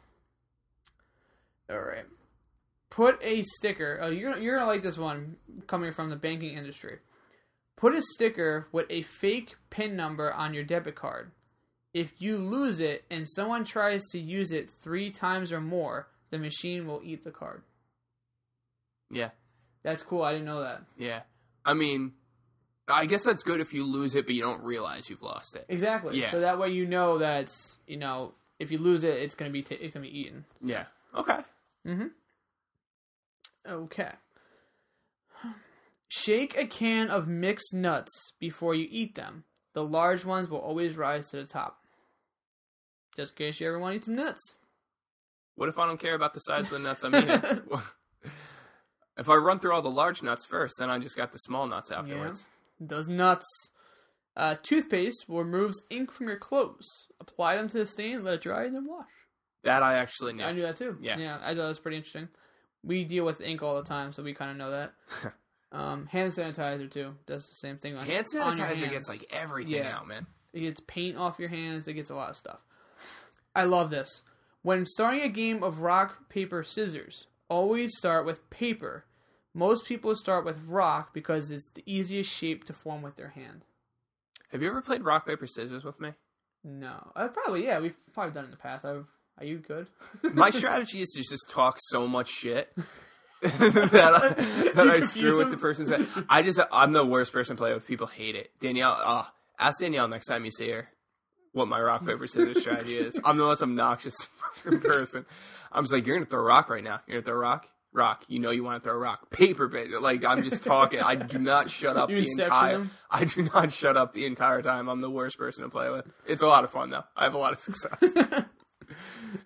All 1.70 1.78
right, 1.78 2.04
put 2.90 3.18
a 3.22 3.42
sticker. 3.42 4.00
Oh, 4.02 4.10
you're 4.10 4.36
you're 4.38 4.56
gonna 4.58 4.70
like 4.70 4.82
this 4.82 4.98
one 4.98 5.36
coming 5.66 5.92
from 5.92 6.10
the 6.10 6.16
banking 6.16 6.56
industry. 6.58 6.98
Put 7.76 7.94
a 7.94 8.02
sticker 8.02 8.66
with 8.72 8.86
a 8.90 9.02
fake 9.02 9.54
PIN 9.70 9.96
number 9.96 10.32
on 10.32 10.52
your 10.52 10.64
debit 10.64 10.96
card. 10.96 11.30
If 11.94 12.12
you 12.20 12.36
lose 12.36 12.80
it 12.80 13.04
and 13.10 13.26
someone 13.26 13.64
tries 13.64 14.02
to 14.12 14.18
use 14.20 14.52
it 14.52 14.68
three 14.82 15.10
times 15.10 15.52
or 15.52 15.60
more, 15.62 16.08
the 16.30 16.38
machine 16.38 16.86
will 16.86 17.00
eat 17.04 17.24
the 17.24 17.30
card. 17.30 17.62
Yeah. 19.10 19.30
That's 19.82 20.02
cool. 20.02 20.22
I 20.22 20.32
didn't 20.32 20.46
know 20.46 20.60
that. 20.60 20.82
Yeah. 20.98 21.20
I 21.64 21.74
mean, 21.74 22.12
I 22.88 23.06
guess 23.06 23.24
that's 23.24 23.42
good 23.42 23.60
if 23.60 23.72
you 23.72 23.84
lose 23.84 24.14
it, 24.14 24.26
but 24.26 24.34
you 24.34 24.42
don't 24.42 24.62
realize 24.62 25.08
you've 25.08 25.22
lost 25.22 25.56
it. 25.56 25.66
Exactly. 25.68 26.18
Yeah. 26.18 26.30
So 26.30 26.40
that 26.40 26.58
way 26.58 26.68
you 26.68 26.86
know 26.86 27.18
that 27.18 27.50
you 27.86 27.96
know 27.96 28.32
if 28.58 28.70
you 28.70 28.78
lose 28.78 29.04
it, 29.04 29.14
it's 29.14 29.34
gonna 29.34 29.50
be 29.50 29.62
t- 29.62 29.76
it's 29.76 29.94
gonna 29.94 30.06
be 30.06 30.20
eaten. 30.20 30.44
Yeah. 30.62 30.84
Okay. 31.14 31.38
Mm-hmm. 31.86 32.06
Okay. 33.68 34.10
Shake 36.08 36.56
a 36.58 36.66
can 36.66 37.08
of 37.08 37.28
mixed 37.28 37.72
nuts 37.72 38.32
before 38.40 38.74
you 38.74 38.88
eat 38.90 39.14
them. 39.14 39.44
The 39.74 39.84
large 39.84 40.24
ones 40.24 40.50
will 40.50 40.58
always 40.58 40.96
rise 40.96 41.30
to 41.30 41.36
the 41.36 41.44
top. 41.44 41.78
Just 43.16 43.32
in 43.32 43.46
case 43.46 43.60
you 43.60 43.68
ever 43.68 43.78
want 43.78 43.92
to 43.92 43.96
eat 43.96 44.04
some 44.04 44.16
nuts. 44.16 44.54
What 45.60 45.68
if 45.68 45.78
I 45.78 45.84
don't 45.84 46.00
care 46.00 46.14
about 46.14 46.32
the 46.32 46.40
size 46.40 46.64
of 46.64 46.70
the 46.70 46.78
nuts 46.78 47.04
I'm 47.04 47.14
eating? 47.14 47.28
if 49.18 49.28
I 49.28 49.34
run 49.34 49.58
through 49.58 49.74
all 49.74 49.82
the 49.82 49.90
large 49.90 50.22
nuts 50.22 50.46
first, 50.46 50.76
then 50.78 50.88
I 50.88 50.98
just 50.98 51.18
got 51.18 51.32
the 51.32 51.38
small 51.38 51.66
nuts 51.66 51.90
afterwards. 51.90 52.42
Those 52.80 53.08
nuts. 53.08 53.44
Uh, 54.34 54.54
toothpaste 54.62 55.26
removes 55.28 55.82
ink 55.90 56.12
from 56.12 56.28
your 56.28 56.38
clothes. 56.38 56.88
Apply 57.20 57.56
them 57.56 57.68
to 57.68 57.76
the 57.76 57.86
stain, 57.86 58.24
let 58.24 58.32
it 58.36 58.40
dry, 58.40 58.64
and 58.64 58.74
then 58.74 58.86
wash. 58.88 59.04
That 59.62 59.82
I 59.82 59.98
actually 59.98 60.32
knew. 60.32 60.44
I 60.44 60.52
knew 60.52 60.62
that 60.62 60.76
too. 60.76 60.96
Yeah. 60.98 61.18
yeah, 61.18 61.36
I 61.42 61.48
thought 61.48 61.56
that 61.56 61.68
was 61.68 61.78
pretty 61.78 61.98
interesting. 61.98 62.28
We 62.82 63.04
deal 63.04 63.26
with 63.26 63.42
ink 63.42 63.62
all 63.62 63.76
the 63.76 63.86
time, 63.86 64.14
so 64.14 64.22
we 64.22 64.32
kind 64.32 64.52
of 64.52 64.56
know 64.56 64.70
that. 64.70 64.94
um, 65.72 66.06
hand 66.06 66.32
sanitizer 66.32 66.90
too 66.90 67.16
does 67.26 67.46
the 67.46 67.56
same 67.56 67.76
thing. 67.76 67.98
On, 67.98 68.06
Hand 68.06 68.24
on 68.40 68.56
your 68.56 68.66
sanitizer 68.66 68.76
hands. 68.76 68.92
gets 68.92 69.08
like 69.10 69.26
everything 69.28 69.74
Yeah. 69.74 69.94
out, 69.94 70.08
man. 70.08 70.26
It 70.54 70.60
gets 70.60 70.80
paint 70.86 71.18
off 71.18 71.38
your 71.38 71.50
hands. 71.50 71.86
It 71.86 71.92
gets 71.92 72.08
a 72.08 72.14
lot 72.14 72.30
of 72.30 72.36
stuff. 72.38 72.60
I 73.54 73.64
love 73.64 73.90
this. 73.90 74.22
When 74.62 74.84
starting 74.84 75.22
a 75.22 75.28
game 75.28 75.62
of 75.62 75.80
rock, 75.80 76.28
paper, 76.28 76.62
scissors, 76.62 77.26
always 77.48 77.96
start 77.96 78.26
with 78.26 78.48
paper. 78.50 79.04
Most 79.54 79.86
people 79.86 80.14
start 80.14 80.44
with 80.44 80.58
rock 80.66 81.12
because 81.12 81.50
it's 81.50 81.70
the 81.74 81.82
easiest 81.86 82.30
shape 82.30 82.64
to 82.64 82.72
form 82.72 83.02
with 83.02 83.16
their 83.16 83.30
hand. 83.30 83.64
Have 84.52 84.62
you 84.62 84.68
ever 84.68 84.82
played 84.82 85.02
rock 85.02 85.26
paper 85.26 85.46
scissors 85.46 85.84
with 85.84 86.00
me? 86.00 86.12
No, 86.62 87.10
uh, 87.16 87.28
probably 87.28 87.64
yeah. 87.64 87.80
We've 87.80 87.96
probably 88.12 88.32
done 88.32 88.44
it 88.44 88.48
in 88.48 88.50
the 88.50 88.56
past. 88.58 88.84
I've, 88.84 89.06
are 89.38 89.44
you 89.44 89.58
good? 89.58 89.86
My 90.22 90.50
strategy 90.50 91.00
is 91.00 91.08
to 91.16 91.22
just 91.22 91.48
talk 91.48 91.78
so 91.88 92.06
much 92.06 92.28
shit 92.28 92.70
that 93.42 93.54
I, 94.14 94.28
that 94.74 94.90
I 94.90 95.00
screw 95.00 95.38
with 95.38 95.50
the 95.50 95.56
person's 95.56 95.88
head. 95.88 96.06
I 96.28 96.42
just 96.42 96.60
I'm 96.70 96.92
the 96.92 97.06
worst 97.06 97.32
person 97.32 97.56
to 97.56 97.60
play 97.60 97.72
with. 97.72 97.86
People 97.86 98.06
hate 98.06 98.36
it. 98.36 98.50
Danielle, 98.60 98.98
uh, 99.02 99.24
ask 99.58 99.80
Danielle 99.80 100.08
next 100.08 100.26
time 100.26 100.44
you 100.44 100.50
see 100.50 100.70
her 100.70 100.88
what 101.52 101.68
my 101.68 101.80
rock 101.80 102.06
paper 102.06 102.26
scissors 102.26 102.60
strategy 102.60 102.96
is. 102.96 103.18
I'm 103.24 103.36
the 103.36 103.44
most 103.44 103.62
obnoxious 103.62 104.14
person. 104.64 105.26
I'm 105.72 105.84
just 105.84 105.92
like, 105.92 106.06
you're 106.06 106.16
gonna 106.16 106.26
throw 106.26 106.40
a 106.40 106.44
rock 106.44 106.68
right 106.68 106.84
now. 106.84 107.00
You're 107.06 107.20
gonna 107.20 107.26
throw 107.26 107.34
a 107.34 107.38
rock. 107.38 107.68
Rock. 107.92 108.24
You 108.28 108.38
know 108.38 108.50
you 108.50 108.62
want 108.62 108.80
to 108.82 108.88
throw 108.88 108.96
a 108.96 109.00
rock. 109.00 109.30
Paper 109.30 109.66
bit. 109.66 109.90
Like 110.00 110.24
I'm 110.24 110.44
just 110.44 110.62
talking. 110.62 111.00
I 111.00 111.16
do 111.16 111.38
not 111.40 111.70
shut 111.70 111.96
up 111.96 112.08
You 112.08 112.20
the 112.22 112.42
entire. 112.42 112.78
them? 112.78 112.90
I 113.10 113.24
do 113.24 113.42
not 113.42 113.72
shut 113.72 113.96
up 113.96 114.14
the 114.14 114.26
entire 114.26 114.62
time. 114.62 114.88
I'm 114.88 115.00
the 115.00 115.10
worst 115.10 115.36
person 115.38 115.64
to 115.64 115.70
play 115.70 115.90
with. 115.90 116.06
It's 116.24 116.42
a 116.42 116.46
lot 116.46 116.62
of 116.62 116.70
fun 116.70 116.90
though. 116.90 117.02
I 117.16 117.24
have 117.24 117.34
a 117.34 117.38
lot 117.38 117.52
of 117.52 117.58
success. 117.58 118.02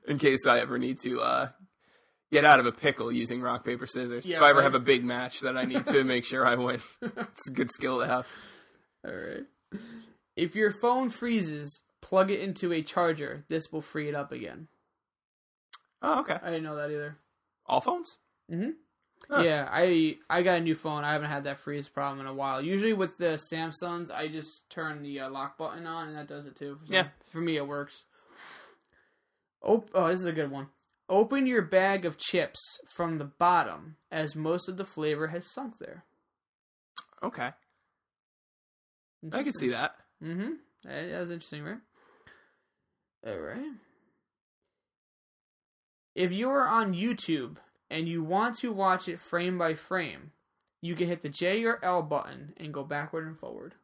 In 0.09 0.19
case 0.19 0.47
I 0.47 0.61
ever 0.61 0.79
need 0.79 0.99
to 1.01 1.21
uh, 1.21 1.49
get 2.31 2.45
out 2.45 2.61
of 2.61 2.67
a 2.67 2.73
pickle 2.73 3.11
using 3.13 3.41
rock 3.41 3.65
paper 3.65 3.87
scissors. 3.87 4.27
Yeah, 4.27 4.39
if 4.39 4.43
I 4.43 4.51
ever 4.51 4.59
right. 4.59 4.65
have 4.65 4.75
a 4.75 4.81
big 4.81 5.05
match 5.05 5.41
that 5.41 5.57
I 5.57 5.65
need 5.65 5.87
to 5.87 6.05
make 6.05 6.25
sure 6.25 6.47
I 6.47 6.57
win, 6.57 6.81
it's 7.01 7.49
a 7.49 7.53
good 7.53 7.71
skill 7.71 8.01
to 8.01 8.07
have. 8.07 8.27
All 9.07 9.15
right. 9.15 9.45
If 10.37 10.55
your 10.55 10.73
phone 10.73 11.11
freezes, 11.11 11.83
plug 12.05 12.31
it 12.31 12.41
into 12.41 12.73
a 12.73 12.83
charger. 12.83 13.45
This 13.49 13.73
will 13.73 13.81
free 13.83 14.09
it 14.09 14.15
up 14.15 14.31
again. 14.31 14.69
Oh, 16.03 16.21
okay. 16.21 16.39
I 16.43 16.47
didn't 16.51 16.65
know 16.65 16.77
that 16.77 16.91
either. 16.91 17.17
All 17.67 17.81
phones? 17.81 18.19
hmm 18.49 18.71
Huh. 19.31 19.43
Yeah, 19.43 19.67
I 19.71 20.19
I 20.29 20.43
got 20.43 20.59
a 20.59 20.61
new 20.61 20.75
phone. 20.75 21.03
I 21.03 21.15
haven't 21.15 21.31
had 21.31 21.45
that 21.45 21.59
freeze 21.61 21.89
problem 21.89 22.21
in 22.21 22.27
a 22.27 22.35
while. 22.35 22.61
Usually 22.61 22.93
with 22.93 23.17
the 23.17 23.39
Samsungs, 23.51 24.11
I 24.11 24.29
just 24.29 24.69
turn 24.69 25.03
the 25.03 25.21
uh, 25.21 25.31
lock 25.31 25.57
button 25.57 25.87
on, 25.87 26.09
and 26.09 26.17
that 26.19 26.29
does 26.29 26.45
it 26.45 26.57
too. 26.57 26.77
For 26.81 26.87
some- 26.87 26.95
Yeah. 26.95 27.09
for 27.31 27.41
me 27.41 27.57
it 27.57 27.67
works. 27.67 28.05
Op- 29.63 29.91
oh, 29.95 30.09
this 30.09 30.21
is 30.21 30.27
a 30.27 30.33
good 30.33 30.51
one. 30.51 30.67
Open 31.09 31.47
your 31.47 31.63
bag 31.63 32.05
of 32.05 32.19
chips 32.19 32.61
from 32.95 33.17
the 33.17 33.25
bottom, 33.25 33.97
as 34.11 34.37
most 34.37 34.69
of 34.69 34.77
the 34.77 34.85
flavor 34.85 35.29
has 35.29 35.51
sunk 35.51 35.79
there. 35.79 36.05
Okay. 37.23 37.51
I 39.33 39.43
can 39.43 39.55
see 39.55 39.71
that. 39.71 39.97
Mm-hmm. 40.23 40.51
That, 40.85 41.11
that 41.11 41.21
was 41.21 41.31
interesting, 41.31 41.63
right? 41.65 41.79
All 43.27 43.39
right. 43.39 43.73
If 46.15 46.33
you 46.33 46.49
are 46.51 46.67
on 46.69 46.95
YouTube 46.95 47.57
and 47.91 48.09
you 48.09 48.23
want 48.23 48.59
to 48.59 48.73
watch 48.73 49.09
it 49.09 49.21
frame 49.21 49.59
by 49.59 49.75
frame, 49.75 50.31
you 50.81 50.95
can 50.95 51.09
hit 51.09 51.23
the 51.23 51.29
J 51.29 51.65
or 51.65 51.83
L 51.85 52.03
button 52.03 52.53
and 52.59 52.73
go 52.73 52.85
backward 52.85 53.27
and 53.27 53.39
forward. 53.39 53.75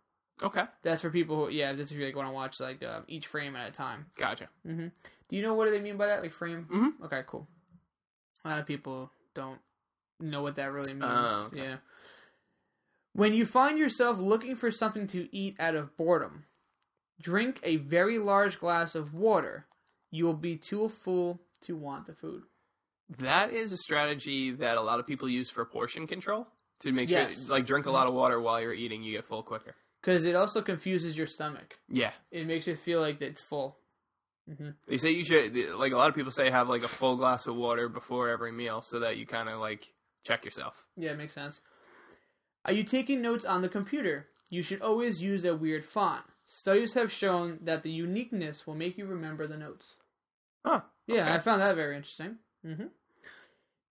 Okay. 0.42 0.64
That's 0.82 1.02
for 1.02 1.10
people 1.10 1.36
who, 1.46 1.50
yeah, 1.52 1.72
that's 1.72 1.90
if 1.90 1.98
you 1.98 2.06
like 2.06 2.16
want 2.16 2.28
to 2.28 2.32
watch 2.32 2.60
like 2.60 2.82
uh, 2.82 3.00
each 3.08 3.26
frame 3.26 3.56
at 3.56 3.68
a 3.68 3.72
time. 3.72 4.06
Gotcha. 4.16 4.48
Mm-hmm. 4.66 4.88
Do 5.28 5.36
you 5.36 5.42
know 5.42 5.54
what 5.54 5.66
do 5.66 5.70
they 5.70 5.80
mean 5.80 5.96
by 5.96 6.06
that, 6.06 6.22
like 6.22 6.32
frame? 6.32 6.66
Mhm. 6.72 7.04
Okay, 7.06 7.22
cool. 7.26 7.46
A 8.44 8.48
lot 8.48 8.58
of 8.58 8.66
people 8.66 9.10
don't 9.34 9.58
know 10.18 10.42
what 10.42 10.56
that 10.56 10.72
really 10.72 10.94
means. 10.94 11.04
Oh, 11.06 11.48
okay. 11.52 11.62
Yeah. 11.62 11.76
When 13.12 13.34
you 13.34 13.44
find 13.44 13.78
yourself 13.78 14.18
looking 14.18 14.56
for 14.56 14.70
something 14.70 15.06
to 15.08 15.28
eat 15.36 15.56
out 15.58 15.74
of 15.74 15.96
boredom, 15.96 16.44
drink 17.20 17.60
a 17.62 17.76
very 17.76 18.18
large 18.18 18.58
glass 18.58 18.94
of 18.94 19.14
water. 19.14 19.66
You 20.10 20.24
will 20.24 20.34
be 20.34 20.56
too 20.56 20.88
full 20.88 21.40
to 21.62 21.76
want 21.76 22.06
the 22.06 22.14
food. 22.14 22.42
That 23.18 23.52
is 23.52 23.72
a 23.72 23.76
strategy 23.76 24.52
that 24.52 24.76
a 24.76 24.80
lot 24.80 25.00
of 25.00 25.06
people 25.06 25.28
use 25.28 25.50
for 25.50 25.64
portion 25.64 26.06
control 26.06 26.46
to 26.80 26.92
make 26.92 27.10
Yes. 27.10 27.34
sure, 27.34 27.54
like, 27.54 27.66
drink 27.66 27.86
a 27.86 27.90
lot 27.90 28.06
of 28.06 28.14
water 28.14 28.40
while 28.40 28.60
you're 28.60 28.72
eating, 28.72 29.02
you 29.02 29.12
get 29.12 29.26
full 29.26 29.42
quicker. 29.42 29.74
Because 30.00 30.24
it 30.24 30.34
also 30.34 30.62
confuses 30.62 31.16
your 31.18 31.26
stomach. 31.26 31.78
Yeah. 31.88 32.12
It 32.30 32.46
makes 32.46 32.66
it 32.68 32.78
feel 32.78 33.00
like 33.00 33.20
it's 33.20 33.42
full. 33.42 33.76
Mm-hmm. 34.48 34.70
They 34.88 34.96
say 34.96 35.10
you 35.10 35.24
should, 35.24 35.54
like, 35.76 35.92
a 35.92 35.96
lot 35.96 36.08
of 36.08 36.14
people 36.14 36.32
say 36.32 36.50
have, 36.50 36.68
like, 36.68 36.82
a 36.82 36.88
full 36.88 37.16
glass 37.16 37.46
of 37.46 37.54
water 37.56 37.88
before 37.88 38.28
every 38.30 38.52
meal 38.52 38.80
so 38.80 39.00
that 39.00 39.18
you 39.18 39.26
kind 39.26 39.48
of, 39.48 39.60
like, 39.60 39.92
check 40.24 40.44
yourself. 40.44 40.86
Yeah, 40.96 41.10
it 41.10 41.18
makes 41.18 41.34
sense. 41.34 41.60
Are 42.64 42.72
you 42.72 42.84
taking 42.84 43.20
notes 43.20 43.44
on 43.44 43.62
the 43.62 43.68
computer? 43.68 44.28
You 44.48 44.62
should 44.62 44.80
always 44.82 45.22
use 45.22 45.44
a 45.44 45.54
weird 45.54 45.84
font. 45.84 46.24
Studies 46.52 46.94
have 46.94 47.12
shown 47.12 47.58
that 47.62 47.84
the 47.84 47.92
uniqueness 47.92 48.66
will 48.66 48.74
make 48.74 48.98
you 48.98 49.06
remember 49.06 49.46
the 49.46 49.56
notes. 49.56 49.94
Huh. 50.66 50.80
Yeah, 51.06 51.22
Okay. 51.22 51.34
I 51.34 51.38
found 51.38 51.62
that 51.62 51.76
very 51.76 51.94
interesting. 51.96 52.38
hmm 52.64 52.86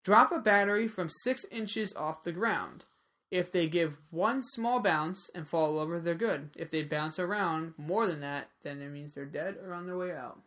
Drop 0.03 0.31
a 0.33 0.39
battery 0.39 0.87
from 0.87 1.09
six 1.09 1.45
inches 1.51 1.93
off 1.95 2.23
the 2.23 2.31
ground. 2.33 2.83
If 3.31 3.51
they 3.51 3.67
give 3.67 3.97
one 4.09 4.41
small 4.41 4.79
bounce 4.81 5.29
and 5.35 5.47
fall 5.47 5.79
over, 5.79 5.99
they're 6.01 6.15
good. 6.15 6.49
If 6.57 6.69
they 6.71 6.83
bounce 6.83 7.17
around 7.19 7.75
more 7.77 8.07
than 8.07 8.21
that, 8.21 8.49
then 8.63 8.81
it 8.81 8.89
means 8.89 9.13
they're 9.13 9.25
dead 9.25 9.55
or 9.63 9.73
on 9.73 9.85
their 9.85 9.97
way 9.97 10.11
out. 10.13 10.39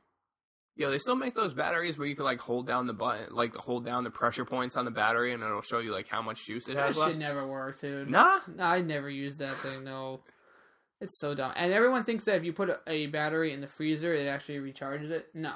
Yeah, 0.77 0.89
they 0.89 0.99
still 0.99 1.15
make 1.17 1.35
those 1.35 1.55
batteries 1.55 1.97
where 1.99 2.09
you 2.09 2.17
can 2.17 2.25
like 2.25 2.41
hold 2.41 2.67
down 2.67 2.87
the 2.87 2.93
button, 2.95 3.35
like 3.35 3.55
hold 3.55 3.85
down 3.87 4.05
the 4.05 4.11
pressure 4.11 4.45
points 4.45 4.75
on 4.77 4.85
the 4.85 4.91
battery, 4.91 5.33
and 5.33 5.43
it'll 5.43 5.61
show 5.63 5.79
you 5.79 5.93
like 5.93 6.09
how 6.09 6.23
much 6.23 6.45
juice 6.47 6.67
it 6.69 6.75
That 6.75 6.87
has 6.89 6.97
shit 6.97 7.05
left. 7.07 7.17
never 7.19 7.47
worked, 7.47 7.83
dude. 7.83 8.09
Nah, 8.11 8.41
I 8.59 8.81
never 8.81 9.09
used 9.11 9.39
that 9.39 9.57
thing. 9.59 9.85
No, 9.85 10.23
it's 11.03 11.19
so 11.19 11.35
dumb. 11.35 11.53
And 11.57 11.73
everyone 11.73 12.05
thinks 12.05 12.25
that 12.25 12.37
if 12.37 12.45
you 12.45 12.53
put 12.53 12.69
a, 12.71 12.79
a 12.87 13.07
battery 13.07 13.53
in 13.53 13.61
the 13.61 13.67
freezer, 13.67 14.15
it 14.15 14.27
actually 14.27 14.59
recharges 14.59 15.11
it. 15.11 15.29
No, 15.35 15.55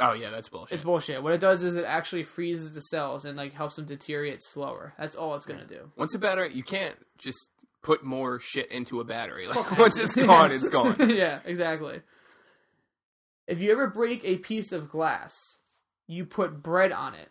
oh 0.00 0.12
yeah, 0.12 0.30
that's 0.30 0.48
bullshit. 0.48 0.74
it's 0.74 0.82
bullshit. 0.84 1.22
What 1.22 1.32
it 1.32 1.40
does 1.40 1.62
is 1.62 1.76
it 1.76 1.84
actually 1.84 2.24
freezes 2.24 2.74
the 2.74 2.80
cells 2.80 3.24
and 3.24 3.36
like 3.36 3.52
helps 3.54 3.76
them 3.76 3.86
deteriorate 3.86 4.42
slower. 4.42 4.92
That's 4.98 5.14
all 5.14 5.34
it's 5.36 5.46
gonna 5.46 5.66
do. 5.66 5.90
Once 5.96 6.14
a 6.14 6.18
battery, 6.18 6.52
you 6.52 6.62
can't 6.62 6.96
just 7.18 7.50
put 7.82 8.02
more 8.04 8.40
shit 8.40 8.70
into 8.72 9.00
a 9.00 9.04
battery. 9.04 9.46
Like 9.46 9.78
once 9.78 9.98
it's 9.98 10.16
gone, 10.16 10.52
it's 10.52 10.68
gone. 10.68 10.96
yeah, 11.10 11.40
exactly. 11.44 12.00
If 13.46 13.60
you 13.60 13.72
ever 13.72 13.88
break 13.88 14.24
a 14.24 14.36
piece 14.38 14.72
of 14.72 14.88
glass, 14.88 15.34
you 16.06 16.24
put 16.24 16.62
bread 16.62 16.92
on 16.92 17.14
it. 17.14 17.28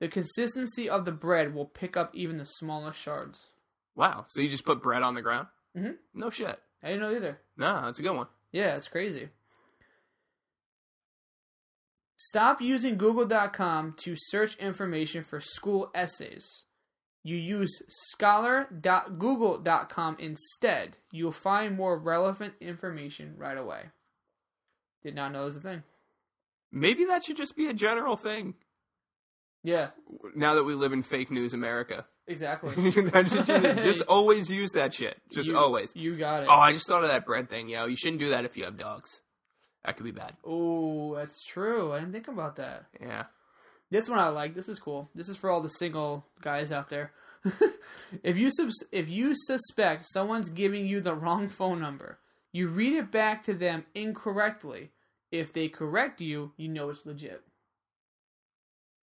The 0.00 0.08
consistency 0.08 0.90
of 0.90 1.06
the 1.06 1.12
bread 1.12 1.54
will 1.54 1.64
pick 1.64 1.96
up 1.96 2.10
even 2.14 2.36
the 2.36 2.44
smallest 2.44 3.00
shards. 3.00 3.40
Wow, 3.94 4.26
so 4.28 4.42
you 4.42 4.50
just 4.50 4.66
put 4.66 4.82
bread 4.82 5.02
on 5.02 5.14
the 5.14 5.22
ground? 5.22 5.48
Mhm. 5.74 5.96
No 6.14 6.28
shit. 6.28 6.58
I 6.82 6.88
didn't 6.88 7.02
know 7.02 7.14
either. 7.14 7.38
Nah, 7.56 7.86
that's 7.86 7.98
a 7.98 8.02
good 8.02 8.16
one. 8.16 8.26
Yeah, 8.52 8.76
it's 8.76 8.88
crazy. 8.88 9.28
Stop 12.16 12.60
using 12.60 12.98
Google.com 12.98 13.94
to 13.98 14.14
search 14.16 14.56
information 14.56 15.22
for 15.22 15.40
school 15.40 15.92
essays. 15.94 16.62
You 17.22 17.36
use 17.36 17.82
scholar.google.com 17.88 20.16
instead. 20.18 20.96
You'll 21.10 21.32
find 21.32 21.76
more 21.76 21.98
relevant 21.98 22.54
information 22.60 23.34
right 23.36 23.58
away. 23.58 23.82
Did 25.02 25.14
not 25.14 25.32
know 25.32 25.42
it 25.42 25.46
was 25.46 25.56
a 25.56 25.60
thing. 25.60 25.82
Maybe 26.72 27.04
that 27.06 27.24
should 27.24 27.36
just 27.36 27.56
be 27.56 27.68
a 27.68 27.74
general 27.74 28.16
thing. 28.16 28.54
Yeah, 29.66 29.88
Now 30.36 30.54
that 30.54 30.62
we 30.64 30.74
live 30.74 30.92
in 30.92 31.02
fake 31.02 31.30
news 31.30 31.52
America, 31.54 32.06
exactly. 32.28 32.70
Just, 32.92 33.46
just 33.82 34.02
always 34.02 34.48
use 34.48 34.70
that 34.72 34.94
shit. 34.94 35.20
Just 35.32 35.48
You- 35.48 35.56
always. 35.56 35.90
You 35.96 36.16
got 36.16 36.44
it. 36.44 36.48
Oh, 36.48 36.54
I 36.54 36.72
just 36.72 36.86
thought 36.86 37.02
of 37.02 37.08
that 37.10 37.26
bread 37.26 37.50
thing. 37.50 37.68
Yo, 37.68 37.86
you 37.86 37.96
shouldn't 37.96 38.20
do 38.20 38.30
that 38.30 38.44
if 38.44 38.56
you 38.56 38.64
have 38.64 38.76
dogs. 38.78 39.20
That 39.84 39.96
could 39.96 40.04
be 40.04 40.12
bad. 40.12 40.34
Oh, 40.44 41.16
that's 41.16 41.44
true. 41.44 41.92
I 41.92 41.98
didn't 41.98 42.12
think 42.12 42.28
about 42.28 42.56
that. 42.56 42.84
Yeah. 43.00 43.24
This 43.90 44.08
one 44.08 44.18
I 44.20 44.28
like. 44.28 44.54
This 44.54 44.68
is 44.68 44.78
cool. 44.78 45.10
This 45.14 45.28
is 45.28 45.36
for 45.36 45.50
all 45.50 45.62
the 45.62 45.68
single 45.68 46.24
guys 46.42 46.70
out 46.72 46.88
there. 46.88 47.10
if 48.22 48.36
you 48.36 48.50
subs- 48.50 48.84
if 48.92 49.08
you 49.08 49.32
suspect 49.34 50.06
someone's 50.12 50.48
giving 50.48 50.86
you 50.86 51.00
the 51.00 51.14
wrong 51.14 51.48
phone 51.48 51.80
number, 51.80 52.18
you 52.52 52.68
read 52.68 52.94
it 52.94 53.10
back 53.12 53.42
to 53.44 53.54
them 53.54 53.84
incorrectly. 53.94 54.90
If 55.32 55.52
they 55.52 55.68
correct 55.68 56.20
you, 56.20 56.52
you 56.56 56.68
know 56.68 56.90
it's 56.90 57.04
legit. 57.04 57.42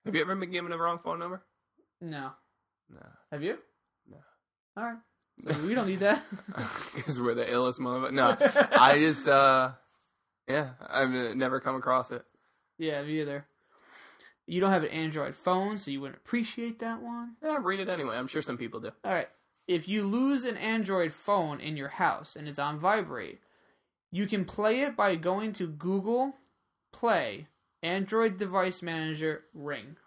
Have 0.05 0.15
you 0.15 0.21
ever 0.21 0.35
been 0.35 0.51
given 0.51 0.71
the 0.71 0.77
wrong 0.77 0.99
phone 1.03 1.19
number? 1.19 1.43
No. 2.01 2.31
No. 2.89 3.05
Have 3.31 3.43
you? 3.43 3.57
No. 4.09 4.17
All 4.77 4.83
right. 4.83 4.97
So 5.47 5.65
we 5.65 5.73
don't 5.73 5.87
need 5.87 5.99
that. 5.99 6.23
Because 6.95 7.19
we're 7.19 7.33
the 7.35 7.45
illest 7.45 7.79
motherfucker. 7.79 8.11
No, 8.11 8.37
I 8.79 8.99
just, 8.99 9.27
uh, 9.27 9.71
yeah, 10.47 10.71
I've 10.87 11.09
never 11.35 11.59
come 11.59 11.75
across 11.75 12.11
it. 12.11 12.23
yeah, 12.77 13.01
me 13.03 13.21
either. 13.21 13.45
You 14.45 14.59
don't 14.59 14.71
have 14.71 14.83
an 14.83 14.89
Android 14.89 15.35
phone, 15.35 15.77
so 15.77 15.89
you 15.89 16.01
wouldn't 16.01 16.17
appreciate 16.19 16.79
that 16.79 17.01
one. 17.01 17.35
Yeah, 17.41 17.57
read 17.61 17.79
it 17.79 17.89
anyway. 17.89 18.15
I'm 18.15 18.27
sure 18.27 18.41
some 18.41 18.57
people 18.57 18.79
do. 18.81 18.91
All 19.03 19.13
right. 19.13 19.29
If 19.67 19.87
you 19.87 20.03
lose 20.03 20.43
an 20.43 20.57
Android 20.57 21.13
phone 21.13 21.61
in 21.61 21.77
your 21.77 21.87
house 21.87 22.35
and 22.35 22.47
it's 22.47 22.59
on 22.59 22.77
vibrate, 22.79 23.39
you 24.11 24.27
can 24.27 24.43
play 24.45 24.81
it 24.81 24.95
by 24.97 25.15
going 25.15 25.53
to 25.53 25.67
Google 25.67 26.33
Play 26.91 27.47
Android 27.83 28.37
Device 28.37 28.81
Manager 28.81 29.43
Ring. 29.53 29.97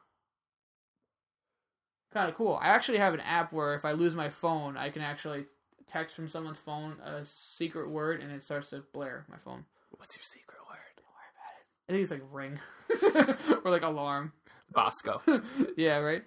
Kind 2.12 2.30
of 2.30 2.34
cool. 2.34 2.58
I 2.60 2.68
actually 2.68 2.98
have 2.98 3.14
an 3.14 3.20
app 3.20 3.52
where 3.52 3.74
if 3.74 3.84
I 3.84 3.92
lose 3.92 4.14
my 4.14 4.30
phone, 4.30 4.76
I 4.76 4.88
can 4.88 5.02
actually 5.02 5.44
text 5.86 6.16
from 6.16 6.28
someone's 6.28 6.58
phone 6.58 6.96
a 7.04 7.24
secret 7.24 7.90
word 7.90 8.20
and 8.20 8.32
it 8.32 8.42
starts 8.42 8.70
to 8.70 8.82
blare 8.92 9.26
my 9.30 9.36
phone. 9.44 9.64
What's 9.90 10.16
your 10.16 10.24
secret 10.24 10.58
word? 10.68 10.78
Don't 10.96 11.06
worry 11.14 11.30
about 11.36 11.52
it. 11.52 11.64
I 11.88 11.92
think 11.92 12.02
it's 12.02 12.10
like 12.10 12.22
ring 12.32 13.58
or 13.64 13.70
like 13.70 13.82
alarm. 13.82 14.32
Bosco. 14.72 15.20
yeah, 15.76 15.98
right. 15.98 16.24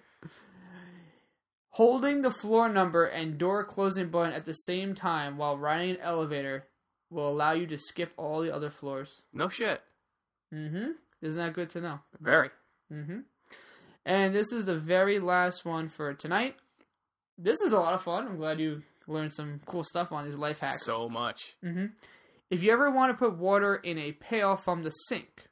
Holding 1.70 2.22
the 2.22 2.30
floor 2.30 2.68
number 2.68 3.04
and 3.06 3.38
door 3.38 3.64
closing 3.64 4.10
button 4.10 4.32
at 4.32 4.46
the 4.46 4.54
same 4.54 4.94
time 4.94 5.36
while 5.36 5.58
riding 5.58 5.90
an 5.90 6.00
elevator 6.00 6.66
will 7.10 7.28
allow 7.28 7.52
you 7.52 7.66
to 7.66 7.78
skip 7.78 8.12
all 8.16 8.40
the 8.40 8.54
other 8.54 8.70
floors. 8.70 9.22
No 9.32 9.48
shit. 9.48 9.80
Mm-hmm. 10.52 10.92
Isn't 11.22 11.40
that 11.42 11.54
good 11.54 11.70
to 11.70 11.80
know? 11.80 12.00
Very. 12.20 12.50
Mm-hmm. 12.92 13.20
And 14.06 14.34
this 14.34 14.52
is 14.52 14.64
the 14.64 14.76
very 14.78 15.18
last 15.18 15.64
one 15.64 15.88
for 15.88 16.14
tonight. 16.14 16.56
This 17.38 17.60
is 17.60 17.72
a 17.72 17.78
lot 17.78 17.94
of 17.94 18.02
fun. 18.02 18.26
I'm 18.26 18.36
glad 18.36 18.58
you 18.58 18.82
learned 19.06 19.32
some 19.32 19.60
cool 19.66 19.84
stuff 19.84 20.12
on 20.12 20.24
these 20.24 20.34
life 20.38 20.60
hacks. 20.60 20.84
So 20.84 21.08
much. 21.08 21.54
hmm 21.62 21.86
If 22.50 22.62
you 22.62 22.72
ever 22.72 22.90
want 22.90 23.12
to 23.12 23.18
put 23.18 23.38
water 23.38 23.76
in 23.76 23.98
a 23.98 24.12
pail 24.12 24.56
from 24.56 24.82
the 24.82 24.90
sink, 24.90 25.44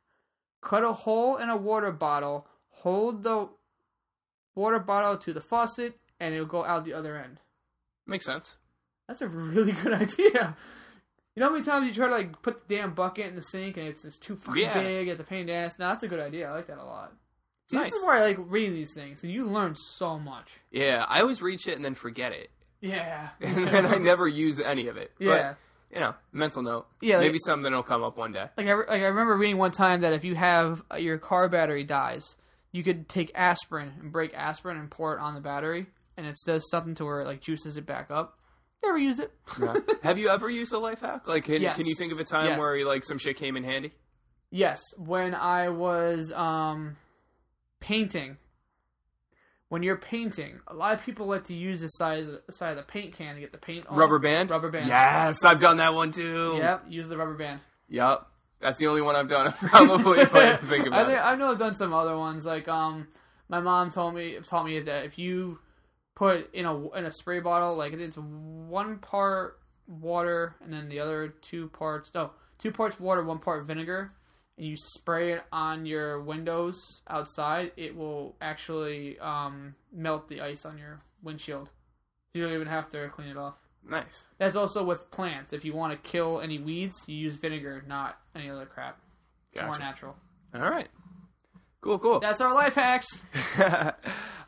cut 0.63 0.85
a 0.85 0.93
hole 0.93 1.37
in 1.37 1.49
a 1.49 1.57
water 1.57 1.93
bottle, 1.93 2.47
hold 2.71 3.23
the 3.23 3.49
water 4.55 4.79
bottle 4.79 5.17
to 5.19 5.33
the 5.33 5.41
faucet, 5.41 5.99
and 6.21 6.35
it'll 6.35 6.47
go 6.47 6.65
out 6.65 6.85
the 6.85 6.95
other 6.95 7.17
end. 7.17 7.41
Makes 8.07 8.25
sense. 8.25 8.57
That's 9.07 9.23
a 9.23 9.29
really 9.29 9.73
good 9.83 9.93
idea. 9.93 10.57
You 11.39 11.45
know 11.45 11.51
how 11.51 11.53
many 11.53 11.65
times 11.65 11.87
you 11.87 11.95
try 11.95 12.09
to 12.09 12.13
like 12.13 12.43
put 12.43 12.67
the 12.67 12.75
damn 12.79 12.95
bucket 12.95 13.27
in 13.29 13.37
the 13.37 13.43
sink 13.43 13.77
and 13.77 13.87
it's 13.87 14.03
just 14.03 14.21
too 14.25 14.35
fucking 14.35 14.61
Yeah. 14.61 14.83
big, 14.83 15.07
it's 15.07 15.21
a 15.21 15.25
pain 15.25 15.43
in 15.43 15.47
the 15.47 15.53
ass. 15.53 15.79
No, 15.79 15.87
that's 15.89 16.03
a 16.03 16.09
good 16.09 16.19
idea. 16.19 16.49
I 16.51 16.53
like 16.53 16.67
that 16.67 16.79
a 16.79 16.85
lot. 16.85 17.13
See, 17.71 17.77
Nice. 17.77 17.91
this 17.91 17.95
is 18.01 18.05
where 18.05 18.17
I 18.17 18.23
like 18.23 18.39
reading 18.41 18.73
these 18.73 18.93
things, 18.93 19.23
and 19.23 19.31
you 19.31 19.45
learn 19.47 19.77
so 19.77 20.19
much. 20.19 20.51
Yeah, 20.73 21.07
I 21.09 21.21
always 21.21 21.41
read 21.41 21.61
shit 21.61 21.77
and 21.77 21.85
then 21.85 21.95
forget 21.95 22.33
it. 22.33 22.51
Yeah. 22.81 23.29
And 23.41 23.55
then 23.55 23.87
I 23.87 23.99
never 23.99 24.27
use 24.27 24.59
any 24.59 24.89
of 24.89 24.97
it. 24.97 25.13
Yeah. 25.21 25.55
But, 25.91 25.95
you 25.95 26.01
know, 26.01 26.15
mental 26.33 26.63
note. 26.63 26.89
Yeah, 27.01 27.19
like- 27.19 27.27
Maybe 27.27 27.39
something 27.47 27.73
will 27.73 27.85
come 27.85 28.03
up 28.03 28.17
one 28.17 28.33
day. 28.33 28.47
like 28.57 28.67
I, 28.67 28.71
re- 28.73 28.87
like 28.89 29.03
I 29.03 29.07
remember 29.07 29.37
reading 29.37 29.59
one 29.59 29.71
time 29.71 30.01
that 30.01 30.13
if 30.15 30.25
you 30.25 30.35
have 30.35 30.83
uh, 30.93 30.97
your 30.97 31.19
car 31.19 31.49
battery 31.49 31.85
dies, 31.85 32.35
you 32.73 32.83
could 32.83 33.09
take 33.09 33.31
aspirin 33.37 33.93
and 34.01 34.11
break 34.11 34.35
aspirin 34.35 34.77
and 34.77 34.91
pour 34.91 35.15
it 35.17 35.21
on 35.21 35.35
the 35.35 35.41
battery, 35.41 35.87
and 36.17 36.27
it 36.27 36.35
does 36.45 36.69
something 36.69 36.97
to 36.97 37.05
where 37.05 37.21
it 37.21 37.27
like 37.27 37.41
juices 37.43 37.77
it 37.77 37.87
back 37.87 38.11
up. 38.11 38.38
Never 38.85 38.99
used 38.99 39.21
it. 39.21 39.33
Yeah. 39.61 39.75
Have 40.03 40.19
you 40.19 40.29
ever 40.29 40.49
used 40.49 40.73
a 40.73 40.79
life 40.79 41.01
hack? 41.01 41.27
Like, 41.27 41.45
can, 41.45 41.61
Yes. 41.63 41.77
can 41.77 41.87
you 41.87 41.95
think 41.97 42.13
of 42.13 42.19
a 42.21 42.25
time 42.25 42.47
Yes. 42.47 42.59
where 42.61 42.85
like 42.85 43.05
some 43.05 43.19
shit 43.19 43.37
came 43.37 43.57
in 43.57 43.65
handy? 43.65 43.93
yes, 44.51 44.81
when 44.97 45.35
I 45.35 45.69
was 45.69 46.33
um, 46.33 46.97
painting. 47.81 48.37
When 49.69 49.83
you're 49.83 49.99
painting, 49.99 50.61
a 50.67 50.73
lot 50.75 50.95
of 50.95 51.05
people 51.05 51.27
like 51.27 51.45
to 51.45 51.55
use 51.55 51.83
the 51.83 51.89
size 51.89 52.27
side 52.49 52.71
of 52.71 52.77
the 52.79 52.83
paint 52.85 53.13
can 53.19 53.35
to 53.35 53.41
get 53.43 53.53
the 53.53 53.59
paint 53.59 53.87
on. 53.87 53.99
Rubber 53.99 54.19
band. 54.19 54.51
Rubber 54.51 54.71
band. 54.71 54.87
Yes, 54.89 55.45
I've 55.45 55.61
done 55.61 55.77
that 55.77 55.93
one 55.93 56.11
too. 56.11 56.55
Yep. 56.57 56.85
Use 56.89 57.07
the 57.11 57.19
rubber 57.19 57.35
band. 57.35 57.61
Yep. 57.91 58.27
That's 58.61 58.79
the 58.79 58.87
only 58.87 59.03
one 59.03 59.15
I've 59.15 59.29
done. 59.29 59.53
Probably 59.59 60.21
if 60.21 60.35
I 60.35 60.57
think 60.69 60.87
about 60.87 61.01
I, 61.01 61.05
think, 61.05 61.19
it. 61.19 61.23
I 61.23 61.35
know 61.35 61.51
I've 61.51 61.59
done 61.59 61.75
some 61.75 61.93
other 61.93 62.17
ones. 62.17 62.47
Like 62.47 62.67
um, 62.67 63.09
my 63.51 63.61
mom 63.61 63.91
told 63.91 64.15
me 64.15 64.39
taught 64.43 64.65
me 64.65 64.81
that 64.81 65.05
if 65.05 65.19
you 65.19 65.59
put 66.19 66.53
in 66.53 66.67
a 66.67 66.91
in 66.91 67.07
a 67.07 67.13
spray 67.13 67.39
bottle, 67.39 67.77
like 67.77 67.93
it's 67.93 68.19
one 68.19 68.99
part 68.99 69.61
water 69.87 70.57
and 70.63 70.73
then 70.73 70.89
the 70.89 71.01
other 71.01 71.29
two 71.41 71.69
parts 71.69 72.11
no 72.15 72.31
two 72.59 72.73
parts 72.73 72.99
water, 72.99 73.23
one 73.23 73.39
part 73.39 73.65
vinegar, 73.65 74.13
and 74.57 74.67
you 74.67 74.77
spray 74.77 75.33
it 75.33 75.43
on 75.53 75.87
your 75.87 76.21
windows 76.21 77.01
outside, 77.09 77.71
it 77.77 77.97
will 77.97 78.35
actually 78.41 79.19
um, 79.21 79.75
melt 79.93 80.29
the 80.29 80.41
ice 80.41 80.65
on 80.65 80.77
your 80.77 81.01
windshield. 81.23 81.71
You 82.35 82.43
don't 82.43 82.53
even 82.53 82.67
have 82.67 82.91
to 82.91 83.09
clean 83.11 83.29
it 83.29 83.37
off. 83.37 83.55
Nice. 83.89 84.27
That's 84.39 84.57
also 84.57 84.83
with 84.83 85.11
plants. 85.13 85.53
If 85.53 85.65
you 85.65 85.73
want 85.73 85.93
to 85.93 86.11
kill 86.11 86.41
any 86.41 86.59
weeds, 86.59 87.05
you 87.07 87.17
use 87.17 87.35
vinegar, 87.35 87.85
not 87.87 88.19
any 88.35 88.51
other 88.51 88.67
crap. 88.67 88.99
It's 89.53 89.63
more 89.63 89.79
natural. 89.79 90.17
All 90.55 90.69
right. 90.69 90.89
Cool, 91.81 92.01
cool. 92.01 92.19
That's 92.19 92.41
our 92.41 92.53
life 92.53 92.75
hacks. 92.75 93.07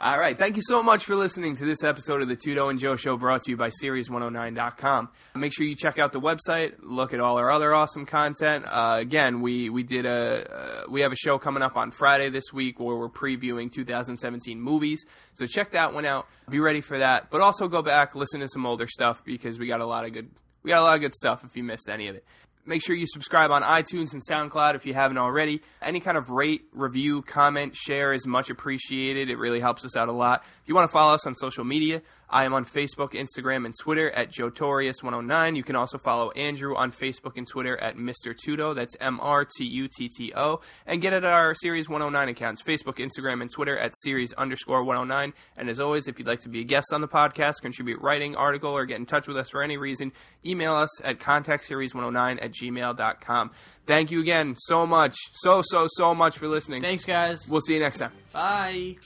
All 0.01 0.19
right. 0.19 0.37
Thank 0.37 0.57
you 0.57 0.63
so 0.67 0.83
much 0.83 1.05
for 1.05 1.15
listening 1.15 1.55
to 1.57 1.65
this 1.65 1.85
episode 1.85 2.23
of 2.23 2.29
the 2.29 2.35
Tutto 2.35 2.71
and 2.71 2.79
Joe 2.79 2.97
Show 2.97 3.17
brought 3.17 3.43
to 3.43 3.53
you 3.53 3.57
by 3.57 3.71
Series109.com. 3.83 5.11
Make 5.37 5.53
sure 5.55 5.65
you 5.65 5.77
check 5.77 6.01
out 6.01 6.11
the 6.13 6.21
website, 6.21 6.75
look 6.81 7.15
at 7.15 7.21
all 7.21 7.39
our 7.39 7.49
other 7.49 7.73
awesome 7.73 8.05
content. 8.05 8.65
Uh, 8.67 8.97
again, 8.99 9.43
we, 9.43 9.71
we 9.71 9.85
did 9.85 10.07
a, 10.07 10.51
uh, 10.53 10.91
we 10.91 11.03
have 11.03 11.13
a 11.13 11.17
show 11.17 11.39
coming 11.39 11.63
up 11.63 11.77
on 11.77 11.93
Friday 11.93 12.31
this 12.31 12.53
week 12.53 12.81
where 12.81 12.97
we're 12.97 13.09
previewing 13.09 13.71
2017 13.71 14.61
movies. 14.61 15.05
So 15.35 15.47
check 15.47 15.71
that 15.73 15.95
one 15.95 16.07
out. 16.07 16.27
Be 16.49 16.59
ready 16.59 16.81
for 16.81 16.99
that. 16.99 17.31
But 17.31 17.43
also 17.43 17.69
go 17.69 17.81
back, 17.81 18.17
listen 18.17 18.41
to 18.41 18.49
some 18.49 18.67
older 18.67 18.89
stuff 18.89 19.23
because 19.25 19.57
we 19.57 19.69
got 19.69 19.81
a 19.81 19.87
lot 19.87 20.05
of 20.05 20.13
good, 20.13 20.31
we 20.65 20.71
got 20.71 20.81
a 20.81 20.85
lot 20.85 20.95
of 20.97 21.01
good 21.01 21.15
stuff 21.15 21.45
if 21.45 21.57
you 21.57 21.63
missed 21.63 21.89
any 21.89 22.09
of 22.09 22.17
it. 22.17 22.25
Make 22.67 22.85
sure 22.85 22.95
you 22.95 23.07
subscribe 23.07 23.51
on 23.51 23.63
iTunes 23.63 24.13
and 24.13 24.23
SoundCloud 24.29 24.75
if 24.75 24.85
you 24.85 24.95
haven't 24.95 25.19
already. 25.19 25.63
Any 25.81 25.99
kind 25.99 26.17
of 26.17 26.31
rate, 26.31 26.67
review, 26.73 27.23
comment, 27.23 27.75
share 27.75 28.13
is 28.13 28.27
much 28.27 28.51
appreciated. 28.51 29.31
It 29.31 29.39
really 29.39 29.61
helps 29.61 29.85
us 29.85 29.97
out 29.97 30.09
a 30.09 30.13
lot. 30.13 30.45
If 30.63 30.69
you 30.69 30.75
want 30.75 30.89
to 30.89 30.93
follow 30.93 31.15
us 31.15 31.27
on 31.27 31.35
social 31.37 31.65
media, 31.65 32.03
I 32.31 32.45
am 32.45 32.55
on 32.55 32.65
Facebook, 32.65 33.13
Instagram, 33.13 33.67
and 33.67 33.75
Twitter 33.79 34.11
at 34.13 34.31
JoeTorius109. 34.33 35.57
You 35.57 35.63
can 35.63 35.77
also 35.77 35.99
follow 35.99 36.31
Andrew 36.33 36.77
on 36.77 36.93
Facebook 36.93 37.37
and 37.37 37.47
Twitter 37.47 37.77
at 37.79 37.97
Mr. 37.97 38.35
Tutto. 38.37 38.73
That's 38.73 38.97
M 39.01 39.19
R 39.21 39.45
T 39.45 39.65
U 39.65 39.89
T 39.89 40.09
T 40.09 40.33
O. 40.37 40.61
And 40.87 41.03
get 41.03 41.13
at 41.13 41.25
our 41.25 41.55
Series 41.55 41.89
109 41.89 42.29
accounts 42.29 42.63
Facebook, 42.63 42.97
Instagram, 42.97 43.43
and 43.43 43.51
Twitter 43.51 43.77
at 43.77 43.93
Series 44.03 44.33
underscore 44.35 44.85
109. 44.85 45.33
And 45.57 45.69
as 45.69 45.81
always, 45.81 46.09
if 46.09 46.19
you'd 46.19 46.29
like 46.29 46.41
to 46.41 46.49
be 46.49 46.61
a 46.61 46.65
guest 46.65 46.93
on 46.93 47.01
the 47.01 47.09
podcast, 47.09 47.55
contribute 47.63 48.01
writing, 48.01 48.37
article, 48.37 48.71
or 48.71 48.87
get 48.87 48.99
in 48.99 49.07
touch 49.07 49.27
with 49.27 49.37
us 49.37 49.51
for 49.51 49.63
any 49.63 49.77
reason, 49.77 50.13
email 50.47 50.75
us 50.75 51.03
at 51.05 51.19
contactseries109 51.19 52.43
at 52.43 52.53
gmail.com. 52.53 53.51
Thank 53.87 54.11
you 54.11 54.21
again 54.21 54.55
so 54.57 54.87
much, 54.87 55.17
so, 55.33 55.63
so, 55.65 55.89
so 55.91 56.15
much 56.15 56.39
for 56.39 56.47
listening. 56.47 56.81
Thanks, 56.81 57.05
guys. 57.05 57.49
We'll 57.49 57.61
see 57.61 57.75
you 57.75 57.81
next 57.81 57.99
time. 57.99 58.13
Bye. 58.33 58.97